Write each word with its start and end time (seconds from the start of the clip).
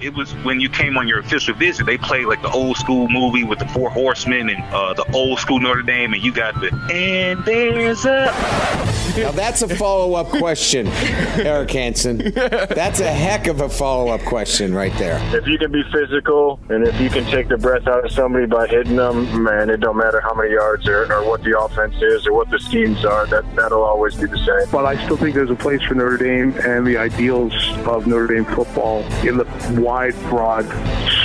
It 0.00 0.14
was 0.14 0.32
when 0.44 0.60
you 0.60 0.68
came 0.68 0.96
on 0.96 1.08
your 1.08 1.18
official 1.18 1.54
visit. 1.54 1.86
They 1.86 1.98
played 1.98 2.26
like 2.26 2.42
the 2.42 2.50
old 2.50 2.76
school 2.76 3.08
movie 3.08 3.44
with 3.44 3.58
the 3.58 3.68
Four 3.68 3.90
Horsemen 3.90 4.50
and 4.50 4.62
uh, 4.74 4.94
the 4.94 5.10
old 5.12 5.38
school 5.38 5.60
Notre 5.60 5.82
Dame, 5.82 6.12
and 6.12 6.22
you 6.22 6.32
got 6.32 6.54
the 6.60 6.68
and 6.92 7.44
there's 7.44 8.04
a. 8.04 8.97
Now 9.22 9.32
that's 9.32 9.62
a 9.62 9.68
follow 9.68 10.14
up 10.14 10.28
question, 10.28 10.86
Eric 10.86 11.70
Hansen. 11.70 12.18
That's 12.18 13.00
a 13.00 13.10
heck 13.10 13.46
of 13.46 13.60
a 13.60 13.68
follow 13.68 14.12
up 14.12 14.20
question 14.22 14.72
right 14.74 14.92
there. 14.94 15.18
If 15.36 15.46
you 15.46 15.58
can 15.58 15.72
be 15.72 15.82
physical 15.92 16.60
and 16.68 16.86
if 16.86 17.00
you 17.00 17.10
can 17.10 17.24
take 17.24 17.48
the 17.48 17.58
breath 17.58 17.86
out 17.86 18.04
of 18.04 18.12
somebody 18.12 18.46
by 18.46 18.68
hitting 18.68 18.96
them, 18.96 19.42
man, 19.42 19.70
it 19.70 19.78
don't 19.80 19.96
matter 19.96 20.20
how 20.20 20.34
many 20.34 20.52
yards 20.52 20.86
or, 20.86 21.12
or 21.12 21.28
what 21.28 21.42
the 21.42 21.58
offense 21.58 21.96
is 22.00 22.26
or 22.26 22.32
what 22.32 22.48
the 22.50 22.58
schemes 22.60 23.04
are. 23.04 23.26
That 23.26 23.44
that'll 23.56 23.82
always 23.82 24.14
be 24.14 24.26
the 24.26 24.38
same. 24.38 24.70
But 24.70 24.84
I 24.84 25.02
still 25.04 25.16
think 25.16 25.34
there's 25.34 25.50
a 25.50 25.56
place 25.56 25.82
for 25.82 25.94
Notre 25.94 26.16
Dame 26.16 26.54
and 26.60 26.86
the 26.86 26.96
ideals 26.96 27.52
of 27.86 28.06
Notre 28.06 28.28
Dame 28.28 28.44
football 28.44 29.02
in 29.26 29.36
the 29.36 29.46
wide, 29.80 30.14
broad 30.30 30.64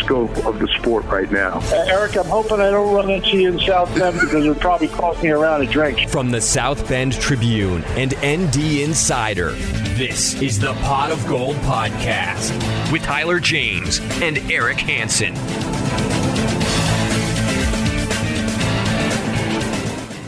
scope 0.04 0.46
of 0.46 0.60
the 0.60 0.68
sport 0.80 1.06
right 1.06 1.32
now. 1.32 1.60
Uh, 1.60 1.86
Eric, 1.88 2.18
I'm 2.18 2.26
hoping 2.26 2.60
I 2.60 2.70
don't 2.70 2.94
run 2.94 3.10
into 3.10 3.38
you 3.38 3.50
in 3.54 3.60
South 3.60 3.94
Bend 3.98 4.20
because 4.20 4.34
it'll 4.34 4.56
probably 4.56 4.90
cost 4.90 5.24
me 5.24 5.30
around 5.30 5.62
a 5.62 5.66
drink. 5.66 6.10
From 6.10 6.30
the 6.30 6.42
South 6.42 6.88
Bend 6.90 7.14
Tribune 7.14 7.84
and 7.96 8.14
ND 8.18 8.82
Insider, 8.82 9.52
this 9.96 10.42
is 10.42 10.60
the 10.60 10.74
Pot 10.74 11.12
of 11.12 11.26
Gold 11.28 11.56
Podcast 11.58 12.52
with 12.92 13.04
Tyler 13.04 13.40
James 13.40 14.00
and 14.22 14.38
Eric 14.52 14.78
Hansen. 14.78 15.34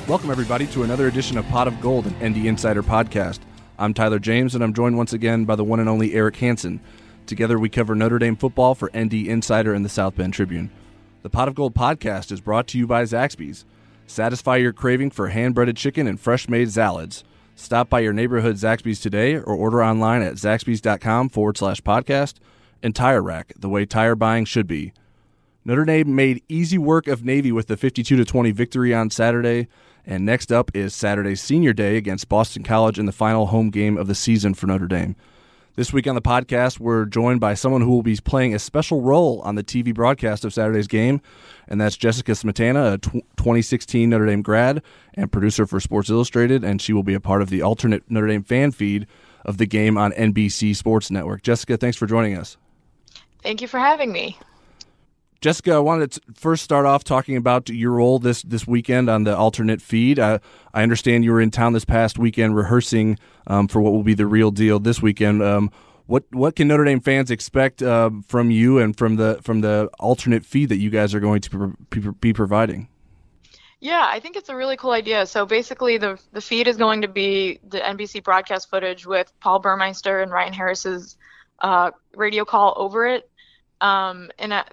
Welcome, 0.08 0.30
everybody, 0.30 0.67
to 0.67 0.83
another 0.83 1.08
edition 1.08 1.38
of 1.38 1.47
Pot 1.47 1.67
of 1.67 1.81
Gold, 1.81 2.05
an 2.05 2.31
ND 2.31 2.45
Insider 2.45 2.83
podcast. 2.83 3.39
I'm 3.77 3.94
Tyler 3.94 4.19
James, 4.19 4.55
and 4.55 4.64
I'm 4.64 4.73
joined 4.73 4.97
once 4.97 5.11
again 5.14 5.45
by 5.45 5.55
the 5.55 5.64
one 5.64 5.80
and 5.80 5.89
only 5.89 6.14
Eric 6.14 6.38
Hansen. 6.38 6.80
Together, 7.25 7.57
we 7.57 7.69
cover 7.69 7.95
Notre 7.95 8.19
Dame 8.19 8.35
football 8.35 8.75
for 8.75 8.91
ND 8.95 9.13
Insider 9.13 9.73
and 9.73 9.83
the 9.83 9.89
South 9.89 10.15
Bend 10.15 10.33
Tribune. 10.33 10.69
The 11.23 11.29
Pot 11.29 11.47
of 11.47 11.55
Gold 11.55 11.73
podcast 11.73 12.31
is 12.31 12.39
brought 12.39 12.67
to 12.67 12.77
you 12.77 12.85
by 12.85 13.03
Zaxby's. 13.03 13.65
Satisfy 14.05 14.57
your 14.57 14.73
craving 14.73 15.09
for 15.09 15.29
hand 15.29 15.55
breaded 15.55 15.75
chicken 15.75 16.05
and 16.05 16.19
fresh 16.19 16.47
made 16.47 16.71
salads. 16.71 17.23
Stop 17.55 17.89
by 17.89 18.01
your 18.01 18.13
neighborhood 18.13 18.57
Zaxby's 18.57 18.99
today 18.99 19.35
or 19.35 19.55
order 19.55 19.83
online 19.83 20.21
at 20.21 20.35
zaxby's.com 20.35 21.29
forward 21.29 21.57
slash 21.57 21.81
podcast. 21.81 22.35
And 22.83 22.93
Tire 22.93 23.23
Rack, 23.23 23.53
the 23.57 23.69
way 23.69 23.85
tire 23.87 24.15
buying 24.15 24.45
should 24.45 24.67
be. 24.67 24.93
Notre 25.63 25.85
Dame 25.85 26.13
made 26.13 26.43
easy 26.47 26.77
work 26.77 27.07
of 27.07 27.25
Navy 27.25 27.51
with 27.51 27.65
the 27.65 27.77
52 27.77 28.23
20 28.23 28.51
victory 28.51 28.93
on 28.93 29.09
Saturday. 29.09 29.67
And 30.05 30.23
next 30.23 30.51
up 30.51 30.69
is 30.75 30.93
Saturday's 30.93 31.41
senior 31.41 31.73
day 31.73 31.97
against 31.97 32.29
Boston 32.29 32.63
College 32.63 32.99
in 32.99 33.07
the 33.07 33.11
final 33.11 33.47
home 33.47 33.71
game 33.71 33.97
of 33.97 34.05
the 34.05 34.13
season 34.13 34.53
for 34.53 34.67
Notre 34.67 34.85
Dame. 34.85 35.15
This 35.77 35.91
week 35.91 36.07
on 36.07 36.15
the 36.15 36.21
podcast, 36.21 36.79
we're 36.79 37.03
joined 37.03 37.41
by 37.41 37.53
someone 37.53 37.81
who 37.81 37.89
will 37.89 38.01
be 38.01 38.15
playing 38.15 38.55
a 38.55 38.59
special 38.59 39.01
role 39.01 39.41
on 39.41 39.55
the 39.55 39.63
TV 39.63 39.93
broadcast 39.93 40.45
of 40.45 40.53
Saturday's 40.53 40.87
game, 40.87 41.19
and 41.67 41.81
that's 41.81 41.97
Jessica 41.97 42.31
Smetana, 42.31 42.93
a 42.93 42.97
2016 42.97 44.09
Notre 44.09 44.25
Dame 44.25 44.41
grad 44.41 44.81
and 45.15 45.29
producer 45.29 45.65
for 45.65 45.81
Sports 45.81 46.09
Illustrated, 46.09 46.64
and 46.64 46.81
she 46.81 46.93
will 46.93 47.03
be 47.03 47.14
a 47.14 47.19
part 47.19 47.41
of 47.41 47.49
the 47.49 47.61
alternate 47.61 48.09
Notre 48.09 48.27
Dame 48.27 48.43
fan 48.43 48.71
feed 48.71 49.05
of 49.43 49.58
the 49.58 49.65
game 49.65 49.97
on 49.97 50.14
NBC 50.14 50.73
Sports 50.77 51.11
Network. 51.11 51.41
Jessica, 51.41 51.75
thanks 51.75 51.97
for 51.97 52.05
joining 52.05 52.37
us. 52.37 52.55
Thank 53.43 53.59
you 53.61 53.67
for 53.67 53.77
having 53.77 54.14
me. 54.14 54.39
Jessica, 55.41 55.73
I 55.73 55.79
wanted 55.79 56.11
to 56.13 56.21
first 56.33 56.63
start 56.63 56.85
off 56.85 57.03
talking 57.03 57.37
about 57.37 57.69
your 57.69 57.91
role 57.91 58.19
this 58.19 58.41
this 58.41 58.65
weekend 58.65 59.09
on 59.09 59.23
the 59.23 59.35
alternate 59.35 59.81
feed. 59.81 60.19
Uh, 60.19 60.39
I 60.73 60.83
understand 60.83 61.23
you 61.23 61.31
were 61.31 61.41
in 61.41 61.51
town 61.51 61.73
this 61.73 61.85
past 61.85 62.17
weekend 62.17 62.55
rehearsing 62.55 63.19
um, 63.47 63.67
for 63.67 63.81
what 63.81 63.93
will 63.93 64.03
be 64.03 64.13
the 64.13 64.25
real 64.25 64.51
deal 64.51 64.79
this 64.79 65.01
weekend. 65.01 65.43
Um, 65.43 65.71
what 66.07 66.23
what 66.31 66.55
can 66.55 66.67
Notre 66.67 66.85
Dame 66.85 66.99
fans 66.99 67.31
expect 67.31 67.81
uh, 67.81 68.09
from 68.27 68.51
you 68.51 68.79
and 68.79 68.97
from 68.97 69.15
the 69.15 69.39
from 69.41 69.61
the 69.61 69.89
alternate 69.99 70.45
feed 70.45 70.69
that 70.69 70.77
you 70.77 70.89
guys 70.89 71.13
are 71.13 71.19
going 71.19 71.41
to 71.41 71.75
be, 71.89 71.99
be 71.99 72.33
providing? 72.33 72.87
Yeah, 73.79 74.07
I 74.09 74.19
think 74.19 74.35
it's 74.35 74.49
a 74.49 74.55
really 74.55 74.77
cool 74.77 74.91
idea. 74.91 75.25
So 75.25 75.45
basically, 75.45 75.97
the 75.97 76.19
the 76.31 76.41
feed 76.41 76.67
is 76.67 76.77
going 76.77 77.02
to 77.02 77.07
be 77.07 77.59
the 77.67 77.79
NBC 77.79 78.23
broadcast 78.23 78.69
footage 78.69 79.05
with 79.05 79.31
Paul 79.39 79.59
Burmeister 79.59 80.21
and 80.21 80.31
Ryan 80.31 80.53
Harris's 80.53 81.17
uh, 81.59 81.91
radio 82.15 82.45
call 82.45 82.73
over 82.77 83.05
it. 83.05 83.29
Um, 83.81 84.31
and 84.39 84.53
I, 84.53 84.63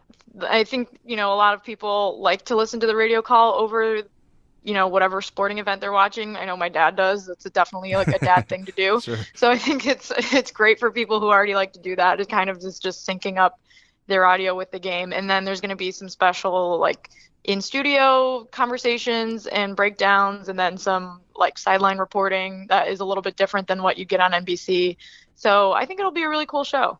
I 0.40 0.64
think 0.64 1.00
you 1.04 1.16
know 1.16 1.32
a 1.32 1.36
lot 1.36 1.54
of 1.54 1.62
people 1.62 2.20
like 2.20 2.44
to 2.46 2.56
listen 2.56 2.80
to 2.80 2.86
the 2.86 2.96
radio 2.96 3.22
call 3.22 3.54
over 3.54 4.02
you 4.64 4.74
know 4.74 4.86
whatever 4.88 5.20
sporting 5.20 5.58
event 5.58 5.80
they're 5.80 5.92
watching. 5.92 6.36
I 6.36 6.44
know 6.44 6.56
my 6.56 6.68
dad 6.68 6.96
does. 6.96 7.28
It's 7.28 7.44
definitely 7.50 7.94
like 7.94 8.08
a 8.08 8.18
dad 8.18 8.48
thing 8.48 8.64
to 8.64 8.72
do. 8.72 9.00
Sure. 9.02 9.18
so 9.34 9.50
i 9.50 9.58
think 9.58 9.86
it's 9.86 10.12
it's 10.32 10.50
great 10.52 10.78
for 10.78 10.90
people 10.90 11.18
who 11.20 11.26
already 11.26 11.54
like 11.54 11.72
to 11.74 11.80
do 11.80 11.96
that. 11.96 12.20
It 12.20 12.28
kind 12.28 12.48
of 12.50 12.58
is 12.58 12.78
just 12.78 13.06
syncing 13.06 13.38
up 13.38 13.58
their 14.06 14.24
audio 14.24 14.54
with 14.54 14.70
the 14.70 14.78
game. 14.78 15.12
And 15.12 15.28
then 15.28 15.44
there's 15.44 15.60
going 15.60 15.70
to 15.70 15.76
be 15.76 15.90
some 15.90 16.08
special 16.08 16.78
like 16.78 17.10
in 17.44 17.60
studio 17.60 18.46
conversations 18.50 19.46
and 19.46 19.74
breakdowns 19.74 20.48
and 20.48 20.58
then 20.58 20.78
some 20.78 21.20
like 21.34 21.58
sideline 21.58 21.98
reporting 21.98 22.66
that 22.68 22.88
is 22.88 23.00
a 23.00 23.04
little 23.04 23.22
bit 23.22 23.36
different 23.36 23.66
than 23.66 23.82
what 23.82 23.98
you 23.98 24.04
get 24.04 24.20
on 24.20 24.30
nbc 24.32 24.96
so 25.34 25.72
i 25.72 25.84
think 25.84 25.98
it'll 25.98 26.12
be 26.12 26.22
a 26.22 26.28
really 26.28 26.46
cool 26.46 26.62
show 26.62 26.98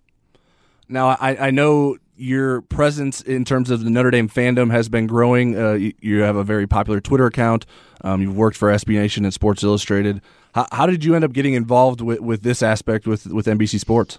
now 0.92 1.08
I, 1.08 1.48
I 1.48 1.50
know 1.50 1.96
your 2.16 2.60
presence 2.62 3.20
in 3.20 3.44
terms 3.44 3.70
of 3.70 3.82
the 3.82 3.90
Notre 3.90 4.10
Dame 4.10 4.28
fandom 4.28 4.70
has 4.70 4.88
been 4.88 5.06
growing. 5.06 5.58
Uh, 5.58 5.72
you, 5.72 5.92
you, 6.00 6.20
have 6.20 6.36
a 6.36 6.44
very 6.44 6.66
popular 6.66 7.00
Twitter 7.00 7.26
account. 7.26 7.66
Um, 8.02 8.20
you've 8.22 8.36
worked 8.36 8.56
for 8.56 8.70
SB 8.70 8.94
Nation 8.94 9.24
and 9.24 9.34
Sports 9.34 9.64
Illustrated. 9.64 10.20
How, 10.54 10.66
how, 10.70 10.86
did 10.86 11.04
you 11.04 11.14
end 11.14 11.24
up 11.24 11.32
getting 11.32 11.54
involved 11.54 12.00
with, 12.00 12.20
with 12.20 12.42
this 12.42 12.62
aspect 12.62 13.06
with, 13.06 13.26
with 13.26 13.46
NBC 13.46 13.80
Sports? 13.80 14.18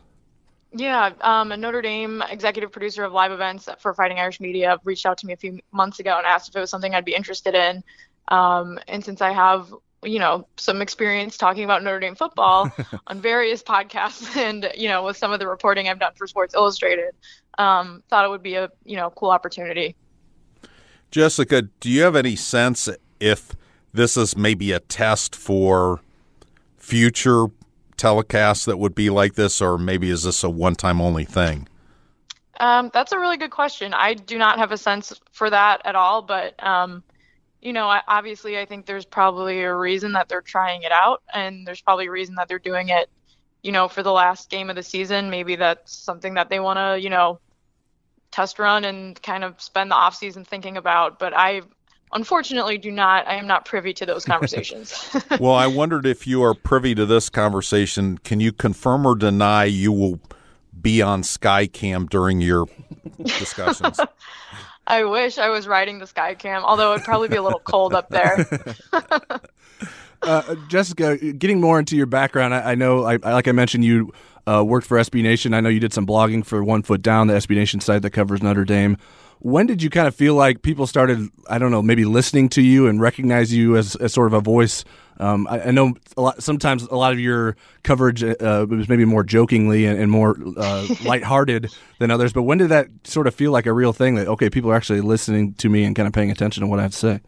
Yeah, 0.75 1.11
um, 1.21 1.51
a 1.51 1.57
Notre 1.57 1.81
Dame 1.81 2.23
executive 2.29 2.71
producer 2.71 3.03
of 3.03 3.13
live 3.13 3.31
events 3.31 3.69
for 3.79 3.93
Fighting 3.93 4.19
Irish 4.19 4.39
Media 4.39 4.79
reached 4.83 5.05
out 5.05 5.19
to 5.19 5.27
me 5.27 5.33
a 5.33 5.37
few 5.37 5.59
months 5.71 5.99
ago 5.99 6.17
and 6.17 6.25
asked 6.25 6.49
if 6.49 6.55
it 6.55 6.59
was 6.59 6.71
something 6.71 6.95
I'd 6.95 7.05
be 7.05 7.13
interested 7.13 7.53
in. 7.53 7.83
Um, 8.29 8.79
and 8.87 9.05
since 9.05 9.21
I 9.21 9.31
have 9.31 9.73
you 10.05 10.19
know 10.19 10.47
some 10.57 10.81
experience 10.81 11.37
talking 11.37 11.63
about 11.63 11.83
Notre 11.83 11.99
Dame 11.99 12.15
football 12.15 12.71
on 13.07 13.21
various 13.21 13.63
podcasts 13.63 14.35
and 14.37 14.69
you 14.75 14.87
know 14.87 15.03
with 15.03 15.17
some 15.17 15.31
of 15.31 15.39
the 15.39 15.47
reporting 15.47 15.89
I've 15.89 15.99
done 15.99 16.13
for 16.15 16.27
Sports 16.27 16.53
Illustrated. 16.53 17.11
Um, 17.57 18.01
thought 18.09 18.25
it 18.25 18.29
would 18.29 18.43
be 18.43 18.55
a 18.55 18.69
you 18.85 18.95
know 18.95 19.09
cool 19.11 19.29
opportunity. 19.29 19.95
Jessica 21.11 21.63
do 21.79 21.89
you 21.89 22.01
have 22.03 22.15
any 22.15 22.35
sense 22.35 22.89
if 23.19 23.55
this 23.93 24.17
is 24.17 24.35
maybe 24.35 24.71
a 24.71 24.79
test 24.79 25.35
for 25.35 26.01
future 26.77 27.47
telecasts 27.97 28.65
that 28.65 28.77
would 28.77 28.95
be 28.95 29.09
like 29.09 29.35
this 29.35 29.61
or 29.61 29.77
maybe 29.77 30.09
is 30.09 30.23
this 30.23 30.43
a 30.43 30.49
one 30.49 30.75
time 30.75 30.99
only 30.99 31.25
thing? 31.25 31.67
Um, 32.59 32.91
that's 32.93 33.11
a 33.11 33.19
really 33.19 33.37
good 33.37 33.51
question. 33.51 33.93
I 33.93 34.13
do 34.13 34.37
not 34.37 34.57
have 34.57 34.71
a 34.71 34.77
sense 34.77 35.13
for 35.31 35.49
that 35.49 35.81
at 35.85 35.95
all 35.95 36.21
but 36.21 36.61
um, 36.63 37.03
you 37.63 37.71
know, 37.71 37.87
obviously, 38.07 38.59
I 38.59 38.65
think 38.65 38.85
there's 38.85 39.05
probably 39.05 39.61
a 39.61 39.73
reason 39.73 40.11
that 40.13 40.27
they're 40.27 40.41
trying 40.41 40.83
it 40.83 40.91
out, 40.91 41.23
and 41.33 41.65
there's 41.65 41.81
probably 41.81 42.07
a 42.07 42.11
reason 42.11 42.35
that 42.35 42.49
they're 42.49 42.59
doing 42.59 42.89
it, 42.89 43.09
you 43.61 43.71
know, 43.71 43.87
for 43.87 44.03
the 44.03 44.11
last 44.11 44.49
game 44.49 44.69
of 44.69 44.75
the 44.75 44.83
season. 44.83 45.29
Maybe 45.29 45.55
that's 45.55 45.95
something 45.95 46.33
that 46.33 46.49
they 46.49 46.59
want 46.59 46.77
to, 46.77 47.01
you 47.01 47.09
know, 47.09 47.39
test 48.31 48.59
run 48.59 48.83
and 48.83 49.21
kind 49.21 49.45
of 49.45 49.61
spend 49.61 49.91
the 49.91 49.95
off 49.95 50.13
season 50.15 50.43
thinking 50.43 50.75
about. 50.75 51.19
But 51.19 51.33
I 51.33 51.61
unfortunately 52.15 52.77
do 52.77 52.91
not 52.91 53.27
i 53.27 53.33
am 53.33 53.47
not 53.47 53.65
privy 53.65 53.91
to 53.91 54.05
those 54.05 54.23
conversations 54.33 55.09
well 55.39 55.55
i 55.55 55.65
wondered 55.65 56.05
if 56.05 56.27
you 56.27 56.43
are 56.43 56.53
privy 56.53 56.93
to 56.93 57.07
this 57.07 57.27
conversation 57.27 58.19
can 58.19 58.39
you 58.39 58.51
confirm 58.51 59.03
or 59.03 59.15
deny 59.15 59.63
you 59.63 59.91
will 59.91 60.19
be 60.79 61.01
on 61.01 61.23
skycam 61.23 62.07
during 62.07 62.39
your 62.39 62.67
discussions 63.23 63.99
I 64.85 65.03
wish 65.05 65.37
I 65.37 65.49
was 65.49 65.67
riding 65.67 65.99
the 65.99 66.05
Skycam, 66.05 66.63
although 66.63 66.93
it'd 66.93 67.05
probably 67.05 67.29
be 67.29 67.37
a 67.37 67.43
little 67.43 67.59
cold 67.59 67.93
up 67.93 68.09
there. 68.09 68.45
uh, 70.21 70.55
Jessica, 70.67 71.17
getting 71.17 71.61
more 71.61 71.79
into 71.79 71.95
your 71.95 72.05
background, 72.05 72.53
I, 72.53 72.71
I 72.71 72.75
know, 72.75 73.03
I, 73.03 73.15
like 73.15 73.47
I 73.47 73.53
mentioned, 73.53 73.85
you 73.85 74.13
uh, 74.45 74.63
worked 74.65 74.85
for 74.85 74.97
SB 74.97 75.23
Nation. 75.23 75.53
I 75.53 75.61
know 75.61 75.69
you 75.69 75.79
did 75.79 75.93
some 75.93 76.05
blogging 76.05 76.45
for 76.45 76.63
One 76.63 76.83
Foot 76.83 77.01
Down, 77.01 77.27
the 77.27 77.35
SB 77.35 77.55
Nation 77.55 77.79
site 77.79 78.01
that 78.01 78.11
covers 78.11 78.43
Notre 78.43 78.65
Dame. 78.65 78.97
When 79.43 79.67
did 79.67 79.83
you 79.83 79.89
kind 79.89 80.07
of 80.07 80.15
feel 80.15 80.35
like 80.35 80.61
people 80.61 80.87
started, 80.87 81.29
I 81.49 81.57
don't 81.57 81.69
know, 81.69 81.81
maybe 81.81 82.05
listening 82.05 82.47
to 82.49 82.61
you 82.61 82.87
and 82.87 83.01
recognize 83.01 83.53
you 83.53 83.75
as, 83.75 83.97
as 83.97 84.13
sort 84.13 84.27
of 84.27 84.33
a 84.33 84.39
voice? 84.39 84.85
Um, 85.19 85.47
I, 85.47 85.63
I, 85.63 85.71
know 85.71 85.95
a 86.15 86.21
lot, 86.21 86.41
sometimes 86.41 86.83
a 86.83 86.95
lot 86.95 87.11
of 87.11 87.19
your 87.19 87.57
coverage 87.83 88.23
uh, 88.23 88.65
was 88.69 88.87
maybe 88.87 89.03
more 89.03 89.21
jokingly 89.23 89.85
and, 89.85 89.99
and 89.99 90.09
more 90.09 90.37
uh, 90.57 90.87
lighthearted 91.03 91.71
than 91.99 92.09
others, 92.09 92.31
but 92.31 92.43
when 92.43 92.57
did 92.57 92.69
that 92.69 92.87
sort 93.03 93.27
of 93.27 93.35
feel 93.35 93.51
like 93.51 93.65
a 93.65 93.73
real 93.73 93.91
thing 93.91 94.15
that, 94.15 94.27
okay, 94.27 94.49
people 94.49 94.71
are 94.71 94.75
actually 94.75 95.01
listening 95.01 95.53
to 95.55 95.67
me 95.67 95.83
and 95.83 95.93
kind 95.93 96.07
of 96.07 96.13
paying 96.13 96.31
attention 96.31 96.61
to 96.61 96.67
what 96.67 96.79
I 96.79 96.83
have 96.83 96.91
to 96.91 96.97
say? 96.97 97.19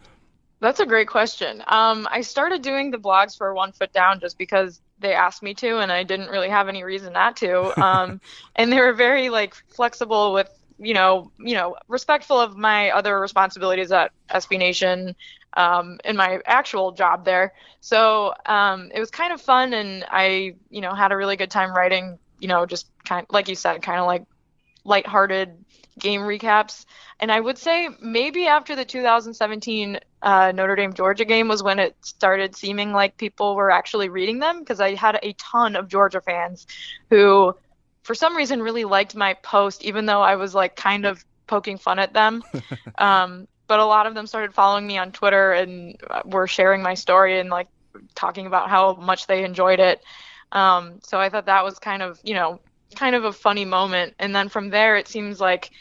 That's 0.61 0.79
a 0.79 0.85
great 0.85 1.09
question. 1.09 1.61
Um, 1.68 2.07
I 2.09 2.21
started 2.21 2.61
doing 2.61 2.91
the 2.91 2.97
blogs 2.97 3.38
for 3.38 3.53
One 3.53 3.73
Foot 3.73 3.91
Down 3.91 4.21
just 4.21 4.38
because 4.38 4.79
they 5.00 5.13
asked 5.13 5.44
me 5.44 5.53
to, 5.56 5.79
and 5.79 5.91
I 5.91 6.03
didn't 6.03 6.29
really 6.29 6.50
have 6.50 6.69
any 6.69 6.83
reason 6.83 7.11
not 7.13 7.35
to. 7.38 7.79
Um, 7.79 8.21
and 8.56 8.71
they 8.71 8.79
were 8.79 8.94
very 8.94 9.29
like 9.29 9.53
flexible 9.68 10.33
with 10.33 10.50
you 10.77 10.94
know, 10.94 11.31
you 11.39 11.54
know, 11.54 11.75
respectful 11.88 12.39
of 12.39 12.57
my 12.57 12.92
other 12.92 13.19
responsibilities 13.19 13.92
at 13.92 14.12
SB 14.30 14.57
Nation 14.57 15.16
um, 15.56 16.00
in 16.04 16.16
my 16.16 16.39
actual 16.45 16.92
job 16.92 17.25
there. 17.25 17.54
So 17.81 18.33
um, 18.45 18.92
it 18.94 19.00
was 19.00 19.12
kind 19.12 19.31
of 19.33 19.42
fun, 19.42 19.74
and 19.74 20.06
I, 20.10 20.56
you 20.69 20.81
know, 20.81 20.94
had 20.94 21.12
a 21.12 21.18
really 21.18 21.38
good 21.38 21.51
time 21.51 21.74
writing. 21.74 22.19
You 22.39 22.48
know, 22.50 22.66
just 22.66 22.89
kind 23.06 23.25
like 23.30 23.48
you 23.48 23.56
said, 23.56 23.81
kind 23.81 24.00
of 24.00 24.06
like 24.06 24.25
lighthearted 24.83 25.57
game 26.00 26.22
recaps. 26.22 26.86
And 27.19 27.31
I 27.31 27.39
would 27.39 27.57
say 27.57 27.89
maybe 28.01 28.48
after 28.48 28.75
the 28.75 28.86
2017 28.86 30.00
uh, 30.21 30.51
Notre 30.54 30.75
Dame 30.75 30.94
Georgia 30.94 31.25
game 31.25 31.48
was 31.48 31.63
when 31.63 31.80
it 31.80 31.95
started 32.01 32.56
seeming 32.56 32.92
like 32.92 33.18
people 33.18 33.56
were 33.56 33.71
actually 33.71 34.10
reading 34.10 34.39
them 34.39 34.60
because 34.60 34.80
I 34.80 34.95
had 34.95 35.19
a 35.24 35.33
ton 35.33 35.75
of 35.75 35.88
Georgia 35.88 36.21
fans 36.21 36.68
who 37.10 37.56
for 38.06 38.13
some 38.13 38.38
reason 38.38 38.62
really 38.62 38.86
liked 38.86 39.16
my 39.16 39.34
post, 39.34 39.84
even 39.84 40.06
though 40.06 40.22
I 40.22 40.36
was 40.36 40.54
like 40.54 40.75
kind 40.75 41.07
of 41.07 41.25
poking 41.48 41.80
fun 41.80 41.98
at 41.98 42.13
them. 42.13 42.44
um, 43.00 43.48
but 43.66 43.80
a 43.80 43.86
lot 43.86 44.06
of 44.06 44.13
them 44.13 44.28
started 44.28 44.54
following 44.54 44.86
me 44.86 45.00
on 45.00 45.12
Twitter 45.12 45.54
and 45.54 45.98
uh, 46.07 46.22
were 46.24 46.46
sharing 46.46 46.84
my 46.84 46.94
story 46.94 47.40
and 47.40 47.50
like 47.50 47.68
talking 48.13 48.46
about 48.46 48.69
how 48.69 48.94
much 48.94 49.25
they 49.25 49.44
enjoyed 49.44 49.80
it. 49.80 50.04
Um, 50.52 51.00
so 51.02 51.19
I 51.19 51.30
thought 51.30 51.48
that 51.48 51.63
was 51.63 51.80
kind 51.80 52.04
of, 52.04 52.19
you 52.24 52.36
know, 52.36 52.60
kind 52.94 53.16
of 53.16 53.24
a 53.24 53.34
funny 53.34 53.66
moment. 53.66 54.13
And 54.19 54.36
then 54.36 54.50
from 54.50 54.69
there, 54.69 54.98
it 54.98 55.07
seems 55.07 55.40
like 55.40 55.72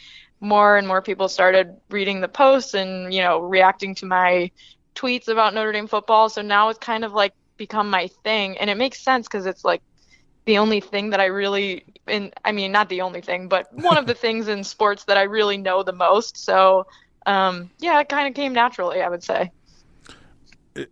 more 0.40 0.78
and 0.78 0.88
more 0.88 1.02
people 1.02 1.28
started 1.28 1.76
reading 1.90 2.22
the 2.22 2.28
posts 2.28 2.72
and, 2.72 3.12
you 3.12 3.20
know, 3.20 3.38
reacting 3.40 3.94
to 3.96 4.06
my 4.06 4.50
tweets 4.94 5.28
about 5.28 5.52
Notre 5.52 5.72
Dame 5.72 5.88
football. 5.88 6.30
So 6.30 6.40
now 6.40 6.70
it's 6.70 6.78
kind 6.78 7.04
of 7.04 7.12
like 7.12 7.34
become 7.58 7.90
my 7.90 8.06
thing. 8.22 8.56
And 8.56 8.70
it 8.70 8.78
makes 8.78 9.04
sense 9.04 9.28
because 9.28 9.44
it's 9.44 9.62
like 9.62 9.82
the 10.44 10.58
only 10.58 10.80
thing 10.80 11.10
that 11.10 11.20
I 11.20 11.26
really 11.26 11.84
in 12.06 12.32
I 12.44 12.52
mean 12.52 12.72
not 12.72 12.88
the 12.88 13.00
only 13.00 13.20
thing, 13.20 13.48
but 13.48 13.72
one 13.72 13.96
of 13.96 14.06
the 14.06 14.14
things 14.24 14.48
in 14.48 14.64
sports 14.64 15.04
that 15.04 15.16
I 15.16 15.22
really 15.22 15.56
know 15.56 15.82
the 15.82 15.92
most. 15.92 16.36
So 16.36 16.86
um, 17.26 17.70
yeah, 17.78 18.00
it 18.00 18.08
kind 18.08 18.28
of 18.28 18.34
came 18.34 18.52
naturally, 18.52 19.00
I 19.00 19.08
would 19.08 19.22
say. 19.22 19.50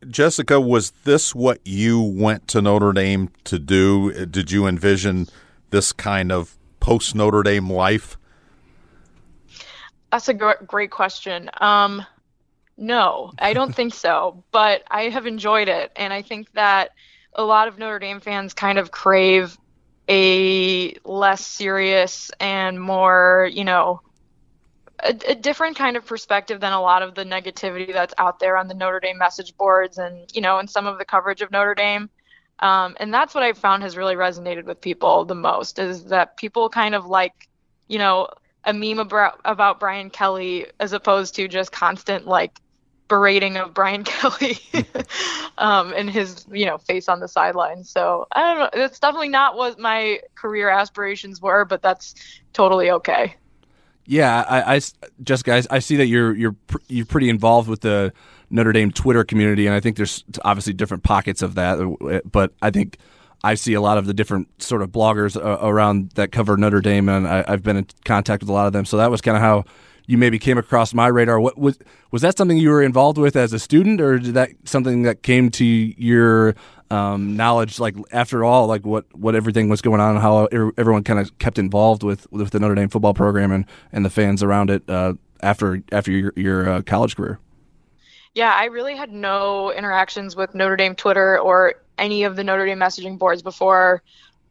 Jessica, 0.08 0.60
was 0.60 0.92
this 1.04 1.34
what 1.34 1.58
you 1.64 2.00
went 2.00 2.46
to 2.48 2.62
Notre 2.62 2.92
Dame 2.92 3.30
to 3.44 3.58
do? 3.58 4.26
Did 4.26 4.52
you 4.52 4.66
envision 4.66 5.26
this 5.70 5.92
kind 5.92 6.30
of 6.30 6.56
post 6.78 7.14
Notre 7.14 7.42
Dame 7.42 7.70
life? 7.70 8.16
That's 10.12 10.28
a 10.28 10.34
great 10.34 10.90
question. 10.90 11.50
Um, 11.60 12.04
no, 12.76 13.32
I 13.38 13.54
don't 13.54 13.74
think 13.74 13.94
so, 13.94 14.44
but 14.52 14.82
I 14.90 15.04
have 15.04 15.26
enjoyed 15.26 15.68
it, 15.68 15.90
and 15.96 16.12
I 16.12 16.22
think 16.22 16.52
that 16.52 16.90
a 17.34 17.42
lot 17.42 17.68
of 17.68 17.78
Notre 17.78 17.98
Dame 17.98 18.20
fans 18.20 18.54
kind 18.54 18.78
of 18.78 18.90
crave 18.90 19.56
a 20.08 20.94
less 21.04 21.46
serious 21.46 22.30
and 22.40 22.80
more, 22.80 23.48
you 23.52 23.64
know, 23.64 24.02
a, 25.02 25.16
a, 25.28 25.34
different 25.34 25.76
kind 25.76 25.96
of 25.96 26.04
perspective 26.04 26.60
than 26.60 26.72
a 26.72 26.80
lot 26.80 27.02
of 27.02 27.14
the 27.14 27.24
negativity 27.24 27.92
that's 27.92 28.14
out 28.18 28.38
there 28.38 28.56
on 28.56 28.68
the 28.68 28.74
Notre 28.74 29.00
Dame 29.00 29.18
message 29.18 29.56
boards 29.56 29.98
and, 29.98 30.30
you 30.34 30.40
know, 30.40 30.58
and 30.58 30.68
some 30.68 30.86
of 30.86 30.98
the 30.98 31.04
coverage 31.04 31.40
of 31.40 31.50
Notre 31.50 31.74
Dame. 31.74 32.10
Um, 32.58 32.96
and 33.00 33.12
that's 33.12 33.34
what 33.34 33.42
I've 33.42 33.58
found 33.58 33.82
has 33.82 33.96
really 33.96 34.14
resonated 34.14 34.64
with 34.64 34.80
people 34.80 35.24
the 35.24 35.34
most 35.34 35.78
is 35.78 36.04
that 36.06 36.36
people 36.36 36.68
kind 36.68 36.94
of 36.94 37.06
like, 37.06 37.48
you 37.88 37.98
know, 37.98 38.28
a 38.64 38.72
meme 38.72 39.00
about, 39.00 39.40
about 39.44 39.80
Brian 39.80 40.10
Kelly 40.10 40.66
as 40.78 40.92
opposed 40.92 41.34
to 41.36 41.48
just 41.48 41.72
constant 41.72 42.26
like 42.26 42.60
berating 43.12 43.58
of 43.58 43.74
Brian 43.74 44.04
Kelly 44.12 44.58
um, 45.58 45.92
and 45.92 46.08
his, 46.08 46.46
you 46.50 46.64
know, 46.64 46.78
face 46.78 47.10
on 47.10 47.20
the 47.20 47.28
sidelines. 47.28 47.90
So 47.90 48.26
I 48.32 48.40
don't 48.40 48.58
know. 48.58 48.84
It's 48.84 48.98
definitely 48.98 49.28
not 49.28 49.54
what 49.54 49.78
my 49.78 50.20
career 50.34 50.70
aspirations 50.70 51.42
were, 51.42 51.66
but 51.66 51.82
that's 51.82 52.14
totally 52.54 52.90
okay. 52.90 53.36
Yeah, 54.06 54.46
I, 54.48 54.76
I 54.76 54.80
just 55.22 55.44
guys, 55.44 55.66
I 55.70 55.78
see 55.80 55.96
that 55.96 56.06
you're 56.06 56.34
you're 56.34 56.56
you're 56.88 57.04
pretty 57.04 57.28
involved 57.28 57.68
with 57.68 57.82
the 57.82 58.14
Notre 58.48 58.72
Dame 58.72 58.90
Twitter 58.90 59.24
community, 59.24 59.66
and 59.66 59.74
I 59.74 59.80
think 59.80 59.96
there's 59.96 60.24
obviously 60.42 60.72
different 60.72 61.02
pockets 61.02 61.42
of 61.42 61.54
that. 61.56 61.78
Uh, 61.78 62.20
but 62.24 62.54
I 62.62 62.70
think 62.70 62.96
I 63.44 63.54
see 63.54 63.74
a 63.74 63.80
lot 63.82 63.98
of 63.98 64.06
the 64.06 64.14
different 64.14 64.48
sort 64.60 64.80
of 64.80 64.90
bloggers 64.90 65.36
uh, 65.36 65.58
around 65.64 66.12
that 66.12 66.32
cover 66.32 66.56
Notre 66.56 66.80
Dame, 66.80 67.10
and 67.10 67.28
I, 67.28 67.44
have 67.48 67.62
been 67.62 67.76
in 67.76 67.86
contact 68.06 68.42
with 68.42 68.48
a 68.48 68.52
lot 68.52 68.66
of 68.66 68.72
them. 68.72 68.86
So 68.86 68.96
that 68.96 69.10
was 69.10 69.20
kind 69.20 69.36
of 69.36 69.42
how 69.42 69.64
you 70.06 70.18
maybe 70.18 70.38
came 70.38 70.58
across 70.58 70.94
my 70.94 71.06
radar. 71.06 71.40
What 71.40 71.58
was 71.58 71.78
was 72.10 72.22
that 72.22 72.36
something 72.36 72.56
you 72.56 72.70
were 72.70 72.82
involved 72.82 73.18
with 73.18 73.36
as 73.36 73.52
a 73.52 73.58
student, 73.58 74.00
or 74.00 74.18
did 74.18 74.34
that 74.34 74.50
something 74.64 75.02
that 75.02 75.22
came 75.22 75.50
to 75.52 75.64
your 75.64 76.54
um, 76.90 77.36
knowledge 77.36 77.80
like 77.80 77.96
after 78.12 78.44
all, 78.44 78.66
like 78.66 78.84
what 78.84 79.04
what 79.16 79.34
everything 79.34 79.68
was 79.68 79.80
going 79.80 80.00
on, 80.00 80.16
how 80.16 80.46
everyone 80.76 81.04
kind 81.04 81.18
of 81.18 81.36
kept 81.38 81.58
involved 81.58 82.02
with 82.02 82.30
with 82.30 82.50
the 82.50 82.60
Notre 82.60 82.74
Dame 82.74 82.88
football 82.88 83.14
program 83.14 83.50
and 83.50 83.64
and 83.92 84.04
the 84.04 84.10
fans 84.10 84.42
around 84.42 84.70
it 84.70 84.82
uh, 84.88 85.14
after 85.42 85.82
after 85.90 86.10
your 86.10 86.32
your 86.36 86.68
uh, 86.68 86.82
college 86.82 87.16
career? 87.16 87.38
Yeah, 88.34 88.54
I 88.54 88.66
really 88.66 88.96
had 88.96 89.12
no 89.12 89.72
interactions 89.72 90.36
with 90.36 90.54
Notre 90.54 90.76
Dame 90.76 90.94
Twitter 90.94 91.38
or 91.38 91.74
any 91.98 92.24
of 92.24 92.36
the 92.36 92.44
Notre 92.44 92.66
Dame 92.66 92.78
messaging 92.78 93.18
boards 93.18 93.42
before 93.42 94.02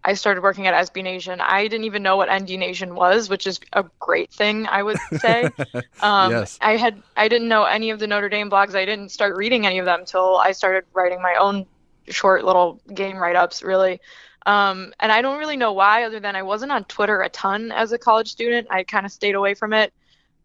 I 0.04 0.14
started 0.16 0.42
working 0.42 0.68
at 0.68 0.74
SB 0.88 1.04
Nation. 1.04 1.40
I 1.42 1.68
didn't 1.68 1.86
even 1.86 2.02
know 2.02 2.18
what 2.18 2.30
ND 2.32 2.52
Nation 2.52 2.96
was, 2.96 3.30
which 3.30 3.46
is 3.46 3.60
a 3.74 3.86
great 4.00 4.32
thing, 4.32 4.66
I 4.68 4.82
would 4.82 4.98
say. 5.20 5.44
um, 6.02 6.32
yes. 6.32 6.58
I 6.62 6.78
had 6.78 7.02
I 7.16 7.28
didn't 7.28 7.48
know 7.48 7.66
any 7.66 7.92
of 7.92 8.00
the 8.00 8.08
Notre 8.08 8.30
Dame 8.30 8.50
blogs. 8.50 8.74
I 8.76 8.86
didn't 8.86 9.10
start 9.10 9.36
reading 9.36 9.66
any 9.66 9.80
of 9.80 9.86
them 9.86 10.00
until 10.00 10.38
I 10.38 10.54
started 10.54 10.86
writing 10.94 11.22
my 11.22 11.36
own 11.36 11.66
short 12.08 12.44
little 12.44 12.82
game 12.94 13.18
write-ups, 13.18 13.62
really. 13.62 14.02
Um, 14.46 14.94
and 15.00 15.12
I 15.12 15.22
don't 15.22 15.38
really 15.38 15.58
know 15.58 15.74
why, 15.74 16.04
other 16.04 16.20
than 16.20 16.36
I 16.36 16.42
wasn't 16.42 16.72
on 16.72 16.84
Twitter 16.86 17.22
a 17.22 17.30
ton 17.30 17.72
as 17.72 17.92
a 17.92 17.98
college 17.98 18.32
student. 18.32 18.68
I 18.72 18.84
kind 18.84 19.06
of 19.06 19.12
stayed 19.12 19.36
away 19.36 19.54
from 19.54 19.74
it. 19.74 19.94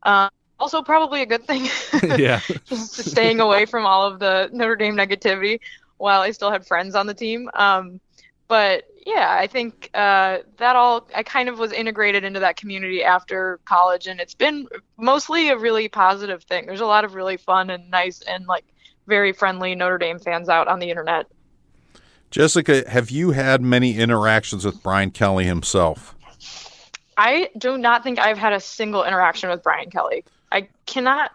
Um, 0.03 0.31
also, 0.59 0.83
probably 0.83 1.23
a 1.23 1.27
good 1.27 1.45
thing. 1.45 1.69
yeah. 2.19 2.41
Just 2.67 3.11
staying 3.11 3.41
away 3.41 3.67
from 3.67 3.87
all 3.87 4.07
of 4.07 4.19
the 4.19 4.51
Notre 4.53 4.77
Dame 4.77 4.95
negativity 4.95 5.61
while 5.99 6.21
I 6.21 6.31
still 6.31 6.51
had 6.51 6.67
friends 6.67 6.95
on 6.95 7.07
the 7.07 7.15
team. 7.15 7.51
Um, 7.55 8.01
but 8.49 8.85
yeah, 9.07 9.37
I 9.39 9.47
think 9.47 9.91
uh, 9.95 10.39
that 10.57 10.75
all 10.75 11.09
I 11.15 11.23
kind 11.23 11.49
of 11.49 11.59
was 11.59 11.73
integrated 11.73 12.25
into 12.25 12.41
that 12.41 12.57
community 12.57 13.05
after 13.05 13.61
college, 13.65 14.07
and 14.07 14.21
it's 14.21 14.35
been 14.35 14.67
mostly 14.97 15.49
a 15.49 15.57
really 15.57 15.89
positive 15.89 16.43
thing. 16.43 16.67
There's 16.67 16.81
a 16.81 16.87
lot 16.87 17.05
of 17.05 17.15
really 17.15 17.37
fun 17.37 17.71
and 17.71 17.89
nice 17.91 18.21
and 18.23 18.47
like 18.47 18.65
very 19.07 19.33
friendly 19.33 19.75
Notre 19.75 19.99
Dame 19.99 20.19
fans 20.19 20.49
out 20.49 20.67
on 20.67 20.81
the 20.81 20.91
internet. 20.91 21.27
Jessica, 22.31 22.89
have 22.91 23.11
you 23.11 23.31
had 23.31 23.63
many 23.63 23.97
interactions 23.97 24.65
with 24.65 24.83
Brian 24.83 25.13
Kelly 25.13 25.45
himself? 25.45 26.15
I 27.17 27.51
do 27.57 27.79
not 27.79 28.03
think 28.03 28.19
I've 28.19 28.39
had 28.39 28.53
a 28.53 28.61
single 28.61 29.05
interaction 29.05 29.49
with 29.49 29.63
Brian 29.63 29.91
Kelly. 29.91 30.25
I 30.51 30.69
cannot 30.85 31.31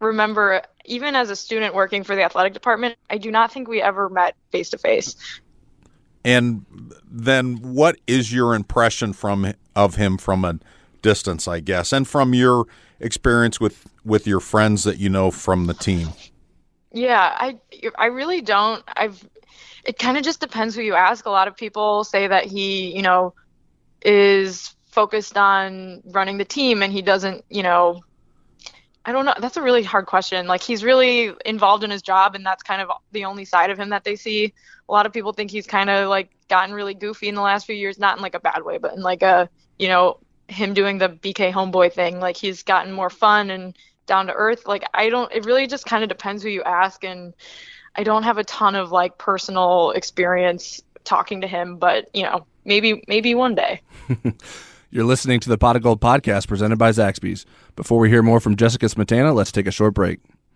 remember, 0.00 0.62
even 0.84 1.14
as 1.14 1.30
a 1.30 1.36
student 1.36 1.74
working 1.74 2.04
for 2.04 2.14
the 2.14 2.22
athletic 2.22 2.52
department, 2.52 2.96
I 3.10 3.18
do 3.18 3.30
not 3.30 3.52
think 3.52 3.68
we 3.68 3.82
ever 3.82 4.08
met 4.08 4.34
face 4.50 4.70
to 4.70 4.78
face. 4.78 5.16
And 6.26 6.66
then, 7.08 7.58
what 7.62 7.98
is 8.08 8.32
your 8.32 8.56
impression 8.56 9.12
from 9.12 9.54
of 9.76 9.94
him 9.94 10.18
from 10.18 10.44
a 10.44 10.58
distance, 11.00 11.46
I 11.46 11.60
guess, 11.60 11.92
and 11.92 12.06
from 12.06 12.34
your 12.34 12.66
experience 12.98 13.60
with 13.60 13.86
with 14.04 14.26
your 14.26 14.40
friends 14.40 14.82
that 14.82 14.98
you 14.98 15.08
know 15.08 15.30
from 15.30 15.66
the 15.66 15.74
team? 15.74 16.08
Yeah, 16.90 17.32
I 17.38 17.60
I 17.96 18.06
really 18.06 18.40
don't. 18.40 18.82
I've 18.96 19.24
it 19.84 20.00
kind 20.00 20.16
of 20.16 20.24
just 20.24 20.40
depends 20.40 20.74
who 20.74 20.82
you 20.82 20.96
ask. 20.96 21.26
A 21.26 21.30
lot 21.30 21.46
of 21.46 21.56
people 21.56 22.02
say 22.02 22.26
that 22.26 22.44
he, 22.44 22.92
you 22.96 23.02
know, 23.02 23.32
is 24.02 24.74
focused 24.86 25.36
on 25.36 26.02
running 26.06 26.38
the 26.38 26.44
team 26.44 26.82
and 26.82 26.92
he 26.92 27.02
doesn't, 27.02 27.44
you 27.50 27.62
know, 27.62 28.02
I 29.06 29.12
don't 29.12 29.24
know. 29.24 29.34
That's 29.40 29.56
a 29.56 29.62
really 29.62 29.84
hard 29.84 30.06
question. 30.06 30.48
Like 30.48 30.62
he's 30.62 30.82
really 30.82 31.32
involved 31.44 31.84
in 31.84 31.90
his 31.90 32.02
job, 32.02 32.34
and 32.34 32.44
that's 32.44 32.64
kind 32.64 32.82
of 32.82 32.90
the 33.12 33.24
only 33.24 33.44
side 33.44 33.70
of 33.70 33.78
him 33.78 33.90
that 33.90 34.02
they 34.02 34.16
see. 34.16 34.52
A 34.88 34.92
lot 34.92 35.06
of 35.06 35.12
people 35.12 35.32
think 35.32 35.52
he's 35.52 35.66
kind 35.66 35.88
of 35.88 36.08
like 36.08 36.30
gotten 36.48 36.74
really 36.74 36.92
goofy 36.92 37.28
in 37.28 37.36
the 37.36 37.40
last 37.40 37.66
few 37.66 37.76
years, 37.76 38.00
not 38.00 38.16
in 38.16 38.22
like 38.22 38.34
a 38.34 38.40
bad 38.40 38.64
way, 38.64 38.78
but 38.78 38.94
in 38.94 39.02
like 39.02 39.22
a 39.22 39.48
you 39.78 39.86
know 39.86 40.18
him 40.48 40.74
doing 40.74 40.98
the 40.98 41.08
BK 41.08 41.52
homeboy 41.52 41.92
thing. 41.92 42.18
Like 42.18 42.36
he's 42.36 42.64
gotten 42.64 42.92
more 42.92 43.08
fun 43.08 43.50
and 43.50 43.76
down 44.06 44.26
to 44.26 44.32
earth. 44.32 44.66
Like 44.66 44.82
I 44.92 45.08
don't. 45.08 45.30
It 45.32 45.44
really 45.44 45.68
just 45.68 45.86
kind 45.86 46.02
of 46.02 46.08
depends 46.08 46.42
who 46.42 46.48
you 46.48 46.64
ask, 46.64 47.04
and 47.04 47.32
I 47.94 48.02
don't 48.02 48.24
have 48.24 48.38
a 48.38 48.44
ton 48.44 48.74
of 48.74 48.90
like 48.90 49.18
personal 49.18 49.92
experience 49.92 50.82
talking 51.04 51.42
to 51.42 51.46
him, 51.46 51.76
but 51.76 52.08
you 52.12 52.24
know 52.24 52.44
maybe 52.64 53.04
maybe 53.06 53.36
one 53.36 53.54
day. 53.54 53.82
You're 54.96 55.04
listening 55.04 55.40
to 55.40 55.50
the 55.50 55.58
Pot 55.58 55.76
of 55.76 55.82
Gold 55.82 56.00
podcast 56.00 56.48
presented 56.48 56.78
by 56.78 56.88
Zaxby's. 56.88 57.44
Before 57.76 57.98
we 57.98 58.08
hear 58.08 58.22
more 58.22 58.40
from 58.40 58.56
Jessica 58.56 58.86
Smetana, 58.86 59.34
let's 59.34 59.52
take 59.52 59.66
a 59.66 59.70
short 59.70 59.92
break. 59.92 60.20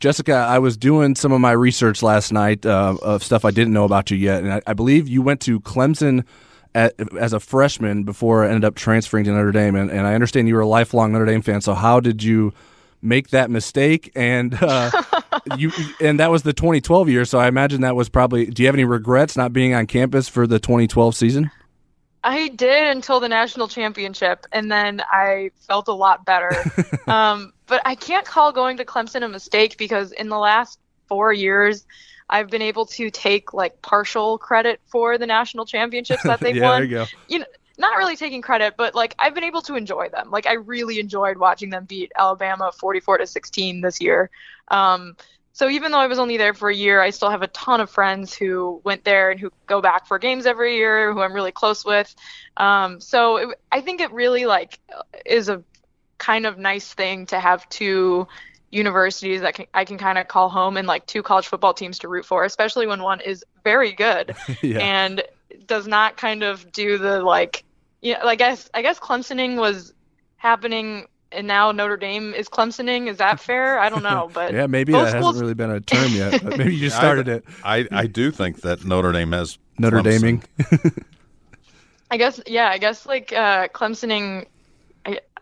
Jessica, 0.00 0.32
I 0.32 0.58
was 0.58 0.78
doing 0.78 1.14
some 1.14 1.30
of 1.30 1.42
my 1.42 1.52
research 1.52 2.02
last 2.02 2.32
night 2.32 2.64
uh, 2.64 2.96
of 3.02 3.22
stuff 3.22 3.44
I 3.44 3.50
didn't 3.50 3.74
know 3.74 3.84
about 3.84 4.10
you 4.10 4.16
yet, 4.16 4.42
and 4.42 4.54
I, 4.54 4.62
I 4.66 4.72
believe 4.72 5.06
you 5.06 5.20
went 5.20 5.40
to 5.42 5.60
Clemson 5.60 6.24
at, 6.74 6.94
as 7.18 7.34
a 7.34 7.40
freshman 7.40 8.04
before 8.04 8.44
I 8.44 8.48
ended 8.48 8.64
up 8.64 8.76
transferring 8.76 9.24
to 9.24 9.30
Notre 9.30 9.52
Dame, 9.52 9.76
and, 9.76 9.90
and, 9.90 10.06
I 10.06 10.14
understand 10.14 10.48
you 10.48 10.54
were 10.54 10.62
a 10.62 10.66
lifelong 10.66 11.12
Notre 11.12 11.26
Dame 11.26 11.42
fan. 11.42 11.60
So 11.60 11.74
how 11.74 12.00
did 12.00 12.22
you 12.22 12.54
make 13.02 13.28
that 13.28 13.50
mistake? 13.50 14.10
And 14.16 14.56
uh, 14.62 14.90
you 15.58 15.70
and 16.00 16.18
that 16.18 16.30
was 16.30 16.44
the 16.44 16.54
2012 16.54 17.10
year, 17.10 17.26
so 17.26 17.38
I 17.38 17.48
imagine 17.48 17.82
that 17.82 17.96
was 17.96 18.08
probably. 18.08 18.46
Do 18.46 18.62
you 18.62 18.68
have 18.68 18.74
any 18.74 18.84
regrets 18.84 19.36
not 19.36 19.52
being 19.52 19.74
on 19.74 19.86
campus 19.86 20.28
for 20.28 20.46
the 20.46 20.58
2012 20.58 21.14
season? 21.14 21.50
I 22.22 22.48
did 22.48 22.88
until 22.88 23.18
the 23.20 23.28
national 23.28 23.68
championship, 23.68 24.46
and 24.52 24.70
then 24.70 25.02
I 25.10 25.50
felt 25.66 25.88
a 25.88 25.94
lot 25.94 26.24
better. 26.24 26.52
um, 27.06 27.52
but 27.70 27.80
I 27.84 27.94
can't 27.94 28.26
call 28.26 28.52
going 28.52 28.76
to 28.78 28.84
Clemson 28.84 29.22
a 29.22 29.28
mistake 29.28 29.78
because 29.78 30.10
in 30.10 30.28
the 30.28 30.36
last 30.36 30.80
four 31.06 31.32
years, 31.32 31.86
I've 32.28 32.50
been 32.50 32.62
able 32.62 32.84
to 32.86 33.10
take 33.10 33.54
like 33.54 33.80
partial 33.80 34.38
credit 34.38 34.80
for 34.86 35.16
the 35.18 35.26
national 35.26 35.64
championships 35.66 36.24
that 36.24 36.40
they've 36.40 36.56
yeah, 36.56 36.68
won. 36.68 36.80
There 36.80 36.84
you 36.84 36.90
go. 36.90 37.06
You 37.28 37.38
know, 37.38 37.46
not 37.78 37.96
really 37.96 38.16
taking 38.16 38.42
credit, 38.42 38.74
but 38.76 38.96
like 38.96 39.14
I've 39.20 39.34
been 39.34 39.44
able 39.44 39.62
to 39.62 39.76
enjoy 39.76 40.08
them. 40.08 40.30
Like 40.32 40.46
I 40.46 40.54
really 40.54 40.98
enjoyed 40.98 41.38
watching 41.38 41.70
them 41.70 41.84
beat 41.84 42.10
Alabama 42.18 42.72
44 42.76 43.18
to 43.18 43.26
16 43.26 43.80
this 43.80 44.00
year. 44.00 44.30
Um, 44.68 45.16
so 45.52 45.68
even 45.68 45.92
though 45.92 45.98
I 45.98 46.08
was 46.08 46.18
only 46.18 46.38
there 46.38 46.54
for 46.54 46.70
a 46.70 46.74
year, 46.74 47.00
I 47.00 47.10
still 47.10 47.30
have 47.30 47.42
a 47.42 47.48
ton 47.48 47.80
of 47.80 47.90
friends 47.90 48.34
who 48.34 48.80
went 48.82 49.04
there 49.04 49.30
and 49.30 49.38
who 49.38 49.52
go 49.66 49.80
back 49.80 50.06
for 50.06 50.18
games 50.18 50.46
every 50.46 50.76
year, 50.76 51.12
who 51.12 51.20
I'm 51.20 51.34
really 51.34 51.52
close 51.52 51.84
with. 51.84 52.14
Um, 52.56 53.00
so 53.00 53.36
it, 53.36 53.48
I 53.70 53.80
think 53.80 54.00
it 54.00 54.12
really 54.12 54.46
like 54.46 54.78
is 55.24 55.48
a 55.48 55.62
kind 56.20 56.46
of 56.46 56.58
nice 56.58 56.94
thing 56.94 57.26
to 57.26 57.40
have 57.40 57.68
two 57.68 58.28
universities 58.70 59.40
that 59.40 59.54
can, 59.54 59.66
I 59.74 59.84
can 59.84 59.98
kind 59.98 60.18
of 60.18 60.28
call 60.28 60.48
home 60.48 60.76
and 60.76 60.86
like 60.86 61.06
two 61.06 61.24
college 61.24 61.48
football 61.48 61.74
teams 61.74 61.98
to 62.00 62.08
root 62.08 62.24
for, 62.24 62.44
especially 62.44 62.86
when 62.86 63.02
one 63.02 63.20
is 63.20 63.44
very 63.64 63.92
good 63.92 64.36
yeah. 64.62 64.78
and 64.78 65.22
does 65.66 65.88
not 65.88 66.16
kind 66.16 66.44
of 66.44 66.70
do 66.70 66.98
the 66.98 67.22
like, 67.22 67.64
yeah, 68.00 68.22
like 68.22 68.40
I 68.40 68.50
guess 68.50 68.70
I 68.72 68.82
guess 68.82 69.00
Clemsoning 69.00 69.56
was 69.56 69.92
happening 70.36 71.08
and 71.32 71.46
now 71.46 71.72
Notre 71.72 71.96
Dame 71.96 72.34
is 72.34 72.48
Clemsoning. 72.48 73.08
Is 73.08 73.18
that 73.18 73.40
fair? 73.40 73.78
I 73.78 73.88
don't 73.88 74.02
know, 74.02 74.30
but 74.34 74.52
yeah, 74.52 74.66
maybe 74.66 74.92
that 74.92 75.10
schools... 75.10 75.26
hasn't 75.26 75.40
really 75.40 75.54
been 75.54 75.70
a 75.70 75.80
term 75.80 76.12
yet. 76.12 76.42
But 76.42 76.58
maybe 76.58 76.74
you 76.74 76.80
just 76.86 76.96
started 76.96 77.28
I, 77.28 77.32
it. 77.32 77.44
I, 77.92 78.00
I 78.00 78.06
do 78.06 78.30
think 78.30 78.62
that 78.62 78.84
Notre 78.84 79.12
Dame 79.12 79.32
has 79.32 79.58
Notre 79.78 80.00
Daming. 80.00 80.44
I 82.10 82.16
guess 82.16 82.40
yeah, 82.46 82.68
I 82.68 82.78
guess 82.78 83.06
like 83.06 83.32
uh, 83.32 83.68
Clemsoning. 83.68 84.46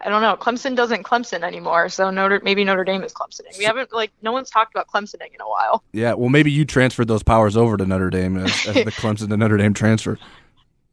I, 0.00 0.06
I 0.06 0.08
don't 0.08 0.22
know. 0.22 0.36
Clemson 0.36 0.76
doesn't 0.76 1.02
Clemson 1.02 1.42
anymore, 1.42 1.88
so 1.88 2.10
Notre 2.10 2.40
maybe 2.42 2.64
Notre 2.64 2.84
Dame 2.84 3.02
is 3.02 3.12
Clemsoning. 3.12 3.56
We 3.58 3.64
haven't 3.64 3.92
like 3.92 4.10
no 4.22 4.32
one's 4.32 4.50
talked 4.50 4.74
about 4.74 4.88
Clemsoning 4.88 5.34
in 5.34 5.40
a 5.40 5.48
while. 5.48 5.82
Yeah, 5.92 6.14
well, 6.14 6.28
maybe 6.28 6.50
you 6.50 6.64
transferred 6.64 7.08
those 7.08 7.22
powers 7.22 7.56
over 7.56 7.76
to 7.76 7.86
Notre 7.86 8.10
Dame 8.10 8.36
as, 8.36 8.66
as 8.66 8.74
the 8.74 8.84
Clemson 8.92 9.28
to 9.28 9.36
Notre 9.36 9.56
Dame 9.56 9.74
transfer. 9.74 10.18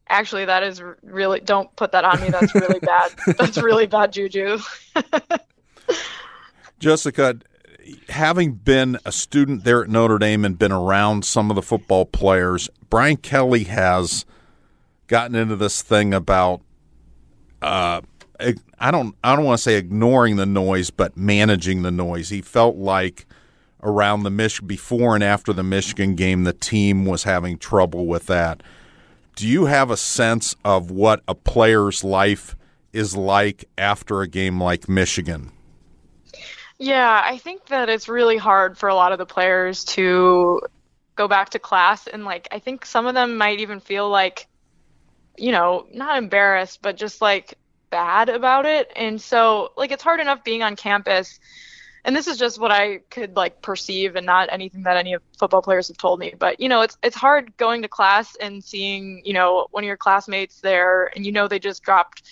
Actually, 0.08 0.44
that 0.44 0.62
is 0.62 0.82
really 1.02 1.40
don't 1.40 1.74
put 1.76 1.92
that 1.92 2.04
on 2.04 2.20
me. 2.20 2.28
That's 2.30 2.54
really 2.54 2.78
bad. 2.78 3.12
That's 3.38 3.58
really 3.58 3.86
bad 3.86 4.12
juju. 4.12 4.58
Jessica, 6.78 7.38
having 8.08 8.52
been 8.52 8.98
a 9.04 9.10
student 9.10 9.64
there 9.64 9.82
at 9.82 9.90
Notre 9.90 10.18
Dame 10.18 10.44
and 10.44 10.58
been 10.58 10.72
around 10.72 11.24
some 11.24 11.50
of 11.50 11.56
the 11.56 11.62
football 11.62 12.04
players, 12.04 12.68
Brian 12.88 13.16
Kelly 13.16 13.64
has 13.64 14.24
gotten 15.06 15.34
into 15.34 15.56
this 15.56 15.82
thing 15.82 16.12
about 16.14 16.60
uh, 17.62 18.02
I 18.78 18.90
don't 18.90 19.14
I 19.24 19.34
don't 19.36 19.44
want 19.44 19.58
to 19.58 19.62
say 19.62 19.76
ignoring 19.76 20.36
the 20.36 20.46
noise, 20.46 20.90
but 20.90 21.16
managing 21.16 21.82
the 21.82 21.90
noise. 21.90 22.28
He 22.28 22.42
felt 22.42 22.76
like 22.76 23.26
around 23.82 24.22
the 24.22 24.30
Mich 24.30 24.66
before 24.66 25.14
and 25.14 25.24
after 25.24 25.52
the 25.52 25.62
Michigan 25.62 26.14
game, 26.14 26.44
the 26.44 26.52
team 26.52 27.04
was 27.04 27.24
having 27.24 27.58
trouble 27.58 28.06
with 28.06 28.26
that 28.26 28.62
do 29.36 29.46
you 29.46 29.66
have 29.66 29.90
a 29.90 29.96
sense 29.96 30.56
of 30.64 30.90
what 30.90 31.22
a 31.28 31.34
player's 31.34 32.02
life 32.02 32.56
is 32.92 33.14
like 33.14 33.66
after 33.76 34.22
a 34.22 34.26
game 34.26 34.60
like 34.60 34.88
Michigan? 34.88 35.52
Yeah, 36.78 37.22
I 37.22 37.36
think 37.36 37.66
that 37.66 37.88
it's 37.88 38.08
really 38.08 38.38
hard 38.38 38.76
for 38.76 38.88
a 38.88 38.94
lot 38.94 39.12
of 39.12 39.18
the 39.18 39.26
players 39.26 39.84
to 39.84 40.62
go 41.14 41.28
back 41.28 41.50
to 41.50 41.58
class 41.58 42.06
and 42.06 42.24
like 42.24 42.48
I 42.50 42.58
think 42.58 42.84
some 42.84 43.06
of 43.06 43.14
them 43.14 43.36
might 43.36 43.60
even 43.60 43.80
feel 43.80 44.08
like 44.08 44.48
you 45.38 45.52
know, 45.52 45.86
not 45.92 46.16
embarrassed, 46.16 46.80
but 46.80 46.96
just 46.96 47.20
like 47.20 47.58
bad 47.96 48.28
about 48.28 48.66
it. 48.66 48.92
And 48.94 49.20
so 49.20 49.72
like 49.76 49.90
it's 49.90 50.02
hard 50.02 50.20
enough 50.20 50.44
being 50.44 50.62
on 50.62 50.76
campus 50.76 51.40
and 52.06 52.14
this 52.14 52.28
is 52.28 52.38
just 52.38 52.60
what 52.60 52.70
I 52.70 52.98
could 53.10 53.34
like 53.34 53.60
perceive 53.60 54.14
and 54.14 54.24
not 54.24 54.48
anything 54.52 54.84
that 54.84 54.96
any 54.96 55.14
of 55.14 55.22
football 55.38 55.60
players 55.60 55.88
have 55.88 55.96
told 55.96 56.20
me. 56.20 56.34
But 56.38 56.60
you 56.60 56.68
know, 56.68 56.82
it's 56.82 56.96
it's 57.02 57.16
hard 57.16 57.56
going 57.56 57.82
to 57.82 57.88
class 57.88 58.36
and 58.36 58.62
seeing 58.62 59.22
you 59.24 59.32
know 59.32 59.66
one 59.72 59.82
of 59.82 59.88
your 59.88 59.96
classmates 59.96 60.60
there, 60.60 61.10
and 61.16 61.26
you 61.26 61.32
know 61.32 61.48
they 61.48 61.58
just 61.58 61.82
dropped 61.82 62.22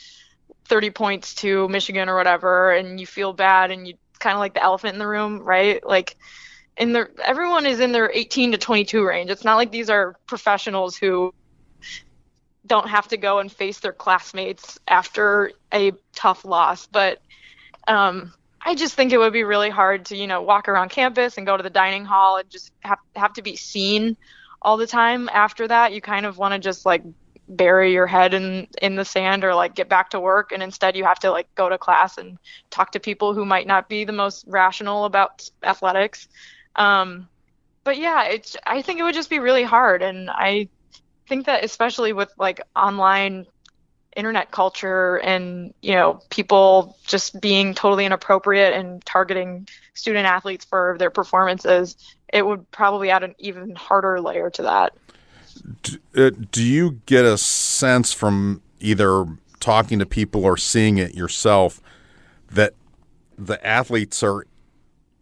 30 0.67 0.91
points 0.91 1.35
to 1.37 1.69
Michigan 1.69 2.09
or 2.09 2.15
whatever, 2.17 2.71
and 2.71 3.01
you 3.01 3.07
feel 3.07 3.33
bad, 3.33 3.73
and 3.73 3.89
you 3.89 3.95
kind 4.21 4.35
of 4.35 4.39
like 4.39 4.55
the 4.55 4.63
elephant 4.63 4.93
in 4.93 4.99
the 5.01 5.09
room, 5.09 5.43
right? 5.43 5.85
Like. 5.85 6.17
In 6.77 6.93
the 6.93 7.09
everyone 7.25 7.67
is 7.67 7.79
in 7.79 7.93
their 7.93 8.11
18 8.13 8.51
to 8.51 8.59
22 8.59 9.07
range. 9.07 9.31
It's 9.31 9.45
not 9.45 9.55
like 9.55 9.71
these 9.71 9.91
are 9.91 10.17
professionals 10.27 10.97
who 10.97 11.33
don't 12.67 12.89
have 12.89 13.09
to 13.09 13.17
go 13.17 13.39
and 13.39 13.53
face 13.53 13.81
their 13.81 13.93
classmates 13.93 14.79
after 14.89 15.53
a 15.73 15.93
tough 16.15 16.45
loss. 16.45 16.87
But 16.87 17.21
um, 17.87 18.33
I 18.65 18.75
just 18.75 18.95
think 18.95 19.13
it 19.13 19.19
would 19.19 19.33
be 19.33 19.45
really 19.45 19.71
hard 19.71 20.07
to, 20.07 20.17
you 20.17 20.27
know, 20.27 20.43
walk 20.43 20.69
around 20.69 20.91
campus 20.91 21.37
and 21.37 21.47
go 21.47 21.57
to 21.57 21.63
the 21.63 21.71
dining 21.71 22.05
hall 22.05 22.39
and 22.39 22.49
just 22.49 22.73
have 22.81 22.99
have 23.15 23.35
to 23.35 23.43
be 23.43 23.57
seen 23.57 24.17
all 24.63 24.77
the 24.77 24.87
time 24.87 25.29
after 25.33 25.69
that. 25.69 25.93
You 25.93 26.01
kind 26.01 26.25
of 26.25 26.39
want 26.39 26.55
to 26.55 26.59
just 26.59 26.87
like 26.87 27.03
bury 27.47 27.93
your 27.93 28.07
head 28.07 28.33
in 28.33 28.67
in 28.81 28.97
the 28.97 29.05
sand 29.05 29.45
or 29.45 29.55
like 29.55 29.75
get 29.75 29.89
back 29.89 30.11
to 30.11 30.21
work 30.21 30.51
and 30.51 30.63
instead 30.63 30.97
you 30.97 31.05
have 31.05 31.19
to 31.19 31.31
like 31.31 31.47
go 31.55 31.69
to 31.69 31.77
class 31.77 32.17
and 32.17 32.39
talk 32.71 32.93
to 32.93 32.99
people 32.99 33.35
who 33.35 33.45
might 33.45 33.67
not 33.67 33.87
be 33.87 34.05
the 34.05 34.13
most 34.13 34.45
rational 34.49 35.05
about 35.05 35.49
athletics. 35.63 36.27
Um 36.77 37.29
but 37.85 37.99
yeah, 37.99 38.25
it's 38.25 38.57
I 38.67 38.81
think 38.81 38.99
it 38.99 39.03
would 39.03 39.15
just 39.15 39.29
be 39.29 39.41
really 39.41 39.63
hard 39.63 40.03
and 40.03 40.31
I 40.31 40.69
think 41.27 41.47
that 41.47 41.65
especially 41.65 42.13
with 42.13 42.33
like 42.39 42.61
online 42.77 43.47
internet 44.17 44.53
culture 44.53 45.17
and 45.17 45.75
you 45.83 45.93
know 45.93 46.21
people 46.31 46.97
just 47.05 47.41
being 47.41 47.75
totally 47.75 48.05
inappropriate 48.05 48.73
and 48.73 49.05
targeting 49.05 49.67
student 49.95 50.25
athletes 50.25 50.65
for 50.65 50.95
their 50.99 51.11
performances 51.11 51.97
it 52.35 52.45
would 52.45 52.69
probably 52.73 53.11
add 53.11 53.23
an 53.23 53.35
even 53.39 53.77
harder 53.77 54.21
layer 54.21 54.51
to 54.51 54.63
that. 54.63 54.93
Do, 55.83 55.99
uh, 56.17 56.31
do 56.51 56.65
you 56.65 57.01
get 57.07 57.25
a 57.25 57.39
sense 57.39 58.13
from 58.13 58.61
either 58.81 59.25
talking 59.61 60.01
to 60.01 60.07
people 60.07 60.45
or 60.45 60.57
seeing 60.57 60.99
it 60.99 61.15
yourself 61.15 61.81
that 62.51 62.75
the 63.39 63.65
athletes 63.65 64.23
are 64.23 64.47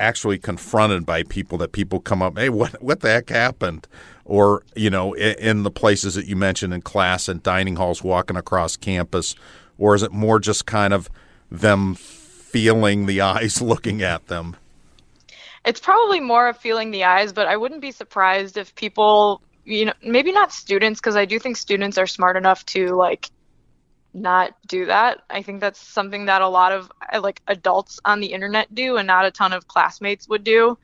actually 0.02 0.36
confronted 0.36 1.06
by 1.06 1.22
people 1.22 1.56
that 1.58 1.70
people 1.70 2.00
come 2.00 2.20
up 2.20 2.36
hey 2.36 2.48
what 2.48 2.82
what 2.82 3.00
the 3.00 3.08
heck 3.08 3.30
happened? 3.30 3.86
Or 4.24 4.62
you 4.74 4.90
know 4.90 5.14
in 5.14 5.62
the 5.62 5.70
places 5.70 6.14
that 6.14 6.26
you 6.26 6.36
mentioned 6.36 6.74
in 6.74 6.82
class 6.82 7.28
and 7.28 7.42
dining 7.42 7.76
halls 7.76 8.02
walking 8.02 8.36
across 8.36 8.76
campus 8.76 9.34
or 9.78 9.94
is 9.94 10.02
it 10.02 10.12
more 10.12 10.38
just 10.38 10.66
kind 10.66 10.92
of 10.92 11.08
them 11.50 11.94
feeling 11.94 13.06
the 13.06 13.20
eyes 13.34 13.62
looking 13.62 14.02
at 14.02 14.26
them? 14.26 14.56
It's 15.64 15.80
probably 15.80 16.18
more 16.18 16.48
of 16.48 16.56
feeling 16.56 16.90
the 16.90 17.04
eyes 17.04 17.32
but 17.32 17.46
i 17.46 17.56
wouldn't 17.56 17.80
be 17.80 17.92
surprised 17.92 18.56
if 18.56 18.74
people 18.74 19.40
you 19.64 19.84
know 19.84 19.94
maybe 20.02 20.32
not 20.32 20.52
students 20.52 21.00
because 21.00 21.14
i 21.16 21.24
do 21.24 21.38
think 21.38 21.56
students 21.56 21.96
are 21.98 22.06
smart 22.06 22.36
enough 22.36 22.66
to 22.66 22.88
like 22.96 23.30
not 24.14 24.54
do 24.66 24.86
that 24.86 25.22
i 25.30 25.42
think 25.42 25.60
that's 25.60 25.80
something 25.80 26.26
that 26.26 26.42
a 26.42 26.48
lot 26.48 26.72
of 26.72 26.92
like 27.20 27.40
adults 27.46 27.98
on 28.04 28.20
the 28.20 28.32
internet 28.32 28.72
do 28.74 28.96
and 28.96 29.06
not 29.06 29.24
a 29.24 29.30
ton 29.30 29.52
of 29.52 29.66
classmates 29.66 30.28
would 30.28 30.44
do 30.44 30.76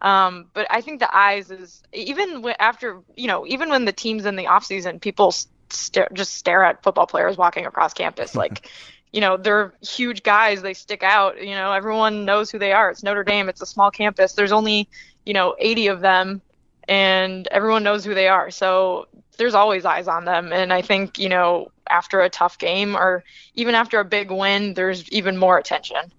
um, 0.00 0.46
but 0.52 0.66
I 0.70 0.82
think 0.82 1.00
the 1.00 1.16
eyes 1.16 1.50
is 1.50 1.82
even 1.92 2.44
after 2.58 3.00
you 3.16 3.26
know 3.28 3.46
even 3.46 3.70
when 3.70 3.86
the 3.86 3.92
team's 3.92 4.26
in 4.26 4.36
the 4.36 4.46
off 4.46 4.64
season, 4.64 5.00
people 5.00 5.32
just 5.70 6.34
stare 6.34 6.64
at 6.64 6.82
football 6.82 7.06
players 7.06 7.36
walking 7.36 7.66
across 7.66 7.94
campus. 7.94 8.34
Like, 8.46 8.68
you 9.12 9.20
know, 9.20 9.36
they're 9.38 9.72
huge 9.80 10.22
guys. 10.22 10.60
They 10.60 10.74
stick 10.74 11.02
out. 11.02 11.42
You 11.42 11.54
know, 11.54 11.72
everyone 11.72 12.26
knows 12.26 12.50
who 12.50 12.58
they 12.58 12.72
are. 12.72 12.90
It's 12.90 13.02
Notre 13.02 13.24
Dame. 13.24 13.48
It's 13.48 13.62
a 13.62 13.66
small 13.66 13.90
campus. 13.90 14.34
There's 14.34 14.52
only, 14.52 14.88
you 15.24 15.32
know, 15.32 15.56
80 15.58 15.86
of 15.88 16.00
them, 16.00 16.42
and 16.88 17.46
everyone 17.48 17.82
knows 17.82 18.04
who 18.04 18.14
they 18.14 18.28
are. 18.28 18.50
So 18.50 19.08
there's 19.38 19.54
always 19.54 19.84
eyes 19.84 20.08
on 20.08 20.24
them. 20.24 20.52
And 20.52 20.72
I 20.72 20.82
think, 20.82 21.18
you 21.18 21.28
know, 21.28 21.70
after 21.88 22.20
a 22.20 22.30
tough 22.30 22.58
game 22.58 22.96
or 22.96 23.24
even 23.54 23.74
after 23.74 24.00
a 24.00 24.04
big 24.04 24.30
win, 24.30 24.74
there's 24.74 25.08
even 25.10 25.36
more 25.36 25.58
attention. 25.58 26.12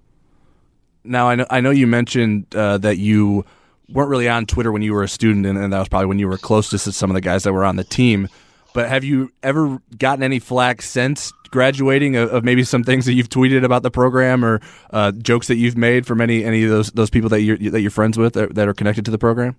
Now, 1.03 1.29
I 1.29 1.35
know, 1.35 1.45
I 1.49 1.61
know 1.61 1.71
you 1.71 1.87
mentioned 1.87 2.53
uh, 2.55 2.77
that 2.79 2.97
you 2.97 3.45
weren't 3.89 4.09
really 4.09 4.27
on 4.27 4.45
Twitter 4.45 4.71
when 4.71 4.81
you 4.81 4.93
were 4.93 5.03
a 5.03 5.07
student, 5.07 5.45
and, 5.45 5.57
and 5.57 5.71
that 5.71 5.79
was 5.79 5.87
probably 5.87 6.07
when 6.07 6.19
you 6.19 6.27
were 6.27 6.37
closest 6.37 6.85
to 6.85 6.91
some 6.91 7.09
of 7.09 7.15
the 7.15 7.21
guys 7.21 7.43
that 7.43 7.53
were 7.53 7.63
on 7.63 7.77
the 7.77 7.83
team. 7.83 8.27
But 8.73 8.89
have 8.89 9.03
you 9.03 9.31
ever 9.41 9.81
gotten 9.97 10.23
any 10.23 10.39
flack 10.39 10.81
since 10.81 11.31
graduating 11.49 12.15
of, 12.17 12.31
of 12.31 12.43
maybe 12.43 12.63
some 12.63 12.83
things 12.83 13.05
that 13.05 13.13
you've 13.13 13.29
tweeted 13.29 13.63
about 13.63 13.81
the 13.81 13.89
program 13.89 14.43
or 14.43 14.61
uh, 14.91 15.13
jokes 15.13 15.47
that 15.47 15.55
you've 15.55 15.77
made 15.77 16.05
from 16.05 16.19
any 16.21 16.43
any 16.43 16.63
of 16.63 16.69
those 16.69 16.91
those 16.91 17.09
people 17.09 17.29
that 17.29 17.41
you're 17.41 17.57
that 17.57 17.81
you're 17.81 17.89
friends 17.89 18.17
with 18.17 18.33
that, 18.33 18.53
that 18.55 18.67
are 18.67 18.73
connected 18.73 19.05
to 19.05 19.11
the 19.11 19.17
program? 19.17 19.55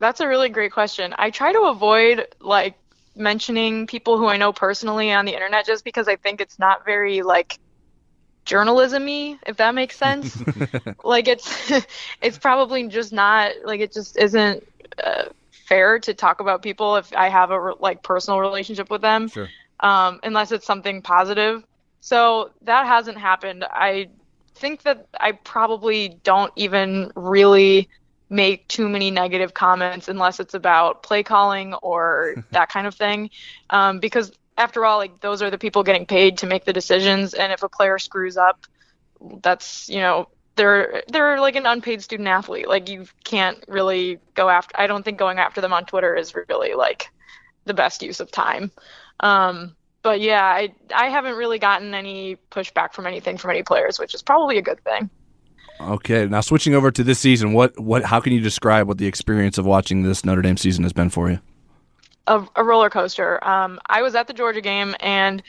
That's 0.00 0.20
a 0.20 0.26
really 0.26 0.48
great 0.48 0.72
question. 0.72 1.14
I 1.16 1.30
try 1.30 1.52
to 1.52 1.60
avoid 1.62 2.26
like 2.40 2.74
mentioning 3.14 3.86
people 3.86 4.18
who 4.18 4.26
I 4.26 4.36
know 4.36 4.52
personally 4.52 5.12
on 5.12 5.24
the 5.26 5.34
internet 5.34 5.66
just 5.66 5.84
because 5.84 6.08
I 6.08 6.16
think 6.16 6.40
it's 6.40 6.58
not 6.58 6.84
very 6.84 7.22
like 7.22 7.58
journalismy 8.44 9.38
if 9.46 9.58
that 9.58 9.74
makes 9.74 9.96
sense 9.96 10.42
like 11.04 11.28
it's 11.28 11.72
it's 12.22 12.38
probably 12.38 12.88
just 12.88 13.12
not 13.12 13.52
like 13.64 13.80
it 13.80 13.92
just 13.92 14.16
isn't 14.16 14.66
uh, 15.04 15.24
fair 15.68 15.98
to 15.98 16.14
talk 16.14 16.40
about 16.40 16.62
people 16.62 16.96
if 16.96 17.12
i 17.14 17.28
have 17.28 17.50
a 17.50 17.74
like 17.78 18.02
personal 18.02 18.40
relationship 18.40 18.90
with 18.90 19.02
them 19.02 19.28
sure. 19.28 19.48
um, 19.80 20.18
unless 20.22 20.52
it's 20.52 20.66
something 20.66 21.02
positive 21.02 21.62
so 22.00 22.50
that 22.62 22.86
hasn't 22.86 23.18
happened 23.18 23.64
i 23.70 24.08
think 24.54 24.82
that 24.82 25.06
i 25.20 25.32
probably 25.32 26.18
don't 26.24 26.52
even 26.56 27.12
really 27.14 27.88
make 28.30 28.66
too 28.68 28.88
many 28.88 29.10
negative 29.10 29.52
comments 29.52 30.08
unless 30.08 30.40
it's 30.40 30.54
about 30.54 31.02
play 31.02 31.22
calling 31.22 31.74
or 31.74 32.44
that 32.52 32.70
kind 32.70 32.86
of 32.86 32.94
thing 32.94 33.28
um, 33.68 33.98
because 33.98 34.32
after 34.60 34.84
all, 34.84 34.98
like 34.98 35.20
those 35.20 35.40
are 35.40 35.50
the 35.50 35.58
people 35.58 35.82
getting 35.82 36.04
paid 36.04 36.38
to 36.38 36.46
make 36.46 36.66
the 36.66 36.72
decisions, 36.72 37.32
and 37.32 37.50
if 37.50 37.62
a 37.62 37.68
player 37.68 37.98
screws 37.98 38.36
up, 38.36 38.66
that's 39.42 39.88
you 39.88 40.00
know 40.00 40.28
they're 40.54 41.02
they're 41.08 41.40
like 41.40 41.56
an 41.56 41.64
unpaid 41.64 42.02
student 42.02 42.28
athlete. 42.28 42.68
Like 42.68 42.88
you 42.88 43.06
can't 43.24 43.64
really 43.66 44.18
go 44.34 44.50
after. 44.50 44.78
I 44.78 44.86
don't 44.86 45.02
think 45.02 45.18
going 45.18 45.38
after 45.38 45.62
them 45.62 45.72
on 45.72 45.86
Twitter 45.86 46.14
is 46.14 46.34
really 46.34 46.74
like 46.74 47.10
the 47.64 47.74
best 47.74 48.02
use 48.02 48.20
of 48.20 48.30
time. 48.30 48.70
Um, 49.20 49.74
but 50.02 50.20
yeah, 50.20 50.44
I 50.44 50.74
I 50.94 51.08
haven't 51.08 51.36
really 51.36 51.58
gotten 51.58 51.94
any 51.94 52.36
pushback 52.50 52.92
from 52.92 53.06
anything 53.06 53.38
from 53.38 53.52
any 53.52 53.62
players, 53.62 53.98
which 53.98 54.14
is 54.14 54.22
probably 54.22 54.58
a 54.58 54.62
good 54.62 54.84
thing. 54.84 55.08
Okay, 55.80 56.26
now 56.26 56.40
switching 56.40 56.74
over 56.74 56.90
to 56.90 57.02
this 57.02 57.18
season, 57.18 57.52
what 57.52 57.78
what 57.78 58.04
how 58.04 58.20
can 58.20 58.32
you 58.32 58.40
describe 58.40 58.86
what 58.86 58.98
the 58.98 59.06
experience 59.06 59.58
of 59.58 59.66
watching 59.66 60.02
this 60.02 60.24
Notre 60.24 60.42
Dame 60.42 60.56
season 60.56 60.84
has 60.84 60.92
been 60.92 61.10
for 61.10 61.30
you? 61.30 61.40
a, 62.30 62.46
a 62.56 62.64
roller 62.64 62.88
coaster. 62.88 63.42
Um, 63.46 63.80
I 63.86 64.02
was 64.02 64.14
at 64.14 64.26
the 64.26 64.32
Georgia 64.32 64.60
game, 64.60 64.94
and 65.00 65.42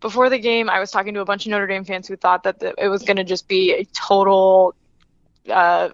before 0.00 0.30
the 0.30 0.38
game, 0.38 0.70
I 0.70 0.78
was 0.78 0.90
talking 0.90 1.14
to 1.14 1.20
a 1.20 1.24
bunch 1.24 1.46
of 1.46 1.50
Notre 1.50 1.66
Dame 1.66 1.84
fans 1.84 2.08
who 2.08 2.16
thought 2.16 2.44
that 2.44 2.60
the, 2.60 2.74
it 2.78 2.88
was 2.88 3.02
going 3.02 3.16
to 3.16 3.24
just 3.24 3.48
be 3.48 3.72
a 3.72 3.84
total 3.86 4.74
uh, 5.50 5.90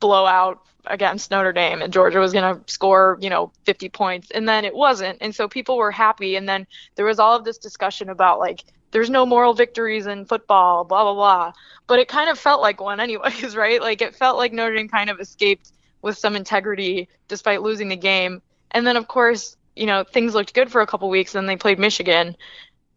blowout 0.00 0.60
against 0.86 1.30
Notre 1.30 1.52
Dame, 1.52 1.82
and 1.82 1.92
Georgia 1.92 2.18
was 2.18 2.32
going 2.32 2.56
to 2.56 2.72
score, 2.72 3.18
you 3.20 3.30
know, 3.30 3.52
50 3.64 3.88
points, 3.90 4.30
and 4.30 4.48
then 4.48 4.64
it 4.64 4.74
wasn't, 4.74 5.18
and 5.20 5.34
so 5.34 5.46
people 5.46 5.76
were 5.76 5.90
happy, 5.90 6.36
and 6.36 6.48
then 6.48 6.66
there 6.96 7.06
was 7.06 7.18
all 7.18 7.36
of 7.36 7.44
this 7.44 7.58
discussion 7.58 8.08
about 8.08 8.38
like 8.38 8.64
there's 8.90 9.10
no 9.10 9.26
moral 9.26 9.54
victories 9.54 10.06
in 10.06 10.24
football, 10.24 10.84
blah 10.84 11.02
blah 11.02 11.14
blah, 11.14 11.52
but 11.86 11.98
it 11.98 12.08
kind 12.08 12.30
of 12.30 12.38
felt 12.38 12.60
like 12.60 12.80
one 12.80 13.00
anyways, 13.00 13.56
right? 13.56 13.80
Like 13.80 14.02
it 14.02 14.14
felt 14.14 14.36
like 14.36 14.52
Notre 14.52 14.74
Dame 14.74 14.88
kind 14.88 15.10
of 15.10 15.20
escaped 15.20 15.72
with 16.02 16.18
some 16.18 16.36
integrity 16.36 17.08
despite 17.28 17.62
losing 17.62 17.88
the 17.88 17.96
game 17.96 18.42
and 18.74 18.86
then 18.86 18.96
of 18.96 19.08
course, 19.08 19.56
you 19.74 19.86
know, 19.86 20.04
things 20.04 20.34
looked 20.34 20.52
good 20.52 20.70
for 20.70 20.82
a 20.82 20.86
couple 20.86 21.08
weeks. 21.08 21.34
and 21.34 21.42
Then 21.42 21.46
they 21.46 21.58
played 21.58 21.78
Michigan, 21.78 22.36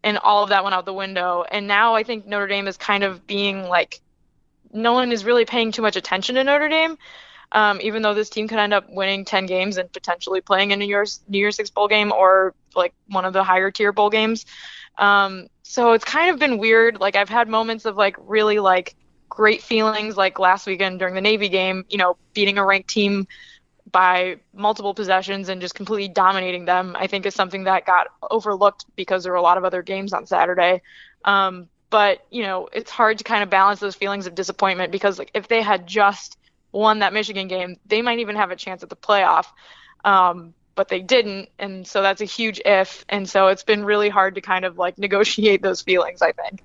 and 0.02 0.18
all 0.18 0.42
of 0.42 0.50
that 0.50 0.64
went 0.64 0.74
out 0.74 0.84
the 0.84 0.92
window. 0.92 1.44
And 1.50 1.66
now 1.66 1.94
I 1.94 2.02
think 2.02 2.26
Notre 2.26 2.48
Dame 2.48 2.68
is 2.68 2.76
kind 2.76 3.04
of 3.04 3.26
being 3.26 3.62
like, 3.62 4.00
no 4.72 4.92
one 4.92 5.12
is 5.12 5.24
really 5.24 5.44
paying 5.44 5.72
too 5.72 5.82
much 5.82 5.96
attention 5.96 6.34
to 6.34 6.44
Notre 6.44 6.68
Dame. 6.68 6.98
Um, 7.50 7.80
even 7.80 8.02
though 8.02 8.12
this 8.12 8.28
team 8.28 8.46
could 8.46 8.58
end 8.58 8.74
up 8.74 8.90
winning 8.90 9.24
10 9.24 9.46
games 9.46 9.78
and 9.78 9.90
potentially 9.90 10.42
playing 10.42 10.72
a 10.74 10.76
New 10.76 10.84
Year's 10.84 11.20
New 11.28 11.38
Year's 11.38 11.56
Six 11.56 11.70
bowl 11.70 11.88
game 11.88 12.12
or 12.12 12.54
like 12.76 12.92
one 13.06 13.24
of 13.24 13.32
the 13.32 13.42
higher 13.42 13.70
tier 13.70 13.90
bowl 13.90 14.10
games. 14.10 14.44
Um, 14.98 15.46
so 15.70 15.92
it's 15.92 16.04
kind 16.04 16.30
of 16.30 16.38
been 16.38 16.56
weird. 16.56 16.98
Like 16.98 17.14
I've 17.14 17.28
had 17.28 17.46
moments 17.46 17.84
of 17.84 17.94
like 17.94 18.16
really 18.20 18.58
like 18.58 18.96
great 19.28 19.62
feelings, 19.62 20.16
like 20.16 20.38
last 20.38 20.66
weekend 20.66 20.98
during 20.98 21.14
the 21.14 21.20
Navy 21.20 21.50
game. 21.50 21.84
You 21.90 21.98
know, 21.98 22.16
beating 22.32 22.56
a 22.56 22.64
ranked 22.64 22.88
team 22.88 23.28
by 23.92 24.36
multiple 24.54 24.94
possessions 24.94 25.50
and 25.50 25.60
just 25.60 25.74
completely 25.74 26.08
dominating 26.08 26.64
them, 26.64 26.96
I 26.98 27.06
think 27.06 27.26
is 27.26 27.34
something 27.34 27.64
that 27.64 27.84
got 27.84 28.06
overlooked 28.30 28.86
because 28.96 29.22
there 29.22 29.32
were 29.32 29.36
a 29.36 29.42
lot 29.42 29.58
of 29.58 29.64
other 29.64 29.82
games 29.82 30.14
on 30.14 30.24
Saturday. 30.24 30.80
Um, 31.26 31.68
but 31.90 32.24
you 32.30 32.44
know, 32.44 32.70
it's 32.72 32.90
hard 32.90 33.18
to 33.18 33.24
kind 33.24 33.42
of 33.42 33.50
balance 33.50 33.78
those 33.78 33.94
feelings 33.94 34.26
of 34.26 34.34
disappointment 34.34 34.90
because 34.90 35.18
like 35.18 35.30
if 35.34 35.48
they 35.48 35.60
had 35.60 35.86
just 35.86 36.38
won 36.72 37.00
that 37.00 37.12
Michigan 37.12 37.46
game, 37.46 37.76
they 37.84 38.00
might 38.00 38.20
even 38.20 38.36
have 38.36 38.50
a 38.50 38.56
chance 38.56 38.82
at 38.82 38.88
the 38.88 38.96
playoff. 38.96 39.44
Um, 40.02 40.54
but 40.78 40.88
they 40.88 41.00
didn't, 41.00 41.48
and 41.58 41.84
so 41.88 42.02
that's 42.02 42.20
a 42.20 42.24
huge 42.24 42.60
if. 42.64 43.04
And 43.08 43.28
so 43.28 43.48
it's 43.48 43.64
been 43.64 43.84
really 43.84 44.08
hard 44.08 44.36
to 44.36 44.40
kind 44.40 44.64
of 44.64 44.78
like 44.78 44.96
negotiate 44.96 45.60
those 45.60 45.82
feelings. 45.82 46.22
I 46.22 46.30
think. 46.30 46.62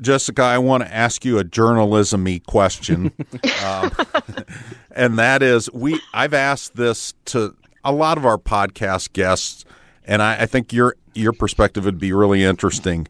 Jessica, 0.00 0.42
I 0.42 0.58
want 0.58 0.82
to 0.82 0.92
ask 0.92 1.24
you 1.24 1.38
a 1.38 1.44
journalism-y 1.44 2.40
question, 2.48 3.12
um, 3.64 3.92
and 4.90 5.18
that 5.20 5.40
is, 5.40 5.70
we 5.72 6.00
I've 6.12 6.34
asked 6.34 6.74
this 6.74 7.14
to 7.26 7.54
a 7.84 7.92
lot 7.92 8.18
of 8.18 8.26
our 8.26 8.38
podcast 8.38 9.12
guests, 9.12 9.64
and 10.04 10.20
I, 10.20 10.42
I 10.42 10.46
think 10.46 10.72
your 10.72 10.96
your 11.14 11.32
perspective 11.32 11.84
would 11.84 12.00
be 12.00 12.12
really 12.12 12.42
interesting. 12.42 13.06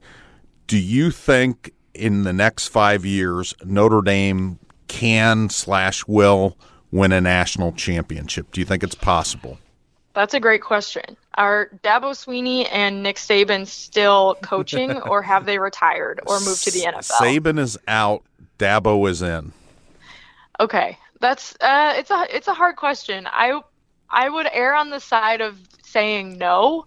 Do 0.66 0.78
you 0.78 1.10
think 1.10 1.72
in 1.94 2.24
the 2.24 2.34
next 2.34 2.68
five 2.68 3.06
years 3.06 3.54
Notre 3.64 4.02
Dame 4.02 4.58
can 4.88 5.48
slash 5.48 6.06
will 6.06 6.58
win 6.90 7.12
a 7.12 7.20
national 7.22 7.72
championship? 7.72 8.52
Do 8.52 8.60
you 8.60 8.66
think 8.66 8.82
it's 8.82 8.94
possible? 8.94 9.58
That's 10.14 10.34
a 10.34 10.40
great 10.40 10.62
question. 10.62 11.16
Are 11.34 11.70
Dabo 11.84 12.12
Swinney 12.12 12.66
and 12.70 13.02
Nick 13.02 13.16
Saban 13.16 13.66
still 13.66 14.36
coaching, 14.42 14.92
or 15.02 15.22
have 15.22 15.46
they 15.46 15.58
retired 15.58 16.20
or 16.26 16.40
moved 16.40 16.64
to 16.64 16.70
the 16.70 16.80
NFL? 16.80 17.12
Saban 17.12 17.58
is 17.58 17.78
out. 17.86 18.22
Dabo 18.58 19.08
is 19.08 19.22
in. 19.22 19.52
Okay, 20.58 20.98
that's 21.20 21.54
uh, 21.60 21.94
it's 21.96 22.10
a 22.10 22.26
it's 22.34 22.48
a 22.48 22.54
hard 22.54 22.76
question. 22.76 23.26
I 23.26 23.60
I 24.10 24.28
would 24.28 24.48
err 24.52 24.74
on 24.74 24.90
the 24.90 25.00
side 25.00 25.40
of 25.40 25.56
saying 25.84 26.38
no, 26.38 26.86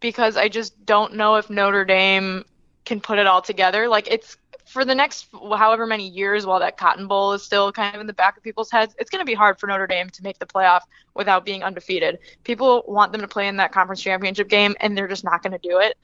because 0.00 0.36
I 0.36 0.48
just 0.48 0.84
don't 0.84 1.14
know 1.14 1.36
if 1.36 1.48
Notre 1.48 1.84
Dame 1.84 2.44
can 2.84 3.00
put 3.00 3.18
it 3.18 3.26
all 3.26 3.42
together. 3.42 3.88
Like 3.88 4.08
it's 4.08 4.36
for 4.68 4.84
the 4.84 4.94
next 4.94 5.26
however 5.32 5.86
many 5.86 6.08
years 6.08 6.44
while 6.44 6.60
that 6.60 6.76
Cotton 6.76 7.06
Bowl 7.06 7.32
is 7.32 7.42
still 7.42 7.72
kind 7.72 7.94
of 7.94 8.00
in 8.00 8.06
the 8.06 8.12
back 8.12 8.36
of 8.36 8.42
people's 8.42 8.70
heads, 8.70 8.94
it's 8.98 9.10
going 9.10 9.20
to 9.20 9.26
be 9.26 9.34
hard 9.34 9.58
for 9.58 9.66
Notre 9.66 9.86
Dame 9.86 10.10
to 10.10 10.22
make 10.22 10.38
the 10.38 10.46
playoff 10.46 10.82
without 11.14 11.44
being 11.44 11.62
undefeated. 11.62 12.18
People 12.44 12.84
want 12.86 13.12
them 13.12 13.22
to 13.22 13.28
play 13.28 13.48
in 13.48 13.56
that 13.56 13.72
conference 13.72 14.02
championship 14.02 14.48
game, 14.48 14.76
and 14.80 14.96
they're 14.96 15.08
just 15.08 15.24
not 15.24 15.42
going 15.42 15.52
to 15.52 15.58
do 15.58 15.78
it. 15.78 15.96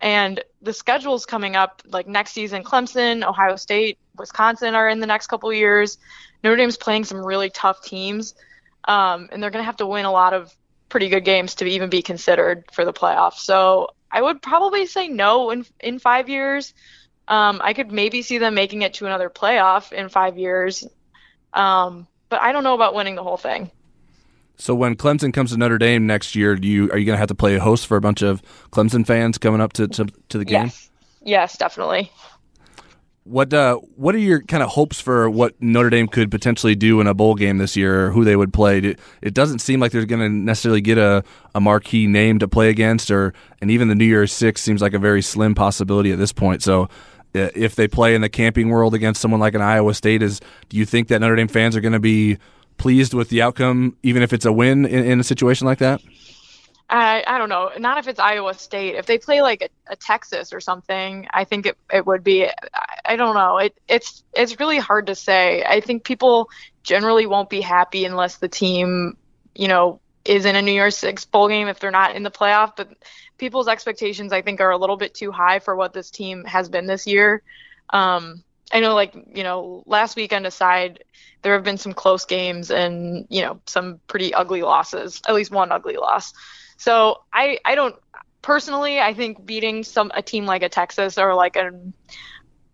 And 0.00 0.42
the 0.62 0.72
schedule's 0.72 1.26
coming 1.26 1.56
up 1.56 1.82
like 1.86 2.06
next 2.06 2.32
season 2.32 2.62
Clemson, 2.62 3.26
Ohio 3.26 3.56
State, 3.56 3.98
Wisconsin 4.16 4.74
are 4.74 4.88
in 4.88 5.00
the 5.00 5.06
next 5.06 5.26
couple 5.26 5.52
years. 5.52 5.98
Notre 6.42 6.56
Dame's 6.56 6.76
playing 6.76 7.04
some 7.04 7.24
really 7.24 7.50
tough 7.50 7.82
teams, 7.82 8.34
um, 8.86 9.28
and 9.32 9.42
they're 9.42 9.50
going 9.50 9.62
to 9.62 9.66
have 9.66 9.78
to 9.78 9.86
win 9.86 10.04
a 10.04 10.12
lot 10.12 10.34
of 10.34 10.54
pretty 10.88 11.08
good 11.08 11.24
games 11.24 11.56
to 11.56 11.64
even 11.64 11.90
be 11.90 12.02
considered 12.02 12.64
for 12.72 12.84
the 12.84 12.92
playoff. 12.92 13.34
So 13.34 13.88
I 14.10 14.22
would 14.22 14.40
probably 14.42 14.86
say 14.86 15.08
no 15.08 15.50
in 15.50 15.66
in 15.80 15.98
five 15.98 16.28
years. 16.28 16.74
Um, 17.26 17.60
I 17.64 17.72
could 17.72 17.90
maybe 17.90 18.22
see 18.22 18.38
them 18.38 18.54
making 18.54 18.82
it 18.82 18.94
to 18.94 19.06
another 19.06 19.30
playoff 19.30 19.92
in 19.92 20.08
five 20.08 20.36
years, 20.36 20.86
um, 21.54 22.06
but 22.28 22.40
I 22.40 22.52
don't 22.52 22.64
know 22.64 22.74
about 22.74 22.94
winning 22.94 23.14
the 23.14 23.22
whole 23.22 23.38
thing. 23.38 23.70
So 24.56 24.74
when 24.74 24.94
Clemson 24.94 25.32
comes 25.32 25.50
to 25.50 25.56
Notre 25.56 25.78
Dame 25.78 26.06
next 26.06 26.36
year, 26.36 26.54
do 26.54 26.68
you 26.68 26.90
are 26.90 26.98
you 26.98 27.04
going 27.04 27.14
to 27.14 27.18
have 27.18 27.28
to 27.28 27.34
play 27.34 27.56
a 27.56 27.60
host 27.60 27.86
for 27.86 27.96
a 27.96 28.00
bunch 28.00 28.22
of 28.22 28.42
Clemson 28.70 29.06
fans 29.06 29.38
coming 29.38 29.60
up 29.60 29.72
to 29.74 29.88
to, 29.88 30.06
to 30.28 30.38
the 30.38 30.44
game? 30.44 30.64
Yes, 30.64 30.90
yes, 31.22 31.56
definitely. 31.58 32.10
What 33.24 33.54
uh, 33.54 33.76
what 33.96 34.14
are 34.14 34.18
your 34.18 34.42
kind 34.42 34.62
of 34.62 34.68
hopes 34.68 35.00
for 35.00 35.30
what 35.30 35.60
Notre 35.60 35.88
Dame 35.88 36.06
could 36.06 36.30
potentially 36.30 36.74
do 36.74 37.00
in 37.00 37.06
a 37.06 37.14
bowl 37.14 37.34
game 37.34 37.56
this 37.56 37.74
year, 37.74 38.06
or 38.06 38.10
who 38.10 38.22
they 38.22 38.36
would 38.36 38.52
play? 38.52 38.78
It, 38.78 39.00
it 39.22 39.32
doesn't 39.32 39.60
seem 39.60 39.80
like 39.80 39.92
they're 39.92 40.04
going 40.04 40.20
to 40.20 40.28
necessarily 40.28 40.82
get 40.82 40.98
a, 40.98 41.24
a 41.54 41.60
marquee 41.60 42.06
name 42.06 42.38
to 42.40 42.46
play 42.46 42.68
against, 42.68 43.10
or 43.10 43.32
and 43.62 43.70
even 43.70 43.88
the 43.88 43.94
New 43.94 44.04
Year's 44.04 44.30
Six 44.30 44.60
seems 44.60 44.82
like 44.82 44.92
a 44.92 44.98
very 44.98 45.22
slim 45.22 45.54
possibility 45.54 46.12
at 46.12 46.18
this 46.18 46.32
point. 46.32 46.62
So 46.62 46.90
Uh, 47.34 47.50
if 47.54 47.74
they 47.74 47.88
play 47.88 48.14
in 48.14 48.20
the 48.20 48.28
camping 48.28 48.68
world 48.68 48.94
against 48.94 49.20
someone 49.20 49.40
like 49.40 49.54
an 49.54 49.62
Iowa 49.62 49.92
State, 49.94 50.22
is 50.22 50.40
do 50.68 50.76
you 50.76 50.86
think 50.86 51.08
that 51.08 51.20
Notre 51.20 51.36
Dame 51.36 51.48
fans 51.48 51.76
are 51.76 51.80
going 51.80 51.92
to 51.92 51.98
be 51.98 52.38
pleased 52.76 53.14
with 53.14 53.28
the 53.28 53.42
outcome, 53.42 53.96
even 54.02 54.22
if 54.22 54.32
it's 54.32 54.44
a 54.44 54.52
win 54.52 54.84
in, 54.84 55.04
in 55.04 55.20
a 55.20 55.24
situation 55.24 55.66
like 55.66 55.78
that? 55.78 56.00
I, 56.90 57.24
I 57.26 57.38
don't 57.38 57.48
know. 57.48 57.70
Not 57.78 57.98
if 57.98 58.08
it's 58.08 58.20
Iowa 58.20 58.54
State. 58.54 58.94
If 58.94 59.06
they 59.06 59.18
play 59.18 59.42
like 59.42 59.62
a, 59.62 59.92
a 59.92 59.96
Texas 59.96 60.52
or 60.52 60.60
something, 60.60 61.26
I 61.32 61.44
think 61.44 61.66
it, 61.66 61.78
it 61.92 62.06
would 62.06 62.22
be. 62.22 62.46
I, 62.46 62.52
I 63.06 63.16
don't 63.16 63.34
know. 63.34 63.58
It 63.58 63.76
it's 63.88 64.22
it's 64.34 64.60
really 64.60 64.78
hard 64.78 65.06
to 65.06 65.14
say. 65.14 65.64
I 65.64 65.80
think 65.80 66.04
people 66.04 66.50
generally 66.82 67.26
won't 67.26 67.48
be 67.48 67.60
happy 67.60 68.04
unless 68.04 68.36
the 68.36 68.48
team, 68.48 69.16
you 69.54 69.68
know, 69.68 70.00
is 70.24 70.44
in 70.44 70.56
a 70.56 70.62
New 70.62 70.72
Year's 70.72 70.96
Six 70.96 71.24
bowl 71.24 71.48
game 71.48 71.68
if 71.68 71.80
they're 71.80 71.90
not 71.90 72.16
in 72.16 72.22
the 72.22 72.30
playoff. 72.30 72.76
But 72.76 72.90
people's 73.38 73.68
expectations, 73.68 74.32
I 74.32 74.42
think, 74.42 74.60
are 74.60 74.70
a 74.70 74.78
little 74.78 74.96
bit 74.96 75.14
too 75.14 75.32
high 75.32 75.58
for 75.58 75.74
what 75.74 75.92
this 75.92 76.10
team 76.10 76.44
has 76.44 76.68
been 76.68 76.86
this 76.86 77.06
year. 77.06 77.42
Um, 77.90 78.44
I 78.72 78.80
know, 78.80 78.94
like 78.94 79.14
you 79.34 79.42
know, 79.42 79.82
last 79.86 80.16
weekend 80.16 80.46
aside, 80.46 81.04
there 81.42 81.54
have 81.54 81.64
been 81.64 81.78
some 81.78 81.92
close 81.92 82.24
games 82.24 82.70
and 82.70 83.26
you 83.28 83.42
know 83.42 83.60
some 83.66 84.00
pretty 84.08 84.32
ugly 84.34 84.62
losses. 84.62 85.20
At 85.28 85.34
least 85.34 85.50
one 85.50 85.70
ugly 85.70 85.96
loss. 85.96 86.32
So 86.76 87.22
I 87.32 87.58
I 87.64 87.74
don't 87.74 87.96
personally 88.42 89.00
I 89.00 89.14
think 89.14 89.44
beating 89.44 89.84
some 89.84 90.10
a 90.14 90.22
team 90.22 90.46
like 90.46 90.62
a 90.62 90.68
Texas 90.68 91.18
or 91.18 91.34
like 91.34 91.56
a 91.56 91.70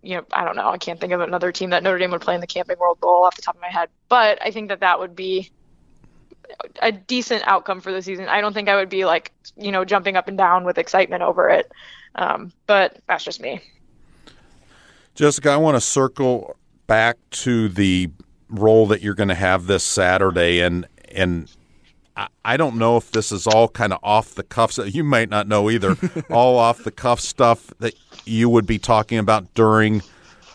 you 0.02 0.16
know 0.16 0.24
I 0.32 0.44
don't 0.44 0.56
know 0.56 0.68
I 0.68 0.78
can't 0.78 1.00
think 1.00 1.12
of 1.12 1.20
another 1.20 1.52
team 1.52 1.70
that 1.70 1.82
Notre 1.82 1.98
Dame 1.98 2.12
would 2.12 2.20
play 2.20 2.34
in 2.34 2.40
the 2.40 2.46
Camping 2.46 2.78
World 2.78 3.00
Bowl 3.00 3.24
off 3.24 3.36
the 3.36 3.42
top 3.42 3.56
of 3.56 3.60
my 3.60 3.68
head, 3.68 3.88
but 4.08 4.40
I 4.40 4.52
think 4.52 4.68
that 4.68 4.80
that 4.80 4.98
would 5.00 5.14
be 5.14 5.50
a 6.82 6.92
decent 6.92 7.42
outcome 7.46 7.80
for 7.80 7.92
the 7.92 8.02
season. 8.02 8.28
I 8.28 8.40
don't 8.40 8.52
think 8.52 8.68
I 8.68 8.76
would 8.76 8.88
be 8.88 9.04
like 9.04 9.32
you 9.56 9.72
know 9.72 9.84
jumping 9.84 10.16
up 10.16 10.28
and 10.28 10.38
down 10.38 10.64
with 10.64 10.78
excitement 10.78 11.22
over 11.22 11.48
it, 11.48 11.70
um, 12.14 12.52
but 12.66 12.98
that's 13.06 13.24
just 13.24 13.40
me. 13.40 13.60
Jessica, 15.14 15.50
I 15.50 15.56
want 15.56 15.76
to 15.76 15.80
circle 15.80 16.56
back 16.86 17.18
to 17.30 17.68
the 17.68 18.10
role 18.48 18.86
that 18.86 19.02
you're 19.02 19.14
going 19.14 19.28
to 19.28 19.34
have 19.34 19.66
this 19.66 19.84
Saturday, 19.84 20.60
and 20.60 20.86
and 21.12 21.50
I 22.44 22.56
don't 22.56 22.76
know 22.76 22.96
if 22.96 23.12
this 23.12 23.32
is 23.32 23.46
all 23.46 23.68
kind 23.68 23.92
of 23.92 24.00
off 24.02 24.34
the 24.34 24.42
cuff. 24.42 24.78
You 24.78 25.04
might 25.04 25.28
not 25.28 25.48
know 25.48 25.70
either. 25.70 25.96
all 26.30 26.58
off 26.58 26.84
the 26.84 26.90
cuff 26.90 27.20
stuff 27.20 27.72
that 27.78 27.94
you 28.24 28.48
would 28.48 28.66
be 28.66 28.78
talking 28.78 29.18
about 29.18 29.54
during 29.54 30.02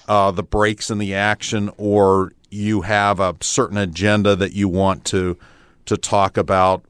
uh, 0.08 0.32
the 0.32 0.44
breaks 0.44 0.90
in 0.90 0.98
the 0.98 1.14
action, 1.14 1.72
or 1.78 2.34
you 2.50 2.82
have 2.82 3.20
a 3.20 3.36
certain 3.42 3.78
agenda 3.78 4.36
that 4.36 4.54
you 4.54 4.70
want 4.70 5.06
to 5.06 5.38
to 5.86 5.98
talk 5.98 6.38
about. 6.38 6.84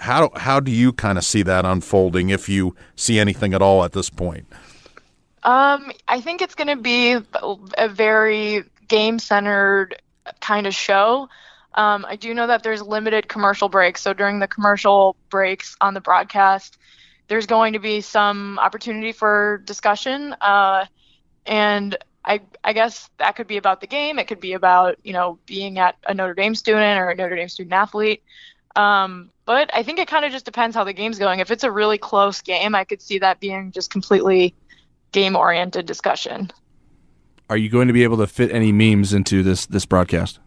How 0.00 0.30
how 0.36 0.60
do 0.60 0.70
you 0.70 0.92
kind 0.92 1.16
of 1.16 1.24
see 1.24 1.42
that 1.42 1.64
unfolding, 1.64 2.28
if 2.30 2.48
you 2.48 2.76
see 2.96 3.18
anything 3.18 3.54
at 3.54 3.62
all 3.62 3.82
at 3.84 3.92
this 3.92 4.10
point? 4.10 4.46
Um, 5.42 5.90
I 6.06 6.20
think 6.20 6.42
it's 6.42 6.54
going 6.54 6.68
to 6.68 6.76
be 6.76 7.16
a 7.78 7.88
very 7.88 8.64
game 8.88 9.18
centered 9.18 10.00
kind 10.40 10.66
of 10.66 10.74
show. 10.74 11.28
Um, 11.74 12.04
I 12.08 12.16
do 12.16 12.34
know 12.34 12.46
that 12.46 12.62
there's 12.62 12.82
limited 12.82 13.28
commercial 13.28 13.68
breaks. 13.68 14.02
So 14.02 14.12
during 14.12 14.40
the 14.40 14.48
commercial 14.48 15.16
breaks 15.30 15.76
on 15.80 15.94
the 15.94 16.00
broadcast, 16.00 16.76
there's 17.28 17.46
going 17.46 17.74
to 17.74 17.78
be 17.78 18.00
some 18.00 18.58
opportunity 18.58 19.12
for 19.12 19.62
discussion. 19.64 20.34
Uh, 20.40 20.86
and 21.46 21.96
I, 22.28 22.40
I 22.62 22.74
guess 22.74 23.08
that 23.16 23.36
could 23.36 23.46
be 23.46 23.56
about 23.56 23.80
the 23.80 23.86
game. 23.86 24.18
It 24.18 24.28
could 24.28 24.38
be 24.38 24.52
about, 24.52 24.98
you 25.02 25.14
know, 25.14 25.38
being 25.46 25.78
at 25.78 25.96
a 26.06 26.12
Notre 26.12 26.34
Dame 26.34 26.54
student 26.54 27.00
or 27.00 27.08
a 27.08 27.14
Notre 27.14 27.34
Dame 27.34 27.48
student 27.48 27.72
athlete. 27.72 28.22
Um, 28.76 29.30
but 29.46 29.70
I 29.74 29.82
think 29.82 29.98
it 29.98 30.08
kind 30.08 30.26
of 30.26 30.30
just 30.30 30.44
depends 30.44 30.76
how 30.76 30.84
the 30.84 30.92
game's 30.92 31.18
going. 31.18 31.40
If 31.40 31.50
it's 31.50 31.64
a 31.64 31.70
really 31.70 31.96
close 31.96 32.42
game, 32.42 32.74
I 32.74 32.84
could 32.84 33.00
see 33.00 33.18
that 33.20 33.40
being 33.40 33.72
just 33.72 33.90
completely 33.90 34.54
game 35.12 35.36
oriented 35.36 35.86
discussion. 35.86 36.52
Are 37.48 37.56
you 37.56 37.70
going 37.70 37.88
to 37.88 37.94
be 37.94 38.02
able 38.02 38.18
to 38.18 38.26
fit 38.26 38.52
any 38.52 38.72
memes 38.72 39.14
into 39.14 39.42
this 39.42 39.64
this 39.64 39.86
broadcast? 39.86 40.38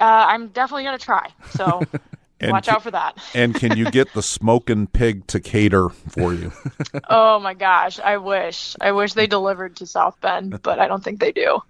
Uh, 0.00 0.24
I'm 0.28 0.48
definitely 0.48 0.84
going 0.84 0.98
to 0.98 1.04
try. 1.04 1.28
So 1.50 1.82
watch 2.52 2.68
out 2.68 2.82
for 2.82 2.90
that. 2.90 3.16
and 3.34 3.54
can 3.54 3.76
you 3.76 3.90
get 3.90 4.12
the 4.14 4.22
smoking 4.22 4.86
pig 4.86 5.26
to 5.28 5.40
cater 5.40 5.88
for 5.88 6.34
you? 6.34 6.52
oh 7.10 7.38
my 7.40 7.54
gosh, 7.54 7.98
I 7.98 8.16
wish. 8.18 8.76
I 8.80 8.92
wish 8.92 9.14
they 9.14 9.26
delivered 9.26 9.76
to 9.76 9.86
South 9.86 10.20
Bend, 10.20 10.62
but 10.62 10.78
I 10.78 10.88
don't 10.88 11.02
think 11.02 11.20
they 11.20 11.32
do. 11.32 11.60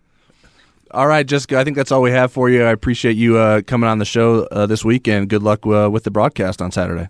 All 0.90 1.06
right, 1.06 1.26
Jessica, 1.26 1.58
I 1.58 1.64
think 1.64 1.76
that's 1.76 1.90
all 1.90 2.02
we 2.02 2.12
have 2.12 2.32
for 2.32 2.48
you. 2.48 2.62
I 2.62 2.70
appreciate 2.70 3.16
you 3.16 3.36
uh, 3.36 3.62
coming 3.62 3.88
on 3.88 3.98
the 3.98 4.04
show 4.04 4.46
uh, 4.52 4.66
this 4.66 4.84
week, 4.84 5.08
and 5.08 5.28
good 5.28 5.42
luck 5.42 5.66
uh, 5.66 5.90
with 5.90 6.04
the 6.04 6.10
broadcast 6.10 6.62
on 6.62 6.70
Saturday. 6.70 7.08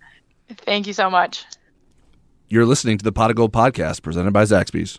Thank 0.48 0.86
you 0.86 0.92
so 0.92 1.10
much. 1.10 1.44
You're 2.48 2.66
listening 2.66 2.98
to 2.98 3.04
the 3.04 3.12
Pot 3.12 3.30
of 3.30 3.36
Gold 3.36 3.52
podcast 3.52 4.02
presented 4.02 4.32
by 4.32 4.44
Zaxby's. 4.44 4.98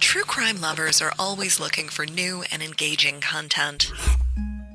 True 0.00 0.22
crime 0.22 0.60
lovers 0.60 1.02
are 1.02 1.12
always 1.18 1.60
looking 1.60 1.88
for 1.88 2.06
new 2.06 2.42
and 2.50 2.62
engaging 2.62 3.20
content. 3.20 3.92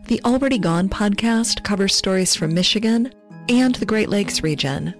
The 0.07 0.21
Already 0.25 0.57
Gone 0.57 0.89
podcast 0.89 1.63
covers 1.63 1.95
stories 1.95 2.35
from 2.35 2.53
Michigan 2.53 3.13
and 3.47 3.73
the 3.75 3.85
Great 3.85 4.09
Lakes 4.09 4.43
region. 4.43 4.93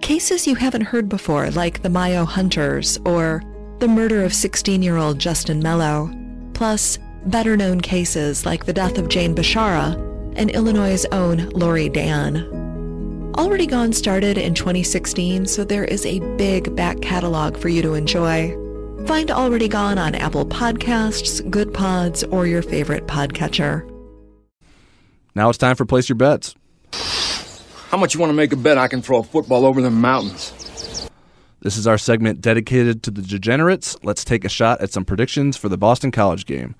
Cases 0.00 0.46
you 0.46 0.54
haven't 0.54 0.80
heard 0.80 1.06
before, 1.06 1.50
like 1.50 1.82
the 1.82 1.90
Mayo 1.90 2.24
Hunters 2.24 2.98
or 3.04 3.42
the 3.78 3.88
murder 3.88 4.24
of 4.24 4.32
16 4.32 4.82
year 4.82 4.96
old 4.96 5.18
Justin 5.18 5.60
Mello, 5.60 6.10
plus 6.54 6.98
better 7.26 7.58
known 7.58 7.82
cases 7.82 8.46
like 8.46 8.64
the 8.64 8.72
death 8.72 8.96
of 8.96 9.10
Jane 9.10 9.34
Bashara 9.34 9.92
and 10.36 10.48
Illinois' 10.48 11.04
own 11.12 11.50
Lori 11.50 11.90
Dan. 11.90 13.34
Already 13.36 13.66
Gone 13.66 13.92
started 13.92 14.38
in 14.38 14.54
2016, 14.54 15.44
so 15.44 15.62
there 15.62 15.84
is 15.84 16.06
a 16.06 16.20
big 16.36 16.74
back 16.74 17.02
catalog 17.02 17.58
for 17.58 17.68
you 17.68 17.82
to 17.82 17.92
enjoy. 17.92 18.56
Find 19.06 19.30
Already 19.30 19.68
Gone 19.68 19.98
on 19.98 20.14
Apple 20.14 20.46
Podcasts, 20.46 21.48
Good 21.50 21.74
Pods, 21.74 22.24
or 22.24 22.46
your 22.46 22.62
favorite 22.62 23.06
podcatcher. 23.06 23.86
Now 25.34 25.48
it's 25.48 25.58
time 25.58 25.76
for 25.76 25.84
Place 25.84 26.08
Your 26.08 26.16
Bets. 26.16 26.54
How 27.90 27.96
much 27.96 28.14
you 28.14 28.20
want 28.20 28.30
to 28.30 28.34
make 28.34 28.52
a 28.52 28.56
bet 28.56 28.76
I 28.76 28.88
can 28.88 29.00
throw 29.00 29.18
a 29.18 29.22
football 29.22 29.64
over 29.64 29.80
the 29.80 29.90
mountains? 29.90 30.52
This 31.60 31.76
is 31.76 31.86
our 31.86 31.98
segment 31.98 32.40
dedicated 32.40 33.02
to 33.04 33.10
the 33.10 33.22
degenerates. 33.22 33.96
Let's 34.02 34.24
take 34.24 34.44
a 34.44 34.48
shot 34.48 34.80
at 34.80 34.92
some 34.92 35.04
predictions 35.04 35.56
for 35.56 35.68
the 35.68 35.78
Boston 35.78 36.10
College 36.10 36.46
game. 36.46 36.74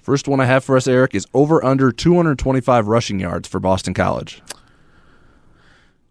First 0.00 0.26
one 0.26 0.40
I 0.40 0.44
have 0.46 0.64
for 0.64 0.76
us, 0.76 0.86
Eric, 0.86 1.14
is 1.14 1.26
over 1.32 1.64
under 1.64 1.92
225 1.92 2.88
rushing 2.88 3.20
yards 3.20 3.48
for 3.48 3.60
Boston 3.60 3.94
College. 3.94 4.42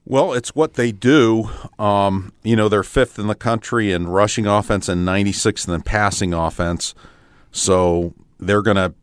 Well, 0.06 0.34
it's 0.34 0.56
what 0.56 0.73
they 0.73 0.91
do. 0.91 1.49
Um, 1.79 2.34
you 2.43 2.56
know, 2.56 2.69
they're 2.69 2.84
fifth 2.84 3.19
in 3.19 3.27
the 3.27 3.36
country 3.36 3.91
in 3.91 4.08
rushing 4.08 4.45
offense 4.45 4.89
and 4.89 5.08
96th 5.08 5.73
in 5.73 5.82
passing 5.82 6.34
offense. 6.34 6.93
So 7.51 8.13
they're 8.39 8.62
going 8.62 8.77
to 8.77 8.93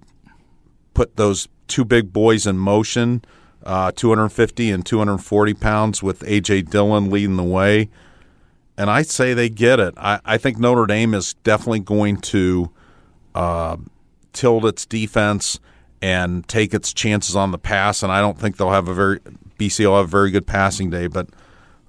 put 0.92 1.16
those 1.16 1.48
two 1.70 1.85
big 1.85 2.12
boys 2.12 2.46
in 2.46 2.59
motion, 2.59 3.24
uh, 3.64 3.92
250 3.92 4.70
and 4.70 4.85
240 4.85 5.54
pounds, 5.54 6.02
with 6.02 6.22
A.J. 6.26 6.62
Dillon 6.62 7.11
leading 7.11 7.37
the 7.37 7.44
way. 7.44 7.88
And 8.76 8.90
I 8.90 9.02
say 9.02 9.35
they 9.35 9.48
get 9.48 9.80
it. 9.80 9.94
I, 9.96 10.20
I 10.24 10.38
think 10.38 10.59
Notre 10.59 10.87
Dame 10.87 11.14
is 11.14 11.35
definitely 11.44 11.80
going 11.80 12.18
to 12.18 12.70
uh, 13.35 13.76
tilt 14.33 14.64
its 14.64 14.87
defense 14.87 15.61
and 16.02 16.46
take 16.48 16.72
its 16.72 16.92
chances 16.92 17.37
on 17.37 17.50
the 17.50 17.59
pass. 17.59 18.02
And 18.02 18.11
I 18.11 18.20
don't 18.20 18.38
think 18.38 18.56
they'll 18.56 18.70
have 18.70 18.88
a 18.88 18.94
very 18.94 19.20
BC 19.59 19.85
will 19.87 19.98
have 19.98 20.06
a 20.06 20.09
very 20.09 20.30
good 20.30 20.46
passing 20.46 20.88
day, 20.88 21.06
but 21.06 21.28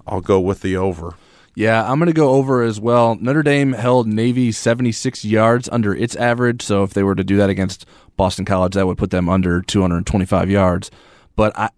I'll 0.06 0.22
go 0.22 0.40
with 0.40 0.62
the 0.62 0.76
over. 0.76 1.16
Yeah, 1.56 1.90
I'm 1.90 2.00
going 2.00 2.08
to 2.08 2.14
go 2.14 2.32
over 2.32 2.62
as 2.62 2.80
well. 2.80 3.16
Notre 3.16 3.44
Dame 3.44 3.74
held 3.74 4.08
Navy 4.08 4.52
76 4.52 5.26
yards 5.26 5.68
under 5.70 5.94
its 5.94 6.16
average, 6.16 6.62
so 6.62 6.84
if 6.84 6.94
they 6.94 7.04
were 7.04 7.16
to 7.16 7.24
do 7.24 7.38
that 7.38 7.50
against 7.50 7.86
Boston 8.18 8.46
College, 8.46 8.74
that 8.74 8.88
would 8.88 8.98
put 8.98 9.12
them 9.12 9.30
under 9.30 9.62
225 9.62 10.50
yards. 10.50 10.92
But 11.36 11.58
I, 11.58 11.70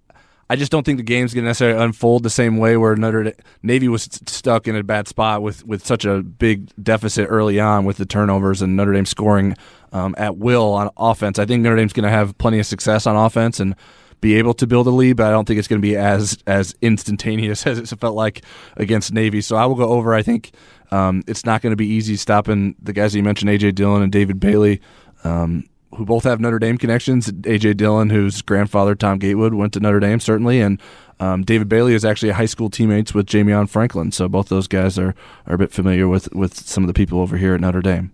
I 0.49 0.55
just 0.55 0.71
don't 0.71 0.85
think 0.85 0.97
the 0.97 1.03
game's 1.03 1.33
going 1.33 1.43
to 1.45 1.49
necessarily 1.49 1.83
unfold 1.83 2.23
the 2.23 2.29
same 2.29 2.57
way 2.57 2.77
where 2.77 2.95
Notre 2.95 3.33
Navy 3.61 3.87
was 3.87 4.03
stuck 4.27 4.67
in 4.67 4.75
a 4.75 4.83
bad 4.83 5.07
spot 5.07 5.41
with, 5.41 5.65
with 5.65 5.85
such 5.85 6.05
a 6.05 6.21
big 6.21 6.69
deficit 6.81 7.27
early 7.29 7.59
on 7.59 7.85
with 7.85 7.97
the 7.97 8.05
turnovers 8.05 8.61
and 8.61 8.75
Notre 8.75 8.93
Dame 8.93 9.05
scoring 9.05 9.55
um, 9.93 10.13
at 10.17 10.37
will 10.37 10.73
on 10.73 10.89
offense. 10.97 11.39
I 11.39 11.45
think 11.45 11.63
Notre 11.63 11.77
Dame's 11.77 11.93
going 11.93 12.03
to 12.03 12.09
have 12.09 12.37
plenty 12.37 12.59
of 12.59 12.65
success 12.65 13.07
on 13.07 13.15
offense 13.15 13.59
and 13.59 13.75
be 14.23 14.35
able 14.35 14.53
to 14.53 14.65
build 14.65 14.87
a 14.87 14.89
lead, 14.89 15.17
but 15.17 15.27
I 15.27 15.31
don't 15.31 15.45
think 15.45 15.59
it's 15.59 15.67
going 15.67 15.81
to 15.81 15.85
be 15.85 15.97
as 15.97 16.37
as 16.47 16.73
instantaneous 16.81 17.67
as 17.67 17.91
it 17.91 17.99
felt 17.99 18.15
like 18.15 18.41
against 18.77 19.11
Navy. 19.11 19.41
So 19.41 19.55
I 19.55 19.65
will 19.65 19.75
go 19.75 19.89
over. 19.89 20.13
I 20.13 20.23
think 20.23 20.51
um, 20.91 21.23
it's 21.27 21.45
not 21.45 21.61
going 21.61 21.71
to 21.71 21.77
be 21.77 21.87
easy 21.87 22.15
stopping 22.15 22.75
the 22.81 22.93
guys 22.93 23.11
that 23.11 23.17
you 23.17 23.23
mentioned, 23.23 23.51
AJ 23.51 23.75
Dillon 23.75 24.01
and 24.01 24.11
David 24.11 24.39
Bailey. 24.39 24.81
Um, 25.23 25.65
who 25.95 26.05
both 26.05 26.23
have 26.23 26.39
Notre 26.39 26.59
Dame 26.59 26.77
connections. 26.77 27.31
AJ 27.31 27.77
Dillon, 27.77 28.09
whose 28.09 28.41
grandfather 28.41 28.95
Tom 28.95 29.19
Gatewood 29.19 29.53
went 29.53 29.73
to 29.73 29.79
Notre 29.79 29.99
Dame, 29.99 30.19
certainly, 30.19 30.61
and 30.61 30.81
um, 31.19 31.43
David 31.43 31.69
Bailey 31.69 31.93
is 31.93 32.03
actually 32.03 32.29
a 32.29 32.33
high 32.33 32.45
school 32.45 32.69
teammates 32.69 33.13
with 33.13 33.27
Jamion 33.27 33.69
Franklin. 33.69 34.11
So 34.11 34.27
both 34.27 34.49
those 34.49 34.67
guys 34.67 34.97
are 34.97 35.15
are 35.47 35.55
a 35.55 35.57
bit 35.57 35.71
familiar 35.71 36.07
with 36.07 36.33
with 36.33 36.55
some 36.55 36.83
of 36.83 36.87
the 36.87 36.93
people 36.93 37.19
over 37.19 37.37
here 37.37 37.53
at 37.53 37.61
Notre 37.61 37.81
Dame. 37.81 38.11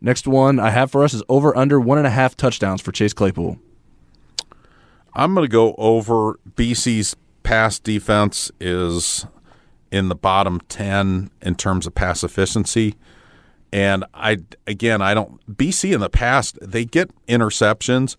Next 0.00 0.26
one 0.26 0.58
I 0.58 0.70
have 0.70 0.90
for 0.90 1.04
us 1.04 1.14
is 1.14 1.22
over 1.28 1.56
under 1.56 1.80
one 1.80 1.98
and 1.98 2.06
a 2.06 2.10
half 2.10 2.36
touchdowns 2.36 2.80
for 2.80 2.90
Chase 2.90 3.12
Claypool. 3.12 3.58
I'm 5.14 5.34
going 5.34 5.44
to 5.44 5.52
go 5.52 5.74
over 5.76 6.38
BC's 6.54 7.14
pass 7.42 7.78
defense 7.78 8.50
is 8.60 9.26
in 9.90 10.08
the 10.08 10.14
bottom 10.14 10.60
10 10.68 11.30
in 11.42 11.54
terms 11.54 11.86
of 11.86 11.94
pass 11.94 12.24
efficiency. 12.24 12.96
And 13.72 14.04
I 14.12 14.38
again, 14.66 15.00
I 15.00 15.14
don't 15.14 15.40
BC 15.56 15.94
in 15.94 16.00
the 16.00 16.10
past 16.10 16.58
they 16.60 16.84
get 16.84 17.10
interceptions, 17.26 18.16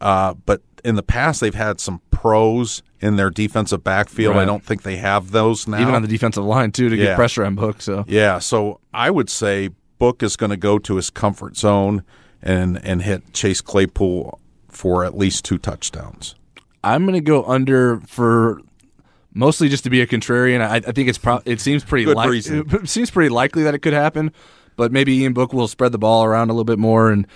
uh, 0.00 0.34
but 0.46 0.62
in 0.84 0.94
the 0.96 1.02
past 1.02 1.40
they've 1.40 1.54
had 1.54 1.80
some 1.80 2.00
pros 2.10 2.82
in 3.00 3.16
their 3.16 3.28
defensive 3.30 3.84
backfield. 3.84 4.36
I 4.36 4.44
don't 4.46 4.64
think 4.64 4.82
they 4.82 4.96
have 4.96 5.30
those 5.30 5.68
now. 5.68 5.80
Even 5.80 5.94
on 5.94 6.02
the 6.02 6.08
defensive 6.08 6.44
line 6.44 6.72
too 6.72 6.88
to 6.88 6.96
Yeah. 6.96 7.04
get 7.06 7.16
pressure 7.16 7.44
on 7.44 7.54
Book. 7.54 7.82
So 7.82 8.04
Yeah, 8.08 8.38
so 8.38 8.80
I 8.94 9.10
would 9.10 9.28
say 9.28 9.70
Book 9.98 10.22
is 10.22 10.36
going 10.36 10.50
to 10.50 10.56
go 10.56 10.78
to 10.78 10.96
his 10.96 11.10
comfort 11.10 11.56
zone 11.56 12.02
and 12.42 12.80
and 12.84 13.02
hit 13.02 13.32
Chase 13.34 13.60
Claypool 13.60 14.40
for 14.68 15.04
at 15.04 15.16
least 15.16 15.44
two 15.44 15.58
touchdowns. 15.58 16.34
I'm 16.82 17.02
going 17.04 17.14
to 17.14 17.20
go 17.20 17.44
under 17.44 18.00
for 18.06 18.60
mostly 19.34 19.68
just 19.68 19.84
to 19.84 19.90
be 19.90 20.00
a 20.00 20.06
contrarian. 20.06 20.60
I, 20.60 20.76
I 20.76 20.80
think 20.80 21.08
it's 21.08 21.18
pro- 21.18 21.42
it 21.44 21.60
seems 21.60 21.84
pretty 21.84 22.10
it 22.10 22.88
seems 22.88 23.10
pretty 23.10 23.28
likely 23.30 23.62
that 23.64 23.74
it 23.74 23.80
could 23.80 23.92
happen. 23.92 24.32
But 24.76 24.90
maybe 24.92 25.14
Ian 25.18 25.32
Book 25.32 25.52
will 25.52 25.68
spread 25.68 25.92
the 25.92 25.98
ball 25.98 26.24
around 26.24 26.50
a 26.50 26.52
little 26.52 26.64
bit 26.64 26.78
more 26.78 27.10
and 27.10 27.26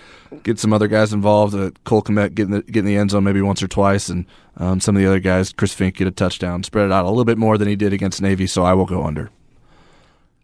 get 0.43 0.59
some 0.59 0.73
other 0.73 0.89
guys 0.89 1.13
involved. 1.13 1.55
Uh, 1.55 1.71
Cole 1.85 2.03
Kmet 2.03 2.35
get 2.35 2.45
in 2.45 2.51
the 2.51 2.63
get 2.63 2.81
in 2.81 2.85
the 2.85 2.97
end 2.97 3.11
zone 3.11 3.25
maybe 3.25 3.41
once 3.41 3.63
or 3.63 3.69
twice, 3.69 4.09
and 4.09 4.27
um, 4.57 4.81
some 4.81 4.97
of 4.97 5.03
the 5.03 5.07
other 5.07 5.21
guys, 5.21 5.53
Chris 5.53 5.75
Finke, 5.75 5.95
get 5.97 6.09
a 6.09 6.11
touchdown. 6.11 6.63
Spread 6.63 6.87
it 6.87 6.93
out 6.93 7.05
a 7.05 7.09
little 7.09 7.25
bit 7.25 7.39
more 7.39 7.57
than 7.57 7.69
he 7.69 7.77
did 7.77 7.93
against 7.93 8.21
Navy, 8.21 8.47
so 8.47 8.63
I 8.65 8.73
will 8.75 8.87
go 8.87 9.05
under. 9.05 9.31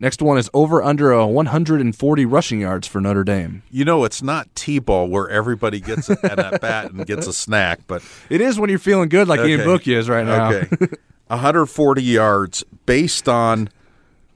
Next 0.00 0.20
one 0.20 0.38
is 0.38 0.50
over 0.52 0.82
under 0.82 1.12
a 1.12 1.26
140 1.26 2.26
rushing 2.26 2.60
yards 2.60 2.86
for 2.86 3.00
Notre 3.00 3.24
Dame. 3.24 3.62
You 3.70 3.84
know, 3.84 4.04
it's 4.04 4.22
not 4.22 4.52
T-ball 4.54 5.08
where 5.08 5.28
everybody 5.30 5.80
gets 5.80 6.10
an 6.10 6.18
at 6.24 6.60
bat 6.60 6.90
and 6.90 7.06
gets 7.06 7.26
a 7.26 7.32
snack, 7.32 7.80
but 7.86 8.02
It 8.28 8.40
is 8.40 8.58
when 8.58 8.70
you're 8.70 8.80
feeling 8.80 9.08
good, 9.08 9.28
like 9.28 9.40
Ian 9.40 9.64
Book 9.64 9.86
is 9.86 10.08
right 10.08 10.26
now. 10.26 10.50
Okay. 10.50 10.68
140 11.28 12.02
yards 12.02 12.64
based 12.86 13.28
on 13.28 13.70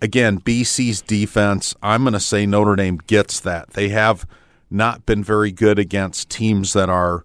again 0.00 0.40
BC's 0.40 1.02
defense. 1.02 1.74
I'm 1.82 2.02
going 2.02 2.12
to 2.12 2.20
say 2.20 2.46
Notre 2.46 2.76
Dame 2.76 2.98
gets 3.06 3.40
that. 3.40 3.70
They 3.70 3.88
have 3.90 4.26
not 4.70 5.06
been 5.06 5.24
very 5.24 5.50
good 5.52 5.78
against 5.78 6.28
teams 6.28 6.72
that 6.74 6.88
are 6.88 7.24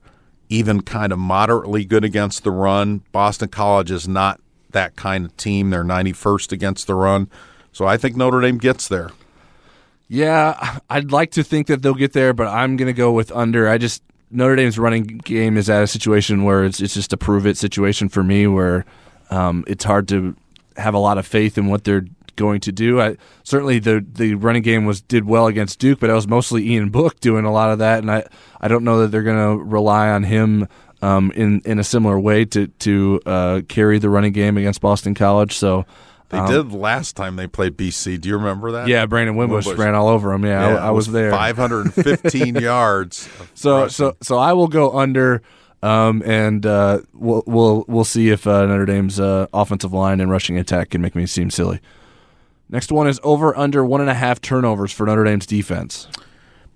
even 0.49 0.81
kind 0.81 1.11
of 1.11 1.19
moderately 1.19 1.83
good 1.85 2.03
against 2.03 2.43
the 2.43 2.51
run. 2.51 3.01
Boston 3.11 3.49
College 3.49 3.91
is 3.91 4.07
not 4.07 4.39
that 4.71 4.95
kind 4.95 5.25
of 5.25 5.35
team. 5.37 5.69
They're 5.69 5.83
91st 5.83 6.51
against 6.51 6.87
the 6.87 6.95
run. 6.95 7.29
So 7.71 7.85
I 7.85 7.97
think 7.97 8.15
Notre 8.15 8.41
Dame 8.41 8.57
gets 8.57 8.87
there. 8.87 9.11
Yeah, 10.07 10.79
I'd 10.89 11.11
like 11.11 11.31
to 11.31 11.43
think 11.43 11.67
that 11.67 11.81
they'll 11.81 11.95
get 11.95 12.13
there, 12.13 12.33
but 12.33 12.47
I'm 12.47 12.77
going 12.77 12.87
to 12.87 12.93
go 12.93 13.11
with 13.11 13.31
under. 13.31 13.67
I 13.67 13.77
just 13.77 14.03
Notre 14.29 14.55
Dame's 14.55 14.77
running 14.77 15.03
game 15.03 15.57
is 15.57 15.69
at 15.69 15.83
a 15.83 15.87
situation 15.87 16.43
where 16.43 16.63
it's 16.65 16.79
it's 16.79 16.93
just 16.93 17.13
a 17.13 17.17
prove 17.17 17.47
it 17.47 17.57
situation 17.57 18.09
for 18.09 18.23
me, 18.23 18.45
where 18.45 18.85
um, 19.31 19.63
it's 19.65 19.83
hard 19.83 20.07
to 20.09 20.35
have 20.77 20.93
a 20.93 20.99
lot 20.99 21.17
of 21.17 21.25
faith 21.25 21.57
in 21.57 21.67
what 21.67 21.83
they're 21.83 22.05
going 22.35 22.59
to 22.61 22.71
do. 22.71 23.01
I, 23.01 23.17
certainly, 23.43 23.79
the 23.79 24.05
the 24.07 24.35
running 24.35 24.63
game 24.63 24.85
was 24.85 25.01
did 25.01 25.25
well 25.25 25.47
against 25.47 25.79
Duke, 25.79 25.99
but 25.99 26.09
it 26.09 26.13
was 26.13 26.27
mostly 26.27 26.67
Ian 26.69 26.89
Book 26.89 27.19
doing 27.19 27.45
a 27.45 27.51
lot 27.51 27.71
of 27.71 27.79
that, 27.79 27.99
and 27.99 28.11
I 28.11 28.23
I 28.61 28.67
don't 28.67 28.83
know 28.83 29.01
that 29.01 29.07
they're 29.07 29.23
going 29.23 29.57
to 29.57 29.63
rely 29.63 30.09
on 30.09 30.23
him. 30.23 30.67
Um, 31.01 31.33
in 31.35 31.61
in 31.65 31.79
a 31.79 31.83
similar 31.83 32.17
way 32.17 32.45
to 32.45 32.67
to 32.67 33.19
uh, 33.25 33.61
carry 33.67 33.99
the 33.99 34.09
running 34.09 34.31
game 34.31 34.57
against 34.57 34.79
Boston 34.79 35.13
College, 35.13 35.51
so 35.53 35.85
They 36.29 36.37
um, 36.37 36.49
did 36.49 36.71
last 36.71 37.17
time 37.17 37.35
they 37.35 37.45
played 37.45 37.75
BC. 37.75 38.21
Do 38.21 38.29
you 38.29 38.37
remember 38.37 38.71
that? 38.71 38.87
Yeah, 38.87 39.05
Brandon 39.05 39.35
Wimbush, 39.35 39.65
Wimbush. 39.65 39.83
ran 39.83 39.95
all 39.95 40.07
over 40.07 40.31
him. 40.31 40.45
Yeah, 40.45 40.65
I, 40.65 40.85
I 40.85 40.89
it 40.89 40.93
was, 40.93 41.07
there. 41.11 41.29
515 41.29 42.55
yards. 42.61 43.27
So 43.53 43.81
rushing. 43.81 43.89
so 43.89 44.15
so 44.21 44.37
I 44.37 44.53
will 44.53 44.69
go 44.69 44.97
under, 44.97 45.41
um, 45.81 46.23
and 46.25 46.65
uh, 46.65 46.99
we'll 47.13 47.43
we'll 47.45 47.83
we'll 47.89 48.05
see 48.05 48.29
if 48.29 48.47
uh, 48.47 48.65
Notre 48.65 48.85
Dame's 48.85 49.19
uh, 49.19 49.47
offensive 49.53 49.91
line 49.91 50.21
and 50.21 50.31
rushing 50.31 50.57
attack 50.57 50.91
can 50.91 51.01
make 51.01 51.15
me 51.15 51.25
seem 51.25 51.49
silly. 51.51 51.81
Next 52.69 52.91
one 52.91 53.07
is 53.07 53.19
over 53.23 53.55
under 53.57 53.85
one 53.85 54.01
and 54.01 54.09
a 54.09 54.13
half 54.13 54.41
turnovers 54.41 54.91
for 54.91 55.05
Notre 55.05 55.23
Dame's 55.23 55.45
defense. 55.45 56.07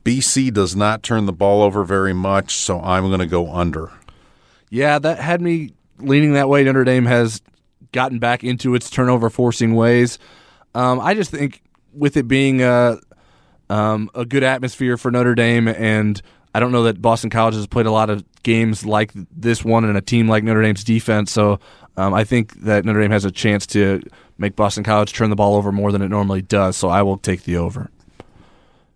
BC 0.03 0.53
does 0.53 0.75
not 0.75 1.03
turn 1.03 1.25
the 1.25 1.33
ball 1.33 1.61
over 1.61 1.83
very 1.83 2.13
much, 2.13 2.55
so 2.55 2.79
I'm 2.79 3.07
going 3.07 3.19
to 3.19 3.25
go 3.25 3.51
under. 3.53 3.91
Yeah, 4.69 4.99
that 4.99 5.19
had 5.19 5.41
me 5.41 5.73
leaning 5.99 6.33
that 6.33 6.47
way. 6.47 6.63
Notre 6.63 6.83
Dame 6.83 7.05
has 7.05 7.41
gotten 7.91 8.19
back 8.19 8.43
into 8.43 8.75
its 8.75 8.89
turnover 8.89 9.29
forcing 9.29 9.75
ways. 9.75 10.19
Um, 10.75 10.99
I 10.99 11.13
just 11.13 11.31
think 11.31 11.61
with 11.93 12.15
it 12.15 12.27
being 12.27 12.61
a, 12.61 12.99
um, 13.69 14.09
a 14.13 14.25
good 14.25 14.43
atmosphere 14.43 14.97
for 14.97 15.11
Notre 15.11 15.35
Dame, 15.35 15.67
and 15.67 16.21
I 16.53 16.59
don't 16.59 16.71
know 16.71 16.83
that 16.83 17.01
Boston 17.01 17.29
College 17.29 17.55
has 17.55 17.67
played 17.67 17.85
a 17.85 17.91
lot 17.91 18.09
of 18.09 18.23
games 18.43 18.85
like 18.85 19.11
this 19.13 19.65
one 19.65 19.83
in 19.83 19.95
a 19.95 20.01
team 20.01 20.27
like 20.27 20.43
Notre 20.43 20.61
Dame's 20.61 20.83
defense. 20.83 21.31
So 21.31 21.59
um, 21.97 22.13
I 22.13 22.23
think 22.23 22.61
that 22.61 22.85
Notre 22.85 23.01
Dame 23.01 23.11
has 23.11 23.25
a 23.25 23.31
chance 23.31 23.67
to 23.67 24.01
make 24.37 24.55
Boston 24.55 24.83
College 24.83 25.13
turn 25.13 25.29
the 25.29 25.35
ball 25.35 25.55
over 25.55 25.71
more 25.71 25.91
than 25.91 26.01
it 26.01 26.09
normally 26.09 26.41
does. 26.41 26.77
So 26.77 26.89
I 26.89 27.01
will 27.01 27.17
take 27.17 27.43
the 27.43 27.57
over. 27.57 27.89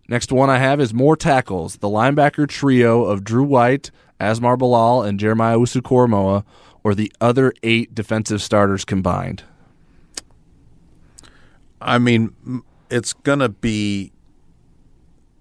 Next 0.08 0.32
one 0.32 0.50
I 0.50 0.58
have 0.58 0.80
is 0.80 0.92
more 0.92 1.16
tackles. 1.16 1.76
The 1.76 1.88
linebacker 1.88 2.48
trio 2.48 3.04
of 3.04 3.24
Drew 3.24 3.44
White, 3.44 3.90
Asmar 4.20 4.58
Bilal, 4.58 5.02
and 5.02 5.18
Jeremiah 5.18 5.56
Owusu-Koramoah, 5.56 6.44
or 6.84 6.94
the 6.94 7.12
other 7.20 7.52
eight 7.62 7.94
defensive 7.94 8.42
starters 8.42 8.84
combined. 8.84 9.44
I 11.80 11.98
mean, 11.98 12.62
it's 12.90 13.12
going 13.12 13.38
to 13.38 13.48
be 13.48 14.12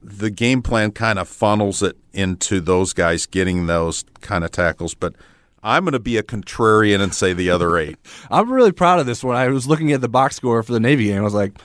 the 0.02 0.32
game 0.32 0.62
plan 0.62 0.92
kind 0.92 1.20
of 1.20 1.28
funnels 1.28 1.84
it 1.84 1.98
into 2.14 2.60
those 2.60 2.94
guys 2.94 3.26
getting 3.26 3.68
those 3.68 4.04
kind 4.22 4.44
of 4.44 4.52
tackles, 4.52 4.94
but 4.94 5.14
I'm 5.64 5.84
going 5.84 5.94
to 5.94 6.00
be 6.00 6.18
a 6.18 6.24
contrarian 6.24 7.02
and 7.02 7.14
say 7.14 7.34
the 7.34 7.50
other 7.50 7.78
eight. 7.78 7.98
I'm 8.32 8.52
really 8.52 8.72
proud 8.72 9.00
of 9.00 9.06
this 9.06 9.24
one. 9.24 9.36
I 9.36 9.48
was 9.48 9.68
looking 9.68 9.92
at 9.92 10.02
the 10.02 10.10
box 10.10 10.36
score 10.36 10.62
for 10.64 10.74
the 10.74 10.80
Navy 10.80 11.06
game. 11.06 11.20
I 11.20 11.22
was 11.22 11.34
like, 11.34 11.60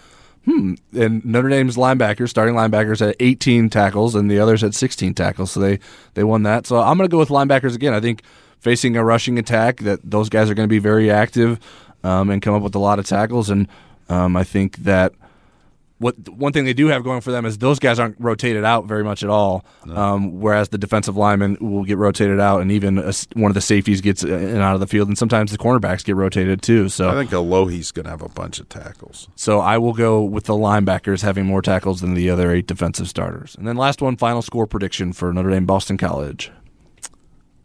hmm. 0.44 0.74
And 0.96 1.24
Notre 1.24 1.48
Dame's 1.48 1.76
linebackers, 1.76 2.28
starting 2.28 2.54
linebackers, 2.54 3.00
had 3.00 3.16
18 3.20 3.70
tackles, 3.70 4.14
and 4.14 4.30
the 4.30 4.38
others 4.38 4.60
had 4.60 4.74
16 4.74 5.14
tackles. 5.14 5.50
So 5.50 5.60
they 5.60 5.78
they 6.14 6.24
won 6.24 6.42
that. 6.44 6.66
So 6.66 6.78
I'm 6.78 6.96
going 6.96 7.08
to 7.08 7.12
go 7.12 7.18
with 7.18 7.30
linebackers 7.30 7.74
again. 7.74 7.94
I 7.94 8.00
think 8.00 8.22
facing 8.58 8.96
a 8.96 9.04
rushing 9.04 9.38
attack, 9.38 9.78
that 9.80 10.00
those 10.02 10.28
guys 10.28 10.50
are 10.50 10.54
going 10.54 10.68
to 10.68 10.72
be 10.72 10.78
very 10.78 11.10
active 11.10 11.60
um, 12.02 12.30
and 12.30 12.42
come 12.42 12.54
up 12.54 12.62
with 12.62 12.74
a 12.74 12.80
lot 12.80 12.98
of 12.98 13.06
tackles. 13.06 13.50
And 13.50 13.68
um, 14.08 14.36
I 14.36 14.44
think 14.44 14.78
that 14.78 15.12
what 15.98 16.28
one 16.28 16.52
thing 16.52 16.64
they 16.66 16.74
do 16.74 16.88
have 16.88 17.02
going 17.04 17.20
for 17.22 17.30
them 17.30 17.46
is 17.46 17.58
those 17.58 17.78
guys 17.78 17.98
aren't 17.98 18.16
rotated 18.18 18.64
out 18.64 18.86
very 18.86 19.02
much 19.02 19.22
at 19.22 19.30
all. 19.30 19.64
Um, 19.90 20.40
whereas 20.40 20.68
the 20.68 20.78
defensive 20.78 21.16
linemen 21.16 21.56
will 21.60 21.84
get 21.84 21.96
rotated 21.96 22.38
out, 22.38 22.60
and 22.60 22.70
even 22.70 22.98
a 22.98 23.12
one 23.34 23.50
of 23.50 23.54
the 23.54 23.60
safeties 23.60 24.00
gets 24.00 24.22
in 24.22 24.30
and 24.32 24.58
out 24.58 24.74
of 24.74 24.80
the 24.80 24.86
field, 24.86 25.08
and 25.08 25.16
sometimes 25.16 25.52
the 25.52 25.58
cornerbacks 25.58 26.04
get 26.04 26.16
rotated 26.16 26.60
too. 26.60 26.88
So 26.88 27.08
I 27.08 27.14
think 27.14 27.30
Alohi's 27.30 27.92
going 27.92 28.04
to 28.04 28.10
have 28.10 28.22
a 28.22 28.28
bunch 28.28 28.58
of 28.60 28.68
tackles. 28.68 29.28
so 29.36 29.60
I 29.60 29.78
will 29.78 29.94
go 29.94 30.22
with 30.22 30.44
the 30.44 30.54
linebackers 30.54 31.22
having 31.22 31.46
more 31.46 31.62
tackles 31.62 32.00
than 32.00 32.14
the 32.14 32.28
other 32.30 32.50
eight 32.50 32.66
defensive 32.66 33.08
starters. 33.08 33.54
And 33.56 33.66
then 33.66 33.76
last 33.76 34.02
one, 34.02 34.16
final 34.16 34.42
score 34.42 34.66
prediction 34.66 35.12
for 35.12 35.32
Notre 35.32 35.50
Dame 35.50 35.66
Boston 35.66 35.96
College. 35.96 36.50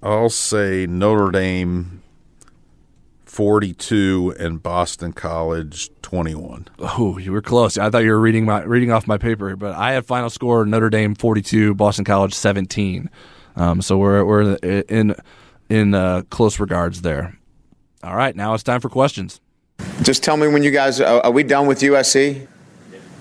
I'll 0.04 0.30
say 0.30 0.88
Notre 0.88 1.32
Dame 1.32 2.02
42 3.32 4.36
and 4.38 4.62
Boston 4.62 5.14
College 5.14 5.90
21. 6.02 6.68
Oh, 6.80 7.18
you 7.18 7.32
were 7.32 7.42
close. 7.42 7.78
I 7.78 7.90
thought 7.90 8.04
you 8.04 8.12
were 8.12 8.20
reading 8.20 8.44
my 8.44 8.62
reading 8.64 8.92
off 8.92 9.08
my 9.08 9.18
paper, 9.18 9.56
but 9.56 9.74
I 9.74 9.94
have 9.94 10.06
final 10.06 10.30
score 10.30 10.66
Notre 10.66 10.90
Dame 10.90 11.16
42, 11.16 11.74
Boston 11.76 12.04
College 12.04 12.34
17. 12.34 13.10
Um, 13.56 13.82
so 13.82 13.98
we're 13.98 14.26
we're 14.26 14.56
in 14.58 15.16
in 15.70 15.94
uh, 15.94 16.24
close 16.30 16.60
regards 16.60 17.04
there. 17.04 17.38
All 18.04 18.18
right, 18.18 18.36
now 18.36 18.54
it's 18.54 18.64
time 18.64 18.82
for 18.82 18.90
questions. 18.90 19.40
Just 20.02 20.24
tell 20.24 20.36
me 20.36 20.50
when 20.50 20.62
you 20.62 20.72
guys 20.72 21.00
are, 21.00 21.22
are 21.22 21.32
we 21.32 21.44
done 21.44 21.68
with 21.68 21.80
USC? 21.80 22.46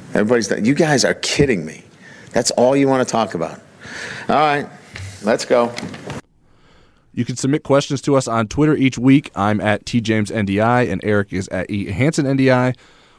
Everybody's 0.09 0.49
done. 0.49 0.65
You 0.65 0.75
guys 0.75 1.05
are 1.05 1.15
kidding 1.15 1.65
me. 1.65 1.85
That's 2.33 2.51
all 2.53 2.75
you 2.75 2.89
want 2.89 3.07
to 3.07 3.11
talk 3.11 3.35
about. 3.35 3.61
All 4.29 4.35
right, 4.35 4.69
let's 5.23 5.45
go. 5.45 5.73
You 7.13 7.25
can 7.25 7.37
submit 7.37 7.63
questions 7.65 8.01
to 8.03 8.17
us 8.17 8.29
on 8.29 8.49
Twitter 8.49 8.77
each 8.77 8.99
week. 8.99 9.31
I'm 9.35 9.61
at 9.61 9.85
tjamesndi, 9.85 10.91
and 10.91 11.01
Eric 11.05 11.33
is 11.33 11.49
at 11.49 11.71
E. 11.71 11.87
Hansen 11.87 12.27
NDI. 12.27 12.77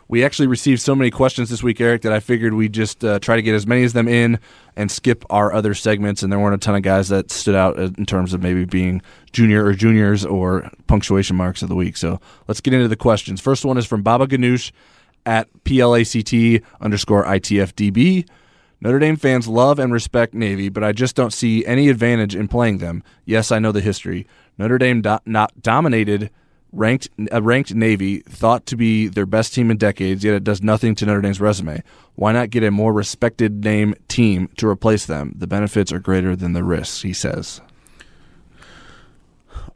We 0.07 0.25
actually 0.25 0.47
received 0.47 0.81
so 0.81 0.93
many 0.93 1.09
questions 1.09 1.49
this 1.49 1.63
week, 1.63 1.79
Eric, 1.79 2.01
that 2.01 2.11
I 2.11 2.19
figured 2.19 2.53
we'd 2.53 2.73
just 2.73 3.03
uh, 3.03 3.19
try 3.19 3.37
to 3.37 3.41
get 3.41 3.55
as 3.55 3.65
many 3.65 3.83
as 3.83 3.93
them 3.93 4.09
in 4.09 4.39
and 4.75 4.91
skip 4.91 5.23
our 5.29 5.53
other 5.53 5.73
segments. 5.73 6.21
And 6.21 6.29
there 6.29 6.39
weren't 6.39 6.55
a 6.55 6.57
ton 6.57 6.75
of 6.75 6.81
guys 6.81 7.07
that 7.07 7.31
stood 7.31 7.55
out 7.55 7.77
in 7.77 8.05
terms 8.05 8.33
of 8.33 8.43
maybe 8.43 8.65
being 8.65 9.01
junior 9.31 9.63
or 9.63 9.73
juniors 9.73 10.25
or 10.25 10.69
punctuation 10.87 11.37
marks 11.37 11.61
of 11.61 11.69
the 11.69 11.75
week. 11.75 11.95
So 11.95 12.19
let's 12.49 12.59
get 12.59 12.73
into 12.73 12.89
the 12.89 12.97
questions. 12.97 13.39
First 13.39 13.63
one 13.63 13.77
is 13.77 13.85
from 13.85 14.01
Baba 14.01 14.27
Ganoush 14.27 14.73
at 15.25 15.47
PLACT 15.63 16.61
underscore 16.81 17.23
ITFDB. 17.23 18.27
Notre 18.81 18.99
Dame 18.99 19.15
fans 19.15 19.47
love 19.47 19.77
and 19.77 19.93
respect 19.93 20.33
Navy, 20.33 20.67
but 20.67 20.83
I 20.83 20.91
just 20.91 21.15
don't 21.15 21.31
see 21.31 21.63
any 21.65 21.87
advantage 21.87 22.35
in 22.35 22.47
playing 22.47 22.79
them. 22.79 23.03
Yes, 23.25 23.51
I 23.51 23.59
know 23.59 23.71
the 23.71 23.79
history. 23.79 24.25
Notre 24.57 24.79
Dame 24.79 25.01
do- 25.01 25.19
not 25.25 25.61
dominated 25.61 26.31
ranked 26.73 27.09
a 27.31 27.41
ranked 27.41 27.75
Navy, 27.75 28.19
thought 28.19 28.65
to 28.65 28.77
be 28.77 29.07
their 29.07 29.25
best 29.25 29.53
team 29.53 29.69
in 29.69 29.77
decades, 29.77 30.23
yet 30.23 30.33
it 30.33 30.43
does 30.43 30.61
nothing 30.61 30.95
to 30.95 31.05
Notre 31.05 31.21
Dame's 31.21 31.41
resume. 31.41 31.83
Why 32.15 32.31
not 32.31 32.49
get 32.49 32.63
a 32.63 32.71
more 32.71 32.93
respected 32.93 33.63
name 33.63 33.93
team 34.07 34.49
to 34.57 34.67
replace 34.67 35.05
them? 35.05 35.33
The 35.37 35.47
benefits 35.47 35.91
are 35.91 35.99
greater 35.99 36.35
than 36.35 36.53
the 36.53 36.63
risks, 36.63 37.01
he 37.01 37.13
says. 37.13 37.61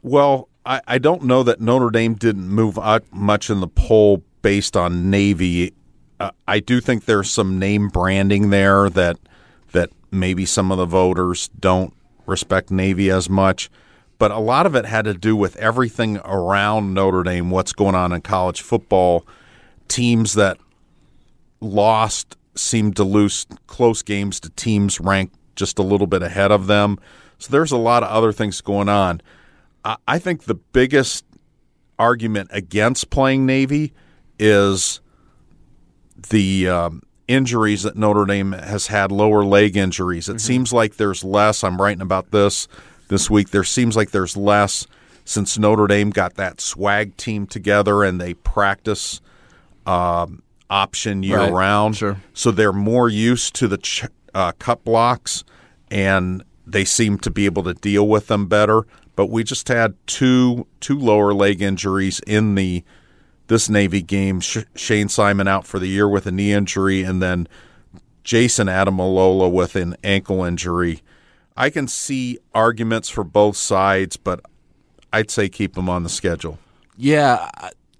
Well, 0.02 0.48
I, 0.64 0.80
I 0.86 0.98
don't 0.98 1.24
know 1.24 1.42
that 1.42 1.60
Notre 1.60 1.90
Dame 1.90 2.14
didn't 2.14 2.48
move 2.48 2.78
out 2.78 3.04
much 3.12 3.50
in 3.50 3.60
the 3.60 3.68
poll 3.68 4.22
based 4.42 4.76
on 4.76 5.10
Navy. 5.10 5.74
Uh, 6.18 6.30
I 6.48 6.60
do 6.60 6.80
think 6.80 7.04
there's 7.04 7.30
some 7.30 7.58
name 7.58 7.88
branding 7.88 8.50
there 8.50 8.88
that 8.90 9.18
that 9.72 9.90
maybe 10.10 10.46
some 10.46 10.72
of 10.72 10.78
the 10.78 10.86
voters 10.86 11.48
don't 11.60 11.92
respect 12.26 12.70
Navy 12.70 13.10
as 13.10 13.28
much. 13.28 13.68
but 14.18 14.30
a 14.30 14.38
lot 14.38 14.66
of 14.66 14.74
it 14.74 14.84
had 14.86 15.04
to 15.04 15.14
do 15.14 15.36
with 15.36 15.56
everything 15.56 16.18
around 16.18 16.94
Notre 16.94 17.22
Dame, 17.22 17.50
what's 17.50 17.72
going 17.72 17.94
on 17.94 18.12
in 18.12 18.20
college 18.22 18.60
football. 18.62 19.26
Teams 19.88 20.34
that 20.34 20.58
lost 21.60 22.36
seemed 22.54 22.96
to 22.96 23.04
lose 23.04 23.46
close 23.66 24.02
games 24.02 24.40
to 24.40 24.50
teams 24.50 25.00
ranked 25.00 25.36
just 25.54 25.78
a 25.78 25.82
little 25.82 26.06
bit 26.06 26.22
ahead 26.22 26.50
of 26.50 26.66
them. 26.66 26.98
So 27.38 27.50
there's 27.50 27.72
a 27.72 27.76
lot 27.76 28.02
of 28.02 28.08
other 28.08 28.32
things 28.32 28.60
going 28.60 28.88
on. 28.88 29.20
I, 29.84 29.96
I 30.08 30.18
think 30.18 30.44
the 30.44 30.54
biggest 30.54 31.24
argument 31.98 32.48
against 32.52 33.10
playing 33.10 33.44
Navy 33.46 33.92
is 34.38 35.00
the 36.28 36.68
um, 36.68 37.02
injuries 37.28 37.82
that 37.82 37.96
Notre 37.96 38.24
Dame 38.24 38.52
has 38.52 38.88
had, 38.88 39.10
lower 39.12 39.44
leg 39.44 39.76
injuries. 39.76 40.28
It 40.28 40.32
mm-hmm. 40.32 40.38
seems 40.38 40.72
like 40.72 40.96
there's 40.96 41.24
less. 41.24 41.64
I'm 41.64 41.80
writing 41.80 42.02
about 42.02 42.30
this 42.30 42.68
this 43.08 43.30
week. 43.30 43.50
There 43.50 43.64
seems 43.64 43.96
like 43.96 44.10
there's 44.10 44.36
less 44.36 44.86
since 45.24 45.58
Notre 45.58 45.86
Dame 45.86 46.10
got 46.10 46.34
that 46.34 46.60
swag 46.60 47.16
team 47.16 47.46
together 47.46 48.04
and 48.04 48.20
they 48.20 48.34
practice 48.34 49.20
um, 49.84 50.42
option 50.70 51.22
year 51.22 51.38
right. 51.38 51.52
round. 51.52 51.96
Sure. 51.96 52.20
So 52.32 52.50
they're 52.50 52.72
more 52.72 53.08
used 53.08 53.54
to 53.56 53.68
the 53.68 53.78
ch- 53.78 54.06
uh, 54.34 54.52
cut 54.58 54.84
blocks 54.84 55.44
and 55.90 56.44
they 56.66 56.84
seem 56.84 57.18
to 57.18 57.30
be 57.30 57.44
able 57.44 57.62
to 57.64 57.74
deal 57.74 58.06
with 58.06 58.28
them 58.28 58.46
better. 58.46 58.86
But 59.14 59.26
we 59.26 59.44
just 59.44 59.68
had 59.68 59.94
two 60.06 60.66
two 60.80 60.98
lower 60.98 61.32
leg 61.32 61.62
injuries 61.62 62.20
in 62.26 62.54
the 62.54 62.84
this 63.48 63.68
Navy 63.68 64.02
game. 64.02 64.40
Sh- 64.40 64.64
Shayne 64.74 65.08
Simon 65.08 65.48
out 65.48 65.66
for 65.66 65.78
the 65.78 65.88
year 65.88 66.08
with 66.08 66.26
a 66.26 66.32
knee 66.32 66.52
injury, 66.52 67.02
and 67.02 67.22
then 67.22 67.48
Jayson 68.24 68.66
Ademilola 68.66 69.50
with 69.50 69.76
an 69.76 69.96
ankle 70.02 70.44
injury. 70.44 71.02
I 71.56 71.70
can 71.70 71.88
see 71.88 72.38
arguments 72.54 73.08
for 73.08 73.24
both 73.24 73.56
sides, 73.56 74.16
but 74.16 74.40
I'd 75.12 75.30
say 75.30 75.48
keep 75.48 75.74
them 75.74 75.88
on 75.88 76.02
the 76.02 76.08
schedule. 76.08 76.58
Yeah, 76.96 77.48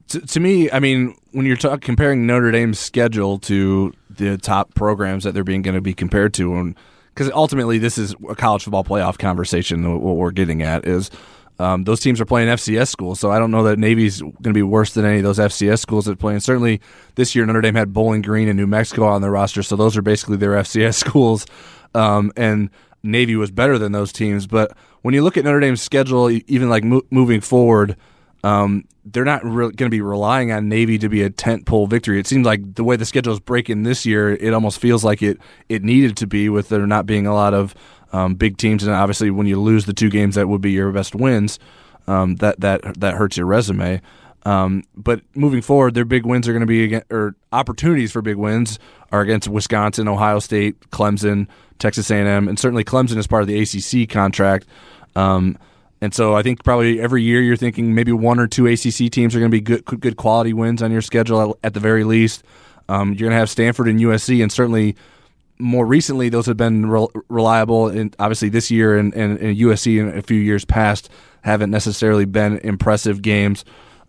to, 0.09 0.21
to 0.21 0.41
me, 0.41 0.71
I 0.71 0.81
mean, 0.81 1.17
when 1.33 1.47
you're 1.47 1.57
comparing 1.79 2.27
Notre 2.27 2.51
Dame's 2.51 2.79
schedule 2.79 3.39
to 3.41 3.93
the 4.11 4.37
top 4.39 4.75
programs 4.75 5.25
that 5.25 5.33
they're 5.33 5.45
being 5.45 5.63
going 5.63 5.75
to 5.75 5.81
be 5.81 5.95
compared 5.95 6.35
to, 6.35 6.75
because 7.15 7.31
ultimately 7.31 7.79
this 7.79 7.99
is 7.99 8.15
a 8.29 8.35
college 8.35 8.65
football 8.65 8.85
playoff 8.85 9.19
conversation. 9.19 10.01
What 10.01 10.17
we're 10.17 10.31
getting 10.31 10.63
at 10.63 10.87
is 10.87 11.11
um, 11.59 11.85
those 11.85 12.01
teams 12.01 12.21
are 12.21 12.27
playing 12.27 12.49
FCS 12.49 12.89
schools, 12.89 13.19
so 13.19 13.31
I 13.31 13.39
don't 13.39 13.51
know 13.51 13.63
that 13.65 13.79
Navy's 13.79 14.21
going 14.21 14.43
to 14.43 14.53
be 14.53 14.63
worse 14.63 14.93
than 14.93 15.05
any 15.05 15.19
of 15.19 15.23
those 15.25 15.39
FCS 15.39 15.79
schools 15.79 16.05
that 16.05 16.19
play. 16.19 16.35
And 16.35 16.43
certainly 16.43 16.81
this 17.15 17.35
year, 17.35 17.47
Notre 17.47 17.63
Dame 17.63 17.75
had 17.75 17.93
Bowling 17.93 18.23
Green 18.23 18.49
and 18.49 18.59
New 18.59 18.67
Mexico 18.67 19.07
on 19.07 19.23
their 19.23 19.31
roster, 19.31 19.63
so 19.63 19.77
those 19.77 19.97
are 19.97 20.03
basically 20.03 20.37
their 20.37 20.53
FCS 20.53 20.95
schools. 21.07 21.47
Um, 21.95 22.31
and 22.37 22.71
Navy 23.03 23.37
was 23.37 23.51
better 23.51 23.79
than 23.79 23.93
those 23.93 24.13
teams. 24.13 24.47
But 24.47 24.77
when 25.03 25.15
you 25.15 25.23
look 25.23 25.37
at 25.37 25.45
Notre 25.45 25.61
Dame's 25.61 25.81
schedule, 25.81 26.31
even 26.31 26.69
like 26.69 26.85
mo- 26.85 27.07
moving 27.11 27.41
forward, 27.41 27.97
um, 28.45 28.85
they're 29.05 29.25
not 29.25 29.45
re- 29.45 29.71
going 29.71 29.75
to 29.77 29.89
be 29.89 30.01
relying 30.01 30.53
on 30.53 30.69
Navy 30.69 30.99
to 30.99 31.09
be 31.09 31.23
a 31.23 31.31
tent 31.31 31.65
pole 31.65 31.87
victory. 31.87 32.19
It 32.19 32.27
seems 32.27 32.45
like 32.45 32.75
the 32.75 32.85
way 32.85 32.97
the 32.97 33.05
schedule 33.05 33.33
is 33.33 33.41
breaking 33.41 33.85
this 33.85 34.05
year, 34.05 34.35
it 34.35 34.53
almost 34.53 34.79
feels 34.79 35.05
like 35.05 35.23
it 35.23 35.39
it 35.69 35.83
needed 35.83 36.17
to 36.19 36.27
be 36.27 36.49
with 36.49 36.69
there 36.69 36.87
not 36.87 37.07
being 37.07 37.27
a 37.27 37.35
lot 37.35 37.55
of 37.55 37.75
um, 38.17 38.35
big 38.35 38.57
teams, 38.57 38.83
and 38.83 38.95
obviously 38.95 39.31
when 39.31 39.47
you 39.47 39.61
lose 39.61 39.85
the 39.85 39.93
two 39.93 40.09
games 40.09 40.37
that 40.37 40.49
would 40.49 40.63
be 40.63 40.73
your 40.73 40.91
best 40.91 41.15
wins, 41.15 41.59
um, 42.07 42.37
that 42.37 42.61
that 42.61 42.99
that 43.01 43.15
hurts 43.15 43.37
your 43.37 43.47
resume. 43.47 44.01
Um, 44.45 44.85
but 44.97 45.21
moving 45.35 45.61
forward, 45.61 45.95
their 45.95 46.05
big 46.05 46.25
wins 46.25 46.49
are 46.49 46.53
going 46.53 46.61
to 46.61 46.67
be 46.67 46.85
against, 46.85 47.13
or 47.13 47.35
opportunities 47.53 48.13
for 48.13 48.23
big 48.23 48.37
wins 48.37 48.79
are 49.13 49.21
against 49.21 49.49
Wisconsin, 49.49 50.09
Ohio 50.09 50.39
State, 50.39 50.79
Clemson, 50.91 51.47
Texas 51.79 52.11
A&M, 52.11 52.49
and 52.49 52.59
certainly 52.59 52.85
Clemson 52.85 53.19
is 53.19 53.27
part 53.27 53.43
of 53.43 53.49
the 53.49 53.61
ACC 53.61 54.09
contract. 54.09 54.67
Um, 55.15 55.59
and 56.01 56.15
so 56.15 56.35
I 56.35 56.43
think 56.43 56.63
probably 56.63 57.01
every 57.01 57.23
year 57.23 57.43
you're 57.43 57.57
thinking 57.57 57.95
maybe 57.95 58.13
one 58.13 58.39
or 58.39 58.47
two 58.47 58.67
ACC 58.67 59.11
teams 59.11 59.35
are 59.35 59.41
going 59.41 59.51
to 59.51 59.57
be 59.57 59.61
good, 59.61 59.85
good 59.85 60.17
quality 60.17 60.53
wins 60.53 60.81
on 60.81 60.93
your 60.93 61.03
schedule 61.03 61.59
at 61.65 61.75
the 61.75 61.81
very 61.81 62.05
least. 62.05 62.45
Um, 62.89 63.09
you're 63.09 63.29
going 63.29 63.33
to 63.33 63.39
have 63.39 63.51
Stanford 63.51 63.89
and 63.89 63.99
USC, 63.99 64.43
and 64.43 64.53
certainly 64.53 64.95
more 65.59 65.87
recently 65.87 66.29
those 66.29 66.47
have 66.47 66.57
been 66.57 66.87
re- 66.87 67.07
reliable. 67.29 67.89
And 67.89 68.15
obviously 68.19 68.49
this 68.49 68.71
year 68.71 68.99
and, 68.99 69.15
and, 69.15 69.39
and, 69.39 69.57
USC 69.57 70.01
in 70.01 70.17
a 70.19 70.23
few 70.23 70.39
years 70.39 70.65
past 70.65 71.09
haven't 71.43 71.71
necessarily 71.71 72.25
been 72.25 72.59
impressive 72.59 73.23
games. 73.23 73.65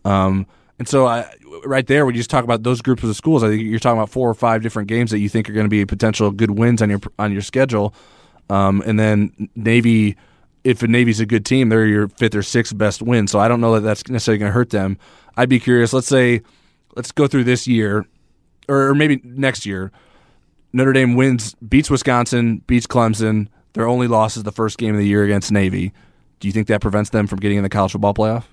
Um, 0.06 0.46
and 0.80 0.88
so 0.88 1.08
I, 1.08 1.32
right 1.66 1.88
there, 1.88 2.06
when 2.06 2.16
you 2.16 2.20
just 2.20 2.30
talk 2.30 2.44
about 2.44 2.64
those 2.64 2.82
groups 2.82 3.04
of 3.04 3.16
schools, 3.16 3.44
I 3.44 3.50
think 3.50 3.64
you're 3.64 3.80
talking 3.80 3.98
about 3.98 4.10
four 4.10 4.30
or 4.30 4.34
five 4.34 4.62
different 4.62 4.88
games 4.88 5.12
that 5.12 5.20
you 5.20 5.30
think 5.30 5.50
are 5.50 5.54
going 5.54 5.66
to 5.66 5.70
be 5.70 5.86
potential 5.86 6.32
good 6.32 6.52
wins 6.52 6.82
on 6.82 6.90
your 6.90 7.00
on 7.18 7.32
your 7.32 7.42
schedule. 7.42 7.96
Um, 8.50 8.84
and 8.86 9.00
then 9.00 9.50
Navy 9.56 10.16
if 10.68 10.84
Navy's 10.84 11.22
a 11.22 11.26
good 11.26 11.46
team, 11.46 11.70
they're 11.70 11.86
your 11.86 12.10
fifth 12.10 12.36
or 12.36 12.44
sixth 12.44 12.78
best 12.78 13.02
win. 13.02 13.28
So 13.28 13.40
I 13.40 13.48
don't 13.48 13.62
know 13.62 13.76
that 13.76 13.82
that's 13.82 14.06
necessarily 14.10 14.40
going 14.40 14.50
to 14.50 14.54
hurt 14.54 14.72
them. 14.72 14.98
I'd 15.38 15.48
be 15.48 15.62
curious. 15.62 15.94
Let's 15.94 16.08
say, 16.08 16.42
let's 16.94 17.14
go 17.14 17.26
through 17.26 17.46
this 17.46 17.68
year, 17.68 18.06
or, 18.68 18.94
maybe 18.94 19.22
next 19.24 19.66
year. 19.66 19.94
Notre 20.74 20.94
Dame 20.94 21.16
wins, 21.16 21.56
beats 21.68 21.90
Wisconsin, 21.90 22.62
beats 22.68 22.88
Clemson. 22.88 23.48
Their 23.74 23.88
only 23.88 24.08
loss 24.08 24.38
is 24.38 24.44
the 24.44 24.52
first 24.52 24.78
game 24.78 24.94
of 24.94 25.00
the 25.00 25.08
year 25.08 25.24
against 25.24 25.52
Navy. 25.52 25.94
Do 26.40 26.48
you 26.48 26.52
think 26.52 26.68
that 26.68 26.82
prevents 26.82 27.10
them 27.10 27.28
from 27.28 27.40
getting 27.40 27.58
in 27.58 27.64
the 27.64 27.70
college 27.70 27.94
football 27.94 28.14
playoff? 28.14 28.46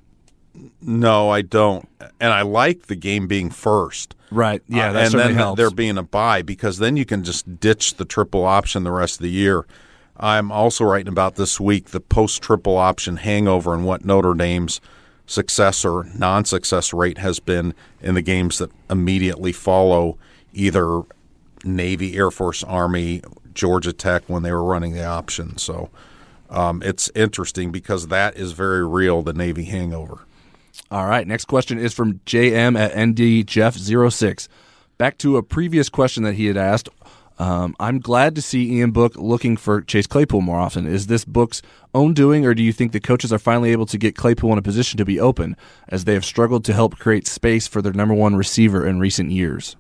No, 0.81 1.31
I 1.31 1.43
don't. 1.43 1.89
And 2.21 2.33
I 2.33 2.43
like 2.43 2.87
the 2.87 2.95
game 2.95 3.27
being 3.27 3.51
first. 3.51 4.15
Right. 4.31 4.63
Yeah, 4.69 4.91
uh, 4.91 4.99
and 4.99 5.15
then 5.15 5.35
helps. 5.35 5.59
there 5.59 5.71
being 5.71 5.99
a 5.99 6.03
bye 6.03 6.43
because 6.43 6.79
then 6.79 6.97
you 6.97 7.05
can 7.05 7.25
just 7.25 7.61
ditch 7.61 7.95
the 7.95 8.05
triple 8.05 8.45
option 8.45 8.85
the 8.85 8.93
rest 8.93 9.17
of 9.17 9.23
the 9.23 9.31
year. 9.31 9.67
I'm 10.17 10.53
also 10.53 10.85
writing 10.85 11.09
about 11.09 11.35
this 11.35 11.59
week 11.59 11.87
the 11.87 12.01
post 12.01 12.41
triple 12.43 12.77
option 12.77 13.17
hangover 13.17 13.75
and 13.75 13.85
what 13.85 14.05
Notre 14.05 14.35
Dame's 14.35 14.81
success 15.27 15.85
or 15.85 16.05
non 16.15 16.45
success 16.45 16.93
rate 16.93 17.19
has 17.19 17.41
been 17.41 17.75
in 18.01 18.15
the 18.15 18.23
games 18.23 18.59
that 18.59 18.71
immediately 18.89 19.53
follow 19.53 20.19
either 20.53 21.03
Navy, 21.65 22.17
Air 22.17 22.31
Force, 22.31 22.63
Army, 22.65 23.23
Georgia 23.55 23.93
Tech 23.93 24.25
when 24.27 24.43
they 24.43 24.53
were 24.53 24.65
running 24.65 24.93
the 24.93 25.05
option. 25.05 25.57
So 25.59 25.91
um, 26.51 26.83
it's 26.83 27.11
interesting 27.15 27.73
because 27.73 28.09
that 28.09 28.37
is 28.37 28.53
very 28.53 28.87
real, 28.87 29.23
the 29.23 29.33
Navy 29.33 29.65
hangover. 29.65 30.21
All 30.91 31.07
right. 31.07 31.27
Next 31.27 31.47
question 31.47 31.79
is 31.79 31.95
from 31.95 32.21
JM 32.27 32.79
at 32.79 32.99
ND 32.99 33.47
Jeff 33.47 33.77
06. 33.77 34.49
Back 34.99 35.19
to 35.19 35.37
a 35.37 35.43
previous 35.43 35.89
question 35.89 36.23
that 36.25 36.35
he 36.35 36.47
had 36.47 36.57
asked. 36.57 36.89
Um, 37.39 37.75
I'm 37.81 37.99
glad 37.99 38.37
to 38.37 38.43
see 38.43 38.79
Ian 38.79 38.93
Book 38.93 39.17
looking 39.17 39.57
for 39.57 39.81
Chase 39.81 40.07
Claypool 40.07 40.41
more 40.41 40.61
often. 40.61 40.87
Is 40.87 41.09
this 41.09 41.25
Book's 41.25 41.63
own 41.93 42.15
doing, 42.15 42.47
or 42.47 42.55
do 42.55 42.63
you 42.63 42.73
think 42.73 42.93
the 42.93 43.01
coaches 43.01 43.33
are 43.33 43.41
finally 43.41 43.73
able 43.73 43.87
to 43.87 43.99
get 43.99 44.15
Claypool 44.15 44.53
in 44.53 44.59
a 44.59 44.63
position 44.63 44.99
to 44.99 45.05
be 45.05 45.19
open, 45.19 45.57
as 45.89 46.05
they 46.05 46.15
have 46.15 46.25
struggled 46.25 46.65
to 46.67 46.73
help 46.73 46.99
create 46.99 47.27
space 47.27 47.67
for 47.67 47.83
their 47.83 47.93
number 47.93 48.15
one 48.15 48.37
receiver 48.37 48.87
in 48.87 49.01
recent 49.01 49.33
years? 49.33 49.75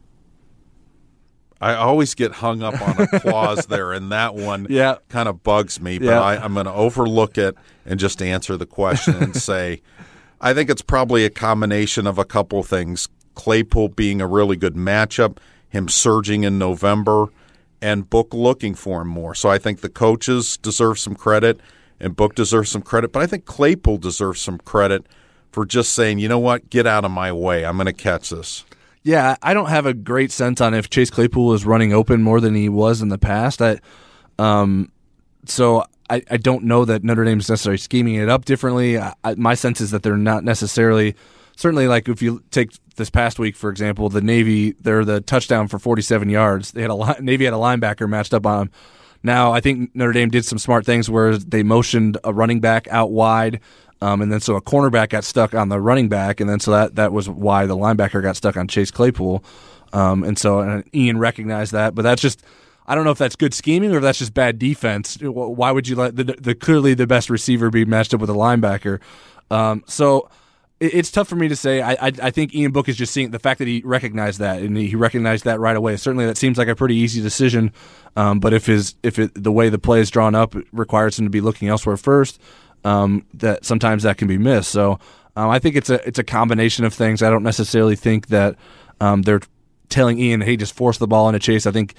I 1.65 1.75
always 1.77 2.15
get 2.15 2.33
hung 2.33 2.63
up 2.63 2.81
on 2.81 3.01
a 3.01 3.21
clause 3.21 3.67
there, 3.69 3.93
and 3.93 4.13
that 4.13 4.35
one 4.35 4.67
yeah. 4.69 4.97
kind 5.09 5.29
of 5.29 5.43
bugs 5.43 5.81
me. 5.81 5.99
But 5.99 6.07
yeah. 6.07 6.21
I, 6.21 6.43
I'm 6.43 6.55
going 6.55 6.67
to 6.67 6.73
overlook 6.73 7.39
it 7.39 7.57
and 7.87 7.99
just 7.99 8.21
answer 8.21 8.57
the 8.57 8.67
question 8.67 9.15
and 9.17 9.37
say, 9.51 9.83
I 10.41 10.55
think 10.55 10.71
it's 10.71 10.83
probably 10.83 11.25
a 11.25 11.31
combination 11.31 12.07
of 12.07 12.19
a 12.19 12.25
couple 12.25 12.63
things. 12.63 13.09
Claypool 13.35 13.89
being 13.89 14.21
a 14.21 14.27
really 14.27 14.57
good 14.57 14.75
matchup, 14.75 15.39
him 15.69 15.89
surging 15.89 16.45
in 16.45 16.59
November– 16.59 17.29
and 17.85 18.09
Book 18.09 18.33
looking 18.33 18.75
for 18.75 19.03
him 19.03 19.09
more. 19.09 19.35
So 19.35 19.51
I 19.51 19.59
think 19.59 19.83
the 19.83 19.91
coaches 19.91 20.57
deserve 20.57 20.99
some 20.99 21.15
credit 21.15 21.61
and 22.01 22.17
Book 22.17 22.35
deserves 22.35 22.71
some 22.71 22.81
credit, 22.81 23.13
but 23.13 23.23
I 23.23 23.27
think 23.27 23.45
Claypool 23.45 23.99
deserves 23.99 24.41
some 24.41 24.57
credit 24.57 25.05
for 25.53 25.67
just 25.67 25.93
saying, 25.93 26.19
you 26.19 26.27
know 26.27 26.39
what, 26.39 26.71
get 26.71 26.87
out 26.87 27.05
of 27.05 27.11
my 27.11 27.31
way. 27.31 27.67
I'm 27.67 27.77
going 27.77 27.85
to 27.85 27.93
catch 27.93 28.31
this. 28.31 28.65
Yeah, 29.05 29.37
I 29.43 29.53
don't 29.53 29.69
have 29.69 29.85
a 29.85 29.95
great 29.95 30.33
sense 30.33 30.61
on 30.63 30.73
if 30.73 30.89
Chase 30.89 31.11
Claypool 31.11 31.53
is 31.53 31.67
running 31.67 31.93
open 31.93 32.23
more 32.23 32.41
than 32.41 32.55
he 32.55 32.71
was 32.71 33.03
in 33.03 33.11
the 33.11 33.19
past. 33.19 33.61
I, 33.61 33.79
um, 34.39 34.91
so 35.45 35.85
I, 36.09 36.23
I 36.31 36.39
don't 36.39 36.65
know 36.65 36.87
that 36.87 37.05
Notre 37.05 37.25
Dame's 37.25 37.49
necessarily 37.49 37.77
scheming 37.77 38.15
it 38.15 38.31
up 38.31 38.47
differently. 38.47 38.99
I, 38.99 39.13
I, 39.23 39.35
my 39.35 39.55
sense 39.55 39.83
is 39.83 39.91
that 39.91 40.03
they're 40.03 40.17
not 40.17 40.43
necessarily 40.43 41.15
certainly 41.57 41.87
like 41.87 42.09
if 42.09 42.23
you 42.23 42.43
take 42.51 42.73
this 42.97 43.11
past 43.11 43.39
week, 43.39 43.57
for 43.57 43.71
example, 43.71 44.09
the 44.09 44.21
Navy, 44.21 44.73
they're 44.81 45.05
the 45.05 45.21
touchdown 45.21 45.69
for 45.69 45.79
47 45.79 46.29
yards. 46.29 46.73
They 46.73 46.83
had 46.83 46.91
a 46.91 47.23
Navy 47.23 47.45
had 47.45 47.55
a 47.55 47.59
linebacker 47.59 48.09
matched 48.09 48.35
up 48.35 48.47
on 48.47 48.59
them. 48.59 48.71
Now, 49.23 49.53
I 49.53 49.61
think 49.61 49.95
Notre 49.95 50.13
Dame 50.13 50.29
did 50.29 50.45
some 50.45 50.59
smart 50.59 50.85
things 50.85 51.09
where 51.09 51.39
they 51.39 51.63
motioned 51.63 52.19
a 52.25 52.33
running 52.33 52.61
back 52.61 52.87
out 52.89 53.11
wide, 53.11 53.61
um, 54.01 54.21
and 54.23 54.33
then 54.33 54.41
so 54.41 54.57
a 54.57 54.63
cornerback 54.63 55.11
got 55.11 55.25
stuck 55.25 55.55
on 55.55 55.69
the 55.69 55.81
running 55.81 56.09
back, 56.09 56.41
and 56.41 56.49
then 56.49 56.61
so 56.61 56.71
that 56.71 56.97
that 56.97 57.13
was 57.13 57.29
why 57.29 57.67
the 57.67 57.77
linebacker 57.77 58.23
got 58.23 58.37
stuck 58.37 58.57
on 58.57 58.69
Chase 58.69 58.91
Claypool, 58.91 59.45
um, 59.93 60.25
and 60.25 60.39
so 60.39 60.61
and 60.61 60.85
Ian 60.95 61.19
recognized 61.19 61.73
that, 61.73 61.95
but 61.95 62.03
that's 62.03 62.23
just. 62.23 62.43
I 62.87 62.95
don't 62.95 63.05
know 63.05 63.13
if 63.13 63.17
that's 63.17 63.35
good 63.35 63.55
scheming 63.55 63.95
or 63.95 63.97
if 63.97 64.03
that's 64.03 64.19
just 64.19 64.35
bad 64.35 64.59
defense. 64.59 65.17
Why 65.23 65.71
would 65.71 65.89
you 65.89 65.97
let 65.97 66.17
the, 66.17 66.25
the 66.25 66.55
clearly 66.55 66.93
the 66.93 67.07
best 67.07 67.31
receiver 67.31 67.71
be 67.71 67.87
matched 67.87 68.13
up 68.13 68.21
with 68.21 68.29
a 68.29 68.35
linebacker? 68.35 69.01
Um, 69.51 69.85
so 69.87 70.29
it's 70.81 71.11
tough 71.11 71.29
for 71.29 71.37
me 71.37 71.49
to 71.49 71.57
say. 71.57 71.81
I, 71.81 71.93
I, 71.93 72.13
I 72.23 72.31
think 72.31 72.55
Ian 72.55 72.73
Book 72.73 72.89
is 72.89 72.97
just 72.97 73.13
seeing 73.13 73.31
the 73.31 73.39
fact 73.39 73.59
that 73.59 73.69
he 73.69 73.83
recognized 73.85 74.41
that 74.41 74.61
and 74.61 74.77
he 74.77 74.97
recognized 74.97 75.45
that 75.45 75.61
right 75.61 75.77
away. 75.77 75.97
Certainly, 75.97 76.27
that 76.27 76.37
seems 76.37 76.59
like 76.59 76.69
a 76.69 76.75
pretty 76.75 76.97
easy 76.97 77.23
decision. 77.23 77.73
Um, 78.17 78.41
but 78.41 78.53
if 78.53 78.67
his 78.67 78.95
if 79.03 79.19
it, 79.19 79.31
the 79.35 79.53
way 79.53 79.69
the 79.69 79.79
play 79.79 80.01
is 80.01 80.11
drawn 80.11 80.35
up 80.35 80.55
requires 80.73 81.19
him 81.19 81.27
to 81.27 81.31
be 81.31 81.41
looking 81.41 81.69
elsewhere 81.69 81.97
first, 81.97 82.41
um, 82.85 83.27
that 83.35 83.65
sometimes 83.65 84.03
that 84.03 84.19
can 84.19 84.29
be 84.29 84.39
missed. 84.39 84.71
So 84.71 84.99
um, 85.37 85.51
I 85.51 85.59
think 85.59 85.77
it's 85.77 85.91
a 85.91 86.07
it's 86.07 86.19
a 86.19 86.25
combination 86.25 86.85
of 86.85 86.95
things. 86.95 87.23
I 87.23 87.31
don't 87.31 87.43
necessarily 87.43 87.97
think 87.97 88.29
that 88.29 88.57
um, 89.01 89.23
they're 89.23 89.41
telling 89.89 90.19
Ian, 90.19 90.41
"Hey, 90.41 90.57
just 90.57 90.75
force 90.75 90.99
the 90.99 91.07
ball 91.07 91.29
into 91.29 91.41
Chase." 91.41 91.67
I 91.67 91.73
think 91.73 91.95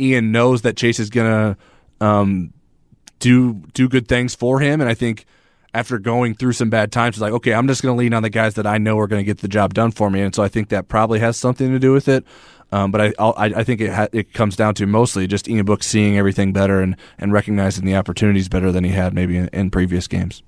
Ian 0.00 0.30
knows 0.30 0.62
that 0.62 0.76
Chase 0.76 1.00
is 1.00 1.10
gonna 1.10 1.56
um, 2.00 2.52
do 3.18 3.54
do 3.74 3.88
good 3.88 4.06
things 4.06 4.34
for 4.34 4.60
him, 4.60 4.80
and 4.80 4.88
I 4.88 4.94
think 4.94 5.24
after 5.74 5.98
going 5.98 6.34
through 6.34 6.52
some 6.52 6.70
bad 6.70 6.92
times, 6.92 7.16
he's 7.16 7.22
like, 7.22 7.32
"Okay, 7.32 7.52
I'm 7.52 7.66
just 7.66 7.82
gonna 7.82 7.96
lean 7.96 8.14
on 8.14 8.22
the 8.22 8.30
guys 8.30 8.54
that 8.54 8.66
I 8.66 8.78
know 8.78 8.98
are 8.98 9.08
gonna 9.08 9.24
get 9.24 9.38
the 9.38 9.48
job 9.48 9.74
done 9.74 9.90
for 9.90 10.08
me," 10.10 10.20
and 10.20 10.34
so 10.34 10.42
I 10.42 10.48
think 10.48 10.68
that 10.68 10.88
probably 10.88 11.18
has 11.18 11.36
something 11.36 11.70
to 11.70 11.78
do 11.78 11.92
with 11.92 12.08
it. 12.08 12.24
Um, 12.70 12.90
but 12.90 13.00
I, 13.00 13.12
I'll, 13.18 13.34
I 13.36 13.46
I 13.46 13.64
think 13.64 13.80
it 13.80 13.92
ha- 13.92 14.08
it 14.12 14.34
comes 14.34 14.54
down 14.54 14.74
to 14.74 14.86
mostly 14.86 15.26
just 15.26 15.48
Ian 15.48 15.64
Book 15.64 15.82
seeing 15.82 16.18
everything 16.18 16.52
better 16.52 16.80
and, 16.80 16.96
and 17.18 17.32
recognizing 17.32 17.84
the 17.84 17.96
opportunities 17.96 18.48
better 18.48 18.70
than 18.70 18.84
he 18.84 18.90
had 18.90 19.14
maybe 19.14 19.36
in, 19.36 19.48
in 19.48 19.70
previous 19.70 20.06
games. 20.06 20.42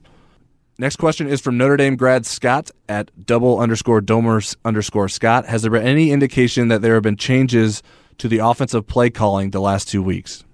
Next 0.78 0.96
question 0.96 1.28
is 1.28 1.40
from 1.40 1.58
Notre 1.58 1.76
Dame 1.76 1.96
grad 1.96 2.24
Scott 2.24 2.70
at 2.88 3.10
double 3.26 3.58
underscore 3.58 4.00
domers 4.00 4.56
underscore 4.64 5.08
Scott. 5.08 5.46
Has 5.46 5.62
there 5.62 5.70
been 5.70 5.86
any 5.86 6.10
indication 6.10 6.68
that 6.68 6.80
there 6.80 6.94
have 6.94 7.02
been 7.02 7.18
changes 7.18 7.82
to 8.16 8.28
the 8.28 8.38
offensive 8.38 8.86
play 8.86 9.10
calling 9.10 9.50
the 9.50 9.60
last 9.60 9.88
two 9.88 10.02
weeks? 10.02 10.44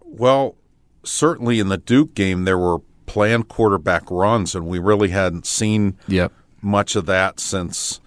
Well, 0.00 0.56
certainly 1.04 1.58
in 1.58 1.68
the 1.68 1.78
Duke 1.78 2.14
game, 2.14 2.44
there 2.44 2.58
were 2.58 2.78
planned 3.06 3.48
quarterback 3.48 4.08
runs, 4.10 4.54
and 4.54 4.66
we 4.66 4.78
really 4.78 5.08
hadn't 5.08 5.46
seen 5.46 5.98
yep. 6.06 6.32
much 6.60 6.94
of 6.94 7.06
that 7.06 7.40
since 7.40 8.00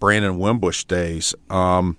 Brandon 0.00 0.38
Wimbush 0.38 0.84
days. 0.84 1.34
Um, 1.48 1.96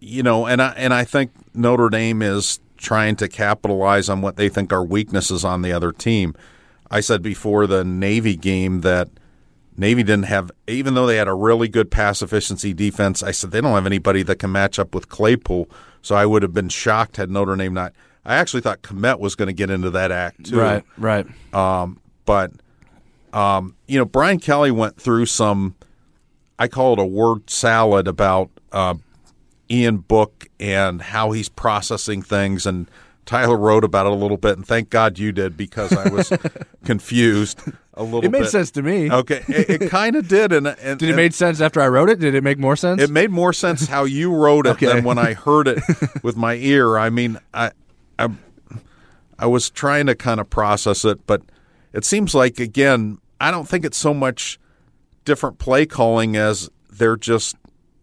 you 0.00 0.22
know, 0.22 0.46
and 0.46 0.62
I 0.62 0.68
and 0.76 0.94
I 0.94 1.04
think 1.04 1.32
Notre 1.54 1.88
Dame 1.88 2.22
is 2.22 2.60
trying 2.76 3.16
to 3.16 3.28
capitalize 3.28 4.08
on 4.08 4.20
what 4.20 4.36
they 4.36 4.48
think 4.48 4.72
are 4.72 4.84
weaknesses 4.84 5.44
on 5.44 5.62
the 5.62 5.72
other 5.72 5.90
team. 5.90 6.34
I 6.90 7.00
said 7.00 7.22
before 7.22 7.66
the 7.66 7.84
Navy 7.84 8.36
game 8.36 8.82
that 8.82 9.08
Navy 9.76 10.02
didn't 10.02 10.24
have, 10.24 10.50
even 10.66 10.94
though 10.94 11.06
they 11.06 11.16
had 11.16 11.28
a 11.28 11.34
really 11.34 11.68
good 11.68 11.90
pass 11.90 12.22
efficiency 12.22 12.72
defense. 12.72 13.22
I 13.22 13.30
said 13.30 13.50
they 13.50 13.60
don't 13.60 13.74
have 13.74 13.86
anybody 13.86 14.22
that 14.24 14.36
can 14.36 14.52
match 14.52 14.78
up 14.78 14.94
with 14.94 15.08
Claypool. 15.08 15.68
So 16.02 16.14
I 16.14 16.26
would 16.26 16.42
have 16.42 16.54
been 16.54 16.68
shocked 16.68 17.16
had 17.16 17.30
Notre 17.30 17.56
Dame 17.56 17.74
not. 17.74 17.92
I 18.24 18.36
actually 18.36 18.60
thought 18.60 18.82
Kmet 18.82 19.20
was 19.20 19.34
going 19.34 19.46
to 19.46 19.52
get 19.52 19.70
into 19.70 19.90
that 19.90 20.10
act 20.12 20.44
too. 20.46 20.58
Right, 20.58 20.84
right. 20.96 21.26
Um, 21.54 22.00
but 22.24 22.52
um, 23.32 23.76
you 23.86 23.98
know, 23.98 24.04
Brian 24.04 24.38
Kelly 24.38 24.70
went 24.70 25.00
through 25.00 25.26
some. 25.26 25.74
I 26.58 26.68
call 26.68 26.94
it 26.94 26.98
a 26.98 27.04
word 27.04 27.48
salad 27.50 28.08
about 28.08 28.50
uh, 28.72 28.94
Ian 29.70 29.98
Book 29.98 30.48
and 30.58 31.00
how 31.02 31.30
he's 31.32 31.48
processing 31.48 32.22
things, 32.22 32.66
and 32.66 32.90
Tyler 33.26 33.56
wrote 33.58 33.84
about 33.84 34.06
it 34.06 34.12
a 34.12 34.14
little 34.14 34.38
bit, 34.38 34.56
and 34.56 34.66
thank 34.66 34.88
God 34.90 35.18
you 35.18 35.32
did 35.32 35.56
because 35.56 35.92
I 35.92 36.08
was 36.08 36.32
confused 36.84 37.60
a 37.92 38.02
little. 38.02 38.22
Bit. 38.22 38.28
It 38.28 38.30
made 38.30 38.40
bit. 38.44 38.50
sense 38.50 38.70
to 38.72 38.82
me. 38.82 39.10
Okay, 39.10 39.44
it, 39.48 39.82
it 39.82 39.90
kind 39.90 40.16
of 40.16 40.26
did, 40.28 40.50
and, 40.52 40.66
and 40.66 40.98
Did 40.98 41.06
it 41.06 41.12
and 41.12 41.16
make 41.16 41.32
sense 41.34 41.60
after 41.60 41.80
I 41.80 41.88
wrote 41.88 42.08
it? 42.08 42.20
Did 42.20 42.34
it 42.34 42.42
make 42.42 42.58
more 42.58 42.74
sense? 42.74 43.02
It 43.02 43.10
made 43.10 43.30
more 43.30 43.52
sense 43.52 43.86
how 43.86 44.04
you 44.04 44.34
wrote 44.34 44.66
it 44.66 44.70
Okay. 44.70 44.86
than 44.86 45.04
when 45.04 45.18
I 45.18 45.34
heard 45.34 45.68
it 45.68 45.82
with 46.22 46.36
my 46.36 46.54
ear. 46.54 46.96
I 46.96 47.10
mean, 47.10 47.38
I, 47.52 47.72
I, 48.18 48.30
I 49.38 49.46
was 49.46 49.68
trying 49.70 50.06
to 50.06 50.14
kind 50.14 50.40
of 50.40 50.48
process 50.48 51.04
it, 51.04 51.26
but 51.26 51.42
it 51.92 52.04
seems 52.06 52.34
like 52.34 52.58
again, 52.58 53.18
I 53.40 53.50
don't 53.50 53.68
think 53.68 53.84
it's 53.84 53.98
so 53.98 54.14
much 54.14 54.58
different 55.28 55.58
play 55.58 55.86
calling 55.86 56.36
as 56.36 56.70
they're 56.90 57.16
just 57.16 57.54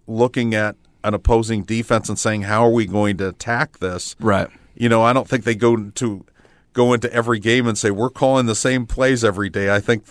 looking 0.08 0.54
at 0.54 0.76
an 1.04 1.14
opposing 1.14 1.64
defense 1.64 2.08
and 2.08 2.18
saying, 2.18 2.44
"How 2.44 2.66
are 2.66 2.72
we 2.72 2.86
going 2.86 3.18
to 3.18 3.30
attack 3.30 3.80
this?" 3.80 4.16
Right. 4.20 4.48
You 4.76 4.88
know, 4.88 5.02
I 5.02 5.12
don't 5.12 5.28
think 5.28 5.44
they 5.44 5.56
go 5.56 5.90
to 5.90 6.26
go 6.74 6.94
into 6.94 7.12
every 7.12 7.40
game 7.40 7.68
and 7.68 7.78
say 7.78 7.90
we're 7.90 8.10
calling 8.10 8.46
the 8.46 8.56
same 8.56 8.86
plays 8.86 9.24
every 9.24 9.50
day. 9.50 9.74
I 9.74 9.80
think 9.80 10.06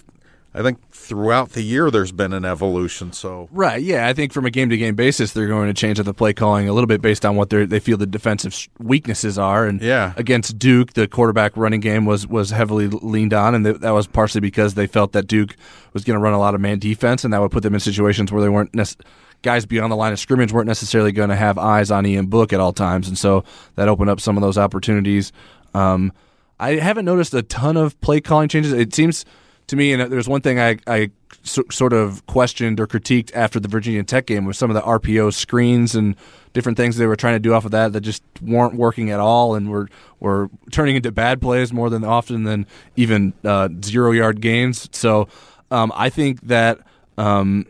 I 0.57 0.62
think 0.62 0.78
throughout 0.92 1.50
the 1.50 1.62
year 1.62 1.90
there's 1.90 2.12
been 2.12 2.32
an 2.32 2.44
evolution. 2.44 3.12
So 3.12 3.48
Right. 3.50 3.82
Yeah. 3.82 4.07
I 4.07 4.12
think 4.12 4.32
from 4.32 4.46
a 4.46 4.50
game 4.50 4.70
to 4.70 4.76
game 4.76 4.94
basis, 4.94 5.32
they're 5.32 5.48
going 5.48 5.66
to 5.66 5.74
change 5.74 5.98
up 5.98 6.07
the 6.07 6.14
play 6.14 6.32
calling 6.32 6.68
a 6.68 6.72
little 6.72 6.86
bit 6.86 7.02
based 7.02 7.26
on 7.26 7.34
what 7.34 7.50
they 7.50 7.64
they 7.64 7.80
feel 7.80 7.96
the 7.96 8.07
defensive 8.07 8.68
weaknesses 8.78 9.36
are. 9.38 9.66
And 9.66 9.80
Yeah. 9.82 10.12
against 10.16 10.59
Duke, 10.59 10.92
the 10.92 11.09
quarterback 11.09 11.57
running 11.57 11.80
game 11.80 12.05
was 12.07 12.26
was 12.28 12.50
heavily 12.50 12.86
leaned 12.88 13.34
on, 13.34 13.55
and 13.57 13.64
th- 13.64 13.78
that 13.78 13.90
was 13.90 14.07
partially 14.07 14.40
because 14.40 14.74
they 14.74 14.86
felt 14.86 15.12
that 15.12 15.26
Duke 15.26 15.57
was 15.92 16.05
going 16.05 16.14
to 16.16 16.20
run 16.22 16.34
a 16.34 16.38
lot 16.38 16.55
of 16.55 16.61
man 16.61 16.78
defense, 16.78 17.24
and 17.24 17.34
that 17.34 17.40
would 17.40 17.50
put 17.50 17.62
them 17.64 17.74
in 17.74 17.80
situations 17.80 18.30
where 18.30 18.40
they 18.42 18.48
weren't 18.48 18.72
nec- 18.74 18.96
guys 19.42 19.66
beyond 19.66 19.90
the 19.92 19.96
line 19.96 20.12
of 20.12 20.18
scrimmage 20.20 20.52
weren't 20.52 20.66
necessarily 20.68 21.12
going 21.12 21.28
to 21.30 21.36
have 21.36 21.59
eyes 21.59 21.90
on 21.90 22.07
Ian 22.07 22.26
Book 22.26 22.52
at 22.52 22.61
all 22.61 22.72
times, 22.72 23.09
and 23.09 23.18
so 23.18 23.42
that 23.74 23.88
opened 23.88 24.09
up 24.09 24.20
some 24.20 24.36
of 24.36 24.40
those 24.42 24.57
opportunities. 24.57 25.32
Um, 25.74 26.12
I 26.61 26.76
haven't 26.76 27.05
noticed 27.05 27.34
a 27.34 27.42
ton 27.42 27.76
of 27.76 28.00
play 28.00 28.20
calling 28.20 28.48
changes. 28.48 28.72
It 28.72 28.94
seems 28.94 29.24
to 29.68 29.76
me, 29.76 29.92
and 29.92 30.12
there's 30.12 30.28
one 30.28 30.40
thing 30.40 30.60
I, 30.60 30.78
I 30.86 31.10
so, 31.42 31.62
sort 31.70 31.92
of 31.92 32.26
questioned 32.26 32.80
or 32.80 32.86
critiqued 32.86 33.30
after 33.34 33.58
the 33.60 33.68
Virginia 33.68 34.02
Tech 34.02 34.26
game 34.26 34.44
was 34.44 34.58
some 34.58 34.70
of 34.70 34.74
the 34.74 34.82
RPO 34.82 35.32
screens 35.32 35.94
and 35.94 36.16
different 36.52 36.76
things 36.76 36.96
they 36.96 37.06
were 37.06 37.16
trying 37.16 37.34
to 37.34 37.40
do 37.40 37.52
off 37.54 37.64
of 37.64 37.70
that 37.72 37.92
that 37.92 38.00
just 38.00 38.22
weren't 38.40 38.74
working 38.74 39.10
at 39.10 39.20
all 39.20 39.54
and 39.54 39.70
were 39.70 39.88
were 40.20 40.50
turning 40.70 40.96
into 40.96 41.10
bad 41.12 41.40
plays 41.40 41.72
more 41.72 41.90
than 41.90 42.04
often 42.04 42.44
than 42.44 42.66
even 42.96 43.32
uh, 43.44 43.68
zero 43.82 44.12
yard 44.12 44.40
gains. 44.40 44.88
So 44.92 45.28
um, 45.70 45.92
I 45.94 46.10
think 46.10 46.40
that. 46.42 46.80
Um, 47.16 47.66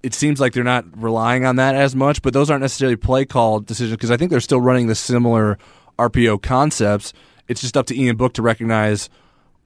it 0.00 0.14
seems 0.14 0.40
like 0.40 0.52
they're 0.52 0.62
not 0.62 0.84
relying 0.96 1.44
on 1.44 1.56
that 1.56 1.74
as 1.74 1.96
much, 1.96 2.22
but 2.22 2.32
those 2.32 2.50
aren't 2.50 2.62
necessarily 2.62 2.94
play 2.94 3.24
call 3.24 3.58
decisions 3.58 3.96
because 3.96 4.12
I 4.12 4.16
think 4.16 4.30
they're 4.30 4.38
still 4.38 4.60
running 4.60 4.86
the 4.86 4.94
similar 4.94 5.58
RPO 5.98 6.40
concepts. 6.40 7.12
It's 7.48 7.60
just 7.60 7.76
up 7.76 7.86
to 7.86 8.00
Ian 8.00 8.16
Book 8.16 8.34
to 8.34 8.42
recognize 8.42 9.10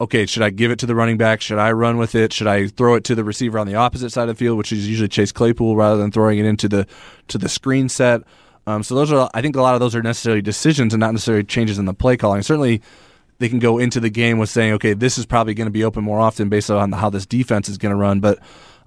okay, 0.02 0.26
should 0.26 0.42
I 0.42 0.50
give 0.50 0.72
it 0.72 0.80
to 0.80 0.86
the 0.86 0.96
running 0.96 1.16
back? 1.16 1.40
Should 1.40 1.58
I 1.58 1.70
run 1.70 1.96
with 1.96 2.16
it? 2.16 2.32
Should 2.32 2.48
I 2.48 2.66
throw 2.66 2.96
it 2.96 3.04
to 3.04 3.14
the 3.14 3.22
receiver 3.22 3.58
on 3.58 3.68
the 3.68 3.76
opposite 3.76 4.10
side 4.10 4.28
of 4.28 4.36
the 4.36 4.44
field, 4.44 4.58
which 4.58 4.72
is 4.72 4.88
usually 4.88 5.08
Chase 5.08 5.30
Claypool, 5.30 5.76
rather 5.76 5.96
than 5.96 6.10
throwing 6.10 6.40
it 6.40 6.44
into 6.44 6.68
the 6.68 6.86
to 7.28 7.38
the 7.38 7.48
screen 7.48 7.88
set? 7.88 8.22
Um, 8.66 8.82
so 8.82 8.94
those 8.94 9.12
are, 9.12 9.30
I 9.32 9.42
think, 9.42 9.56
a 9.56 9.62
lot 9.62 9.74
of 9.74 9.80
those 9.80 9.94
are 9.94 10.02
necessarily 10.02 10.42
decisions 10.42 10.92
and 10.92 11.00
not 11.00 11.12
necessarily 11.12 11.44
changes 11.44 11.78
in 11.78 11.84
the 11.84 11.94
play 11.94 12.16
calling. 12.16 12.42
Certainly, 12.42 12.82
they 13.38 13.48
can 13.48 13.60
go 13.60 13.78
into 13.78 14.00
the 14.00 14.10
game 14.10 14.38
with 14.38 14.50
saying, 14.50 14.72
okay, 14.74 14.92
this 14.92 15.18
is 15.18 15.26
probably 15.26 15.54
going 15.54 15.66
to 15.66 15.72
be 15.72 15.84
open 15.84 16.04
more 16.04 16.20
often 16.20 16.48
based 16.48 16.70
on 16.70 16.92
how 16.92 17.10
this 17.10 17.26
defense 17.26 17.68
is 17.68 17.78
going 17.78 17.90
to 17.90 17.96
run, 17.96 18.20
but 18.20 18.38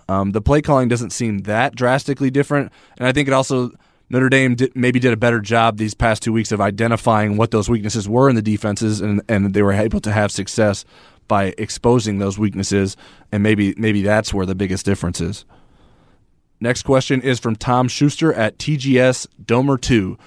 um, 0.07 0.31
the 0.31 0.41
play 0.41 0.61
calling 0.61 0.87
doesn't 0.87 1.09
seem 1.11 1.39
that 1.39 1.75
drastically 1.75 2.29
different, 2.29 2.71
and 2.97 3.07
I 3.07 3.11
think 3.11 3.27
it 3.27 3.33
also 3.33 3.71
Notre 4.09 4.29
Dame 4.29 4.55
did, 4.55 4.75
maybe 4.75 4.99
did 4.99 5.13
a 5.13 5.17
better 5.17 5.39
job 5.39 5.77
these 5.77 5.93
past 5.93 6.21
two 6.21 6.31
weeks 6.31 6.51
of 6.51 6.61
identifying 6.61 7.37
what 7.37 7.51
those 7.51 7.69
weaknesses 7.69 8.07
were 8.07 8.29
in 8.29 8.35
the 8.35 8.41
defenses, 8.41 9.01
and 9.01 9.21
and 9.27 9.53
they 9.53 9.61
were 9.61 9.73
able 9.73 9.99
to 10.01 10.11
have 10.11 10.31
success 10.31 10.85
by 11.27 11.55
exposing 11.57 12.19
those 12.19 12.37
weaknesses, 12.37 12.95
and 13.31 13.41
maybe 13.41 13.73
maybe 13.77 14.01
that's 14.01 14.33
where 14.33 14.45
the 14.45 14.55
biggest 14.55 14.85
difference 14.85 15.21
is. 15.21 15.45
Next 16.59 16.83
question 16.83 17.21
is 17.21 17.39
from 17.39 17.55
Tom 17.55 17.87
Schuster 17.87 18.31
at 18.33 18.57
TGS 18.57 19.27
Domer 19.43 19.79
Two. 19.79 20.17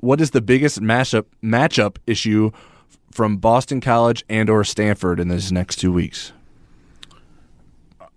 What 0.00 0.20
is 0.20 0.32
the 0.32 0.42
biggest 0.42 0.80
matchup 0.80 1.24
matchup 1.42 1.96
issue 2.06 2.50
from 3.10 3.38
Boston 3.38 3.80
College 3.80 4.24
and 4.28 4.50
or 4.50 4.64
Stanford 4.64 5.18
in 5.18 5.28
these 5.28 5.50
next 5.50 5.76
two 5.76 5.92
weeks? 5.92 6.32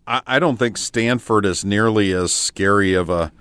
I, 0.05 0.21
I 0.27 0.39
don't 0.39 0.57
think 0.57 0.77
Stanford 0.77 1.45
is 1.45 1.63
nearly 1.63 2.11
as 2.11 2.33
scary 2.33 2.93
of 2.93 3.09
a 3.09 3.31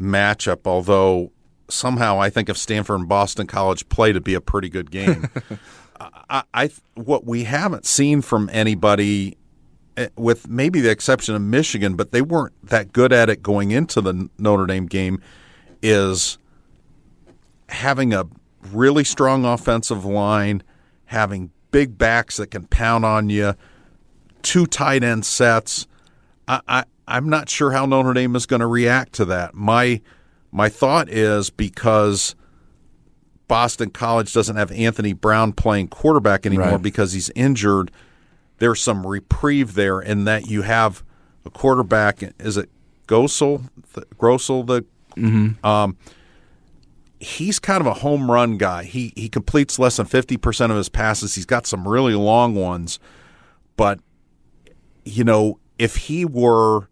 matchup, 0.00 0.66
although 0.66 1.32
somehow 1.68 2.20
I 2.20 2.30
think 2.30 2.48
if 2.48 2.56
Stanford 2.56 3.00
and 3.00 3.08
Boston 3.08 3.46
College 3.46 3.88
play 3.88 4.12
to 4.12 4.20
be 4.20 4.34
a 4.34 4.40
pretty 4.40 4.68
good 4.68 4.90
game. 4.90 5.28
I, 6.00 6.42
I 6.52 6.70
what 6.94 7.24
we 7.24 7.44
haven't 7.44 7.86
seen 7.86 8.20
from 8.20 8.50
anybody, 8.52 9.36
eh, 9.96 10.08
with 10.16 10.48
maybe 10.48 10.80
the 10.80 10.90
exception 10.90 11.34
of 11.34 11.42
Michigan, 11.42 11.96
but 11.96 12.12
they 12.12 12.22
weren't 12.22 12.54
that 12.68 12.92
good 12.92 13.12
at 13.12 13.30
it 13.30 13.42
going 13.42 13.70
into 13.70 14.00
the 14.00 14.28
Notre 14.38 14.66
Dame 14.66 14.86
game, 14.86 15.20
is 15.82 16.38
having 17.68 18.12
a 18.12 18.26
really 18.72 19.04
strong 19.04 19.44
offensive 19.44 20.04
line, 20.04 20.62
having 21.06 21.50
big 21.70 21.96
backs 21.96 22.36
that 22.36 22.48
can 22.48 22.66
pound 22.66 23.04
on 23.04 23.30
you, 23.30 23.54
two 24.42 24.66
tight 24.66 25.02
end 25.02 25.24
sets. 25.24 25.86
I, 26.48 26.60
I 26.68 26.84
I'm 27.08 27.28
not 27.28 27.48
sure 27.48 27.70
how 27.72 27.86
Notre 27.86 28.12
Dame 28.14 28.34
is 28.36 28.46
going 28.46 28.60
to 28.60 28.66
react 28.66 29.12
to 29.14 29.24
that. 29.26 29.54
My 29.54 30.00
my 30.52 30.68
thought 30.68 31.08
is 31.08 31.50
because 31.50 32.34
Boston 33.48 33.90
College 33.90 34.32
doesn't 34.32 34.56
have 34.56 34.72
Anthony 34.72 35.12
Brown 35.12 35.52
playing 35.52 35.88
quarterback 35.88 36.46
anymore 36.46 36.70
Right. 36.72 36.82
because 36.82 37.12
he's 37.12 37.30
injured. 37.34 37.90
There's 38.58 38.80
some 38.80 39.06
reprieve 39.06 39.74
there 39.74 40.00
in 40.00 40.24
that 40.24 40.46
you 40.48 40.62
have 40.62 41.04
a 41.44 41.50
quarterback. 41.50 42.22
Is 42.40 42.56
it 42.56 42.70
Gosel? 43.06 43.68
The, 43.92 44.02
Grosel? 44.18 44.66
The 44.66 44.84
Mhm. 45.20 45.64
um, 45.64 45.96
he's 47.20 47.58
kind 47.58 47.80
of 47.80 47.86
a 47.86 47.94
home 47.94 48.30
run 48.30 48.56
guy. 48.58 48.84
He 48.84 49.12
he 49.16 49.28
completes 49.28 49.78
less 49.78 49.96
than 49.96 50.06
fifty 50.06 50.36
percent 50.36 50.72
of 50.72 50.78
his 50.78 50.88
passes. 50.88 51.34
He's 51.34 51.46
got 51.46 51.66
some 51.66 51.86
really 51.86 52.14
long 52.14 52.54
ones, 52.54 52.98
but 53.76 54.00
you 55.04 55.22
know 55.24 55.58
if 55.78 55.96
he 55.96 56.24
were 56.24 56.88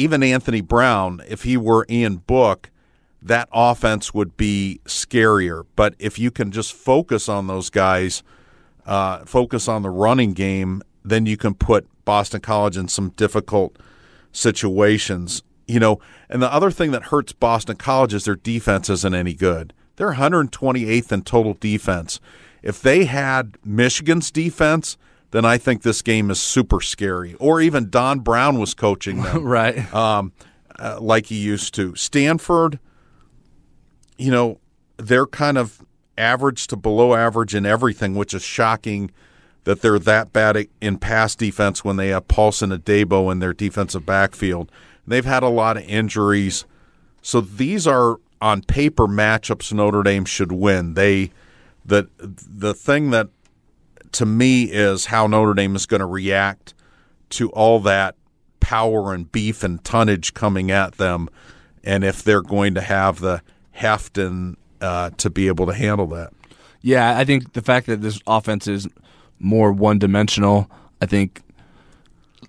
even 0.00 0.22
Anthony 0.22 0.62
Brown, 0.62 1.22
if 1.28 1.42
he 1.42 1.56
were 1.56 1.86
Ian 1.90 2.16
Book, 2.16 2.70
that 3.20 3.48
offense 3.52 4.14
would 4.14 4.36
be 4.36 4.80
scarier. 4.86 5.66
But 5.76 5.94
if 5.98 6.18
you 6.18 6.30
can 6.30 6.50
just 6.50 6.72
focus 6.72 7.28
on 7.28 7.46
those 7.46 7.68
guys, 7.68 8.22
uh, 8.86 9.24
focus 9.26 9.68
on 9.68 9.82
the 9.82 9.90
running 9.90 10.32
game, 10.32 10.82
then 11.04 11.26
you 11.26 11.36
can 11.36 11.54
put 11.54 11.86
Boston 12.06 12.40
College 12.40 12.78
in 12.78 12.88
some 12.88 13.10
difficult 13.10 13.76
situations. 14.32 15.42
You 15.68 15.80
know, 15.80 16.00
and 16.30 16.42
the 16.42 16.52
other 16.52 16.70
thing 16.70 16.92
that 16.92 17.04
hurts 17.04 17.32
Boston 17.32 17.76
College 17.76 18.14
is 18.14 18.24
their 18.24 18.36
defense 18.36 18.88
isn't 18.88 19.14
any 19.14 19.34
good. 19.34 19.74
They're 19.96 20.14
128th 20.14 21.12
in 21.12 21.22
total 21.22 21.54
defense. 21.54 22.20
If 22.62 22.80
they 22.80 23.04
had 23.04 23.58
Michigan's 23.64 24.30
defense, 24.30 24.96
then 25.30 25.44
I 25.44 25.58
think 25.58 25.82
this 25.82 26.02
game 26.02 26.30
is 26.30 26.40
super 26.40 26.80
scary. 26.80 27.34
Or 27.34 27.60
even 27.60 27.90
Don 27.90 28.20
Brown 28.20 28.58
was 28.58 28.74
coaching 28.74 29.22
them, 29.22 29.44
right? 29.46 29.92
Um, 29.94 30.32
uh, 30.78 30.98
like 31.00 31.26
he 31.26 31.36
used 31.36 31.74
to. 31.74 31.94
Stanford, 31.94 32.78
you 34.16 34.30
know, 34.30 34.58
they're 34.96 35.26
kind 35.26 35.58
of 35.58 35.84
average 36.18 36.66
to 36.68 36.76
below 36.76 37.14
average 37.14 37.54
in 37.54 37.64
everything, 37.64 38.14
which 38.14 38.34
is 38.34 38.42
shocking 38.42 39.10
that 39.64 39.82
they're 39.82 39.98
that 39.98 40.32
bad 40.32 40.68
in 40.80 40.98
pass 40.98 41.34
defense 41.36 41.84
when 41.84 41.96
they 41.96 42.08
have 42.08 42.28
Paulson 42.28 42.70
Adebo 42.70 43.30
in 43.30 43.38
their 43.38 43.52
defensive 43.52 44.06
backfield. 44.06 44.70
They've 45.06 45.24
had 45.24 45.42
a 45.42 45.48
lot 45.48 45.76
of 45.76 45.84
injuries. 45.84 46.64
So 47.22 47.40
these 47.40 47.86
are 47.86 48.16
on 48.40 48.62
paper 48.62 49.06
matchups 49.06 49.72
Notre 49.72 50.02
Dame 50.02 50.24
should 50.24 50.52
win. 50.52 50.94
They 50.94 51.30
the 51.84 52.08
the 52.18 52.74
thing 52.74 53.10
that 53.10 53.28
to 54.12 54.26
me 54.26 54.64
is 54.64 55.06
how 55.06 55.26
Notre 55.26 55.54
Dame 55.54 55.76
is 55.76 55.86
going 55.86 56.00
to 56.00 56.06
react 56.06 56.74
to 57.30 57.50
all 57.50 57.80
that 57.80 58.16
power 58.60 59.14
and 59.14 59.30
beef 59.30 59.62
and 59.62 59.82
tonnage 59.84 60.34
coming 60.34 60.70
at 60.70 60.94
them, 60.94 61.28
and 61.82 62.04
if 62.04 62.22
they're 62.22 62.42
going 62.42 62.74
to 62.74 62.80
have 62.80 63.20
the 63.20 63.42
heft 63.72 64.18
uh, 64.18 65.10
to 65.10 65.30
be 65.30 65.48
able 65.48 65.66
to 65.66 65.72
handle 65.72 66.06
that. 66.08 66.32
Yeah, 66.82 67.18
I 67.18 67.24
think 67.24 67.52
the 67.52 67.62
fact 67.62 67.86
that 67.86 68.00
this 68.00 68.20
offense 68.26 68.66
is 68.66 68.88
more 69.38 69.72
one 69.72 69.98
dimensional, 69.98 70.70
I 71.00 71.06
think 71.06 71.42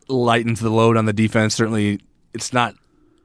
lightens 0.08 0.60
the 0.60 0.70
load 0.70 0.98
on 0.98 1.06
the 1.06 1.14
defense. 1.14 1.56
Certainly, 1.56 2.02
it's 2.34 2.54
not. 2.54 2.76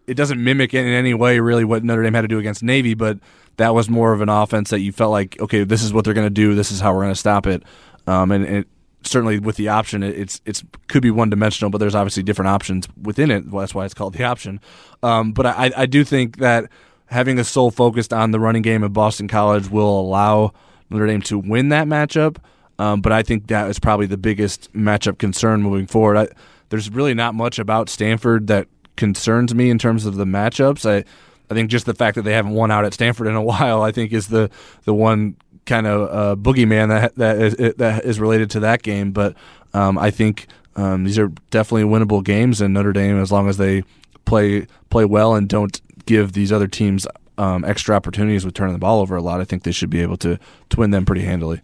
It 0.07 0.15
doesn't 0.15 0.43
mimic 0.43 0.73
in 0.73 0.87
any 0.87 1.15
way 1.15 1.41
really 1.41 1.65
what 1.65 1.83
Notre 1.83 2.03
Dame 2.05 2.15
had 2.15 2.23
to 2.23 2.29
do 2.29 2.39
against 2.39 2.63
Navy, 2.63 2.95
but 2.95 3.19
that 3.57 3.75
was 3.75 3.89
more 3.89 4.13
of 4.13 4.21
an 4.21 4.29
offense 4.29 4.71
that 4.71 4.81
you 4.81 4.93
felt 4.93 5.11
like, 5.11 5.41
okay, 5.41 5.65
this 5.65 5.83
is 5.83 5.93
what 5.93 6.05
they're 6.05 6.15
going 6.15 6.27
to 6.27 6.31
do. 6.31 6.55
This 6.55 6.71
is 6.71 6.79
how 6.79 6.95
we're 6.95 7.03
going 7.03 7.15
to 7.15 7.19
stop 7.19 7.47
it. 7.47 7.65
Um, 8.07 8.31
and, 8.31 8.45
and 8.45 8.65
certainly 9.03 9.39
with 9.39 9.57
the 9.57 9.69
option, 9.69 10.03
it's 10.03 10.41
it's 10.45 10.65
could 10.89 11.03
be 11.03 11.11
one 11.11 11.31
dimensional, 11.31 11.71
but 11.71 11.79
there's 11.79 11.95
obviously 11.95 12.23
different 12.23 12.49
options 12.49 12.89
within 13.01 13.31
it. 13.31 13.49
Well, 13.49 13.61
that's 13.61 13.75
why 13.75 13.85
it's 13.85 13.95
called 13.95 14.15
the 14.15 14.25
option. 14.25 14.61
Um, 15.03 15.33
but 15.33 15.47
I, 15.47 15.73
I 15.77 15.87
do 15.87 16.05
think 16.05 16.39
that 16.39 16.71
having 17.07 17.39
a 17.39 17.45
sole 17.45 17.71
focused 17.71 18.13
on 18.13 18.31
the 18.31 18.41
running 18.41 18.63
game 18.63 18.83
of 18.83 18.93
Boston 18.93 19.29
College 19.29 19.71
will 19.71 20.01
allow 20.01 20.53
Notre 20.91 21.07
Dame 21.07 21.23
to 21.23 21.39
win 21.39 21.69
that 21.71 21.87
matchup. 21.87 22.37
Um, 22.79 23.01
but 23.01 23.13
I 23.13 23.23
think 23.23 23.47
that 23.47 23.71
is 23.71 23.79
probably 23.79 24.07
the 24.07 24.19
biggest 24.19 24.73
matchup 24.75 25.19
concern 25.19 25.63
moving 25.63 25.87
forward. 25.87 26.17
I, 26.17 26.29
there's 26.69 26.91
really 26.91 27.15
not 27.15 27.35
much 27.35 27.59
about 27.59 27.89
Stanford 27.89 28.49
that 28.49 28.69
concerns 28.97 29.55
me 29.55 29.71
in 29.71 29.79
terms 29.79 30.05
of 30.05 30.17
the 30.17 30.25
matchups. 30.25 30.89
I 30.89 31.05
I 31.49 31.55
think 31.55 31.71
just 31.71 31.87
the 31.87 31.95
fact 31.95 32.17
that 32.17 32.23
they 32.23 32.33
haven't 32.33 32.53
won 32.53 32.71
out 32.71 32.85
at 32.85 32.93
Stanford 32.93 33.29
in 33.29 33.37
a 33.37 33.43
while, 33.43 33.83
I 33.83 33.93
think, 33.93 34.13
is 34.13 34.29
the 34.29 34.51
the 34.85 34.95
one 34.95 35.37
kind 35.67 35.87
of 35.87 36.09
uh, 36.11 36.37
boogeyman 36.41 36.89
that 36.89 37.15
that 37.17 37.39
is, 37.39 37.75
that 37.77 38.05
is 38.05 38.19
related 38.21 38.51
to 38.51 38.61
that 38.61 38.83
game. 38.83 39.13
But 39.13 39.35
um, 39.75 39.99
I 39.99 40.11
think 40.11 40.47
um, 40.77 41.05
these 41.05 41.19
are 41.19 41.29
definitely 41.51 41.85
winnable 41.85 42.25
games, 42.25 42.61
and 42.61 42.73
Notre 42.73 42.93
Dame, 42.93 43.21
as 43.21 43.31
long 43.31 43.49
as 43.49 43.57
they 43.57 43.83
play 44.25 44.67
play 44.91 45.05
well 45.05 45.35
and 45.35 45.49
don't 45.49 45.81
give 46.07 46.33
these 46.33 46.53
other 46.53 46.69
teams 46.69 47.07
um, 47.39 47.65
extra 47.65 47.95
opportunities 47.95 48.45
with 48.45 48.55
turning 48.55 48.73
the 48.73 48.79
ball 48.79 49.01
over 49.01 49.17
a 49.17 49.23
lot, 49.23 49.41
I 49.41 49.45
think 49.45 49.65
they 49.65 49.73
should 49.73 49.91
be 49.91 50.01
able 50.01 50.17
to 50.19 50.39
to 50.71 50.81
win 50.81 50.91
them 50.91 51.05
pretty 51.05 51.23
handily. 51.23 51.61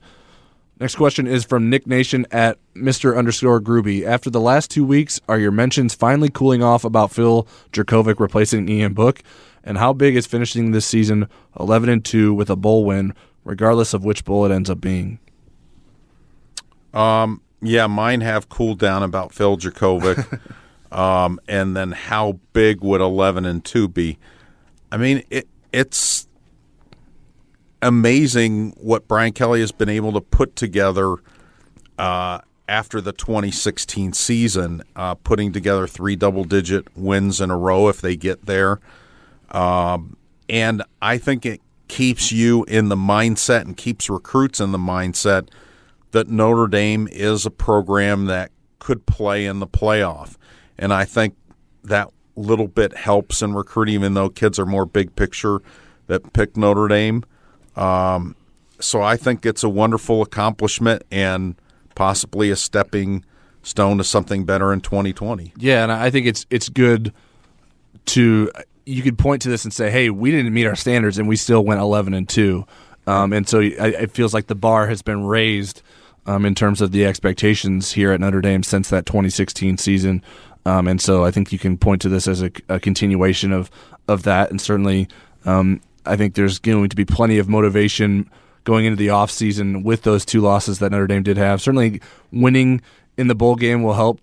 Next 0.81 0.97
question 0.97 1.29
is 1.29 1.45
from 1.45 1.71
Nick 1.71 1.87
Nation 1.87 2.27
at 2.33 2.59
Mr. 2.75 3.17
underscore 3.17 3.61
Gruby. 3.61 4.05
After 4.05 4.31
the 4.31 4.41
last 4.41 4.69
two 4.69 4.85
weeks, 4.85 5.21
are 5.29 5.39
your 5.39 5.53
mentions 5.53 5.95
finally 5.95 6.29
cooling 6.29 6.61
off 6.61 6.83
about 6.85 7.13
Phil 7.13 7.47
Jurkovec 7.73 8.19
replacing 8.19 8.69
Ian 8.69 8.93
Book? 8.93 9.23
And 9.63 9.79
how 9.79 9.93
big 9.93 10.17
is 10.17 10.27
finishing 10.27 10.73
this 10.73 10.85
season 10.85 11.29
11 11.61 11.89
and 11.89 12.05
2 12.05 12.35
with 12.35 12.51
a 12.51 12.57
bowl 12.57 12.85
win, 12.85 13.15
regardless 13.45 13.95
of 13.95 14.05
which 14.05 14.25
bowl 14.25 14.45
it 14.45 14.53
ends 14.53 14.71
up 14.71 14.81
being? 14.81 15.19
Um, 16.95 17.41
yeah, 17.61 17.87
mine 17.87 18.21
have 18.21 18.49
cooled 18.49 18.79
down 18.79 19.03
about 19.03 19.33
Phil 19.33 19.57
Jurkovec. 19.57 20.41
um, 20.93 21.41
and 21.49 21.77
then 21.77 21.93
how 21.93 22.39
big 22.53 22.83
would 22.83 23.01
11 23.01 23.45
and 23.45 23.65
2 23.65 23.89
be? 23.89 24.19
I 24.91 24.97
mean, 24.97 25.23
it, 25.31 25.49
it's 25.73 26.27
amazing 27.81 28.75
what 28.77 29.09
Brian 29.09 29.33
Kelly 29.33 29.61
has 29.61 29.73
been 29.73 29.89
able 29.89 30.13
to 30.13 30.21
put 30.21 30.55
together 30.55 31.17
uh, 31.99 32.41
after 32.69 33.01
the 33.01 33.13
2016 33.13 34.13
season, 34.13 34.83
uh, 34.97 35.15
putting 35.15 35.53
together 35.53 35.87
three 35.87 36.17
double 36.17 36.45
digit 36.45 36.87
wins 36.97 37.41
in 37.41 37.51
a 37.51 37.57
row 37.57 37.89
if 37.89 38.01
they 38.01 38.17
get 38.17 38.47
there. 38.47 38.81
Um, 39.51 40.17
and 40.49 40.83
I 41.01 41.19
think 41.19 41.45
it 41.47 41.61
keeps 41.93 42.33
you 42.33 42.65
in 42.65 42.89
the 42.89 42.97
mindset 42.97 43.61
and 43.67 43.77
keeps 43.77 44.09
recruits 44.09 44.61
in 44.61 44.73
the 44.73 44.79
mindset 44.79 45.51
that 46.13 46.27
Notre 46.27 46.67
Dame 46.67 47.07
is 47.13 47.45
a 47.45 47.51
program 47.51 48.25
that 48.25 48.51
could 48.79 49.05
play 49.05 49.45
in 49.45 49.59
the 49.59 49.67
playoff. 49.67 50.37
And 50.79 50.91
I 50.91 51.05
think 51.05 51.37
that 51.85 52.11
little 52.35 52.67
bit 52.67 52.97
helps 52.97 53.43
in 53.43 53.53
recruiting, 53.53 53.93
even 53.93 54.15
though 54.15 54.31
kids 54.31 54.59
are 54.59 54.65
more 54.65 54.87
big 54.87 55.15
picture 55.17 55.61
that 56.07 56.33
pick 56.33 56.57
Notre 56.57 56.89
Dame. 56.89 57.25
Um, 57.77 58.37
so 58.81 59.03
I 59.03 59.19
think 59.19 59.45
it's 59.45 59.63
a 59.63 59.69
wonderful 59.69 60.23
accomplishment 60.23 61.03
and 61.11 61.57
possibly 61.95 62.51
a 62.51 62.57
stepping 62.57 63.23
stone 63.63 63.99
to 63.99 64.05
something 64.05 64.47
better 64.47 64.73
in 64.73 64.81
2020. 64.81 65.53
Yeah, 65.59 65.83
and 65.83 65.93
I 65.93 66.09
think 66.09 66.27
it's 66.27 66.47
it's 66.49 66.71
good 66.71 67.13
to 68.07 68.51
you 68.85 69.03
could 69.03 69.19
point 69.19 69.43
to 69.43 69.49
this 69.49 69.65
and 69.65 69.73
say, 69.73 69.91
"Hey, 69.91 70.11
we 70.11 70.31
didn't 70.31 70.53
meet 70.53 70.67
our 70.67 70.77
standards, 70.77 71.19
and 71.19 71.29
we 71.29 71.37
still 71.37 71.65
went 71.65 71.81
11 71.81 72.15
and 72.15 72.29
two," 72.29 72.67
um, 73.07 73.33
and 73.33 73.49
so 73.49 73.61
it 73.61 74.11
feels 74.13 74.35
like 74.35 74.47
the 74.47 74.55
bar 74.55 74.87
has 74.89 75.03
been 75.03 75.25
raised 75.25 75.83
um, 76.27 76.45
in 76.45 76.55
terms 76.55 76.81
of 76.81 76.93
the 76.93 77.05
expectations 77.05 77.93
here 77.93 78.13
at 78.13 78.21
Notre 78.21 78.41
Dame 78.41 78.63
since 78.63 78.89
that 78.91 79.07
2016 79.07 79.79
season. 79.79 80.23
Um, 80.65 80.87
and 80.87 81.01
so 81.01 81.25
I 81.25 81.31
think 81.31 81.53
you 81.53 81.59
can 81.59 81.77
point 81.77 82.03
to 82.03 82.09
this 82.09 82.29
as 82.29 82.43
a, 82.43 82.51
a 82.69 82.79
continuation 82.79 83.53
of 83.53 83.71
of 84.09 84.23
that, 84.25 84.51
and 84.51 84.61
certainly 84.61 85.09
um, 85.45 85.81
I 86.07 86.17
think 86.17 86.35
there's 86.35 86.59
going 86.59 86.89
to 86.89 86.97
be 86.97 87.05
plenty 87.05 87.39
of 87.39 87.49
motivation 87.49 88.31
going 88.65 88.85
into 88.85 88.97
the 88.97 89.09
offseason 89.09 89.83
with 89.83 90.03
those 90.03 90.25
two 90.25 90.41
losses 90.41 90.79
that 90.79 90.93
Notre 90.93 91.07
Dame 91.07 91.23
did 91.23 91.37
have. 91.37 91.61
Certainly, 91.61 92.01
winning 92.31 92.81
in 93.17 93.27
the 93.27 93.35
bowl 93.35 93.57
game 93.57 93.83
will 93.83 93.95
help 93.95 94.21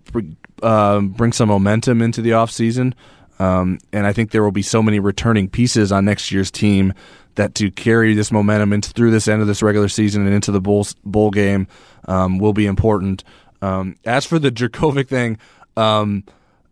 uh, 0.64 1.02
bring 1.02 1.34
some 1.34 1.50
momentum 1.50 2.02
into 2.02 2.22
the 2.22 2.32
offseason. 2.32 2.94
Um, 3.40 3.80
and 3.94 4.06
I 4.06 4.14
think 4.14 4.32
there 4.32 4.44
will 4.44 4.52
be 4.52 4.62
so 4.62 4.84
many 4.84 5.00
returning 5.00 5.50
pieces 5.50 5.92
on 5.92 6.06
next 6.06 6.32
year's 6.32 6.52
team 6.52 6.94
that 7.36 7.56
to 7.56 7.72
carry 7.72 8.14
this 8.14 8.32
momentum 8.32 8.74
into 8.74 8.90
through 8.92 9.12
this 9.12 9.28
end 9.28 9.42
of 9.42 9.48
this 9.48 9.64
regular 9.64 9.88
season 9.88 10.26
and 10.26 10.34
into 10.34 10.52
the 10.52 10.60
bowl 10.60 10.86
bowl 11.06 11.32
game 11.32 11.68
um, 12.06 12.38
will 12.38 12.54
be 12.54 12.66
important. 12.66 13.24
Um, 13.62 13.96
as 14.06 14.26
for 14.26 14.40
the 14.40 14.52
Jurkovec 14.52 15.08
thing, 15.08 15.38
um, 15.78 16.24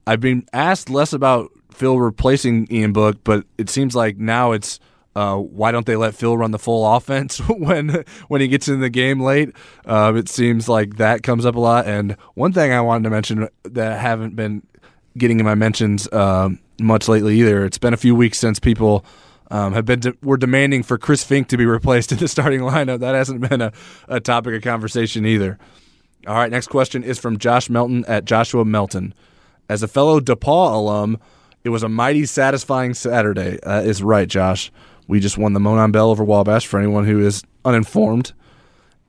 I've 0.05 0.19
been 0.19 0.45
asked 0.51 0.89
less 0.89 1.13
about 1.13 1.51
Phil 1.71 1.99
replacing 1.99 2.67
Ian 2.71 2.91
Book, 2.91 3.17
but 3.23 3.45
it 3.57 3.69
seems 3.69 3.95
like 3.95 4.17
now 4.17 4.51
it's 4.51 4.79
uh, 5.15 5.35
why 5.37 5.71
don't 5.71 5.85
they 5.85 5.95
let 5.95 6.13
Phil 6.13 6.37
run 6.37 6.51
the 6.51 6.59
full 6.59 6.85
offense 6.95 7.39
when 7.47 8.03
when 8.27 8.41
he 8.41 8.47
gets 8.47 8.67
in 8.67 8.81
the 8.81 8.89
game 8.89 9.19
late? 9.19 9.49
Uh, 9.85 10.13
it 10.15 10.29
seems 10.29 10.67
like 10.67 10.97
that 10.97 11.23
comes 11.23 11.45
up 11.45 11.55
a 11.55 11.59
lot. 11.59 11.87
And 11.87 12.17
one 12.35 12.53
thing 12.53 12.71
I 12.71 12.81
wanted 12.81 13.05
to 13.05 13.09
mention 13.09 13.47
that 13.63 13.93
I 13.93 13.97
haven't 13.97 14.35
been 14.35 14.63
getting 15.17 15.39
in 15.39 15.45
my 15.45 15.55
mentions 15.55 16.07
uh, 16.09 16.49
much 16.79 17.07
lately 17.07 17.39
either. 17.39 17.65
It's 17.65 17.77
been 17.77 17.93
a 17.93 17.97
few 17.97 18.15
weeks 18.15 18.37
since 18.37 18.59
people 18.59 19.05
um, 19.51 19.73
have 19.73 19.85
been 19.85 19.99
de- 19.99 20.17
were 20.21 20.37
demanding 20.37 20.83
for 20.83 20.97
Chris 20.97 21.23
Finke 21.23 21.47
to 21.47 21.57
be 21.57 21.65
replaced 21.65 22.11
in 22.13 22.17
the 22.17 22.27
starting 22.27 22.61
lineup. 22.61 22.99
That 22.99 23.15
hasn't 23.15 23.47
been 23.47 23.61
a, 23.61 23.71
a 24.07 24.19
topic 24.19 24.55
of 24.55 24.61
conversation 24.61 25.25
either. 25.25 25.57
All 26.25 26.35
right, 26.35 26.51
next 26.51 26.67
question 26.67 27.03
is 27.03 27.19
from 27.19 27.37
Josh 27.37 27.69
Melton 27.69 28.03
at 28.05 28.25
Joshua 28.25 28.65
Melton. 28.65 29.13
As 29.69 29.83
a 29.83 29.87
fellow 29.87 30.19
DePauw 30.19 30.73
alum, 30.73 31.19
it 31.63 31.69
was 31.69 31.83
a 31.83 31.89
mighty 31.89 32.25
satisfying 32.25 32.93
Saturday. 32.93 33.59
Is 33.63 34.01
right, 34.03 34.27
Josh. 34.27 34.71
We 35.07 35.19
just 35.19 35.37
won 35.37 35.53
the 35.53 35.59
Monon 35.59 35.91
Bell 35.91 36.09
over 36.09 36.23
Wabash 36.23 36.67
for 36.67 36.79
anyone 36.79 37.05
who 37.05 37.25
is 37.25 37.43
uninformed. 37.63 38.33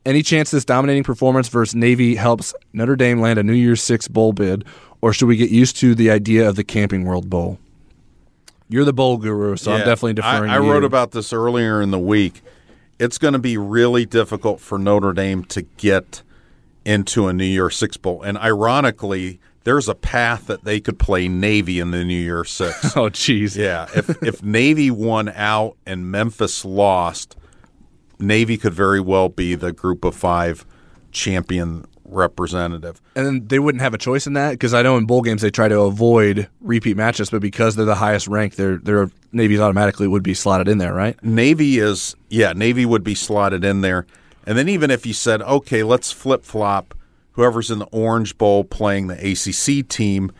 Any 0.06 0.22
chance 0.22 0.50
this 0.50 0.64
dominating 0.64 1.02
performance 1.02 1.48
versus 1.48 1.74
Navy 1.74 2.14
helps 2.14 2.54
Notre 2.72 2.96
Dame 2.96 3.20
land 3.20 3.38
a 3.38 3.42
New 3.42 3.52
Year's 3.52 3.82
Six 3.82 4.08
bowl 4.08 4.32
bid, 4.32 4.64
or 5.00 5.12
should 5.12 5.26
we 5.26 5.36
get 5.36 5.50
used 5.50 5.76
to 5.76 5.94
the 5.94 6.10
idea 6.10 6.48
of 6.48 6.56
the 6.56 6.64
Camping 6.64 7.04
World 7.04 7.30
Bowl? 7.30 7.58
You're 8.68 8.84
the 8.84 8.92
bowl 8.92 9.16
guru, 9.16 9.56
so 9.56 9.70
yeah, 9.70 9.78
I'm 9.78 9.84
definitely 9.84 10.14
deferring. 10.14 10.50
I, 10.50 10.56
I 10.56 10.58
wrote 10.58 10.84
about 10.84 11.12
this 11.12 11.32
earlier 11.32 11.80
in 11.80 11.90
the 11.90 11.98
week. 11.98 12.42
It's 12.98 13.16
going 13.16 13.32
to 13.32 13.38
be 13.38 13.56
really 13.56 14.04
difficult 14.04 14.60
for 14.60 14.78
Notre 14.78 15.12
Dame 15.12 15.44
to 15.44 15.62
get 15.62 16.22
into 16.84 17.28
a 17.28 17.32
New 17.32 17.44
Year 17.44 17.70
Six 17.70 17.96
bowl, 17.96 18.22
and 18.22 18.36
ironically, 18.36 19.40
there's 19.64 19.88
a 19.88 19.94
path 19.94 20.46
that 20.46 20.64
they 20.64 20.80
could 20.80 20.98
play 20.98 21.28
Navy 21.28 21.78
in 21.78 21.90
the 21.90 22.04
New 22.04 22.14
Year 22.14 22.44
Six. 22.44 22.84
oh, 22.96 23.08
jeez. 23.08 23.56
Yeah, 23.56 23.86
if 23.96 24.22
if 24.22 24.42
Navy 24.42 24.90
won 24.90 25.30
out 25.30 25.76
and 25.86 26.10
Memphis 26.10 26.64
lost, 26.64 27.36
Navy 28.18 28.58
could 28.58 28.74
very 28.74 29.00
well 29.00 29.28
be 29.28 29.54
the 29.54 29.72
Group 29.72 30.04
of 30.04 30.14
Five 30.14 30.66
champion 31.10 31.86
representative. 32.08 33.00
And 33.14 33.48
they 33.48 33.58
wouldn't 33.58 33.82
have 33.82 33.94
a 33.94 33.98
choice 33.98 34.26
in 34.26 34.32
that 34.34 34.52
because 34.52 34.74
I 34.74 34.82
know 34.82 34.96
in 34.96 35.06
bowl 35.06 35.22
games 35.22 35.42
they 35.42 35.50
try 35.50 35.68
to 35.68 35.80
avoid 35.80 36.48
repeat 36.60 36.96
matches, 36.96 37.30
but 37.30 37.40
because 37.40 37.76
they're 37.76 37.86
the 37.86 37.94
highest 37.94 38.28
ranked, 38.28 38.56
their 38.56 38.76
their 38.78 39.10
Navy's 39.32 39.60
automatically 39.60 40.08
would 40.08 40.22
be 40.22 40.34
slotted 40.34 40.68
in 40.68 40.78
there, 40.78 40.94
right? 40.94 41.22
Navy 41.22 41.78
is 41.78 42.16
yeah, 42.28 42.52
Navy 42.52 42.86
would 42.86 43.04
be 43.04 43.14
slotted 43.14 43.64
in 43.64 43.82
there. 43.82 44.06
And 44.46 44.56
then 44.56 44.68
even 44.68 44.90
if 44.90 45.04
you 45.04 45.12
said, 45.12 45.42
okay, 45.42 45.82
let's 45.82 46.10
flip 46.10 46.44
flop 46.44 46.94
whoever's 47.38 47.70
in 47.70 47.78
the 47.78 47.86
Orange 47.92 48.36
Bowl 48.36 48.64
playing 48.64 49.06
the 49.06 49.14
ACC 49.14 49.86
team 49.86 50.32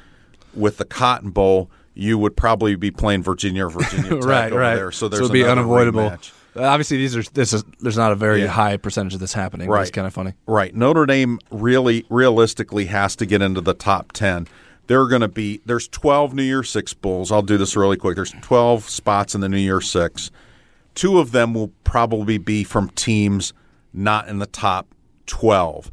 with 0.53 0.79
the 0.79 0.85
Cotton 0.85 1.31
Bowl, 1.31 1.71
you 1.95 2.19
would 2.19 2.37
probably 2.37 2.75
be 2.75 2.91
playing 2.91 3.23
Virginia 3.23 3.67
or 3.67 3.71
Virginia 3.71 4.11
Tech 4.11 4.25
right, 4.25 4.53
over 4.53 4.61
right. 4.61 4.75
there. 4.75 4.91
So 4.91 5.09
there's 5.09 5.21
it'd 5.21 5.33
be 5.33 5.45
unavoidable. 5.45 6.11
rematch. 6.11 6.33
Uh, 6.59 6.63
Obviously, 6.65 6.97
these 6.97 7.17
are 7.17 7.23
this 7.23 7.53
is 7.53 7.65
there's 7.81 7.97
not 7.97 8.13
a 8.13 8.15
very 8.17 8.43
Yeah. 8.43 8.49
high 8.49 8.77
percentage 8.77 9.15
of 9.15 9.21
this 9.21 9.33
happening. 9.33 9.69
Right. 9.69 9.83
It's 9.83 9.91
kind 9.91 10.07
of 10.07 10.13
funny. 10.13 10.33
Right. 10.47 10.75
Notre 10.75 11.07
Dame 11.07 11.39
really 11.51 12.05
realistically 12.11 12.87
has 12.87 13.15
to 13.17 13.27
get 13.27 13.41
into 13.43 13.61
the 13.61 13.75
top 13.75 14.13
10. 14.13 14.47
There 14.89 15.01
are 15.03 15.09
going 15.09 15.21
to 15.23 15.29
be 15.29 15.61
there's 15.67 15.87
12 15.89 16.35
New 16.35 16.43
Year 16.43 16.63
6 16.63 16.95
bowls. 16.95 17.31
I'll 17.31 17.43
do 17.43 17.59
this 17.59 17.77
really 17.77 17.97
quick. 17.97 18.17
There's 18.17 18.33
12 18.43 18.89
spots 18.89 19.35
in 19.35 19.41
the 19.41 19.49
New 19.49 19.59
Year 19.59 19.81
6. 19.81 20.31
Two 20.95 21.19
of 21.19 21.33
them 21.33 21.55
will 21.55 21.73
probably 21.85 22.39
be 22.39 22.65
from 22.65 22.89
teams 22.91 23.53
not 23.93 24.29
in 24.29 24.39
the 24.39 24.47
top 24.47 24.87
12. 25.27 25.91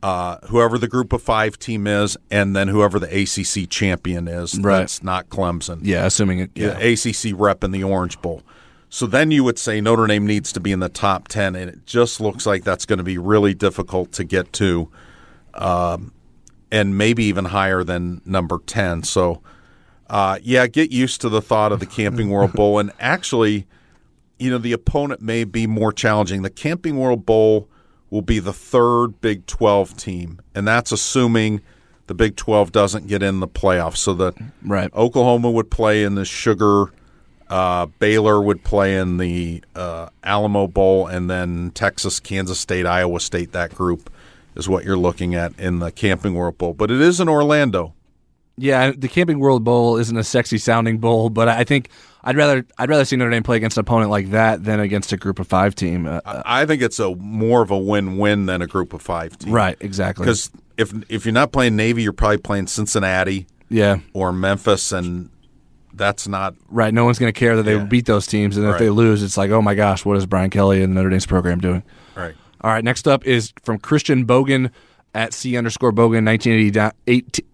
Uh, 0.00 0.38
whoever 0.46 0.78
the 0.78 0.86
group 0.88 1.12
of 1.12 1.20
5 1.20 1.58
team 1.58 1.86
is 1.88 2.16
and 2.30 2.54
then 2.54 2.68
whoever 2.68 2.98
the 3.00 3.06
ACC 3.08 3.68
champion 3.68 4.28
is. 4.28 4.58
Right. 4.58 4.78
That's 4.78 5.02
not 5.02 5.28
Clemson. 5.28 5.80
Yeah, 5.82 6.06
assuming 6.06 6.38
it. 6.38 6.50
Yeah, 6.54 6.78
ACC 6.78 7.32
rep 7.38 7.64
in 7.64 7.72
the 7.72 7.82
Orange 7.84 8.20
Bowl. 8.22 8.42
So 8.90 9.06
then 9.06 9.30
you 9.30 9.44
would 9.44 9.58
say 9.58 9.80
Notre 9.80 10.06
Dame 10.06 10.26
needs 10.26 10.52
to 10.52 10.60
be 10.60 10.72
in 10.72 10.80
the 10.80 10.88
top 10.88 11.28
10, 11.28 11.54
and 11.54 11.70
it 11.70 11.86
just 11.86 12.20
looks 12.20 12.46
like 12.46 12.64
that's 12.64 12.86
going 12.86 12.98
to 12.98 13.04
be 13.04 13.18
really 13.18 13.54
difficult 13.54 14.12
to 14.12 14.24
get 14.24 14.52
to, 14.54 14.90
um, 15.54 16.12
and 16.72 16.96
maybe 16.96 17.24
even 17.24 17.46
higher 17.46 17.84
than 17.84 18.22
number 18.24 18.58
10. 18.64 19.02
So, 19.02 19.42
uh, 20.08 20.38
yeah, 20.42 20.66
get 20.66 20.90
used 20.90 21.20
to 21.20 21.28
the 21.28 21.42
thought 21.42 21.70
of 21.70 21.80
the 21.80 21.86
Camping 21.86 22.30
World 22.30 22.54
Bowl. 22.54 22.78
And 22.78 22.90
actually, 22.98 23.66
you 24.38 24.50
know, 24.50 24.58
the 24.58 24.72
opponent 24.72 25.20
may 25.20 25.44
be 25.44 25.66
more 25.66 25.92
challenging. 25.92 26.42
The 26.42 26.50
Camping 26.50 26.96
World 26.96 27.26
Bowl 27.26 27.68
will 28.10 28.22
be 28.22 28.38
the 28.38 28.52
third 28.52 29.20
Big 29.20 29.46
12 29.46 29.96
team, 29.96 30.40
and 30.54 30.66
that's 30.66 30.92
assuming 30.92 31.60
the 32.06 32.14
Big 32.14 32.36
12 32.36 32.72
doesn't 32.72 33.06
get 33.06 33.22
in 33.22 33.40
the 33.40 33.48
playoffs. 33.48 33.98
So 33.98 34.14
that 34.14 34.34
right. 34.64 34.92
Oklahoma 34.94 35.50
would 35.50 35.70
play 35.70 36.02
in 36.02 36.14
the 36.14 36.24
Sugar, 36.24 36.90
uh, 37.50 37.86
Baylor 37.98 38.40
would 38.40 38.62
play 38.64 38.96
in 38.96 39.16
the 39.18 39.62
uh, 39.74 40.08
Alamo 40.22 40.66
Bowl, 40.66 41.06
and 41.06 41.28
then 41.30 41.70
Texas, 41.72 42.20
Kansas 42.20 42.58
State, 42.58 42.86
Iowa 42.86 43.20
State. 43.20 43.52
That 43.52 43.74
group 43.74 44.10
is 44.56 44.68
what 44.68 44.84
you're 44.84 44.96
looking 44.98 45.34
at 45.34 45.58
in 45.58 45.78
the 45.78 45.90
Camping 45.90 46.34
World 46.34 46.58
Bowl. 46.58 46.74
But 46.74 46.90
it 46.90 47.00
is 47.00 47.20
in 47.20 47.28
Orlando. 47.28 47.94
Yeah, 48.56 48.90
the 48.90 49.06
Camping 49.08 49.38
World 49.38 49.62
Bowl 49.62 49.96
isn't 49.98 50.16
a 50.16 50.24
sexy 50.24 50.58
sounding 50.58 50.98
bowl, 50.98 51.30
but 51.30 51.48
I 51.48 51.62
think 51.62 51.90
I'd 52.24 52.36
rather 52.36 52.66
I'd 52.76 52.88
rather 52.88 53.04
see 53.04 53.14
Notre 53.14 53.30
Dame 53.30 53.44
play 53.44 53.56
against 53.56 53.76
an 53.76 53.82
opponent 53.82 54.10
like 54.10 54.30
that 54.32 54.64
than 54.64 54.80
against 54.80 55.12
a 55.12 55.16
Group 55.16 55.38
of 55.38 55.46
Five 55.46 55.76
team. 55.76 56.06
Uh, 56.06 56.20
I 56.24 56.66
think 56.66 56.82
it's 56.82 56.98
a 56.98 57.14
more 57.14 57.62
of 57.62 57.70
a 57.70 57.78
win-win 57.78 58.46
than 58.46 58.60
a 58.60 58.66
Group 58.66 58.92
of 58.92 59.00
Five 59.00 59.38
team. 59.38 59.52
Right, 59.52 59.76
exactly. 59.80 60.24
Because 60.24 60.50
if 60.76 60.92
if 61.08 61.24
you're 61.24 61.32
not 61.32 61.52
playing 61.52 61.76
Navy, 61.76 62.02
you're 62.02 62.12
probably 62.12 62.38
playing 62.38 62.66
Cincinnati, 62.66 63.46
Yeah. 63.68 63.98
or 64.12 64.32
Memphis, 64.32 64.90
and 64.90 65.30
that's 65.94 66.28
not 66.28 66.54
Right, 66.68 66.92
no 66.94 67.04
one's 67.04 67.18
going 67.18 67.32
to 67.32 67.38
care 67.38 67.56
that 67.56 67.62
they 67.64 67.76
Yeah. 67.76 67.84
beat 67.84 68.06
those 68.06 68.26
teams, 68.26 68.56
and 68.56 68.66
if 68.66 68.78
they 68.78 68.90
lose, 68.90 69.22
it's 69.22 69.36
like, 69.36 69.50
oh 69.50 69.62
my 69.62 69.74
gosh, 69.74 70.04
what 70.04 70.16
is 70.16 70.26
Brian 70.26 70.50
Kelly 70.50 70.82
and 70.82 70.94
Notre 70.94 71.10
Dame's 71.10 71.26
program 71.26 71.58
doing? 71.60 71.82
right. 72.14 72.34
All 72.60 72.70
right, 72.72 72.82
next 72.84 73.06
up 73.06 73.24
is 73.24 73.52
from 73.62 73.78
Christian 73.78 74.26
Bogan 74.26 74.70
at 75.14 75.32
C 75.32 75.56
underscore 75.56 75.92
Bogan, 75.92 76.24
1980 76.26 76.70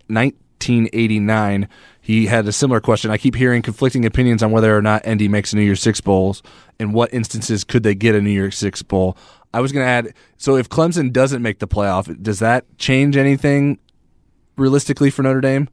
1989. 0.09 1.69
He 2.01 2.27
had 2.27 2.47
a 2.47 2.53
similar 2.53 2.81
question. 2.81 3.11
I 3.11 3.17
keep 3.19 3.35
hearing 3.35 3.63
conflicting 3.63 4.05
opinions 4.05 4.43
on 4.43 4.51
whether 4.51 4.77
or 4.77 4.83
not 4.83 5.07
ND 5.09 5.31
makes 5.31 5.53
a 5.53 5.57
New 5.57 5.63
Year's 5.63 5.81
Six 5.83 6.01
Bowls. 6.01 6.43
In 6.79 6.93
what 6.93 7.13
instances 7.15 7.65
could 7.65 7.83
they 7.83 7.95
get 7.95 8.15
a 8.15 8.21
New 8.21 8.31
Year's 8.31 8.57
Six 8.59 8.83
Bowl? 8.83 9.17
I 9.53 9.61
was 9.61 9.73
going 9.73 9.85
to 9.85 9.89
add 9.89 10.13
so 10.37 10.57
if 10.57 10.69
Clemson 10.69 11.13
doesn't 11.13 11.41
make 11.43 11.61
the 11.61 11.69
playoff, 11.69 12.23
does 12.23 12.41
that 12.41 12.65
change 12.79 13.17
anything 13.17 13.79
realistically 14.57 15.11
for 15.11 15.23
Notre 15.23 15.41
Dame? 15.41 15.69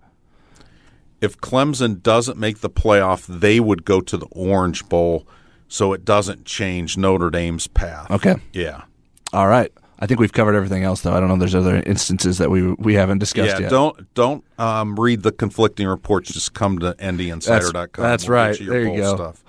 If 1.21 1.37
Clemson 1.37 2.01
doesn't 2.01 2.37
make 2.37 2.59
the 2.59 2.69
playoff, 2.69 3.25
they 3.27 3.59
would 3.59 3.85
go 3.85 4.01
to 4.01 4.17
the 4.17 4.25
Orange 4.31 4.87
Bowl, 4.89 5.27
so 5.67 5.93
it 5.93 6.03
doesn't 6.03 6.45
change 6.45 6.97
Notre 6.97 7.29
Dame's 7.29 7.67
path. 7.67 8.09
Okay. 8.11 8.35
Yeah. 8.53 8.83
All 9.31 9.47
right. 9.47 9.71
I 9.99 10.07
think 10.07 10.19
we've 10.19 10.33
covered 10.33 10.55
everything 10.55 10.83
else, 10.83 11.01
though. 11.01 11.13
I 11.13 11.19
don't 11.19 11.29
know 11.29 11.35
if 11.35 11.39
there's 11.39 11.53
other 11.53 11.81
instances 11.85 12.39
that 12.39 12.49
we 12.49 12.73
we 12.73 12.95
haven't 12.95 13.19
discussed 13.19 13.51
yeah, 13.51 13.59
yet. 13.59 13.69
don't 13.69 14.13
don't 14.15 14.43
um, 14.57 14.99
read 14.99 15.21
the 15.21 15.31
conflicting 15.31 15.87
reports. 15.87 16.33
Just 16.33 16.55
come 16.55 16.79
to 16.79 16.95
ndinsider.com. 16.95 17.71
That's, 17.71 17.97
that's 17.97 18.27
We'll 18.27 18.35
right. 18.35 18.59
you 18.59 18.65
there 18.65 18.81
you 18.81 18.97
go. 18.97 19.15
Stuff. 19.15 19.43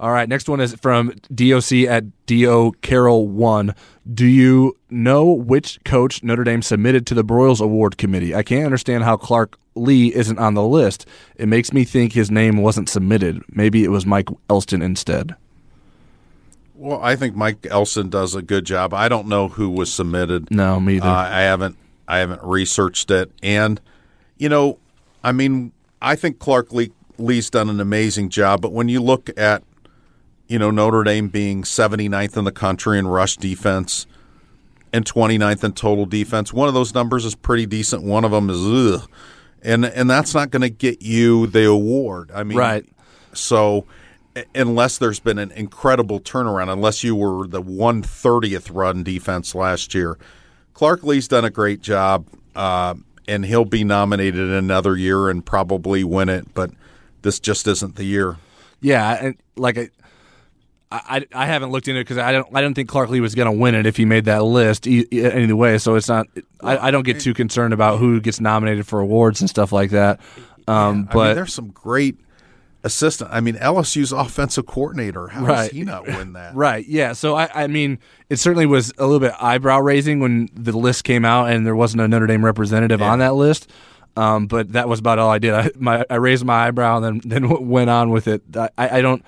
All 0.00 0.10
right. 0.10 0.28
Next 0.28 0.48
one 0.48 0.60
is 0.60 0.74
from 0.76 1.12
DOC 1.34 1.72
at 1.88 2.04
Do 2.24 2.72
Carroll 2.80 3.28
One. 3.28 3.74
Do 4.12 4.24
you 4.24 4.78
know 4.88 5.26
which 5.26 5.78
coach 5.84 6.22
Notre 6.22 6.44
Dame 6.44 6.62
submitted 6.62 7.06
to 7.08 7.14
the 7.14 7.24
Broyles 7.24 7.60
Award 7.60 7.98
Committee? 7.98 8.34
I 8.34 8.42
can't 8.42 8.64
understand 8.64 9.04
how 9.04 9.18
Clark 9.18 9.58
Lea 9.78 10.14
isn't 10.14 10.38
on 10.38 10.54
the 10.54 10.64
list. 10.64 11.06
It 11.36 11.48
makes 11.48 11.72
me 11.72 11.84
think 11.84 12.12
his 12.12 12.30
name 12.30 12.58
wasn't 12.58 12.88
submitted. 12.88 13.42
Maybe 13.48 13.84
it 13.84 13.90
was 13.90 14.04
Mike 14.04 14.28
Elston 14.50 14.82
instead. 14.82 15.34
Well, 16.78 17.00
I 17.02 17.16
think 17.16 17.34
Mike 17.34 17.66
Elston 17.68 18.08
does 18.08 18.36
a 18.36 18.42
good 18.42 18.64
job. 18.64 18.94
I 18.94 19.08
don't 19.08 19.26
know 19.26 19.48
who 19.48 19.68
was 19.68 19.92
submitted. 19.92 20.48
No, 20.50 20.78
me 20.78 20.96
either. 20.96 21.08
Uh, 21.08 21.12
I 21.12 21.40
haven't 21.40 21.76
I 22.06 22.18
haven't 22.18 22.40
researched 22.44 23.10
it, 23.10 23.32
and 23.42 23.80
you 24.36 24.48
know, 24.48 24.78
I 25.24 25.32
mean, 25.32 25.72
I 26.00 26.14
think 26.14 26.38
Clark 26.38 26.72
Lea, 26.72 26.92
Lea's 27.18 27.50
done 27.50 27.68
an 27.68 27.80
amazing 27.80 28.28
job. 28.28 28.60
But 28.60 28.72
when 28.72 28.88
you 28.88 29.02
look 29.02 29.28
at 29.36 29.64
you 30.46 30.56
know 30.56 30.70
Notre 30.70 31.02
Dame 31.02 31.26
being 31.26 31.64
79th 31.64 32.36
in 32.36 32.44
the 32.44 32.52
country 32.52 32.96
in 32.96 33.08
rush 33.08 33.36
defense 33.36 34.06
and 34.92 35.04
29th 35.04 35.64
in 35.64 35.72
total 35.72 36.06
defense, 36.06 36.52
one 36.52 36.68
of 36.68 36.74
those 36.74 36.94
numbers 36.94 37.24
is 37.24 37.34
pretty 37.34 37.66
decent. 37.66 38.04
One 38.04 38.24
of 38.24 38.30
them 38.30 38.48
is 38.50 38.64
ugh, 38.64 39.10
and 39.62 39.84
and 39.84 40.08
that's 40.08 40.34
not 40.34 40.50
going 40.50 40.62
to 40.62 40.70
get 40.70 41.02
you 41.02 41.46
the 41.46 41.66
award. 41.66 42.30
I 42.34 42.44
mean, 42.44 42.58
Right. 42.58 42.86
So 43.32 43.86
unless 44.54 44.98
there's 44.98 45.20
been 45.20 45.38
an 45.38 45.50
incredible 45.52 46.20
turnaround, 46.20 46.72
unless 46.72 47.02
you 47.02 47.14
were 47.16 47.46
the 47.46 47.62
130th 47.62 48.70
run 48.72 49.02
defense 49.02 49.54
last 49.54 49.94
year, 49.94 50.18
Clark 50.74 51.02
Lea's 51.02 51.28
done 51.28 51.44
a 51.44 51.50
great 51.50 51.80
job, 51.80 52.26
uh, 52.54 52.94
and 53.26 53.44
he'll 53.44 53.64
be 53.64 53.84
nominated 53.84 54.50
another 54.50 54.96
year 54.96 55.28
and 55.28 55.44
probably 55.44 56.04
win 56.04 56.28
it. 56.28 56.54
But 56.54 56.70
this 57.22 57.40
just 57.40 57.66
isn't 57.66 57.96
the 57.96 58.04
year. 58.04 58.36
Yeah, 58.80 59.18
and 59.20 59.36
like 59.56 59.92
I, 60.90 61.26
I, 61.34 61.42
I 61.42 61.46
haven't 61.46 61.70
looked 61.70 61.88
into 61.88 62.00
it 62.00 62.04
because 62.04 62.18
I 62.18 62.32
don't 62.32 62.46
I 62.54 62.60
don't 62.60 62.74
think 62.74 62.88
Clark 62.88 63.10
Lea 63.10 63.20
was 63.20 63.34
going 63.34 63.46
to 63.46 63.52
win 63.52 63.74
it 63.74 63.86
if 63.86 63.96
he 63.96 64.04
made 64.04 64.24
that 64.26 64.44
list 64.44 64.86
e- 64.86 65.06
anyway. 65.12 65.78
So 65.78 65.94
it's 65.96 66.08
not. 66.08 66.26
I, 66.62 66.88
I 66.88 66.90
don't 66.90 67.04
get 67.04 67.20
too 67.20 67.34
concerned 67.34 67.74
about 67.74 67.98
who 67.98 68.20
gets 68.20 68.40
nominated 68.40 68.86
for 68.86 69.00
awards 69.00 69.40
and 69.40 69.50
stuff 69.50 69.72
like 69.72 69.90
that. 69.90 70.20
Um, 70.66 71.08
I 71.10 71.12
but 71.14 71.26
mean, 71.26 71.36
there's 71.36 71.54
some 71.54 71.68
great 71.68 72.18
assistant. 72.84 73.30
I 73.32 73.40
mean, 73.40 73.56
LSU's 73.56 74.12
offensive 74.12 74.66
coordinator. 74.66 75.28
How 75.28 75.44
does 75.46 75.68
he 75.70 75.84
not 75.84 76.06
win 76.06 76.32
that? 76.34 76.54
Right. 76.54 76.86
Yeah. 76.86 77.12
So 77.12 77.36
I, 77.36 77.48
I 77.54 77.66
mean, 77.66 77.98
it 78.30 78.36
certainly 78.36 78.66
was 78.66 78.92
a 78.98 79.04
little 79.04 79.20
bit 79.20 79.32
eyebrow 79.40 79.80
raising 79.80 80.20
when 80.20 80.48
the 80.54 80.72
list 80.72 81.04
came 81.04 81.24
out 81.24 81.50
and 81.50 81.66
there 81.66 81.76
wasn't 81.76 82.02
a 82.02 82.08
Notre 82.08 82.26
Dame 82.26 82.44
representative 82.44 83.02
on 83.02 83.18
that 83.18 83.34
list. 83.34 83.70
Um, 84.16 84.46
but 84.46 84.72
that 84.72 84.88
was 84.88 84.98
about 84.98 85.18
all 85.18 85.30
I 85.30 85.38
did. 85.38 85.54
I, 85.54 85.70
my, 85.76 86.04
I 86.10 86.16
raised 86.16 86.44
my 86.44 86.66
eyebrow 86.66 86.96
and 86.96 87.22
then 87.22 87.42
then 87.42 87.48
went 87.68 87.88
on 87.90 88.10
with 88.10 88.26
it. 88.26 88.42
I, 88.56 88.70
I 88.78 89.00
don't. 89.00 89.24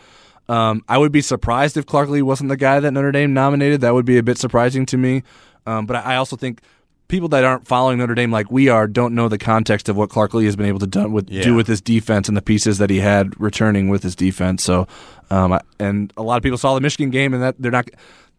Um, 0.50 0.82
I 0.88 0.98
would 0.98 1.12
be 1.12 1.20
surprised 1.20 1.76
if 1.76 1.86
Clark 1.86 2.08
Lea 2.08 2.22
wasn't 2.22 2.48
the 2.48 2.56
guy 2.56 2.80
that 2.80 2.90
Notre 2.90 3.12
Dame 3.12 3.32
nominated. 3.32 3.82
That 3.82 3.94
would 3.94 4.04
be 4.04 4.18
a 4.18 4.22
bit 4.22 4.36
surprising 4.38 4.84
to 4.86 4.96
me. 4.96 5.22
Um, 5.66 5.86
but 5.86 5.96
I 6.04 6.16
also 6.16 6.34
think 6.36 6.60
people 7.06 7.28
that 7.28 7.44
aren't 7.44 7.66
following 7.68 7.98
Notre 7.98 8.14
Dame 8.14 8.32
like 8.32 8.50
we 8.50 8.68
are 8.68 8.86
don't 8.88 9.14
know 9.14 9.28
the 9.28 9.38
context 9.38 9.88
of 9.88 9.96
what 9.96 10.10
Clark 10.10 10.34
Lea 10.34 10.46
has 10.46 10.56
been 10.56 10.66
able 10.66 10.78
to 10.80 10.86
done 10.86 11.12
with 11.12 11.30
Yeah. 11.30 11.42
do 11.42 11.54
with 11.54 11.66
his 11.68 11.80
defense 11.80 12.26
and 12.28 12.36
the 12.36 12.42
pieces 12.42 12.78
that 12.78 12.90
he 12.90 12.98
had 12.98 13.38
returning 13.40 13.88
with 13.88 14.02
his 14.02 14.16
defense. 14.16 14.62
So, 14.64 14.88
um, 15.30 15.52
I- 15.52 15.60
and 15.78 16.12
a 16.16 16.22
lot 16.22 16.36
of 16.36 16.42
people 16.42 16.58
saw 16.58 16.74
the 16.74 16.80
Michigan 16.80 17.10
game, 17.10 17.32
and 17.34 17.42
that 17.42 17.54
they're 17.58 17.70
not. 17.70 17.88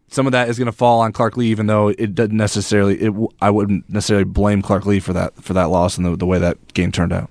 Some 0.09 0.25
of 0.25 0.33
that 0.33 0.49
is 0.49 0.57
going 0.57 0.65
to 0.65 0.73
fall 0.73 0.99
on 0.99 1.13
Clark 1.13 1.37
Lea, 1.37 1.47
even 1.47 1.67
though 1.67 1.87
it 1.87 2.13
doesn't 2.13 2.35
necessarily. 2.35 2.95
It, 3.01 3.13
I 3.41 3.49
wouldn't 3.49 3.89
necessarily 3.89 4.25
blame 4.25 4.61
Clark 4.61 4.85
Lea 4.85 4.99
for 4.99 5.13
that 5.13 5.33
for 5.41 5.53
that 5.53 5.69
loss 5.69 5.95
and 5.97 6.05
the, 6.05 6.17
the 6.17 6.25
way 6.25 6.39
that 6.39 6.73
game 6.73 6.91
turned 6.91 7.13
out. 7.13 7.29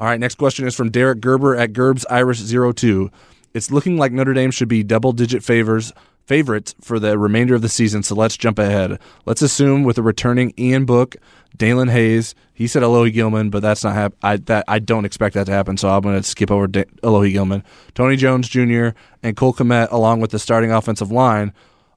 All 0.00 0.06
right, 0.06 0.18
next 0.18 0.36
question 0.38 0.66
is 0.66 0.74
from 0.74 0.90
Derek 0.90 1.20
Gerber 1.20 1.54
at 1.54 1.72
Gerbs 1.72 2.04
Irish 2.10 2.40
02. 2.40 3.10
It's 3.54 3.70
looking 3.70 3.96
like 3.96 4.12
Notre 4.12 4.34
Dame 4.34 4.50
should 4.50 4.68
be 4.68 4.82
double 4.82 5.12
digit 5.12 5.42
favors 5.42 5.92
favorites 6.26 6.76
for 6.80 7.00
the 7.00 7.18
remainder 7.18 7.56
of 7.56 7.62
the 7.62 7.68
season, 7.68 8.04
so 8.04 8.14
let's 8.14 8.36
jump 8.36 8.56
ahead. 8.60 9.00
Let's 9.26 9.42
assume 9.42 9.82
with 9.82 9.98
a 9.98 10.02
returning 10.02 10.52
Ian 10.56 10.84
Book, 10.84 11.16
Daelin 11.58 11.90
Hayes, 11.90 12.36
he 12.54 12.68
said 12.68 12.84
Alohi 12.84 13.12
Gilman, 13.12 13.50
but 13.50 13.62
that's 13.62 13.82
not 13.82 13.94
hap- 13.94 14.14
I 14.22 14.36
that 14.36 14.64
I 14.68 14.78
don't 14.78 15.04
expect 15.04 15.34
that 15.34 15.46
to 15.46 15.52
happen, 15.52 15.76
so 15.76 15.88
I'm 15.88 16.02
going 16.02 16.14
to 16.16 16.22
skip 16.22 16.52
over 16.52 16.68
da- 16.68 16.84
Alohi 17.02 17.32
Gilman. 17.32 17.64
Tony 17.94 18.14
Jones 18.14 18.48
Jr. 18.48 18.90
and 19.24 19.36
Cole 19.36 19.52
Kmet 19.54 19.90
along 19.90 20.20
with 20.20 20.30
the 20.30 20.38
starting 20.38 20.70
offensive 20.70 21.10
line. 21.10 21.52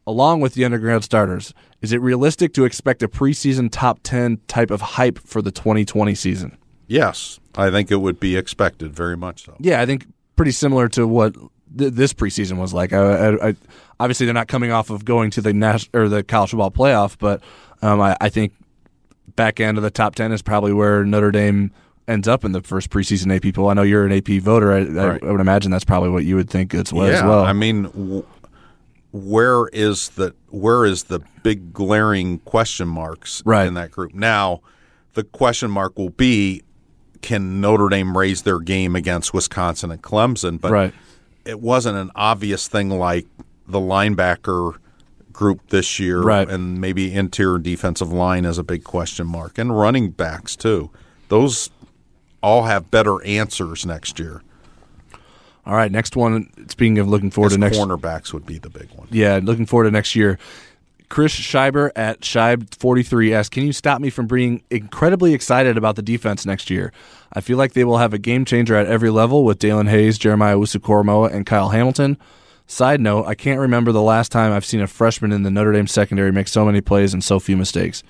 along 0.06 0.42
with 0.42 0.54
the 0.56 0.66
underground 0.66 1.02
starters. 1.04 1.54
Is 1.82 1.94
it 1.94 2.02
realistic 2.02 2.54
to 2.56 2.66
expect 2.66 3.02
a 3.04 3.08
preseason 3.08 3.70
top 3.72 4.00
10 4.04 4.40
type 4.48 4.70
of 4.72 4.82
hype 4.82 5.18
for 5.20 5.42
the 5.42 5.52
2020 5.52 6.14
season? 6.16 6.58
Yes, 6.88 7.40
I 7.56 7.70
think 7.72 7.90
it 7.90 7.96
would 7.98 8.20
be 8.20 8.36
expected 8.36 8.94
very 8.94 9.16
much 9.16 9.46
so. 9.46 9.56
Yeah, 9.62 9.80
I 9.80 9.86
think 9.86 10.08
pretty 10.36 10.52
similar 10.52 10.88
to 10.90 11.08
what 11.08 11.34
th- 11.78 11.94
this 11.94 12.14
preseason 12.14 12.58
was 12.58 12.74
like. 12.74 12.94
I, 12.94 12.98
I, 12.98 13.48
I, 13.50 13.56
obviously, 14.00 14.26
they're 14.26 14.34
not 14.34 14.48
coming 14.48 14.72
off 14.72 14.90
of 14.90 15.06
going 15.06 15.32
to 15.32 15.42
the 15.42 15.54
nas- 15.54 15.90
or 15.94 16.10
the 16.10 16.24
college 16.24 16.52
football 16.52 16.72
playoff, 16.72 17.18
but 17.18 17.42
um, 17.82 18.02
I, 18.02 18.16
I 18.22 18.30
think 18.30 18.54
back 19.36 19.60
end 19.60 19.78
of 19.78 19.84
the 19.84 19.92
top 19.92 20.16
10 20.16 20.32
is 20.32 20.42
probably 20.42 20.74
where 20.74 21.04
Notre 21.04 21.32
Dame 21.32 21.72
ends 22.08 22.28
up 22.28 22.44
in 22.44 22.52
the 22.52 22.62
first 22.62 22.90
preseason 22.90 23.34
AP 23.36 23.54
poll. 23.56 23.70
I 23.70 23.74
know 23.74 23.82
you're 23.82 24.06
an 24.06 24.12
AP 24.12 24.42
voter. 24.42 24.72
I, 24.74 24.84
Right. 24.84 25.24
I, 25.24 25.28
I 25.28 25.32
would 25.32 25.42
imagine 25.42 25.72
that's 25.72 25.86
probably 25.86 26.10
what 26.10 26.26
you 26.26 26.36
would 26.36 26.50
think 26.50 26.74
as 26.74 26.92
well. 26.94 27.08
yeah, 27.08 27.18
as 27.18 27.24
well. 27.24 27.44
I 27.44 27.54
mean, 27.54 27.84
w- 27.84 28.26
where 29.12 29.68
is 29.70 30.10
the 30.10 30.34
where 30.50 30.86
is 30.86 31.04
the 31.06 31.20
big 31.44 31.72
glaring 31.74 32.40
question 32.40 32.88
marks 32.88 33.42
Right. 33.46 33.68
in 33.68 33.74
that 33.76 33.92
group? 33.92 34.14
Now, 34.14 34.62
the 35.14 35.24
question 35.24 35.70
mark 35.72 35.98
will 35.98 36.10
be, 36.10 36.64
can 37.24 37.60
Notre 37.60 37.90
Dame 37.90 38.16
raise 38.16 38.44
their 38.44 38.60
game 38.60 38.96
against 38.96 39.34
Wisconsin 39.34 39.90
and 39.90 40.02
Clemson? 40.04 40.62
But 40.62 40.72
Right. 40.72 40.94
it 41.46 41.60
wasn't 41.60 41.98
an 41.98 42.12
obvious 42.16 42.68
thing 42.68 42.90
like 42.92 43.26
the 43.68 43.80
linebacker 43.80 44.76
group 45.32 45.62
this 45.70 46.00
year, 46.00 46.22
Right. 46.22 46.48
and 46.48 46.80
maybe 46.80 47.12
interior 47.12 47.58
defensive 47.58 48.14
line 48.14 48.46
is 48.46 48.60
a 48.60 48.64
big 48.64 48.84
question 48.84 49.26
mark, 49.26 49.58
and 49.58 49.76
running 49.76 50.12
backs 50.12 50.56
too. 50.56 50.92
Those 51.30 51.72
all 52.44 52.66
have 52.66 52.92
better 52.92 53.24
answers 53.26 53.86
next 53.86 54.20
year. 54.20 54.44
All 55.66 55.76
right, 55.76 55.92
next 55.92 56.16
one. 56.18 56.50
Speaking 56.68 57.00
of 57.00 57.08
looking 57.08 57.32
forward 57.32 57.52
to 57.54 57.58
next 57.58 57.78
cornerbacks 57.78 58.34
would 58.34 58.46
be 58.46 58.58
the 58.58 58.70
big 58.70 58.90
one. 58.96 59.08
Yeah, 59.12 59.40
looking 59.42 59.66
forward 59.66 59.86
to 59.86 59.92
next 59.92 60.14
year. 60.16 60.38
Chris 61.10 61.34
Scheiber 61.36 61.92
at 61.96 62.22
Scheib43 62.22 63.34
asks, 63.34 63.50
Can 63.50 63.66
you 63.66 63.74
stop 63.74 64.02
me 64.02 64.10
from 64.10 64.28
being 64.28 64.64
incredibly 64.70 65.34
excited 65.34 65.78
about 65.78 65.96
the 65.96 66.02
defense 66.02 66.46
next 66.46 66.70
year? 66.70 66.92
I 67.34 67.42
feel 67.42 67.58
like 67.58 67.74
they 67.74 67.84
will 67.84 67.98
have 67.98 68.14
a 68.14 68.18
game 68.18 68.46
changer 68.46 68.76
at 68.76 68.88
every 68.88 69.10
level 69.10 69.44
with 69.44 69.60
Daelin 69.60 69.90
Hayes, 69.90 70.18
Jeremiah 70.18 70.56
Owusu-Koramoah, 70.56 71.34
and 71.34 71.46
Kyle 71.46 71.70
Hamilton. 71.70 72.18
Side 72.66 73.02
note, 73.02 73.26
I 73.26 73.36
can't 73.36 73.60
remember 73.60 73.92
the 73.92 74.02
last 74.02 74.32
time 74.32 74.52
I've 74.52 74.66
seen 74.66 74.82
a 74.82 74.88
freshman 74.88 75.32
in 75.32 75.44
the 75.44 75.52
Notre 75.52 75.74
Dame 75.74 75.88
secondary 75.88 76.32
make 76.32 76.48
so 76.48 76.66
many 76.66 76.82
plays 76.82 77.14
and 77.14 77.24
so 77.24 77.40
few 77.40 77.58
mistakes. 77.58 78.04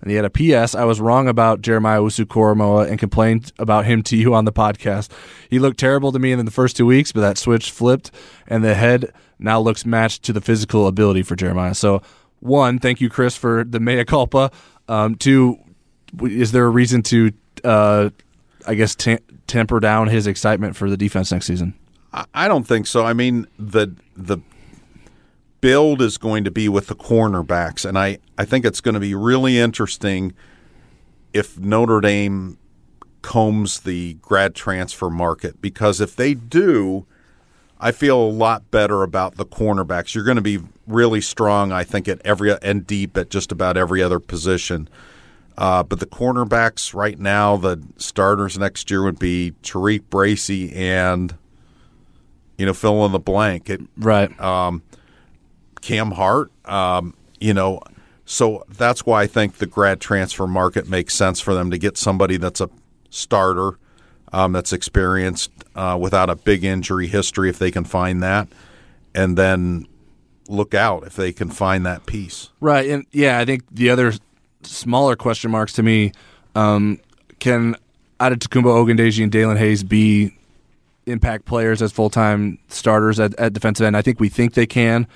And 0.00 0.10
he 0.10 0.16
had 0.16 0.24
a 0.24 0.30
PS. 0.30 0.74
I 0.74 0.84
was 0.84 1.00
wrong 1.00 1.26
about 1.26 1.62
Jeremiah 1.62 2.00
Owusu-Koramoah 2.00 2.88
and 2.88 2.98
complained 2.98 3.52
about 3.58 3.86
him 3.86 4.02
to 4.04 4.16
you 4.16 4.34
on 4.34 4.44
the 4.44 4.52
podcast. 4.52 5.10
He 5.48 5.58
looked 5.58 5.80
terrible 5.80 6.12
to 6.12 6.18
me 6.18 6.32
in 6.32 6.44
the 6.44 6.50
first 6.50 6.76
two 6.76 6.86
weeks, 6.86 7.12
but 7.12 7.22
that 7.22 7.38
switch 7.38 7.70
flipped, 7.70 8.10
and 8.46 8.62
the 8.62 8.74
head 8.74 9.12
now 9.38 9.60
looks 9.60 9.84
matched 9.86 10.22
to 10.24 10.32
the 10.32 10.40
physical 10.40 10.86
ability 10.86 11.22
for 11.22 11.34
Jeremiah. 11.34 11.74
So, 11.74 12.02
one, 12.40 12.78
thank 12.78 13.00
you, 13.00 13.08
Chris, 13.08 13.36
for 13.36 13.64
the 13.64 13.80
mea 13.80 14.04
culpa. 14.04 14.50
Um, 14.88 15.14
two, 15.16 15.58
is 16.22 16.52
there 16.52 16.64
a 16.66 16.70
reason 16.70 17.02
to, 17.04 17.32
uh, 17.64 18.10
I 18.66 18.74
guess, 18.74 18.94
tem- 18.94 19.18
temper 19.46 19.80
down 19.80 20.08
his 20.08 20.26
excitement 20.26 20.76
for 20.76 20.88
the 20.88 20.96
defense 20.96 21.32
next 21.32 21.46
season? 21.46 21.74
I- 22.12 22.24
I 22.34 22.48
don't 22.48 22.66
think 22.66 22.86
so. 22.86 23.04
I 23.04 23.12
mean, 23.12 23.46
the 23.58 23.94
the 24.16 24.38
build 25.60 26.00
is 26.02 26.18
going 26.18 26.44
to 26.44 26.50
be 26.50 26.68
with 26.68 26.86
the 26.86 26.94
cornerbacks, 26.94 27.84
and 27.84 27.98
I, 27.98 28.18
I 28.38 28.44
think 28.44 28.64
it's 28.64 28.80
going 28.80 28.94
to 28.94 29.00
be 29.00 29.14
really 29.14 29.58
interesting 29.58 30.32
if 31.32 31.58
Notre 31.58 32.00
Dame 32.00 32.58
combs 33.22 33.80
the 33.80 34.14
grad 34.22 34.54
transfer 34.54 35.10
market 35.10 35.60
because 35.60 36.00
if 36.00 36.14
they 36.14 36.34
do, 36.34 37.06
I 37.78 37.92
feel 37.92 38.18
a 38.18 38.30
lot 38.30 38.70
better 38.70 39.02
about 39.02 39.36
the 39.36 39.44
cornerbacks. 39.44 40.14
You're 40.14 40.24
going 40.24 40.36
to 40.36 40.42
be 40.42 40.60
really 40.86 41.20
strong, 41.20 41.72
I 41.72 41.84
think, 41.84 42.08
at 42.08 42.20
every 42.24 42.56
and 42.62 42.86
deep 42.86 43.16
at 43.16 43.30
just 43.30 43.52
about 43.52 43.76
every 43.76 44.02
other 44.02 44.18
position. 44.18 44.88
Uh, 45.58 45.82
but 45.82 46.00
the 46.00 46.06
cornerbacks 46.06 46.94
right 46.94 47.18
now, 47.18 47.56
the 47.56 47.82
starters 47.96 48.58
next 48.58 48.90
year 48.90 49.02
would 49.02 49.18
be 49.18 49.54
TaRiq 49.62 50.04
Bracy 50.10 50.72
and 50.74 51.34
you 52.58 52.66
know 52.66 52.74
fill 52.74 53.04
in 53.06 53.12
the 53.12 53.18
blank. 53.18 53.70
It, 53.70 53.80
right. 53.96 54.38
Um, 54.40 54.82
Cam 55.80 56.12
Hart. 56.12 56.50
Um, 56.66 57.14
you 57.40 57.54
know, 57.54 57.80
so 58.24 58.64
that's 58.68 59.06
why 59.06 59.22
I 59.22 59.26
think 59.26 59.56
the 59.56 59.66
grad 59.66 60.00
transfer 60.00 60.46
market 60.46 60.88
makes 60.88 61.14
sense 61.14 61.40
for 61.40 61.54
them 61.54 61.70
to 61.70 61.78
get 61.78 61.96
somebody 61.96 62.36
that's 62.36 62.60
a 62.60 62.68
starter, 63.08 63.78
um, 64.32 64.52
that's 64.52 64.72
experienced 64.72 65.50
uh, 65.74 65.96
without 66.00 66.30
a 66.30 66.36
big 66.36 66.64
injury 66.64 67.06
history 67.06 67.48
if 67.48 67.58
they 67.58 67.70
can 67.70 67.84
find 67.84 68.22
that, 68.22 68.48
and 69.14 69.36
then 69.36 69.86
look 70.48 70.74
out 70.74 71.04
if 71.06 71.16
they 71.16 71.32
can 71.32 71.50
find 71.50 71.84
that 71.86 72.06
piece. 72.06 72.50
Right, 72.60 72.88
and 72.90 73.06
yeah, 73.12 73.38
I 73.38 73.44
think 73.44 73.64
the 73.70 73.90
other 73.90 74.12
smaller 74.62 75.16
question 75.16 75.50
marks 75.50 75.72
to 75.74 75.82
me 75.82 76.12
um, 76.54 77.00
can 77.38 77.76
Adetokunbo 78.20 78.64
Ogundeji 78.64 79.22
and 79.22 79.32
Daelin 79.32 79.58
Hayes 79.58 79.84
be 79.84 80.32
impact 81.06 81.44
players 81.44 81.82
as 81.82 81.92
full 81.92 82.10
time 82.10 82.58
starters 82.68 83.20
at, 83.20 83.34
at 83.38 83.52
defensive 83.52 83.86
end? 83.86 83.96
I 83.96 84.02
think 84.02 84.20
we 84.20 84.28
think 84.28 84.54
they 84.54 84.66
can. 84.66 85.06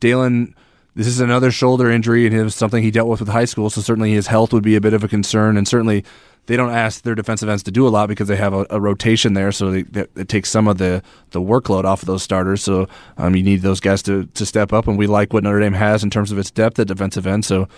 Daelin, 0.00 0.54
this 0.94 1.06
is 1.06 1.20
another 1.20 1.50
shoulder 1.50 1.90
injury, 1.90 2.26
and 2.26 2.34
it 2.34 2.42
was 2.42 2.54
something 2.54 2.82
he 2.82 2.90
dealt 2.90 3.08
with 3.08 3.20
with 3.20 3.28
high 3.28 3.44
school, 3.44 3.70
so 3.70 3.80
certainly 3.80 4.12
his 4.12 4.26
health 4.26 4.52
would 4.52 4.62
be 4.62 4.76
a 4.76 4.80
bit 4.80 4.94
of 4.94 5.04
a 5.04 5.08
concern, 5.08 5.56
and 5.56 5.66
certainly. 5.66 6.04
They 6.50 6.56
don't 6.56 6.72
ask 6.72 7.02
their 7.02 7.14
defensive 7.14 7.48
ends 7.48 7.62
to 7.62 7.70
do 7.70 7.86
a 7.86 7.90
lot 7.90 8.08
because 8.08 8.26
they 8.26 8.34
have 8.34 8.52
a, 8.52 8.66
a 8.70 8.80
rotation 8.80 9.34
there, 9.34 9.52
so 9.52 9.70
they, 9.70 9.82
that, 9.82 10.10
it 10.16 10.28
takes 10.28 10.50
some 10.50 10.66
of 10.66 10.78
the, 10.78 11.00
the 11.30 11.40
workload 11.40 11.84
off 11.84 12.02
of 12.02 12.06
those 12.08 12.24
starters. 12.24 12.60
So 12.60 12.88
um, 13.18 13.36
you 13.36 13.44
need 13.44 13.62
those 13.62 13.78
guys 13.78 14.02
to, 14.02 14.26
to 14.26 14.44
step 14.44 14.72
up, 14.72 14.88
and 14.88 14.98
we 14.98 15.06
like 15.06 15.32
what 15.32 15.44
Notre 15.44 15.60
Dame 15.60 15.74
has 15.74 16.02
in 16.02 16.10
terms 16.10 16.32
of 16.32 16.38
its 16.38 16.50
depth 16.50 16.80
at 16.80 16.88
defensive 16.88 17.24
end. 17.24 17.44
So 17.44 17.68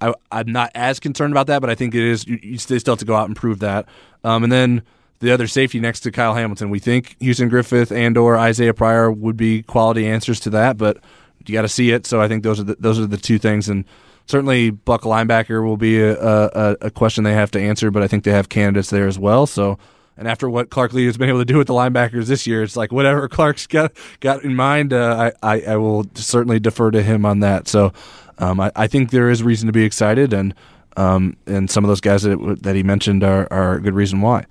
I, 0.00 0.14
I'm 0.30 0.46
not 0.46 0.70
as 0.76 1.00
concerned 1.00 1.32
about 1.32 1.48
that, 1.48 1.60
but 1.60 1.70
I 1.70 1.74
think 1.74 1.92
it 1.92 2.04
is. 2.04 2.24
You, 2.24 2.38
you 2.40 2.56
still 2.56 2.92
have 2.92 3.00
to 3.00 3.04
go 3.04 3.16
out 3.16 3.26
and 3.26 3.34
prove 3.34 3.58
that. 3.58 3.88
Um, 4.22 4.44
and 4.44 4.52
then 4.52 4.82
the 5.18 5.32
other 5.32 5.48
safety 5.48 5.80
next 5.80 5.98
to 6.02 6.12
Kyle 6.12 6.34
Hamilton, 6.34 6.70
we 6.70 6.78
think 6.78 7.16
Houston 7.18 7.48
Griffith 7.48 7.90
and 7.90 8.16
or 8.16 8.38
Isaiah 8.38 8.74
Pryor 8.74 9.10
would 9.10 9.36
be 9.36 9.64
quality 9.64 10.06
answers 10.06 10.38
to 10.38 10.50
that, 10.50 10.76
but 10.76 10.98
you 11.44 11.52
got 11.52 11.62
to 11.62 11.68
see 11.68 11.90
it. 11.90 12.06
So 12.06 12.20
I 12.20 12.28
think 12.28 12.44
those 12.44 12.60
are 12.60 12.62
the, 12.62 12.76
those 12.78 13.00
are 13.00 13.08
the 13.08 13.16
two 13.16 13.40
things. 13.40 13.68
And 13.68 13.84
certainly 14.26 14.70
Buck 14.70 15.02
linebacker 15.02 15.64
will 15.64 15.76
be 15.76 16.00
a, 16.00 16.16
a, 16.20 16.76
a 16.82 16.90
question 16.90 17.24
they 17.24 17.34
have 17.34 17.50
to 17.52 17.60
answer, 17.60 17.90
but 17.90 18.02
I 18.02 18.08
think 18.08 18.24
they 18.24 18.32
have 18.32 18.48
candidates 18.48 18.90
there 18.90 19.06
as 19.06 19.18
well. 19.18 19.46
So. 19.46 19.78
And 20.16 20.28
after 20.28 20.48
what 20.48 20.70
Clark 20.70 20.92
Lea 20.92 21.06
has 21.06 21.16
been 21.16 21.28
able 21.28 21.40
to 21.40 21.44
do 21.44 21.58
with 21.58 21.66
the 21.66 21.72
linebackers 21.72 22.26
this 22.26 22.46
year, 22.46 22.62
it's 22.62 22.76
like 22.76 22.92
whatever 22.92 23.28
Clark's 23.28 23.66
got 23.66 23.90
got 24.20 24.44
in 24.44 24.54
mind, 24.54 24.92
uh, 24.92 25.32
I, 25.42 25.54
I 25.56 25.60
I 25.72 25.76
will 25.76 26.06
certainly 26.14 26.60
defer 26.60 26.92
to 26.92 27.02
him 27.02 27.26
on 27.26 27.40
that. 27.40 27.66
So 27.66 27.92
um, 28.38 28.60
I, 28.60 28.70
I 28.76 28.86
think 28.86 29.10
there 29.10 29.28
is 29.28 29.42
reason 29.42 29.66
to 29.66 29.72
be 29.72 29.82
excited, 29.82 30.32
and 30.32 30.54
um, 30.96 31.36
and 31.46 31.70
some 31.70 31.84
of 31.84 31.88
those 31.88 32.00
guys 32.00 32.22
that, 32.22 32.58
that 32.62 32.76
he 32.76 32.82
mentioned 32.82 33.24
are, 33.24 33.48
are 33.52 33.74
a 33.74 33.80
good 33.80 33.94
reason 33.94 34.20
why. 34.20 34.44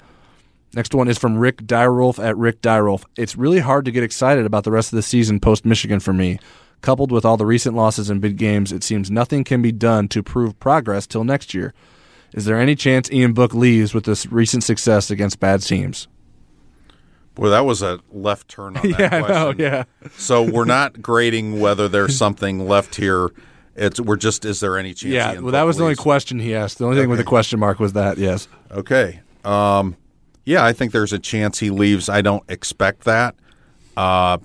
Next 0.75 0.93
one 0.95 1.07
is 1.07 1.17
from 1.17 1.37
Rick 1.37 1.57
Dyrolf 1.63 2.23
at 2.23 2.35
Rick 2.35 2.61
Dyrolf. 2.61 3.03
It's 3.15 3.35
really 3.35 3.59
hard 3.59 3.85
to 3.85 3.91
get 3.91 4.03
excited 4.03 4.45
about 4.45 4.63
the 4.63 4.71
rest 4.71 4.91
of 4.91 4.97
the 4.97 5.03
season 5.03 5.39
post 5.39 5.65
Michigan 5.65 5.99
for 5.99 6.13
me. 6.13 6.39
Coupled 6.83 7.13
with 7.13 7.23
all 7.23 7.37
the 7.37 7.45
recent 7.45 7.77
losses 7.77 8.09
in 8.09 8.19
big 8.19 8.35
games, 8.37 8.73
it 8.73 8.83
seems 8.83 9.09
nothing 9.09 9.45
can 9.45 9.61
be 9.61 9.71
done 9.71 10.09
to 10.09 10.21
prove 10.21 10.59
progress 10.59 11.07
till 11.07 11.23
next 11.23 11.53
year. 11.53 11.73
Is 12.33 12.43
there 12.43 12.59
any 12.59 12.75
chance 12.75 13.09
Ian 13.09 13.31
Book 13.31 13.53
leaves 13.53 13.93
with 13.93 14.03
this 14.03 14.25
recent 14.25 14.65
success 14.65 15.09
against 15.09 15.39
bad 15.39 15.61
teams? 15.61 16.09
Boy, 17.35 17.47
that 17.49 17.61
was 17.61 17.81
a 17.81 18.01
left 18.11 18.49
turn 18.49 18.75
on 18.75 18.91
that 18.91 18.99
Yeah, 18.99 19.21
question. 19.21 19.59
yeah. 19.59 19.83
so 20.17 20.43
we're 20.43 20.65
not 20.65 21.01
grading 21.01 21.61
whether 21.61 21.87
there's 21.87 22.17
something 22.17 22.67
left 22.67 22.95
here. 22.95 23.29
It's 23.77 24.01
we're 24.01 24.17
just 24.17 24.43
is 24.43 24.59
there 24.59 24.77
any 24.77 24.93
chance? 24.93 25.13
Yeah, 25.13 25.33
Ian 25.35 25.43
well, 25.45 25.51
that 25.53 25.61
Book 25.61 25.67
was 25.67 25.77
the 25.77 25.83
only 25.83 25.95
question 25.95 26.37
he 26.37 26.53
asked. 26.53 26.79
The 26.79 26.85
only 26.85 26.97
thing 26.99 27.09
with 27.09 27.19
a 27.21 27.23
question 27.23 27.61
mark 27.61 27.79
was 27.79 27.93
that, 27.93 28.17
yes. 28.17 28.49
Okay. 28.71 29.21
Um, 29.45 29.95
yeah, 30.43 30.65
I 30.65 30.73
think 30.73 30.91
there's 30.91 31.13
a 31.13 31.17
chance 31.17 31.59
he 31.59 31.69
leaves. 31.69 32.09
I 32.09 32.21
don't 32.21 32.43
expect 32.49 33.05
that, 33.05 33.35
uh, 33.95 34.37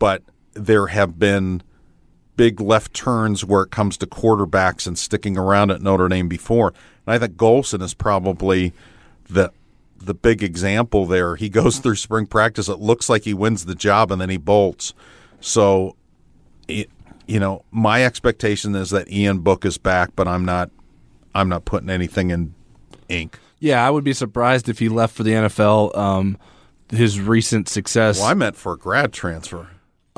but 0.00 0.24
there 0.54 0.88
have 0.88 1.20
been 1.20 1.62
big 2.38 2.60
left 2.60 2.94
turns 2.94 3.44
where 3.44 3.62
it 3.62 3.70
comes 3.70 3.98
to 3.98 4.06
quarterbacks 4.06 4.86
and 4.86 4.96
sticking 4.96 5.36
around 5.36 5.70
at 5.70 5.82
Notre 5.82 6.08
Dame 6.08 6.28
before. 6.28 6.68
And 7.04 7.14
I 7.14 7.18
think 7.18 7.34
Golson 7.36 7.82
is 7.82 7.92
probably 7.92 8.72
the 9.28 9.52
the 9.98 10.14
big 10.14 10.42
example 10.42 11.04
there. 11.04 11.34
He 11.36 11.48
goes 11.50 11.80
through 11.80 11.96
spring 11.96 12.26
practice. 12.26 12.68
It 12.68 12.78
looks 12.78 13.08
like 13.10 13.24
he 13.24 13.34
wins 13.34 13.66
the 13.66 13.74
job, 13.74 14.12
and 14.12 14.20
then 14.20 14.30
he 14.30 14.36
bolts. 14.36 14.94
So, 15.40 15.96
it, 16.68 16.88
you 17.26 17.40
know, 17.40 17.64
my 17.72 18.04
expectation 18.04 18.74
is 18.76 18.90
that 18.90 19.10
Ian 19.10 19.40
Book 19.40 19.64
is 19.64 19.76
back, 19.76 20.10
but 20.16 20.26
I'm 20.26 20.44
not. 20.44 20.70
I'm 21.34 21.48
not 21.48 21.64
putting 21.66 21.90
anything 21.90 22.30
in 22.30 22.54
ink. 23.08 23.38
Yeah, 23.58 23.86
I 23.86 23.90
would 23.90 24.04
be 24.04 24.12
surprised 24.12 24.68
if 24.68 24.78
he 24.78 24.88
left 24.88 25.14
for 25.14 25.24
the 25.24 25.32
NFL. 25.32 25.96
Um, 25.96 26.38
his 26.90 27.20
recent 27.20 27.68
success. 27.68 28.18
Well, 28.18 28.28
I 28.28 28.34
meant 28.34 28.56
for 28.56 28.72
a 28.72 28.78
grad 28.78 29.12
transfer. 29.12 29.68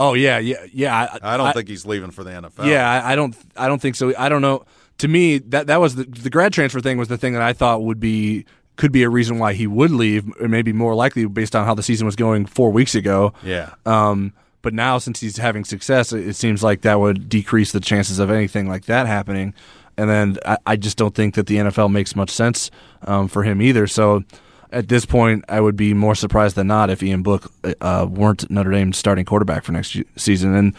Oh 0.01 0.14
yeah, 0.14 0.38
yeah, 0.38 0.64
yeah. 0.72 1.18
I 1.22 1.36
don't 1.36 1.53
think 1.53 1.68
he's 1.68 1.84
leaving 1.84 2.11
for 2.11 2.24
the 2.24 2.30
NFL. 2.30 2.66
Yeah, 2.66 2.90
I, 2.90 3.12
I 3.12 3.16
don't. 3.16 3.36
I 3.57 3.68
don't 3.68 3.80
think 3.80 3.94
so. 3.96 4.12
I 4.18 4.28
don't 4.28 4.40
know. 4.42 4.64
To 4.98 5.09
me, 5.09 5.38
that 5.38 5.66
that 5.68 5.78
was 5.80 5.94
the, 5.94 6.05
the 6.05 6.30
grad 6.30 6.53
transfer 6.53 6.80
thing 6.80 6.96
was 6.98 7.09
the 7.09 7.18
thing 7.18 7.34
that 7.34 7.42
I 7.42 7.53
thought 7.53 7.82
would 7.82 8.01
be 8.01 8.46
could 8.76 8.92
be 8.92 9.03
a 9.03 9.11
reason 9.11 9.38
why 9.38 9.53
he 9.53 9.66
would 9.66 9.90
leave, 9.90 10.24
or 10.40 10.48
maybe 10.48 10.72
more 10.72 10.94
likely 10.94 11.26
based 11.26 11.55
on 11.55 11.66
how 11.66 11.74
the 11.74 11.82
season 11.82 12.07
was 12.07 12.16
going 12.16 12.46
four 12.46 12.70
weeks 12.70 12.94
ago. 12.94 13.32
Yeah. 13.44 13.74
Um, 13.84 14.32
But 14.62 14.72
now, 14.74 14.98
since 14.98 15.20
he's 15.20 15.36
having 15.38 15.64
success, 15.64 16.12
it, 16.12 16.26
it 16.28 16.34
seems 16.36 16.62
like 16.62 16.80
that 16.82 16.98
would 17.01 17.28
decrease 17.28 17.72
the 17.72 17.80
chances 17.80 18.18
of 18.18 18.30
anything 18.30 18.68
like 18.68 18.86
that 18.86 19.07
happening. 19.07 19.55
And 19.98 20.09
then 20.09 20.38
I, 20.46 20.57
I 20.66 20.76
just 20.76 20.96
don't 20.96 21.14
think 21.14 21.34
that 21.34 21.46
the 21.46 21.57
NFL 21.57 21.90
makes 21.92 22.16
much 22.16 22.30
sense 22.30 22.70
um, 23.07 23.28
for 23.28 23.42
him 23.42 23.61
either. 23.61 23.86
So 23.86 24.24
at 24.72 24.88
this 24.88 25.04
point, 25.04 25.44
I 25.48 25.60
would 25.60 25.76
be 25.76 25.94
more 25.94 26.14
surprised 26.14 26.56
than 26.56 26.68
not 26.68 26.90
if 26.90 27.02
Ian 27.02 27.22
Book 27.22 27.52
uh, 27.80 28.06
weren't 28.08 28.48
Notre 28.50 28.70
Dame's 28.70 28.98
starting 28.98 29.24
quarterback 29.24 29.64
for 29.64 29.72
next 29.72 29.96
season. 30.16 30.54
And 30.54 30.74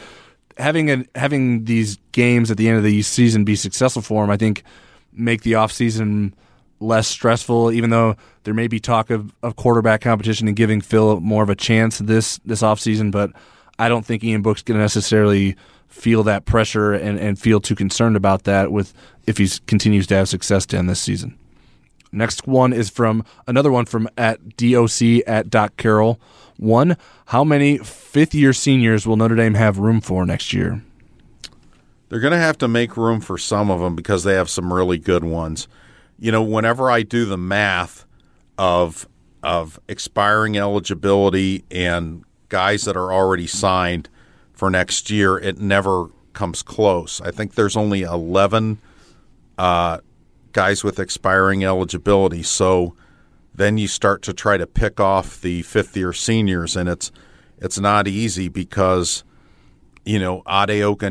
having 0.58 0.90
a, 0.90 1.06
having 1.16 1.66
these 1.66 1.98
games 2.12 2.52
at 2.52 2.58
the 2.58 2.68
end 2.68 2.78
of 2.78 2.84
the 2.84 3.02
season 3.02 3.44
be 3.44 3.56
successful 3.56 4.02
for 4.02 4.24
him, 4.24 4.30
I 4.30 4.38
think 4.38 4.64
make 5.12 5.42
the 5.42 5.54
offseason 5.54 6.34
less 6.80 7.08
stressful, 7.08 7.72
even 7.72 7.90
though 7.90 8.16
there 8.44 8.54
may 8.54 8.68
be 8.68 8.80
talk 8.80 9.10
of, 9.10 9.34
of 9.44 9.56
quarterback 9.56 10.02
competition 10.02 10.48
and 10.48 10.58
giving 10.58 10.82
Phil 10.82 11.20
more 11.20 11.44
of 11.44 11.50
a 11.50 11.56
chance 11.56 12.00
this 12.00 12.40
this 12.46 12.62
offseason. 12.62 13.12
But 13.12 13.32
I 13.78 13.90
don't 13.90 14.06
think 14.06 14.24
Ian 14.24 14.42
Book's 14.42 14.62
going 14.62 14.78
to 14.78 14.82
necessarily 14.82 15.56
feel 15.88 16.24
that 16.24 16.46
pressure 16.46 16.94
and, 16.94 17.20
and 17.20 17.38
feel 17.38 17.60
too 17.60 17.76
concerned 17.76 18.16
about 18.16 18.44
that 18.46 18.72
with 18.72 18.94
if 19.28 19.38
he 19.38 19.50
continues 19.68 20.08
to 20.08 20.16
have 20.16 20.30
success 20.30 20.66
end 20.74 20.90
this 20.90 21.02
season. 21.02 21.38
Next 22.12 22.48
one 22.48 22.74
is 22.74 22.90
from 22.90 23.24
another 23.48 23.72
one 23.72 23.86
from 23.86 24.10
at 24.18 24.58
doc 24.58 25.22
at 25.28 25.50
Doc 25.50 25.78
Carroll. 25.78 26.20
One, 26.58 26.98
how 27.28 27.44
many 27.44 27.78
fifth 27.78 28.36
year 28.36 28.54
seniors 28.54 29.08
will 29.08 29.16
Notre 29.16 29.36
Dame 29.36 29.54
have 29.56 29.78
room 29.78 30.02
for 30.02 30.26
next 30.26 30.54
year? 30.54 30.84
They're 32.10 32.20
going 32.20 32.34
to 32.34 32.38
have 32.38 32.58
to 32.58 32.68
make 32.68 32.98
room 32.98 33.22
for 33.22 33.38
some 33.38 33.72
of 33.72 33.80
them 33.80 33.96
because 33.96 34.24
they 34.24 34.34
have 34.34 34.50
some 34.50 34.74
really 34.74 34.98
good 34.98 35.24
ones. 35.24 35.68
You 36.20 36.32
know, 36.32 36.44
whenever 36.44 36.92
I 36.92 37.04
do 37.04 37.26
the 37.26 37.38
math 37.38 38.06
of 38.58 39.08
of 39.42 39.80
expiring 39.88 40.58
eligibility 40.58 41.64
and 41.72 42.24
guys 42.50 42.84
that 42.84 42.96
are 42.96 43.12
already 43.12 43.48
signed 43.48 44.10
for 44.54 44.70
next 44.70 45.10
year, 45.10 45.38
it 45.40 45.58
never 45.58 46.08
comes 46.34 46.62
close. 46.62 47.22
I 47.22 47.32
think 47.32 47.56
there's 47.56 47.76
only 47.76 48.04
11 48.04 48.80
uh, 49.58 50.00
guys 50.54 50.84
with 50.84 51.00
expiring 51.00 51.64
eligibility. 51.66 52.44
So 52.44 52.96
then 53.54 53.78
you 53.78 53.88
start 53.88 54.22
to 54.24 54.34
try 54.34 54.58
to 54.58 54.66
pick 54.68 55.00
off 55.00 55.42
the 55.42 55.62
fifth 55.64 55.96
year 55.98 56.14
seniors, 56.14 56.76
and 56.76 56.88
it's 56.90 57.12
it's 57.60 57.80
not 57.80 58.08
easy 58.08 58.48
because 58.48 59.24
you 60.06 60.20
know 60.20 60.40
Ade 60.48 60.70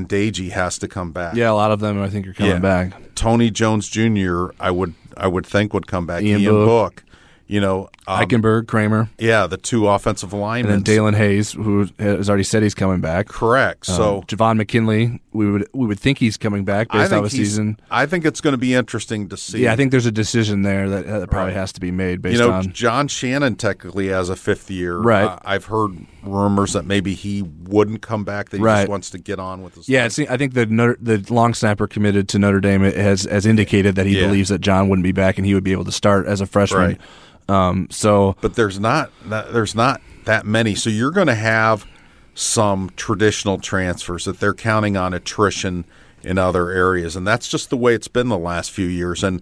Deji 0.09 0.51
has 0.51 0.79
to 0.79 0.89
come 0.89 1.13
back. 1.13 1.35
Yeah, 1.35 1.51
a 1.51 1.53
lot 1.55 1.71
of 1.71 1.81
them 1.81 2.01
I 2.03 2.09
think 2.09 2.27
are 2.27 2.33
coming 2.33 2.53
Yeah. 2.53 2.59
back. 2.59 3.15
Tony 3.15 3.51
Jones 3.51 3.89
Jr. 3.89 4.47
I 4.59 4.71
would 4.71 4.95
I 5.17 5.27
would 5.29 5.47
think 5.47 5.75
would 5.75 5.87
come 5.87 6.07
back. 6.07 6.23
Ian 6.23 6.41
Ian, 6.41 6.53
Book. 6.53 6.67
Book. 6.97 7.05
You 7.47 7.61
know, 7.61 7.89
um, 8.07 8.21
Eichenberg, 8.25 8.67
Kraemer, 8.67 9.09
yeah, 9.19 9.49
the 9.49 9.57
two 9.57 9.89
offensive 9.89 10.33
linemen. 10.33 10.73
and 10.73 10.85
then 10.85 10.97
Daelin 10.97 11.17
Hayes, 11.17 11.51
who 11.51 11.89
has 11.99 12.29
already 12.29 12.45
said 12.45 12.63
he's 12.63 12.77
coming 12.77 13.01
back. 13.01 13.27
Correct. 13.27 13.87
So 13.87 14.19
um, 14.19 14.23
Javon 14.23 14.57
McKinley, 14.57 15.21
we 15.33 15.51
would 15.51 15.69
we 15.73 15.87
would 15.87 16.01
think 16.01 16.19
he's 16.19 16.37
coming 16.37 16.65
back 16.65 16.89
based 16.91 17.13
off 17.13 17.25
a 17.25 17.31
season. 17.31 17.79
I 17.91 18.07
think 18.07 18.25
it's 18.25 18.41
going 18.41 18.53
to 18.53 18.59
be 18.59 18.75
interesting 18.75 19.29
to 19.29 19.37
see. 19.37 19.63
Yeah, 19.63 19.73
I 19.73 19.77
think 19.77 19.93
there's 19.93 20.07
a 20.07 20.11
decision 20.13 20.63
there 20.63 20.89
that 20.89 21.07
uh, 21.07 21.27
probably 21.27 21.55
has 21.55 21.73
to 21.75 21.81
be 21.81 21.91
made 21.91 22.21
based 22.21 22.41
you 22.41 22.47
know, 22.47 22.53
on 22.53 22.73
John 22.73 23.07
Shannon 23.07 23.55
technically 23.55 24.09
has 24.09 24.29
a 24.29 24.37
fifth 24.37 24.71
year. 24.71 24.99
Right. 24.99 25.25
Uh, 25.25 25.39
I've 25.45 25.67
heard 25.67 25.97
rumors 26.25 26.73
that 26.73 26.85
maybe 26.85 27.15
he 27.15 27.43
wouldn't 27.43 28.03
come 28.03 28.25
back. 28.25 28.49
That 28.51 28.57
he 28.59 28.63
Right. 28.63 28.81
just 28.83 28.89
wants 28.91 29.11
to 29.11 29.19
get 29.19 29.39
on 29.39 29.63
with 29.63 29.77
his. 29.77 29.89
Yeah, 29.89 30.05
I 30.05 30.37
think 30.37 30.55
the 30.55 30.67
the 31.01 31.25
long 31.33 31.55
snapper 31.55 31.87
committed 31.87 32.29
to 32.31 32.39
Notre 32.39 32.61
Dame 32.61 32.83
has 32.83 33.23
has 33.25 33.47
indicated 33.47 33.95
that 33.95 34.07
he 34.07 34.19
Yeah. 34.19 34.27
believes 34.27 34.49
that 34.49 34.61
John 34.61 34.89
wouldn't 34.89 35.05
be 35.05 35.13
back 35.13 35.39
and 35.39 35.47
he 35.47 35.55
would 35.55 35.65
be 35.65 35.73
able 35.73 35.85
to 35.85 35.93
start 35.93 36.27
as 36.27 36.41
a 36.41 36.47
freshman. 36.47 36.81
Right. 36.81 37.01
Um, 37.49 37.87
so, 37.91 38.37
but 38.41 38.55
there's 38.55 38.79
not 38.81 39.11
there's 39.27 39.75
not 39.75 40.01
that 40.25 40.45
many. 40.45 40.75
So 40.75 40.91
you're 40.91 41.11
going 41.11 41.27
to 41.27 41.35
have 41.35 41.87
some 42.35 42.91
traditional 42.97 43.59
transfers 43.59 44.25
that 44.25 44.41
they're 44.41 44.55
counting 44.55 44.97
on 44.97 45.13
attrition 45.15 45.85
in 46.23 46.39
other 46.39 46.71
areas, 46.71 47.17
and 47.17 47.27
that's 47.27 47.49
just 47.49 47.71
the 47.71 47.77
way 47.77 47.95
it's 47.95 48.09
been 48.09 48.29
the 48.29 48.39
last 48.39 48.71
few 48.71 48.87
years. 48.87 49.25
And 49.25 49.41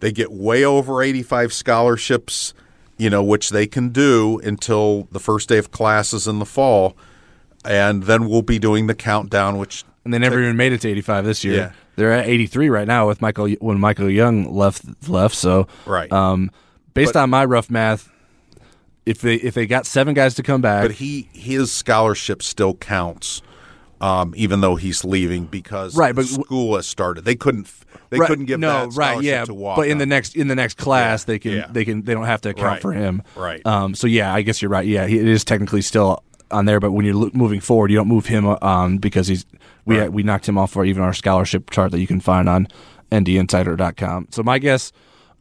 they 0.00 0.10
get 0.12 0.32
way 0.32 0.64
over 0.64 1.02
85 1.02 1.52
scholarships, 1.52 2.54
you 2.96 3.10
know, 3.10 3.22
which 3.22 3.50
they 3.50 3.66
can 3.66 3.90
do 3.90 4.38
until 4.40 5.06
the 5.12 5.20
first 5.20 5.48
day 5.48 5.58
of 5.58 5.70
classes 5.70 6.26
in 6.26 6.38
the 6.38 6.46
fall, 6.46 6.96
and 7.64 8.04
then 8.04 8.28
we'll 8.28 8.42
be 8.42 8.58
doing 8.58 8.86
the 8.86 8.94
countdown, 8.94 9.58
which 9.58 9.84
and 10.04 10.12
they 10.12 10.18
never 10.18 10.38
even 10.42 10.56
made 10.56 10.72
it 10.72 10.82
to 10.82 10.88
85 10.88 11.24
this 11.24 11.44
year. 11.44 11.54
Yeah. 11.56 11.72
They're 11.96 12.12
at 12.12 12.26
83 12.26 12.68
right 12.68 12.86
now 12.86 13.06
with 13.06 13.22
Michael 13.22 13.48
when 13.60 13.78
Michael 13.78 14.10
Young 14.10 14.52
left 14.54 15.08
left. 15.08 15.34
So, 15.34 15.66
Right. 15.86 16.10
Um, 16.12 16.50
based 16.92 17.14
But- 17.14 17.22
on 17.22 17.30
my 17.30 17.44
rough 17.44 17.70
math, 17.70 18.10
if 19.06 19.20
they 19.20 19.34
if 19.36 19.54
they 19.54 19.66
got 19.66 19.86
seven 19.86 20.14
guys 20.14 20.34
to 20.34 20.42
come 20.42 20.60
back, 20.60 20.82
But 20.84 20.92
he 20.92 21.28
his 21.32 21.70
scholarship 21.72 22.42
still 22.42 22.74
counts, 22.74 23.42
um, 24.00 24.32
even 24.36 24.60
though 24.60 24.76
he's 24.76 25.04
leaving 25.04 25.44
because 25.46 25.96
Right, 25.96 26.14
but- 26.14 26.26
school 26.26 26.76
has 26.76 26.86
started. 26.86 27.24
They 27.24 27.34
couldn't 27.36 27.68
they 28.10 28.18
Right, 28.18 28.28
couldn't 28.28 28.44
give 28.46 28.60
no 28.60 28.86
that 28.90 28.96
right 28.96 29.20
yeah 29.22 29.44
to 29.44 29.54
walk. 29.54 29.76
but 29.76 29.88
in 29.88 29.98
the 29.98 30.06
next 30.06 30.36
in 30.36 30.46
the 30.48 30.54
next 30.54 30.76
class 30.76 31.24
they 31.24 31.38
can 31.38 31.52
yeah. 31.52 31.66
they 31.70 31.84
can 31.84 32.02
they 32.02 32.14
don't 32.14 32.26
have 32.26 32.40
to 32.42 32.50
account 32.50 32.66
Right, 32.66 32.82
for 32.82 32.92
him 32.92 33.22
right. 33.34 33.64
um 33.66 33.94
so 33.94 34.06
yeah 34.06 34.32
i 34.32 34.42
guess 34.42 34.60
you're 34.62 34.70
right 34.70 34.86
yeah 34.86 35.06
he, 35.06 35.18
it 35.18 35.26
is 35.26 35.42
technically 35.42 35.80
still 35.82 36.22
on 36.50 36.64
there 36.66 36.78
but 36.78 36.92
when 36.92 37.04
you're 37.04 37.14
lo- 37.14 37.30
moving 37.32 37.60
forward 37.60 37.90
you 37.90 37.96
don't 37.96 38.06
move 38.06 38.26
him 38.26 38.46
um 38.62 38.98
because 38.98 39.26
he's 39.26 39.44
we 39.84 39.98
Right. 39.98 40.12
we 40.12 40.22
knocked 40.22 40.48
him 40.48 40.56
off 40.58 40.70
for 40.70 40.84
even 40.84 41.02
our 41.02 41.12
scholarship 41.14 41.70
chart 41.70 41.90
that 41.92 41.98
you 41.98 42.06
can 42.06 42.20
find 42.20 42.48
on 42.48 42.68
ndinsider.com 43.10 44.28
so 44.30 44.42
my 44.42 44.58
guess 44.58 44.92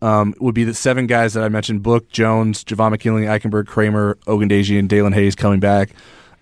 um, 0.04 0.34
would 0.39 0.54
be 0.54 0.64
the 0.64 0.74
seven 0.74 1.08
guys 1.08 1.34
that 1.34 1.43
I 1.43 1.49
mentioned: 1.49 1.82
Book, 1.82 2.10
Jones, 2.10 2.64
Javon 2.64 2.91
McKinley, 2.91 3.24
Eichenberg, 3.24 3.66
Kraemer, 3.66 4.16
Ogundeji, 4.26 4.78
and 4.78 4.89
Daelin 4.89 5.14
Hayes 5.14 5.36
coming 5.36 5.60
back. 5.60 5.95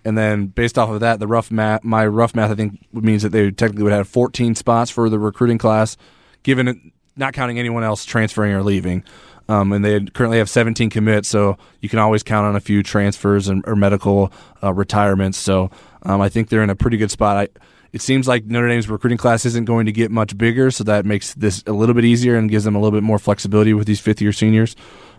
And 0.04 0.18
then 0.18 0.48
based 0.48 0.80
off 0.80 0.90
of 0.90 1.02
that, 1.02 1.20
the 1.20 1.28
rough 1.28 1.52
math, 1.52 1.84
my 1.84 2.06
rough 2.06 2.34
math, 2.34 2.50
I 2.50 2.56
think 2.56 2.80
means 2.92 3.22
that 3.22 3.30
they 3.30 3.52
technically 3.52 3.84
would 3.84 3.94
have 3.94 4.08
14 4.08 4.56
spots 4.56 4.90
for 4.90 5.10
the 5.10 5.20
recruiting 5.20 5.60
class, 5.60 5.96
given 6.42 6.92
not 7.16 7.34
counting 7.34 7.60
anyone 7.60 7.84
else 7.84 8.04
transferring 8.04 8.54
or 8.54 8.64
leaving. 8.64 9.04
Um, 9.48 9.74
and 9.74 9.84
they 9.84 10.00
currently 10.06 10.38
have 10.38 10.50
17 10.50 10.90
commits, 10.90 11.28
so 11.28 11.58
you 11.82 11.90
can 11.90 12.00
always 12.00 12.24
count 12.24 12.48
on 12.48 12.56
a 12.56 12.60
few 12.60 12.82
transfers 12.82 13.48
and, 13.48 13.64
or 13.68 13.76
medical 13.76 14.32
uh, 14.64 14.74
retirements. 14.74 15.38
So 15.38 15.70
um, 16.04 16.22
I 16.22 16.30
think 16.30 16.50
they're 16.50 16.64
in 16.64 16.70
a 16.70 16.76
pretty 16.76 16.98
good 16.98 17.12
spot. 17.12 17.38
I, 17.38 17.48
it 17.94 18.02
seems 18.02 18.28
like 18.28 18.46
Notre 18.46 18.68
Dame's 18.68 18.90
recruiting 18.90 19.18
class 19.18 19.46
isn't 19.46 19.66
going 19.66 19.86
to 19.86 19.92
get 19.92 20.12
much 20.12 20.38
bigger, 20.38 20.72
so 20.72 20.84
that 20.86 21.06
makes 21.06 21.34
this 21.34 21.64
a 21.68 21.74
little 21.74 21.96
bit 21.96 22.06
easier 22.06 22.38
and 22.38 22.50
gives 22.50 22.64
them 22.64 22.76
a 22.76 22.80
little 22.80 22.98
bit 22.98 23.04
more 23.04 23.20
flexibility 23.20 23.74
with 23.74 23.88
these 23.88 24.00
fifth 24.00 24.22
year 24.22 24.32
seniors. 24.32 24.76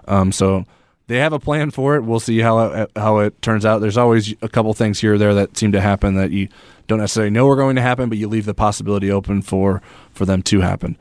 Um, 0.08 0.32
so 0.32 0.64
they 1.06 1.18
have 1.18 1.32
a 1.32 1.38
plan 1.38 1.70
for 1.70 1.96
it. 1.96 2.02
We'll 2.02 2.20
see 2.20 2.38
how 2.38 2.60
it, 2.60 2.90
how 2.96 3.18
it 3.18 3.40
turns 3.42 3.66
out. 3.66 3.80
There's 3.80 3.98
always 3.98 4.34
a 4.40 4.48
couple 4.48 4.72
things 4.72 5.00
here 5.00 5.14
or 5.14 5.18
there 5.18 5.34
that 5.34 5.56
seem 5.56 5.72
to 5.72 5.80
happen 5.80 6.14
that 6.14 6.30
you 6.30 6.48
don't 6.86 6.98
necessarily 6.98 7.30
know 7.30 7.48
are 7.48 7.56
going 7.56 7.76
to 7.76 7.82
happen, 7.82 8.08
but 8.08 8.18
you 8.18 8.28
leave 8.28 8.46
the 8.46 8.54
possibility 8.54 9.10
open 9.10 9.42
for 9.42 9.82
for 10.12 10.24
them 10.24 10.42
to 10.44 10.60
happen. 10.60 10.96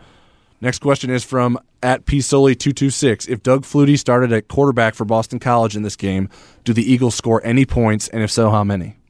Next 0.59 0.79
question 0.79 1.09
is 1.09 1.23
from 1.23 1.57
at 1.81 2.05
psoli226. 2.05 3.27
If 3.27 3.41
Doug 3.41 3.63
Flutie 3.63 3.97
started 3.97 4.31
at 4.31 4.47
quarterback 4.47 4.93
for 4.93 5.05
Boston 5.05 5.39
College 5.39 5.75
in 5.75 5.81
this 5.81 5.95
game, 5.95 6.29
do 6.63 6.73
the 6.73 6.83
Eagles 6.83 7.15
score 7.15 7.41
any 7.43 7.65
points, 7.65 8.07
and 8.09 8.21
if 8.21 8.29
so, 8.29 8.51
how 8.51 8.63
many? 8.63 9.00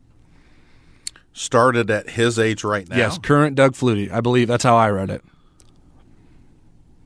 Started 1.34 1.90
at 1.90 2.12
his 2.12 2.38
age 2.40 2.64
right 2.64 2.88
now. 2.90 2.98
Yes, 2.98 3.18
current 3.18 3.56
Doug 3.56 3.74
Flutie. 3.74 4.12
I 4.12 4.22
believe 4.22 4.48
that's 4.48 4.64
how 4.64 4.76
I 4.76 4.90
read 4.90 5.10
it. 5.10 5.24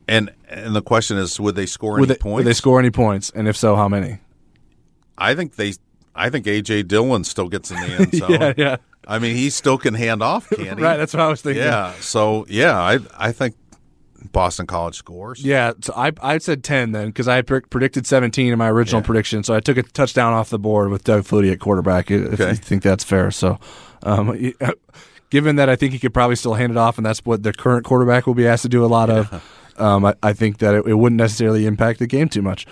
and 0.08 0.30
and 0.48 0.74
the 0.76 0.82
question 0.82 1.16
is, 1.18 1.40
would 1.40 1.56
they 1.56 1.66
score 1.66 1.92
Would 1.98 2.08
any 2.10 2.14
they, 2.14 2.18
points? 2.18 2.36
would 2.36 2.46
they 2.46 2.52
score 2.54 2.78
any 2.78 2.90
points, 2.90 3.30
and 3.34 3.48
if 3.48 3.56
so, 3.56 3.76
how 3.76 3.88
many? 3.88 4.18
I 5.18 5.34
think 5.34 5.56
they. 5.56 5.74
I 6.14 6.30
think 6.30 6.46
AJ 6.46 6.88
Dillon 6.88 7.24
still 7.24 7.48
gets 7.48 7.70
in 7.70 7.78
the 7.80 7.86
end 7.88 8.14
zone. 8.14 8.30
Yeah, 8.30 8.52
yeah. 8.56 8.76
I 9.06 9.18
mean, 9.18 9.36
he 9.36 9.50
still 9.50 9.76
can 9.78 9.94
hand 9.94 10.22
off, 10.22 10.48
can 10.50 10.78
he? 10.78 10.82
Right, 10.82 10.96
that's 10.96 11.12
what 11.12 11.20
I 11.20 11.28
was 11.28 11.42
thinking. 11.42 11.62
Yeah. 11.62 11.92
So 12.00 12.46
yeah, 12.48 12.78
I 12.80 12.98
I 13.18 13.32
think 13.32 13.54
Boston 14.32 14.66
College 14.66 14.94
scores. 14.96 15.44
Yeah, 15.44 15.72
so 15.80 15.92
I 15.96 16.12
I 16.22 16.38
said 16.38 16.64
ten 16.64 16.92
then 16.92 17.08
because 17.08 17.28
I 17.28 17.42
pre- 17.42 17.60
predicted 17.60 18.06
seventeen 18.06 18.52
in 18.52 18.58
my 18.58 18.70
original 18.70 19.02
prediction. 19.02 19.42
So 19.42 19.54
I 19.54 19.60
took 19.60 19.76
a 19.76 19.82
touchdown 19.82 20.32
off 20.32 20.48
the 20.50 20.58
board 20.58 20.90
with 20.90 21.04
Doug 21.04 21.24
Flutie 21.24 21.52
at 21.52 21.60
quarterback. 21.60 22.10
If 22.10 22.34
Okay. 22.40 22.50
you 22.50 22.56
think 22.56 22.82
that's 22.82 23.04
fair, 23.04 23.30
so 23.30 23.58
um, 24.06 24.52
given 25.30 25.56
that 25.56 25.68
I 25.68 25.76
think 25.76 25.92
he 25.92 25.98
could 25.98 26.14
probably 26.14 26.36
still 26.36 26.54
hand 26.54 26.70
it 26.72 26.78
off, 26.78 26.96
and 26.96 27.04
that's 27.04 27.24
what 27.24 27.42
the 27.42 27.52
current 27.52 27.84
quarterback 27.84 28.26
will 28.26 28.34
be 28.34 28.46
asked 28.46 28.62
to 28.62 28.68
do 28.68 28.84
a 28.84 28.86
lot 28.86 29.10
of. 29.10 29.42
Um, 29.76 30.06
I, 30.06 30.14
I 30.22 30.32
think 30.32 30.58
that 30.58 30.74
it, 30.74 30.86
it 30.86 30.94
wouldn't 30.94 31.18
necessarily 31.18 31.66
impact 31.66 31.98
the 31.98 32.06
game 32.06 32.28
too 32.30 32.40
much. 32.42 32.66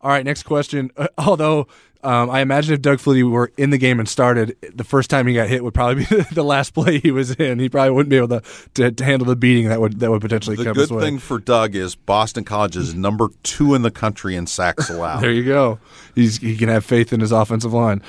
All 0.00 0.10
right, 0.10 0.24
next 0.24 0.44
question. 0.44 0.92
Uh, 0.96 1.08
although 1.18 1.66
um, 2.04 2.30
I 2.30 2.40
imagine 2.40 2.74
if 2.74 2.82
Doug 2.82 2.98
Flutie 2.98 3.28
were 3.28 3.50
in 3.56 3.70
the 3.70 3.78
game 3.78 3.98
and 3.98 4.08
started, 4.08 4.56
the 4.72 4.84
first 4.84 5.10
time 5.10 5.26
he 5.26 5.34
got 5.34 5.48
hit 5.48 5.64
would 5.64 5.74
probably 5.74 6.04
be 6.10 6.22
the 6.32 6.44
last 6.44 6.72
play 6.72 7.00
he 7.00 7.10
was 7.10 7.32
in. 7.34 7.58
He 7.58 7.68
probably 7.68 7.90
wouldn't 7.90 8.10
be 8.10 8.16
able 8.16 8.28
to, 8.28 8.42
to, 8.74 8.92
to 8.92 9.04
handle 9.04 9.26
the 9.26 9.34
beating 9.34 9.68
that 9.68 9.80
would 9.80 9.98
that 9.98 10.10
would 10.10 10.20
potentially 10.20 10.54
The 10.54 10.64
come 10.64 10.74
good 10.74 10.82
his 10.82 10.92
way. 10.92 11.00
thing 11.02 11.18
for 11.18 11.40
Doug 11.40 11.74
is 11.74 11.96
Boston 11.96 12.44
College 12.44 12.76
is 12.76 12.94
number 12.94 13.30
two 13.42 13.74
in 13.74 13.82
the 13.82 13.90
country 13.90 14.36
in 14.36 14.46
sacks 14.46 14.88
allowed. 14.88 15.20
There 15.20 15.32
you 15.32 15.42
go. 15.44 15.80
He's, 16.14 16.36
he 16.38 16.56
can 16.56 16.68
have 16.68 16.84
faith 16.84 17.12
in 17.12 17.18
his 17.18 17.32
offensive 17.32 17.72
line. 17.72 18.02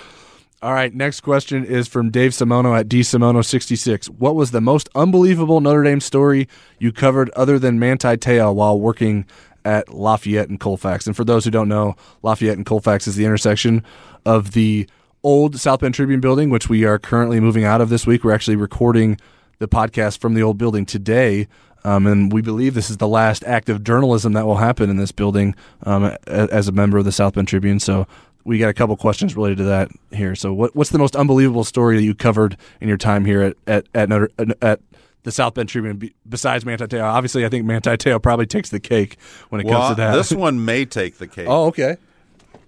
All 0.59 0.73
right, 0.73 0.91
next 0.91 1.19
question 1.19 1.63
is 1.63 1.87
from 1.87 2.09
Dave 2.09 2.31
Simono 2.31 2.75
at 2.75 2.87
dsimono66. 2.87 4.07
What 4.07 4.33
was 4.33 4.49
the 4.49 4.59
most 4.59 4.89
unbelievable 4.95 5.61
Notre 5.61 5.83
Dame 5.83 5.99
story 5.99 6.47
you 6.79 6.91
covered 6.91 7.29
other 7.31 7.59
than 7.59 7.77
Manti 7.77 8.17
Te'o 8.17 8.55
while 8.55 8.79
working 8.79 9.27
at 9.63 9.93
Lafayette 9.93 10.49
and 10.49 10.59
Colfax? 10.59 11.05
And 11.05 11.15
for 11.15 11.23
those 11.23 11.45
who 11.45 11.51
don't 11.51 11.69
know, 11.69 11.95
Lafayette 12.23 12.57
and 12.57 12.65
Colfax 12.65 13.05
is 13.05 13.15
the 13.15 13.23
intersection 13.23 13.83
of 14.25 14.53
the 14.53 14.89
old 15.21 15.59
South 15.59 15.81
Bend 15.81 15.93
Tribune 15.93 16.21
building, 16.21 16.49
which 16.49 16.67
we 16.67 16.85
are 16.85 16.97
currently 16.97 17.39
moving 17.39 17.63
out 17.63 17.79
of 17.79 17.89
this 17.89 18.07
week. 18.07 18.23
We're 18.23 18.33
actually 18.33 18.55
recording 18.55 19.19
the 19.59 19.67
podcast 19.67 20.17
from 20.17 20.33
the 20.33 20.41
old 20.41 20.57
building 20.57 20.87
today. 20.87 21.47
Um, 21.83 22.07
and 22.07 22.33
we 22.33 22.41
believe 22.41 22.73
this 22.73 22.89
is 22.89 22.97
the 22.97 23.07
last 23.07 23.43
act 23.43 23.69
of 23.69 23.83
journalism 23.83 24.33
that 24.33 24.47
will 24.47 24.57
happen 24.57 24.89
in 24.89 24.97
this 24.97 25.11
building 25.11 25.55
um, 25.83 26.15
as 26.25 26.67
a 26.67 26.71
member 26.71 26.97
of 26.97 27.05
the 27.05 27.11
South 27.11 27.35
Bend 27.35 27.47
Tribune. 27.47 27.79
So 27.79 28.07
we 28.47 28.57
got 28.57 28.69
a 28.69 28.73
couple 28.73 28.95
questions 28.95 29.35
related 29.35 29.57
to 29.57 29.65
that 29.65 29.91
here. 30.11 30.33
So 30.33 30.53
what, 30.53 30.73
what's 30.73 30.89
the 30.89 30.97
most 30.97 31.17
unbelievable 31.17 31.65
story 31.65 31.97
that 31.97 32.03
you 32.03 32.15
covered 32.15 32.57
in 32.79 32.87
your 32.87 32.97
time 32.97 33.25
here 33.25 33.41
at 33.41 33.57
at 33.67 33.85
at, 33.93 34.09
Notre, 34.09 34.29
at 34.61 34.79
the 35.23 35.31
South 35.31 35.53
Bend 35.53 35.67
Tribune 35.67 36.11
besides 36.27 36.65
Manti 36.65 36.85
Te'o? 36.85 37.03
Obviously, 37.03 37.45
I 37.45 37.49
think 37.49 37.65
Manti 37.65 37.97
Te'o 37.97 38.21
probably 38.21 38.45
takes 38.45 38.69
the 38.69 38.79
cake 38.79 39.17
when 39.49 39.59
it 39.59 39.67
well, 39.67 39.81
comes 39.81 39.95
to 39.97 40.01
that. 40.01 40.15
this 40.15 40.31
one 40.31 40.63
may 40.63 40.85
take 40.85 41.17
the 41.17 41.27
cake. 41.27 41.47
oh, 41.49 41.65
okay. 41.65 41.97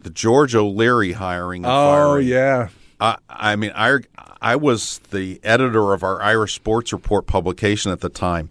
the 0.02 0.10
George 0.10 0.54
O'Leary 0.54 1.14
hiring. 1.14 1.66
Oh, 1.66 1.70
firing. 1.70 2.28
yeah. 2.28 2.70
I, 3.00 3.18
I 3.30 3.56
mean, 3.56 3.72
I 3.74 4.00
I 4.42 4.58
was 4.58 5.00
the 5.12 5.40
editor 5.44 5.94
of 5.94 6.04
our 6.04 6.22
Irish 6.22 6.56
Sports 6.56 6.92
Report 6.92 7.26
publication 7.26 7.94
at 7.94 8.02
the 8.02 8.10
time, 8.10 8.50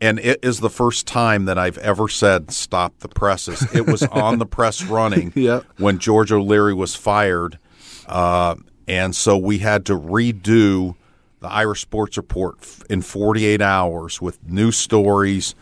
and 0.00 0.18
it 0.18 0.40
is 0.42 0.60
the 0.60 0.70
first 0.70 1.06
time 1.06 1.46
that 1.46 1.58
I've 1.58 1.78
ever 1.78 2.08
said 2.08 2.50
"stop 2.50 2.98
the 3.00 3.08
presses." 3.08 3.62
It 3.74 3.86
was 3.86 4.02
on 4.12 4.38
the 4.38 4.46
press 4.46 4.82
running 4.84 5.32
Yep. 5.36 5.64
when 5.78 5.98
George 5.98 6.32
O'Leary 6.32 6.74
was 6.74 6.94
fired, 6.94 7.58
uh, 8.06 8.56
and 8.88 9.14
so 9.16 9.36
we 9.36 9.58
had 9.58 9.86
to 9.86 9.98
redo 9.98 10.94
the 11.40 11.48
Irish 11.48 11.82
Sports 11.82 12.16
Report 12.16 12.58
in 12.88 13.02
48 13.02 13.60
hours 13.60 14.20
with 14.20 14.38
new 14.48 14.70
stories, 14.72 15.54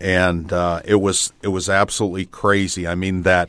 and 0.00 0.52
uh, 0.52 0.80
it 0.84 0.96
was 0.96 1.32
it 1.42 1.48
was 1.48 1.68
absolutely 1.68 2.26
crazy. 2.26 2.86
I 2.86 2.94
mean 2.94 3.22
that 3.22 3.48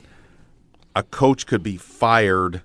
a 0.95 1.03
coach 1.03 1.45
could 1.45 1.61
be 1.63 1.77
fired 1.77 2.61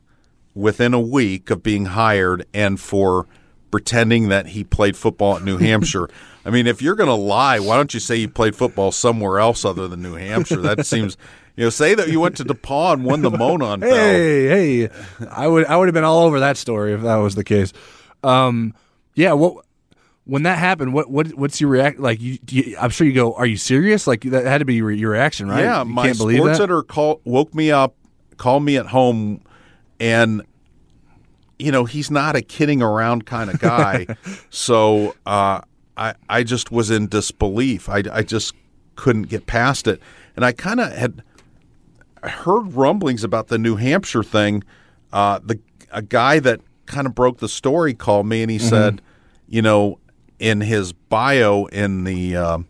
within 0.54 0.94
a 0.94 1.00
week 1.00 1.50
of 1.50 1.62
being 1.62 1.86
hired 1.86 2.44
and 2.52 2.78
for 2.80 3.26
pretending 3.70 4.28
that 4.28 4.46
he 4.48 4.64
played 4.64 4.96
football 4.96 5.36
at 5.36 5.44
New 5.44 5.56
Hampshire. 5.68 6.08
I 6.44 6.50
mean, 6.50 6.66
if 6.66 6.80
you're 6.80 6.94
going 6.94 7.08
to 7.08 7.14
lie, 7.14 7.58
why 7.58 7.76
don't 7.76 7.92
you 7.92 8.00
say 8.00 8.16
you 8.16 8.28
played 8.28 8.56
football 8.56 8.92
somewhere 8.92 9.38
else 9.38 9.64
other 9.64 9.88
than 9.88 10.02
New 10.02 10.14
Hampshire? 10.14 10.60
That 10.62 10.86
seems, 10.86 11.16
you 11.56 11.64
know, 11.64 11.70
say 11.70 11.94
that 11.94 12.08
you 12.08 12.20
went 12.20 12.36
to 12.38 12.44
DePauw 12.44 12.94
and 12.94 13.04
won 13.04 13.22
the 13.22 13.30
Monon. 13.30 13.82
Hey, 13.82 14.46
hey, 14.46 14.90
I 15.30 15.46
would 15.46 15.66
I 15.66 15.76
would 15.76 15.88
have 15.88 15.94
been 15.94 16.04
all 16.04 16.24
over 16.24 16.40
that 16.40 16.56
story 16.56 16.94
if 16.94 17.02
that 17.02 17.16
was 17.16 17.34
the 17.34 17.44
case. 17.44 17.72
Um, 18.22 18.74
yeah. 19.14 19.32
What 19.34 19.64
when 20.24 20.44
that 20.44 20.58
happened? 20.58 20.94
What 20.94 21.10
what 21.10 21.34
what's 21.34 21.60
your 21.60 21.70
react? 21.70 21.98
Like 21.98 22.20
you, 22.20 22.38
do 22.38 22.56
you, 22.56 22.76
I'm 22.80 22.90
sure 22.90 23.06
you 23.06 23.12
go. 23.12 23.34
Are 23.34 23.46
you 23.46 23.56
serious? 23.56 24.06
Like 24.06 24.22
that 24.22 24.46
had 24.46 24.58
to 24.58 24.64
be 24.64 24.76
your, 24.76 24.90
your 24.90 25.10
reaction, 25.10 25.48
right? 25.48 25.64
Yeah, 25.64 25.82
you 25.82 25.90
my 25.90 26.06
can't 26.06 26.18
believe 26.18 26.38
sports 26.38 26.58
that. 26.58 26.64
editor 26.64 26.82
call, 26.82 27.20
woke 27.24 27.54
me 27.54 27.70
up, 27.70 27.96
called 28.36 28.62
me 28.62 28.76
at 28.76 28.86
home, 28.86 29.42
and 29.98 30.42
you 31.58 31.72
know 31.72 31.84
he's 31.84 32.10
not 32.10 32.36
a 32.36 32.42
kidding 32.42 32.80
around 32.80 33.26
kind 33.26 33.50
of 33.50 33.58
guy. 33.58 34.06
so 34.50 35.16
uh, 35.26 35.62
I 36.00 36.14
I 36.28 36.42
just 36.42 36.72
was 36.72 36.90
in 36.90 37.06
disbelief. 37.06 37.88
I 37.88 38.02
I 38.10 38.22
just 38.22 38.54
couldn't 38.96 39.24
get 39.28 39.46
past 39.46 39.86
it, 39.86 40.00
and 40.34 40.44
I 40.44 40.50
kind 40.52 40.80
of 40.80 40.90
had 40.92 41.22
heard 42.24 42.72
rumblings 42.74 43.22
about 43.22 43.48
the 43.48 43.58
New 43.58 43.76
Hampshire 43.76 44.24
thing. 44.24 44.64
Uh, 45.12 45.38
the 45.44 45.60
a 45.92 46.02
guy 46.02 46.40
that 46.40 46.60
kind 46.86 47.06
of 47.06 47.14
broke 47.14 47.38
the 47.38 47.48
story 47.48 47.94
called 47.94 48.26
me, 48.26 48.42
and 48.42 48.50
he 48.50 48.58
Mhm. 48.58 48.68
said, 48.68 49.02
you 49.48 49.62
know, 49.62 49.98
in 50.38 50.60
his 50.62 50.92
bio 50.92 51.66
in 51.66 52.04
the 52.04 52.36
um 52.36 52.66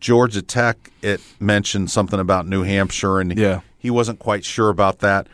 Georgia 0.00 0.42
Tech, 0.42 0.90
it 1.02 1.20
mentioned 1.40 1.90
something 1.90 2.18
about 2.20 2.46
New 2.46 2.62
Hampshire, 2.62 3.20
and 3.20 3.36
Yeah. 3.38 3.60
he 3.78 3.90
wasn't 3.90 4.18
quite 4.18 4.44
sure 4.44 4.68
about 4.68 4.98
that. 5.00 5.28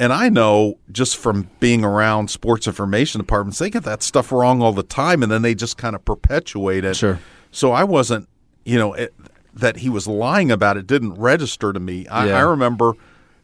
And 0.00 0.12
I 0.12 0.28
know 0.28 0.78
just 0.92 1.16
from 1.16 1.50
being 1.58 1.84
around 1.84 2.30
sports 2.30 2.66
information 2.66 3.20
departments, 3.20 3.58
they 3.58 3.68
get 3.70 3.82
that 3.84 4.02
stuff 4.02 4.30
wrong 4.30 4.62
all 4.62 4.72
the 4.72 4.84
time, 4.84 5.22
and 5.22 5.30
then 5.32 5.42
they 5.42 5.54
just 5.54 5.76
kind 5.76 5.96
of 5.96 6.04
perpetuate 6.04 6.84
it. 6.84 6.94
Sure. 6.94 7.18
So 7.50 7.72
I 7.72 7.82
wasn't, 7.84 8.28
you 8.64 8.78
know, 8.78 8.94
it, 8.94 9.12
that 9.54 9.78
he 9.78 9.88
was 9.88 10.06
lying 10.06 10.52
about 10.52 10.76
it 10.76 10.86
didn't 10.86 11.14
register 11.14 11.72
to 11.72 11.80
me. 11.80 12.06
I, 12.06 12.28
Yeah. 12.28 12.38
I 12.38 12.40
remember 12.42 12.94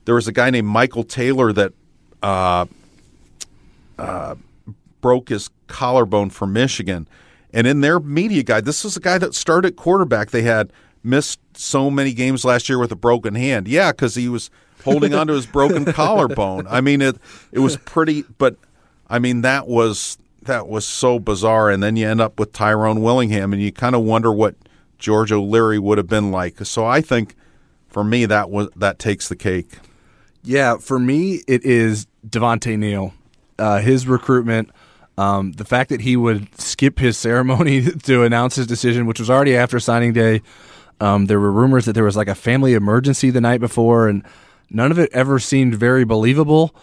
there 0.05 0.15
was 0.15 0.29
a 0.29 0.33
guy 0.33 0.51
named 0.51 0.69
Michael 0.69 1.03
Taylor 1.03 1.53
that 1.53 1.73
uh, 2.23 2.67
uh, 3.99 4.37
broke 5.01 5.31
his 5.31 5.51
collarbone 5.67 6.31
for 6.31 6.47
Michigan. 6.47 7.09
And 7.53 7.67
in 7.67 7.81
their 7.81 7.99
media 8.01 8.43
guide, 8.43 8.65
this 8.65 8.85
was 8.85 8.97
a 8.97 9.01
guy 9.01 9.19
that 9.19 9.35
started 9.35 9.77
quarterback. 9.77 10.31
They 10.31 10.43
had 10.43 10.73
missed 11.03 11.41
so 11.57 11.91
many 11.91 12.13
games 12.13 12.45
last 12.45 12.69
year 12.69 12.79
with 12.79 12.93
a 12.93 12.97
broken 12.97 13.35
hand. 13.35 13.69
Yeah, 13.69 13.93
because 13.93 14.15
he 14.15 14.29
was 14.29 14.51
holding 14.85 15.15
onto 15.15 15.33
his 15.33 15.47
broken 15.47 15.85
collarbone. 15.85 16.67
I 16.69 16.81
mean, 16.81 17.03
it 17.03 17.17
it 17.53 17.59
was 17.59 17.77
pretty, 17.79 18.23
but 18.39 18.57
I 19.09 19.19
mean 19.19 19.43
that 19.43 19.67
was 19.67 20.19
that 20.43 20.69
was 20.69 20.87
so 20.87 21.19
bizarre. 21.19 21.71
And 21.71 21.83
then 21.83 21.97
you 21.97 22.09
end 22.09 22.21
up 22.21 22.39
with 22.39 22.53
Tyrone 22.53 23.03
Willingham, 23.03 23.53
and 23.53 23.61
you 23.61 23.73
kind 23.73 23.95
of 23.95 24.03
wonder 24.03 24.33
what 24.33 24.55
George 24.99 25.33
O'Leary 25.33 25.79
would 25.79 25.99
have 25.99 26.09
been 26.09 26.31
like. 26.31 26.65
So 26.65 26.85
I 26.85 27.01
think 27.01 27.35
for 27.89 28.05
me 28.05 28.27
that 28.27 28.51
was 28.51 28.69
that 28.77 28.99
takes 28.99 29.29
the 29.29 29.37
cake. 29.37 29.79
Yeah, 30.43 30.77
for 30.77 30.99
me, 30.99 31.41
it 31.49 31.65
is 31.65 32.07
Davonte 32.29 32.79
Neal. 32.79 33.15
Uh, 33.59 33.79
his 33.79 34.07
recruitment, 34.07 34.69
um, 35.17 35.53
the 35.53 35.65
fact 35.65 35.89
that 35.89 36.03
he 36.03 36.17
would 36.17 36.61
skip 36.61 36.99
his 36.99 37.17
ceremony 37.17 37.83
to 38.03 38.25
announce 38.25 38.57
his 38.57 38.67
decision, 38.67 39.07
which 39.07 39.19
was 39.19 39.31
already 39.31 39.57
after 39.57 39.81
signing 39.81 40.13
day. 40.13 40.43
Um, 41.01 41.27
there 41.27 41.41
were 41.41 41.51
rumors 41.51 41.87
that 41.87 41.95
there 41.95 42.05
was 42.05 42.17
like 42.17 42.29
a 42.29 42.35
family 42.35 42.75
emergency 42.75 43.31
the 43.31 43.41
night 43.41 43.61
before, 43.61 44.07
and 44.09 44.23
none 44.71 44.91
of 44.91 44.99
it 44.99 45.11
ever 45.13 45.39
seemed 45.39 45.75
very 45.75 46.05
believable. 46.05 46.75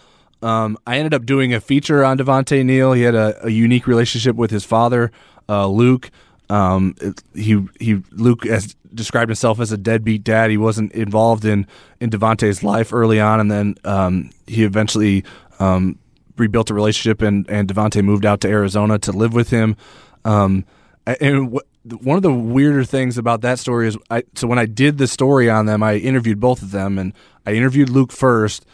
Um, 0.41 0.77
I 0.87 0.97
ended 0.97 1.13
up 1.13 1.25
doing 1.25 1.53
a 1.53 1.61
feature 1.61 2.03
on 2.03 2.17
Davonte 2.17 2.65
Neal. 2.65 2.93
He 2.93 3.03
had 3.03 3.15
a, 3.15 3.45
a 3.45 3.49
unique 3.49 3.85
relationship 3.87 4.35
with 4.35 4.51
his 4.51 4.65
father, 4.65 5.11
uh, 5.47 5.67
Luke. 5.67 6.09
Um, 6.49 6.95
he 7.33 7.65
he 7.79 8.01
Luke 8.11 8.45
has 8.45 8.75
described 8.93 9.29
himself 9.29 9.59
as 9.59 9.71
a 9.71 9.77
deadbeat 9.77 10.23
dad. 10.23 10.51
He 10.51 10.57
wasn't 10.57 10.91
involved 10.93 11.45
in 11.45 11.67
in 11.99 12.09
Davonte's 12.09 12.63
life 12.63 12.91
early 12.93 13.19
on, 13.19 13.39
and 13.39 13.51
then 13.51 13.75
um, 13.85 14.31
he 14.47 14.63
eventually 14.63 15.23
um, 15.59 15.97
rebuilt 16.37 16.69
a 16.69 16.73
relationship, 16.73 17.21
and 17.21 17.49
and 17.49 17.69
Davonte 17.69 18.03
moved 18.03 18.25
out 18.25 18.41
to 18.41 18.49
Arizona 18.49 18.99
to 18.99 19.11
live 19.11 19.33
with 19.33 19.49
him. 19.49 19.77
Um, 20.25 20.65
and 21.05 21.53
wh- 21.55 22.03
one 22.03 22.17
of 22.17 22.23
the 22.23 22.33
weirder 22.33 22.83
things 22.83 23.17
about 23.17 23.41
that 23.41 23.57
story 23.59 23.87
is, 23.87 23.97
I 24.09 24.23
so 24.35 24.47
when 24.47 24.59
I 24.59 24.65
did 24.65 24.97
the 24.97 25.07
story 25.07 25.49
on 25.49 25.67
them, 25.67 25.81
I 25.83 25.95
interviewed 25.95 26.39
both 26.39 26.61
of 26.61 26.71
them, 26.71 26.97
and 26.97 27.13
I 27.45 27.53
interviewed 27.53 27.89
Luke 27.89 28.11
first, 28.11 28.65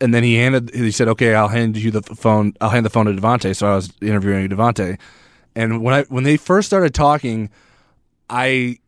and 0.00 0.12
then 0.12 0.22
he 0.22 0.36
handed 0.36 0.74
he 0.74 0.90
said, 0.90 1.08
"Okay, 1.08 1.34
I'll 1.34 1.48
hand 1.48 1.76
you 1.76 1.90
the 1.90 2.02
phone. 2.02 2.54
I'll 2.60 2.70
hand 2.70 2.84
the 2.84 2.90
phone 2.90 3.06
to 3.06 3.12
Davonte." 3.12 3.54
So 3.56 3.66
I 3.66 3.74
was 3.74 3.92
interviewing 4.00 4.48
Davonte, 4.48 4.98
and 5.54 5.82
when 5.82 5.94
I 5.94 6.02
when 6.04 6.24
they 6.24 6.36
first 6.36 6.66
started 6.66 6.94
talking, 6.94 7.50
I 8.28 8.78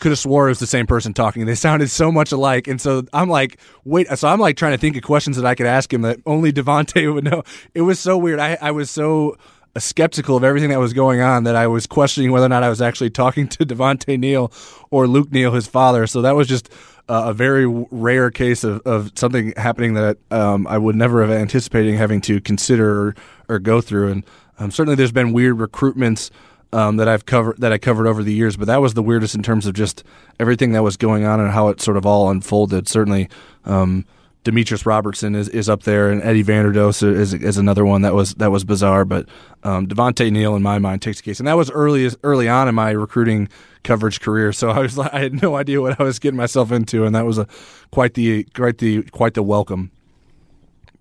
could 0.00 0.10
have 0.12 0.18
swore 0.18 0.46
it 0.46 0.50
was 0.50 0.58
the 0.58 0.66
same 0.66 0.86
person 0.86 1.14
talking. 1.14 1.46
They 1.46 1.54
sounded 1.54 1.90
so 1.90 2.10
much 2.10 2.32
alike, 2.32 2.66
and 2.66 2.80
so 2.80 3.04
I'm 3.12 3.28
like, 3.28 3.60
wait. 3.84 4.08
So 4.18 4.28
I'm 4.28 4.40
like 4.40 4.56
trying 4.56 4.72
to 4.72 4.78
think 4.78 4.96
of 4.96 5.02
questions 5.02 5.36
that 5.36 5.46
I 5.46 5.54
could 5.54 5.66
ask 5.66 5.92
him 5.92 6.02
that 6.02 6.18
only 6.26 6.52
Davonte 6.60 7.12
would 7.12 7.24
know. 7.24 7.42
It 7.74 7.82
was 7.82 8.00
so 8.00 8.18
weird. 8.18 8.40
I 8.40 8.58
I 8.60 8.72
was 8.72 8.90
so 8.90 9.36
skeptical 9.78 10.36
of 10.36 10.42
everything 10.42 10.70
that 10.70 10.80
was 10.80 10.92
going 10.92 11.20
on 11.20 11.44
that 11.44 11.54
I 11.54 11.68
was 11.68 11.86
questioning 11.86 12.32
whether 12.32 12.46
or 12.46 12.48
not 12.48 12.64
I 12.64 12.68
was 12.68 12.82
actually 12.82 13.10
talking 13.10 13.46
to 13.48 13.58
Davonte 13.66 14.18
Neal 14.18 14.52
or 14.90 15.06
Luke 15.06 15.30
Neal, 15.30 15.52
his 15.52 15.68
father. 15.68 16.06
So 16.06 16.22
that 16.22 16.34
was 16.34 16.48
just 16.48 16.70
uh, 17.10 17.24
a 17.26 17.34
very 17.34 17.66
rare 17.90 18.30
case 18.30 18.62
of, 18.62 18.80
of 18.86 19.10
something 19.16 19.52
happening 19.56 19.94
that 19.94 20.16
um, 20.30 20.64
I 20.68 20.78
would 20.78 20.94
never 20.94 21.20
have 21.22 21.30
anticipated 21.32 21.96
having 21.96 22.20
to 22.22 22.40
consider 22.40 23.08
or, 23.08 23.14
or 23.48 23.58
go 23.58 23.80
through. 23.80 24.12
And 24.12 24.24
um, 24.60 24.70
certainly, 24.70 24.94
there's 24.94 25.10
been 25.10 25.32
weird 25.32 25.58
recruitments 25.58 26.30
um, 26.72 26.98
that 26.98 27.08
I've 27.08 27.26
covered 27.26 27.58
that 27.58 27.72
I 27.72 27.78
covered 27.78 28.06
over 28.06 28.22
the 28.22 28.32
years, 28.32 28.56
but 28.56 28.66
that 28.68 28.80
was 28.80 28.94
the 28.94 29.02
weirdest 29.02 29.34
in 29.34 29.42
terms 29.42 29.66
of 29.66 29.74
just 29.74 30.04
everything 30.38 30.70
that 30.72 30.84
was 30.84 30.96
going 30.96 31.24
on 31.24 31.40
and 31.40 31.50
how 31.50 31.66
it 31.68 31.80
sort 31.80 31.96
of 31.96 32.06
all 32.06 32.30
unfolded. 32.30 32.86
Certainly, 32.86 33.28
um, 33.64 34.06
Demetrius 34.42 34.86
Robertson 34.86 35.34
is, 35.34 35.48
is 35.50 35.68
up 35.68 35.82
there, 35.82 36.10
and 36.10 36.22
Eddie 36.22 36.42
Vanderdoes 36.42 37.02
is, 37.02 37.34
is 37.34 37.58
another 37.58 37.84
one 37.84 38.02
that 38.02 38.14
was 38.14 38.34
that 38.36 38.50
was 38.50 38.64
bizarre. 38.64 39.04
But 39.04 39.28
um, 39.64 39.86
Davonte 39.86 40.30
Neal, 40.30 40.56
in 40.56 40.62
my 40.62 40.78
mind, 40.78 41.02
takes 41.02 41.18
the 41.18 41.24
case, 41.24 41.40
and 41.40 41.46
that 41.46 41.58
was 41.58 41.70
early 41.70 42.10
early 42.22 42.48
on 42.48 42.66
in 42.66 42.74
my 42.74 42.90
recruiting 42.90 43.48
coverage 43.84 44.20
career. 44.20 44.52
So 44.52 44.70
I 44.70 44.78
was 44.78 44.96
like, 44.96 45.12
I 45.12 45.20
had 45.20 45.42
no 45.42 45.56
idea 45.56 45.82
what 45.82 46.00
I 46.00 46.04
was 46.04 46.18
getting 46.18 46.38
myself 46.38 46.72
into, 46.72 47.04
and 47.04 47.14
that 47.14 47.26
was 47.26 47.36
a 47.36 47.46
quite 47.90 48.14
the 48.14 48.44
quite 48.54 48.78
the 48.78 49.02
quite 49.10 49.34
the 49.34 49.42
welcome. 49.42 49.90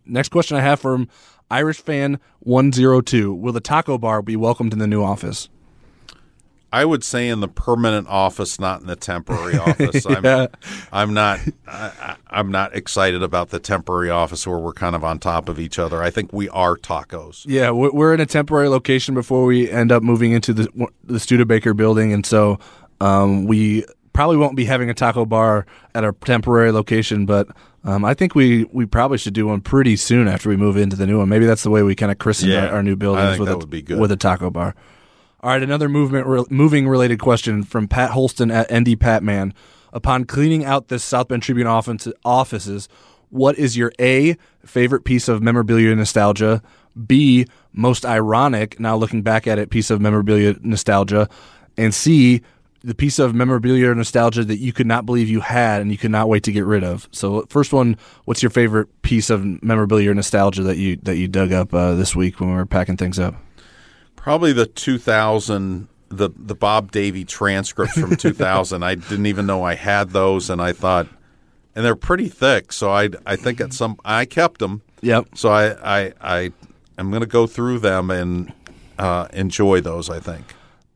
Next 0.06 0.30
question 0.30 0.58
I 0.58 0.62
have 0.62 0.82
from 0.82 1.08
Irish 1.50 1.78
fan 1.80 2.20
one 2.40 2.74
zero 2.74 3.00
two: 3.00 3.34
Will 3.34 3.54
the 3.54 3.62
taco 3.62 3.98
bar 3.98 4.22
be 4.22 4.36
welcomed 4.36 4.74
in 4.74 4.80
the 4.80 4.88
new 4.88 5.02
office? 5.02 5.48
I 6.72 6.86
would 6.86 7.04
say 7.04 7.28
in 7.28 7.40
the 7.40 7.48
permanent 7.48 8.08
office, 8.08 8.60
not 8.60 8.82
in 8.82 8.88
the 8.88 8.96
temporary 8.96 9.58
office. 9.58 10.06
Yeah. 10.10 10.48
I'm, 10.92 11.10
I'm 11.10 11.14
not. 11.14 11.40
I, 11.68 12.16
I'm 12.30 12.52
not 12.52 12.76
excited 12.76 13.24
about 13.24 13.50
the 13.50 13.60
temporary 13.60 14.10
office 14.10 14.46
where 14.46 14.60
we're 14.60 14.74
kind 14.74 14.96
of 14.96 15.04
on 15.04 15.20
top 15.20 15.50
of 15.50 15.60
each 15.60 15.80
other. 15.80 16.02
I 16.04 16.10
think 16.10 16.32
we 16.34 16.48
are 16.50 16.76
tacos. 16.76 17.46
Yeah, 17.48 17.72
we're 17.72 18.14
in 18.14 18.20
a 18.20 18.26
temporary 18.26 18.70
location 18.70 19.14
before 19.16 19.46
we 19.46 19.70
end 19.70 19.92
up 19.92 20.04
moving 20.04 20.32
into 20.32 20.54
the 20.54 20.88
the 21.04 21.20
Studebaker 21.20 21.74
building, 21.74 22.14
and 22.14 22.26
so 22.26 22.60
um, 23.02 23.46
we 23.46 23.86
probably 24.14 24.38
won't 24.38 24.56
be 24.56 24.66
having 24.66 24.90
a 24.90 24.94
taco 24.94 25.26
bar 25.26 25.66
at 25.96 26.04
our 26.04 26.12
temporary 26.12 26.72
location. 26.72 27.26
But 27.26 27.48
Um, 27.86 28.04
I 28.04 28.14
think 28.14 28.36
we, 28.36 28.66
we 28.74 28.86
probably 28.86 29.18
should 29.18 29.34
do 29.34 29.48
one 29.48 29.62
pretty 29.62 29.96
soon 29.96 30.28
after 30.28 30.50
we 30.50 30.58
move 30.58 30.76
into 30.76 30.98
the 30.98 31.08
new 31.08 31.20
one. 31.20 31.30
Maybe 31.30 31.46
that's 31.46 31.64
the 31.64 31.70
way 31.70 31.82
we 31.82 31.96
kind 31.96 32.12
of 32.12 32.18
christen 32.18 32.50
Yeah, 32.50 32.66
our, 32.68 32.76
our 32.78 32.84
new 32.84 32.98
buildings 32.98 33.40
with 33.40 33.48
a, 33.48 33.58
would 33.58 33.70
be 33.70 33.82
good. 33.82 34.00
with 34.00 34.12
a 34.12 34.18
taco 34.18 34.50
bar. 34.50 34.76
All 35.42 35.52
right, 35.52 35.64
another 35.64 35.88
movement 35.88 36.28
re- 36.28 36.44
moving 36.50 36.88
related 36.88 37.20
question 37.20 37.64
from 37.64 37.88
Pat 37.88 38.12
Holston 38.12 38.52
at 38.52 38.74
ND 38.74 39.00
Patman. 39.00 39.54
Upon 39.94 40.26
cleaning 40.26 40.66
out 40.66 40.90
this 40.90 41.04
South 41.04 41.30
Bend 41.30 41.44
Tribune 41.44 41.66
office, 41.66 42.10
offices, 42.26 42.90
what 43.30 43.58
is 43.58 43.78
your 43.78 43.94
A 44.02 44.36
favorite 44.66 45.06
piece 45.06 45.30
of 45.30 45.42
memorabilia 45.42 45.96
nostalgia? 45.96 46.62
B 47.08 47.46
most 47.72 48.06
ironic 48.06 48.80
now 48.82 48.98
looking 48.98 49.22
back 49.22 49.48
at 49.48 49.58
it 49.58 49.70
piece 49.70 49.90
of 49.90 50.02
memorabilia 50.02 50.56
nostalgia, 50.62 51.30
and 51.78 51.94
C 51.94 52.42
the 52.82 52.96
piece 52.96 53.20
of 53.20 53.34
memorabilia 53.34 53.94
nostalgia 53.94 54.44
that 54.44 54.58
you 54.58 54.74
could 54.74 54.88
not 54.88 55.06
believe 55.06 55.30
you 55.30 55.42
had 55.42 55.82
and 55.82 55.92
you 55.92 55.98
could 55.98 56.12
not 56.12 56.30
wait 56.30 56.44
to 56.44 56.52
get 56.52 56.66
rid 56.66 56.84
of. 56.84 57.08
So 57.12 57.46
first 57.50 57.74
one, 57.74 57.98
what's 58.26 58.42
your 58.42 58.50
favorite 58.50 59.02
piece 59.02 59.30
of 59.30 59.46
memorabilia 59.64 60.14
nostalgia 60.14 60.64
that 60.64 60.78
you 60.78 60.98
that 61.04 61.16
you 61.16 61.30
dug 61.30 61.54
up 61.54 61.74
uh, 61.74 61.96
this 61.96 62.14
week 62.14 62.42
when 62.42 62.50
we 62.50 62.56
were 62.56 62.66
packing 62.66 62.98
things 62.98 63.20
up? 63.20 63.36
Probably 64.22 64.54
the 64.54 64.66
2000 64.66 65.88
the 66.10 66.30
the 66.36 66.56
Bob 66.56 66.92
Davie 66.92 67.26
transcripts 67.26 67.98
from 67.98 68.16
2000. 68.18 68.84
I 68.84 68.96
didn't 68.96 69.26
even 69.28 69.46
know 69.46 69.64
I 69.64 69.76
had 69.76 70.10
those, 70.10 70.50
and 70.50 70.62
I 70.62 70.74
thought, 70.74 71.08
and 71.76 71.86
they're 71.86 71.96
pretty 71.96 72.28
thick. 72.28 72.74
So 72.74 72.92
I 72.92 73.10
I 73.26 73.36
think 73.36 73.62
at 73.62 73.74
some 73.74 73.98
I 74.04 74.26
kept 74.26 74.60
them. 74.60 74.82
Yep. 75.02 75.30
So 75.36 75.50
I 75.50 75.72
I 76.00 76.14
I 76.22 76.52
am 76.98 77.10
going 77.12 77.22
to 77.22 77.28
go 77.28 77.48
through 77.48 77.80
them 77.80 78.10
and 78.12 78.54
uh, 78.98 79.28
enjoy 79.34 79.82
those. 79.82 80.10
I 80.10 80.20
think. 80.20 80.56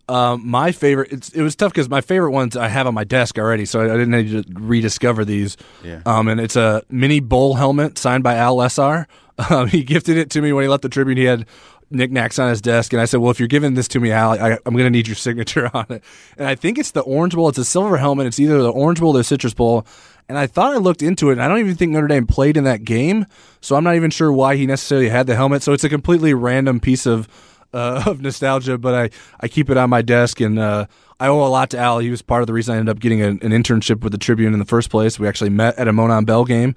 Um, 0.09 0.45
my 0.45 0.73
favorite. 0.73 1.13
It's, 1.13 1.29
it 1.29 1.41
was 1.41 1.55
tough 1.55 1.71
because 1.71 1.89
my 1.89 2.01
favorite 2.01 2.31
ones 2.31 2.57
I 2.57 2.67
have 2.67 2.87
on 2.87 2.93
my 2.93 3.05
desk 3.05 3.39
already, 3.39 3.65
so 3.65 3.79
I, 3.79 3.85
I 3.85 3.97
didn't 3.97 4.11
need 4.11 4.45
to 4.45 4.53
rediscover 4.53 5.23
these. 5.23 5.55
Yeah. 5.81 6.01
Um, 6.05 6.27
and 6.27 6.41
it's 6.41 6.57
a 6.57 6.83
mini 6.89 7.21
bowl 7.21 7.53
helmet 7.53 7.97
signed 7.97 8.23
by 8.23 8.35
Al 8.35 8.57
Lesar. 8.57 9.05
Um, 9.49 9.67
he 9.67 9.83
gifted 9.83 10.15
it 10.15 10.29
to 10.29 10.43
me 10.43 10.53
when 10.53 10.63
he 10.63 10.67
left 10.67 10.83
the 10.83 10.89
Tribune. 10.89 11.17
He 11.17 11.23
had 11.23 11.47
knickknacks 11.93 12.39
on 12.39 12.49
his 12.49 12.61
desk, 12.61 12.93
and 12.93 13.01
I 13.01 13.05
said, 13.05 13.19
"Well, 13.19 13.31
if 13.31 13.39
you're 13.39 13.47
giving 13.47 13.73
this 13.73 13.87
to 13.89 13.99
me, 13.99 14.11
Al, 14.11 14.31
I, 14.31 14.57
I'm 14.65 14.73
going 14.73 14.85
to 14.85 14.89
need 14.89 15.07
your 15.07 15.15
signature 15.27 15.69
on 15.73 15.85
it." 15.89 16.03
And 16.37 16.47
I 16.47 16.55
think 16.55 16.77
it's 16.77 16.91
the 16.91 17.01
Orange 17.01 17.35
Bowl. 17.35 17.49
It's 17.49 17.57
a 17.57 17.65
silver 17.65 17.97
helmet. 17.97 18.27
It's 18.27 18.39
either 18.39 18.61
the 18.61 18.71
Orange 18.71 18.99
Bowl 18.99 19.15
or 19.15 19.19
the 19.19 19.23
Citrus 19.23 19.53
Bowl. 19.53 19.85
And 20.29 20.37
I 20.37 20.47
thought 20.47 20.73
I 20.73 20.77
looked 20.77 21.01
into 21.01 21.29
it, 21.29 21.33
and 21.33 21.41
I 21.41 21.49
don't 21.49 21.59
even 21.59 21.75
think 21.75 21.91
Notre 21.91 22.07
Dame 22.07 22.25
played 22.25 22.55
in 22.55 22.63
that 22.63 22.85
game, 22.85 23.25
so 23.59 23.75
I'm 23.75 23.83
not 23.83 23.95
even 23.95 24.09
sure 24.09 24.31
why 24.31 24.55
he 24.55 24.65
necessarily 24.65 25.09
had 25.09 25.27
the 25.27 25.35
helmet. 25.35 25.63
So 25.63 25.73
it's 25.73 25.83
a 25.83 25.89
completely 25.89 26.33
random 26.33 26.79
piece 26.79 27.05
of 27.05 27.27
uh, 27.73 28.03
of 28.05 28.21
nostalgia, 28.21 28.77
but 28.77 28.93
I, 28.93 29.09
I 29.39 29.47
keep 29.47 29.69
it 29.69 29.77
on 29.77 29.89
my 29.89 30.01
desk, 30.01 30.39
and 30.39 30.59
uh, 30.59 30.85
I 31.19 31.27
owe 31.27 31.45
a 31.45 31.49
lot 31.49 31.71
to 31.71 31.77
Al. 31.77 31.99
He 31.99 32.09
was 32.09 32.21
part 32.21 32.41
of 32.41 32.47
the 32.47 32.53
reason 32.53 32.75
I 32.75 32.77
ended 32.77 32.95
up 32.95 32.99
getting 32.99 33.21
a, 33.21 33.29
an 33.29 33.39
internship 33.39 34.01
with 34.01 34.11
the 34.11 34.17
Tribune 34.17 34.53
in 34.53 34.59
the 34.59 34.65
first 34.65 34.89
place. 34.89 35.19
We 35.19 35.27
actually 35.27 35.49
met 35.49 35.77
at 35.77 35.87
a 35.87 35.93
Monon 35.93 36.25
Bell 36.25 36.45
game, 36.45 36.75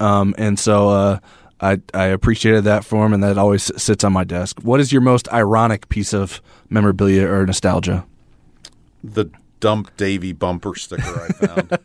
um, 0.00 0.34
and 0.38 0.58
so 0.58 0.88
uh, 0.88 1.18
I 1.60 1.80
I 1.92 2.06
appreciated 2.06 2.64
that 2.64 2.84
for 2.84 3.04
him, 3.04 3.12
and 3.12 3.22
that 3.22 3.38
always 3.38 3.70
sits 3.80 4.04
on 4.04 4.12
my 4.12 4.24
desk. 4.24 4.60
What 4.62 4.80
is 4.80 4.92
your 4.92 5.02
most 5.02 5.30
ironic 5.32 5.88
piece 5.88 6.12
of 6.12 6.40
memorabilia 6.68 7.26
or 7.26 7.44
nostalgia? 7.46 8.06
The 9.02 9.30
dump 9.60 9.96
Davie 9.96 10.32
bumper 10.32 10.74
sticker 10.74 11.02
I 11.02 11.46
found. 11.46 11.78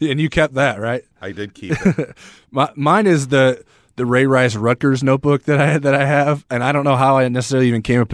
and 0.00 0.20
you 0.20 0.28
kept 0.28 0.54
that, 0.54 0.80
right? 0.80 1.04
I 1.20 1.32
did 1.32 1.54
keep 1.54 1.72
it. 1.72 2.16
My, 2.50 2.70
mine 2.76 3.06
is 3.06 3.28
the 3.28 3.64
the 3.96 4.06
Ray 4.06 4.26
Rice 4.26 4.56
Rutgers 4.56 5.04
notebook 5.04 5.44
that 5.44 5.60
I 5.60 5.78
that 5.78 5.94
I 5.94 6.04
have, 6.04 6.44
and 6.50 6.64
I 6.64 6.72
don't 6.72 6.84
know 6.84 6.96
how 6.96 7.18
I 7.18 7.28
necessarily 7.28 7.68
even 7.68 7.82
came 7.82 8.04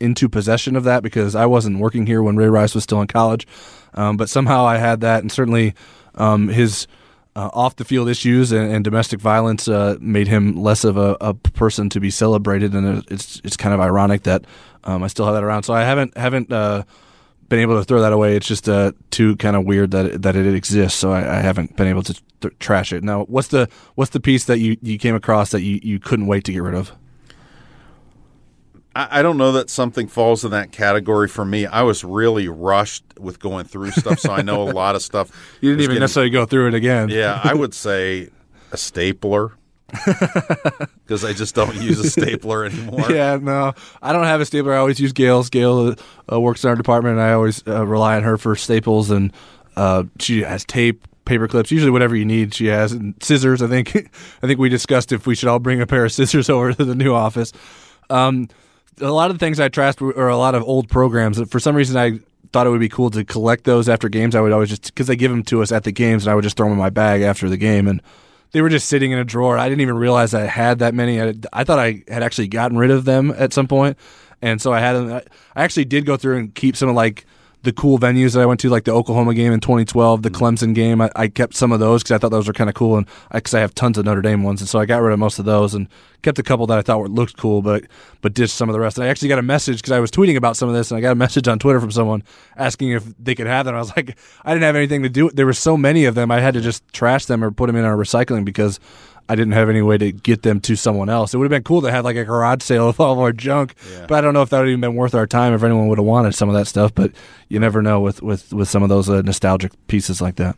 into 0.00 0.28
possession 0.28 0.76
of 0.76 0.84
that 0.84 1.02
because 1.02 1.34
I 1.34 1.46
wasn't 1.46 1.78
working 1.78 2.06
here 2.06 2.22
when 2.22 2.36
Ray 2.36 2.48
Rice 2.48 2.74
was 2.74 2.84
still 2.84 3.00
in 3.00 3.06
college, 3.06 3.46
um, 3.94 4.16
but 4.16 4.28
somehow 4.28 4.66
I 4.66 4.78
had 4.78 5.00
that, 5.00 5.22
and 5.22 5.30
certainly 5.30 5.74
um, 6.14 6.48
his. 6.48 6.86
Uh, 7.36 7.48
off 7.52 7.76
the 7.76 7.84
field 7.84 8.08
issues 8.08 8.50
and, 8.50 8.72
and 8.72 8.82
domestic 8.82 9.20
violence 9.20 9.68
uh, 9.68 9.96
made 10.00 10.26
him 10.26 10.56
less 10.56 10.82
of 10.82 10.96
a, 10.96 11.16
a, 11.20 11.32
person 11.32 11.88
to 11.88 12.00
be 12.00 12.10
celebrated, 12.10 12.74
and 12.74 13.04
it's 13.08 13.40
it's 13.44 13.56
kind 13.56 13.72
of 13.72 13.78
ironic 13.78 14.24
that 14.24 14.44
um, 14.82 15.04
I 15.04 15.06
still 15.06 15.26
have 15.26 15.34
that 15.34 15.44
around. 15.44 15.62
So 15.62 15.72
I 15.72 15.84
haven't 15.84 16.16
haven't 16.16 16.52
uh, 16.52 16.82
been 17.48 17.60
able 17.60 17.78
to 17.78 17.84
throw 17.84 18.00
that 18.00 18.12
away. 18.12 18.34
It's 18.36 18.48
just 18.48 18.68
uh, 18.68 18.92
too 19.10 19.36
kind 19.36 19.54
of 19.54 19.64
weird 19.64 19.90
that 19.90 20.06
it, 20.06 20.22
that 20.22 20.34
it 20.34 20.54
exists. 20.54 20.98
So 20.98 21.12
I, 21.12 21.38
I 21.38 21.40
haven't 21.40 21.76
been 21.76 21.86
able 21.86 22.02
to 22.04 22.20
th- 22.40 22.58
trash 22.58 22.92
it. 22.92 23.04
Now, 23.04 23.24
what's 23.24 23.48
the 23.48 23.68
what's 23.96 24.10
the 24.10 24.20
piece 24.20 24.46
that 24.46 24.58
you, 24.58 24.76
you 24.80 24.98
came 24.98 25.14
across 25.14 25.50
that 25.50 25.62
you, 25.62 25.78
you 25.82 25.98
couldn't 26.00 26.26
wait 26.26 26.44
to 26.44 26.52
get 26.52 26.62
rid 26.62 26.74
of? 26.74 26.92
I, 28.94 29.20
I 29.20 29.22
don't 29.22 29.36
know 29.36 29.52
that 29.52 29.70
something 29.70 30.08
falls 30.08 30.44
in 30.44 30.50
that 30.50 30.72
category 30.72 31.28
for 31.28 31.44
me. 31.44 31.66
I 31.66 31.82
was 31.82 32.02
really 32.04 32.48
rushed 32.48 33.04
with 33.18 33.38
going 33.38 33.64
through 33.66 33.92
stuff, 33.92 34.18
so 34.20 34.32
I 34.32 34.42
know 34.42 34.62
a 34.62 34.70
lot 34.72 34.94
of 34.96 35.02
stuff. 35.02 35.30
You 35.60 35.70
didn't 35.70 35.80
even 35.82 35.90
getting- 35.94 36.00
necessarily 36.00 36.30
go 36.30 36.46
through 36.46 36.68
it 36.68 36.74
again. 36.74 37.08
Yeah, 37.08 37.40
I 37.44 37.54
would 37.54 37.74
say 37.86 38.28
a 38.72 38.76
stapler 38.76 39.52
because 41.04 41.24
I 41.24 41.32
just 41.32 41.54
don't 41.54 41.74
use 41.76 41.98
a 41.98 42.08
stapler 42.08 42.64
anymore. 42.64 43.10
Yeah, 43.10 43.38
no, 43.40 43.72
I 44.02 44.12
don't 44.12 44.24
have 44.24 44.40
a 44.40 44.44
stapler. 44.46 44.72
I 44.74 44.78
always 44.78 45.00
use 45.00 45.12
Gail's. 45.12 45.50
Gail 45.50 45.94
uh, 46.32 46.40
works 46.40 46.62
in 46.64 46.70
our 46.70 46.76
department, 46.76 47.14
and 47.18 47.22
I 47.22 47.32
always 47.32 47.62
uh, 47.66 47.84
rely 47.86 48.16
on 48.16 48.22
her 48.22 48.36
for 48.36 48.54
staples. 48.56 49.10
And 49.10 49.32
uh, 49.76 50.04
she 50.20 50.42
has 50.42 50.64
tape, 50.64 51.06
paper 51.24 51.48
clips, 51.48 51.70
usually 51.70 51.90
whatever 51.90 52.14
you 52.16 52.24
need. 52.24 52.54
She 52.54 52.66
has 52.66 52.92
and 52.92 53.14
scissors. 53.22 53.62
I 53.62 53.66
think. 53.66 53.94
I 54.42 54.46
think 54.46 54.60
we 54.60 54.68
discussed 54.68 55.10
if 55.12 55.26
we 55.26 55.34
should 55.34 55.48
all 55.48 55.58
bring 55.58 55.80
a 55.80 55.86
pair 55.86 56.04
of 56.04 56.12
scissors 56.12 56.48
over 56.48 56.72
to 56.72 56.84
the 56.84 56.94
new 56.94 57.12
office. 57.14 57.52
Um, 58.08 58.48
a 59.00 59.10
lot 59.10 59.30
of 59.30 59.38
the 59.38 59.44
things 59.44 59.60
I 59.60 59.68
trashed 59.68 60.00
were, 60.00 60.28
a 60.28 60.36
lot 60.36 60.54
of 60.54 60.62
old 60.62 60.88
programs. 60.88 61.40
For 61.50 61.60
some 61.60 61.74
reason, 61.74 61.96
I 61.96 62.20
thought 62.52 62.66
it 62.66 62.70
would 62.70 62.80
be 62.80 62.88
cool 62.88 63.10
to 63.10 63.24
collect 63.24 63.64
those 63.64 63.88
after 63.88 64.08
games. 64.08 64.34
I 64.34 64.40
would 64.40 64.52
always 64.52 64.70
just 64.70 64.86
because 64.86 65.06
they 65.06 65.16
give 65.16 65.30
them 65.30 65.42
to 65.44 65.62
us 65.62 65.72
at 65.72 65.84
the 65.84 65.92
games, 65.92 66.24
and 66.24 66.32
I 66.32 66.34
would 66.34 66.44
just 66.44 66.56
throw 66.56 66.66
them 66.66 66.72
in 66.72 66.78
my 66.78 66.90
bag 66.90 67.22
after 67.22 67.48
the 67.48 67.56
game, 67.56 67.86
and 67.88 68.02
they 68.52 68.62
were 68.62 68.68
just 68.68 68.88
sitting 68.88 69.12
in 69.12 69.18
a 69.18 69.24
drawer. 69.24 69.58
I 69.58 69.68
didn't 69.68 69.82
even 69.82 69.96
realize 69.96 70.34
I 70.34 70.42
had 70.42 70.80
that 70.80 70.94
many. 70.94 71.20
I, 71.20 71.34
I 71.52 71.64
thought 71.64 71.78
I 71.78 72.02
had 72.08 72.22
actually 72.22 72.48
gotten 72.48 72.76
rid 72.76 72.90
of 72.90 73.04
them 73.04 73.32
at 73.36 73.52
some 73.52 73.68
point, 73.68 73.96
and 74.42 74.60
so 74.60 74.72
I 74.72 74.80
had 74.80 74.94
them. 74.94 75.20
I 75.54 75.64
actually 75.64 75.84
did 75.84 76.06
go 76.06 76.16
through 76.16 76.38
and 76.38 76.54
keep 76.54 76.76
some 76.76 76.88
of 76.88 76.94
like 76.94 77.26
the 77.62 77.72
cool 77.72 77.98
venues 77.98 78.34
that 78.34 78.40
I 78.40 78.46
went 78.46 78.60
to, 78.60 78.70
like 78.70 78.84
the 78.84 78.92
Oklahoma 78.92 79.34
game 79.34 79.52
in 79.52 79.60
2012, 79.60 80.22
the 80.22 80.30
mm. 80.30 80.34
Clemson 80.34 80.74
game. 80.74 81.00
I, 81.00 81.10
I 81.14 81.28
kept 81.28 81.54
some 81.54 81.72
of 81.72 81.80
those 81.80 82.02
because 82.02 82.12
I 82.12 82.18
thought 82.18 82.30
those 82.30 82.46
were 82.46 82.52
kind 82.52 82.70
of 82.70 82.74
cool, 82.74 82.96
and 82.96 83.06
because 83.32 83.54
I, 83.54 83.60
have 83.60 83.74
tons 83.74 83.98
of 83.98 84.04
Notre 84.04 84.22
Dame 84.22 84.42
ones, 84.42 84.60
and 84.60 84.68
so 84.68 84.78
I 84.78 84.86
got 84.86 85.02
rid 85.02 85.12
of 85.12 85.18
most 85.18 85.38
of 85.38 85.44
those 85.44 85.74
and 85.74 85.88
kept 86.22 86.38
a 86.38 86.42
couple 86.42 86.66
that 86.68 86.78
I 86.78 86.82
thought 86.82 87.00
were, 87.00 87.08
looked 87.08 87.36
cool, 87.36 87.62
but 87.62 87.84
but 88.22 88.34
ditched 88.34 88.54
some 88.54 88.68
of 88.68 88.72
the 88.72 88.80
rest. 88.80 88.96
And 88.96 89.04
I 89.04 89.08
actually 89.08 89.28
got 89.28 89.38
a 89.38 89.42
message 89.42 89.78
because 89.78 89.92
I 89.92 90.00
was 90.00 90.10
tweeting 90.10 90.36
about 90.36 90.56
some 90.56 90.68
of 90.68 90.74
this, 90.74 90.90
and 90.90 90.98
I 90.98 91.00
got 91.00 91.12
a 91.12 91.16
message 91.16 91.48
on 91.48 91.58
Twitter 91.58 91.80
from 91.80 91.90
someone 91.90 92.22
asking 92.56 92.90
if 92.90 93.04
they 93.18 93.34
could 93.34 93.46
have 93.46 93.66
them. 93.66 93.74
I 93.74 93.78
was 93.78 93.94
like, 93.96 94.16
I 94.44 94.52
didn't 94.52 94.64
have 94.64 94.76
anything 94.76 95.02
to 95.02 95.08
do. 95.08 95.30
There 95.30 95.46
were 95.46 95.52
so 95.52 95.76
many 95.76 96.06
of 96.06 96.14
them, 96.14 96.30
I 96.30 96.40
had 96.40 96.54
to 96.54 96.60
just 96.60 96.90
trash 96.92 97.26
them 97.26 97.44
or 97.44 97.50
put 97.50 97.66
them 97.66 97.76
in 97.76 97.84
our 97.84 97.96
recycling 97.96 98.44
because. 98.44 98.80
I 99.30 99.36
didn't 99.36 99.52
have 99.52 99.70
any 99.70 99.80
way 99.80 99.96
to 99.96 100.10
get 100.10 100.42
them 100.42 100.58
to 100.62 100.74
someone 100.74 101.08
else. 101.08 101.32
It 101.32 101.36
would 101.36 101.44
have 101.44 101.50
been 101.50 101.62
cool 101.62 101.82
to 101.82 101.90
have 101.92 102.04
like 102.04 102.16
a 102.16 102.24
garage 102.24 102.62
sale 102.62 102.88
of 102.88 102.98
all 102.98 103.12
of 103.12 103.20
our 103.20 103.32
junk, 103.32 103.74
but 104.08 104.18
I 104.18 104.20
don't 104.20 104.34
know 104.34 104.42
if 104.42 104.50
that 104.50 104.58
would 104.58 104.66
have 104.66 104.70
even 104.70 104.80
been 104.80 104.96
worth 104.96 105.14
our 105.14 105.28
time 105.28 105.54
if 105.54 105.62
anyone 105.62 105.86
would 105.86 105.98
have 105.98 106.04
wanted 106.04 106.34
some 106.34 106.48
of 106.48 106.56
that 106.56 106.66
stuff. 106.66 106.92
But 106.92 107.12
you 107.48 107.60
never 107.60 107.80
know 107.80 108.00
with 108.00 108.22
with 108.22 108.52
with 108.52 108.68
some 108.68 108.82
of 108.82 108.88
those 108.88 109.08
uh, 109.08 109.22
nostalgic 109.22 109.70
pieces 109.86 110.20
like 110.20 110.34
that. 110.36 110.56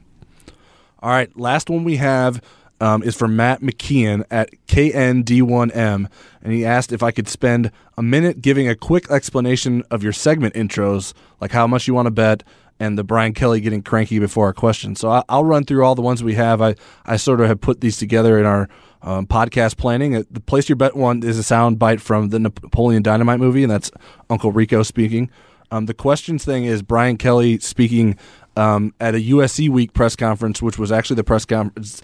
All 1.00 1.10
right, 1.10 1.36
last 1.36 1.68
one 1.68 1.84
we 1.84 1.96
have 1.96 2.40
um, 2.80 3.02
is 3.02 3.14
from 3.14 3.36
Matt 3.36 3.60
McKeon 3.60 4.24
at 4.30 4.48
KND1M, 4.68 6.06
and 6.42 6.52
he 6.52 6.64
asked 6.64 6.92
if 6.92 7.02
I 7.02 7.10
could 7.10 7.28
spend 7.28 7.70
a 7.98 8.02
minute 8.02 8.40
giving 8.40 8.68
a 8.68 8.74
quick 8.74 9.10
explanation 9.10 9.82
of 9.90 10.02
your 10.02 10.14
segment 10.14 10.54
intros, 10.54 11.12
like 11.42 11.52
how 11.52 11.66
much 11.66 11.86
you 11.86 11.92
want 11.92 12.06
to 12.06 12.10
bet 12.10 12.42
and 12.82 12.98
the 12.98 13.04
Brian 13.04 13.32
Kelly 13.32 13.60
getting 13.60 13.80
cranky 13.80 14.18
before 14.18 14.46
our 14.46 14.52
question. 14.52 14.96
So 14.96 15.08
I, 15.08 15.22
I'll 15.28 15.44
run 15.44 15.62
through 15.62 15.84
all 15.84 15.94
the 15.94 16.02
ones 16.02 16.24
we 16.24 16.34
have. 16.34 16.60
I, 16.60 16.74
I 17.06 17.16
sort 17.16 17.40
of 17.40 17.46
have 17.46 17.60
put 17.60 17.80
these 17.80 17.96
together 17.96 18.40
in 18.40 18.44
our 18.44 18.68
um, 19.02 19.24
podcast 19.24 19.76
planning. 19.76 20.16
Uh, 20.16 20.24
The 20.28 20.40
place 20.40 20.68
your 20.68 20.74
bet 20.74 20.96
one 20.96 21.22
is 21.22 21.38
a 21.38 21.44
sound 21.44 21.78
bite 21.78 22.00
from 22.00 22.30
the 22.30 22.40
Napoleon 22.40 23.04
Dynamite 23.04 23.38
movie, 23.38 23.62
and 23.62 23.70
that's 23.70 23.92
Uncle 24.28 24.50
Rico 24.50 24.82
speaking. 24.82 25.30
Um, 25.70 25.86
the 25.86 25.94
questions 25.94 26.44
thing 26.44 26.64
is 26.64 26.82
Brian 26.82 27.18
Kelly 27.18 27.60
speaking 27.60 28.18
um, 28.56 28.92
at 29.00 29.14
a 29.14 29.18
USC 29.18 29.68
week 29.68 29.92
press 29.92 30.16
conference, 30.16 30.60
which 30.60 30.76
was 30.76 30.90
actually 30.90 31.16
the 31.16 31.24
press 31.24 31.44
conference. 31.44 32.02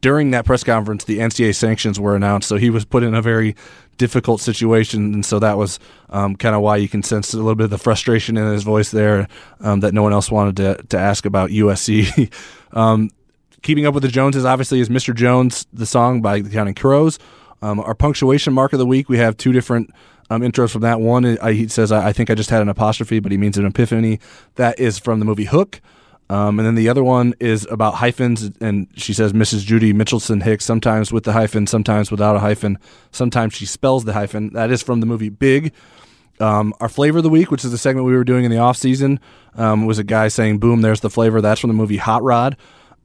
During 0.00 0.30
that 0.30 0.46
press 0.46 0.64
conference, 0.64 1.04
the 1.04 1.18
NCAA 1.18 1.54
sanctions 1.54 2.00
were 2.00 2.16
announced, 2.16 2.48
so 2.48 2.56
he 2.56 2.70
was 2.70 2.84
put 2.84 3.02
in 3.02 3.14
a 3.14 3.20
very 3.20 3.54
difficult 3.98 4.40
situation, 4.40 5.12
and 5.12 5.26
so 5.26 5.38
that 5.38 5.58
was 5.58 5.78
um, 6.08 6.36
kind 6.36 6.54
of 6.54 6.62
why 6.62 6.76
you 6.76 6.88
can 6.88 7.02
sense 7.02 7.34
a 7.34 7.36
little 7.36 7.54
bit 7.54 7.64
of 7.64 7.70
the 7.70 7.78
frustration 7.78 8.38
in 8.38 8.50
his 8.50 8.62
voice 8.62 8.90
there 8.90 9.28
um, 9.60 9.80
that 9.80 9.92
no 9.92 10.02
one 10.02 10.12
else 10.12 10.30
wanted 10.30 10.56
to 10.56 10.82
to 10.88 10.98
ask 10.98 11.26
about 11.26 11.50
USC. 11.50 12.32
um, 12.72 13.10
Keeping 13.62 13.84
Up 13.84 13.92
with 13.92 14.02
the 14.02 14.08
Joneses 14.08 14.44
obviously 14.44 14.80
is 14.80 14.88
Mr. 14.88 15.14
Jones, 15.14 15.66
the 15.72 15.84
song 15.84 16.22
by 16.22 16.40
the 16.40 16.48
Counting 16.48 16.74
Crows. 16.74 17.18
Um, 17.62 17.78
our 17.80 17.94
punctuation 17.94 18.54
mark 18.54 18.72
of 18.72 18.78
the 18.78 18.86
week, 18.86 19.10
we 19.10 19.18
have 19.18 19.36
two 19.36 19.52
different 19.52 19.90
um, 20.30 20.40
intros 20.40 20.70
from 20.70 20.80
that. 20.80 21.00
One, 21.00 21.38
I, 21.38 21.52
he 21.52 21.68
says, 21.68 21.92
I, 21.92 22.08
I 22.08 22.12
think 22.12 22.30
I 22.30 22.34
just 22.34 22.48
had 22.48 22.62
an 22.62 22.70
apostrophe, 22.70 23.20
but 23.20 23.32
he 23.32 23.38
means 23.38 23.58
an 23.58 23.66
epiphany. 23.66 24.18
That 24.54 24.78
is 24.78 24.98
from 24.98 25.18
the 25.18 25.26
movie 25.26 25.44
Hook. 25.44 25.82
Um, 26.30 26.60
and 26.60 26.66
then 26.66 26.76
the 26.76 26.88
other 26.88 27.02
one 27.02 27.34
is 27.40 27.66
about 27.72 27.94
hyphens, 27.94 28.52
and 28.60 28.86
she 28.94 29.12
says 29.12 29.32
Mrs. 29.32 29.64
Judy 29.64 29.92
Mitchelson 29.92 30.44
Hicks, 30.44 30.64
sometimes 30.64 31.12
with 31.12 31.24
the 31.24 31.32
hyphen, 31.32 31.66
sometimes 31.66 32.12
without 32.12 32.36
a 32.36 32.38
hyphen. 32.38 32.78
Sometimes 33.10 33.52
she 33.52 33.66
spells 33.66 34.04
the 34.04 34.12
hyphen. 34.12 34.52
That 34.52 34.70
is 34.70 34.80
from 34.80 35.00
the 35.00 35.06
movie 35.06 35.28
Big. 35.28 35.72
Um, 36.38 36.72
our 36.78 36.88
flavor 36.88 37.18
of 37.18 37.24
the 37.24 37.30
week, 37.30 37.50
which 37.50 37.64
is 37.64 37.72
the 37.72 37.78
segment 37.78 38.06
we 38.06 38.14
were 38.14 38.22
doing 38.22 38.44
in 38.44 38.52
the 38.52 38.58
off 38.58 38.76
season, 38.76 39.18
um, 39.56 39.86
was 39.86 39.98
a 39.98 40.04
guy 40.04 40.28
saying, 40.28 40.58
"Boom, 40.58 40.82
there's 40.82 41.00
the 41.00 41.10
flavor." 41.10 41.40
That's 41.40 41.60
from 41.60 41.68
the 41.68 41.74
movie 41.74 41.96
Hot 41.96 42.22
Rod. 42.22 42.56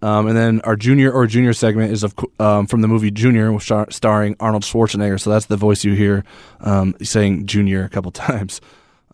Um, 0.03 0.27
and 0.27 0.37
then 0.37 0.61
our 0.61 0.75
junior 0.75 1.11
or 1.11 1.25
junior 1.25 1.53
segment 1.53 1.91
is 1.91 2.03
of 2.03 2.13
um, 2.39 2.67
from 2.67 2.81
the 2.81 2.87
movie 2.87 3.09
Junior, 3.09 3.59
star- 3.59 3.89
starring 3.89 4.35
Arnold 4.39 4.61
Schwarzenegger. 4.61 5.19
So 5.19 5.31
that's 5.31 5.47
the 5.47 5.57
voice 5.57 5.83
you 5.83 5.93
hear 5.93 6.23
um, 6.59 6.95
saying 7.01 7.47
Junior 7.47 7.85
a 7.85 7.89
couple 7.89 8.11
times. 8.27 8.61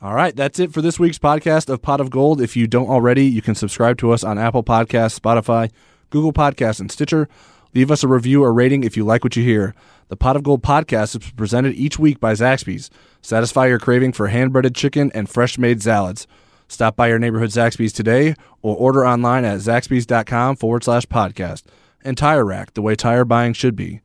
All 0.04 0.16
right, 0.16 0.36
that's 0.36 0.58
it 0.58 0.74
for 0.74 0.82
this 0.82 1.00
week's 1.00 1.20
podcast 1.20 1.70
of 1.70 1.84
Pot 1.84 2.02
of 2.02 2.10
Gold. 2.10 2.42
If 2.42 2.56
you 2.56 2.66
don't 2.66 2.90
already, 2.90 3.24
you 3.26 3.44
can 3.44 3.54
subscribe 3.54 4.00
to 4.00 4.10
us 4.10 4.24
on 4.24 4.40
Apple 4.40 4.64
Podcasts, 4.64 5.20
Spotify, 5.20 5.70
Google 6.10 6.34
Podcasts, 6.34 6.80
and 6.80 6.92
Stitcher. 6.92 7.30
Leave 7.76 7.92
us 7.92 8.04
a 8.04 8.08
review 8.08 8.44
or 8.44 8.52
rating 8.52 8.84
if 8.84 8.98
you 8.98 9.06
like 9.06 9.24
what 9.24 9.36
you 9.36 9.44
hear. 9.44 9.76
The 10.08 10.18
Pot 10.18 10.36
of 10.36 10.42
Gold 10.42 10.64
podcast 10.64 11.22
is 11.22 11.32
presented 11.34 11.76
each 11.76 12.00
week 12.00 12.20
by 12.20 12.34
Zaxby's. 12.34 12.90
Satisfy 13.22 13.68
your 13.68 13.78
craving 13.78 14.14
for 14.14 14.30
hand 14.30 14.52
breaded 14.52 14.74
chicken 14.74 15.12
and 15.14 15.30
fresh 15.30 15.60
made 15.60 15.84
salads. 15.84 16.26
Stop 16.68 16.96
by 16.96 17.08
your 17.08 17.20
neighborhood 17.20 17.52
Zaxby's 17.52 17.94
today 17.94 18.34
or 18.64 18.76
order 18.76 19.06
online 19.06 19.46
at 19.46 19.60
zaxby's.com 19.60 20.56
forward 20.56 20.84
slash 20.84 21.06
podcast. 21.06 21.62
And 22.04 22.18
Tire 22.18 22.44
Rack, 22.44 22.74
the 22.74 22.82
way 22.82 22.96
tire 22.96 23.24
buying 23.24 23.54
should 23.54 23.76
be. 23.76 24.02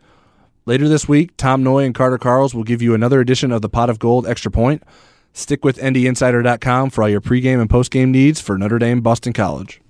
Later 0.67 0.89
this 0.91 1.09
week, 1.09 1.39
Tom 1.39 1.65
Noie 1.65 1.87
and 1.87 1.95
Carter 1.95 2.19
Karels 2.19 2.53
will 2.53 2.65
give 2.65 2.83
you 2.83 2.93
another 2.93 3.21
edition 3.21 3.51
of 3.51 3.63
the 3.63 3.71
Pot 3.71 3.89
of 3.89 3.99
Gold 3.99 4.27
Extra 4.27 4.51
Point. 4.51 4.83
Stick 5.37 5.67
with 5.67 5.77
NDinsider.com 5.77 6.89
for 6.89 7.03
all 7.03 7.11
your 7.11 7.21
pregame 7.21 7.61
and 7.61 7.69
postgame 7.69 8.09
needs 8.09 8.41
for 8.41 8.57
Notre 8.57 8.79
Dame 8.79 9.03
Boston 9.03 9.35
College. 9.35 9.83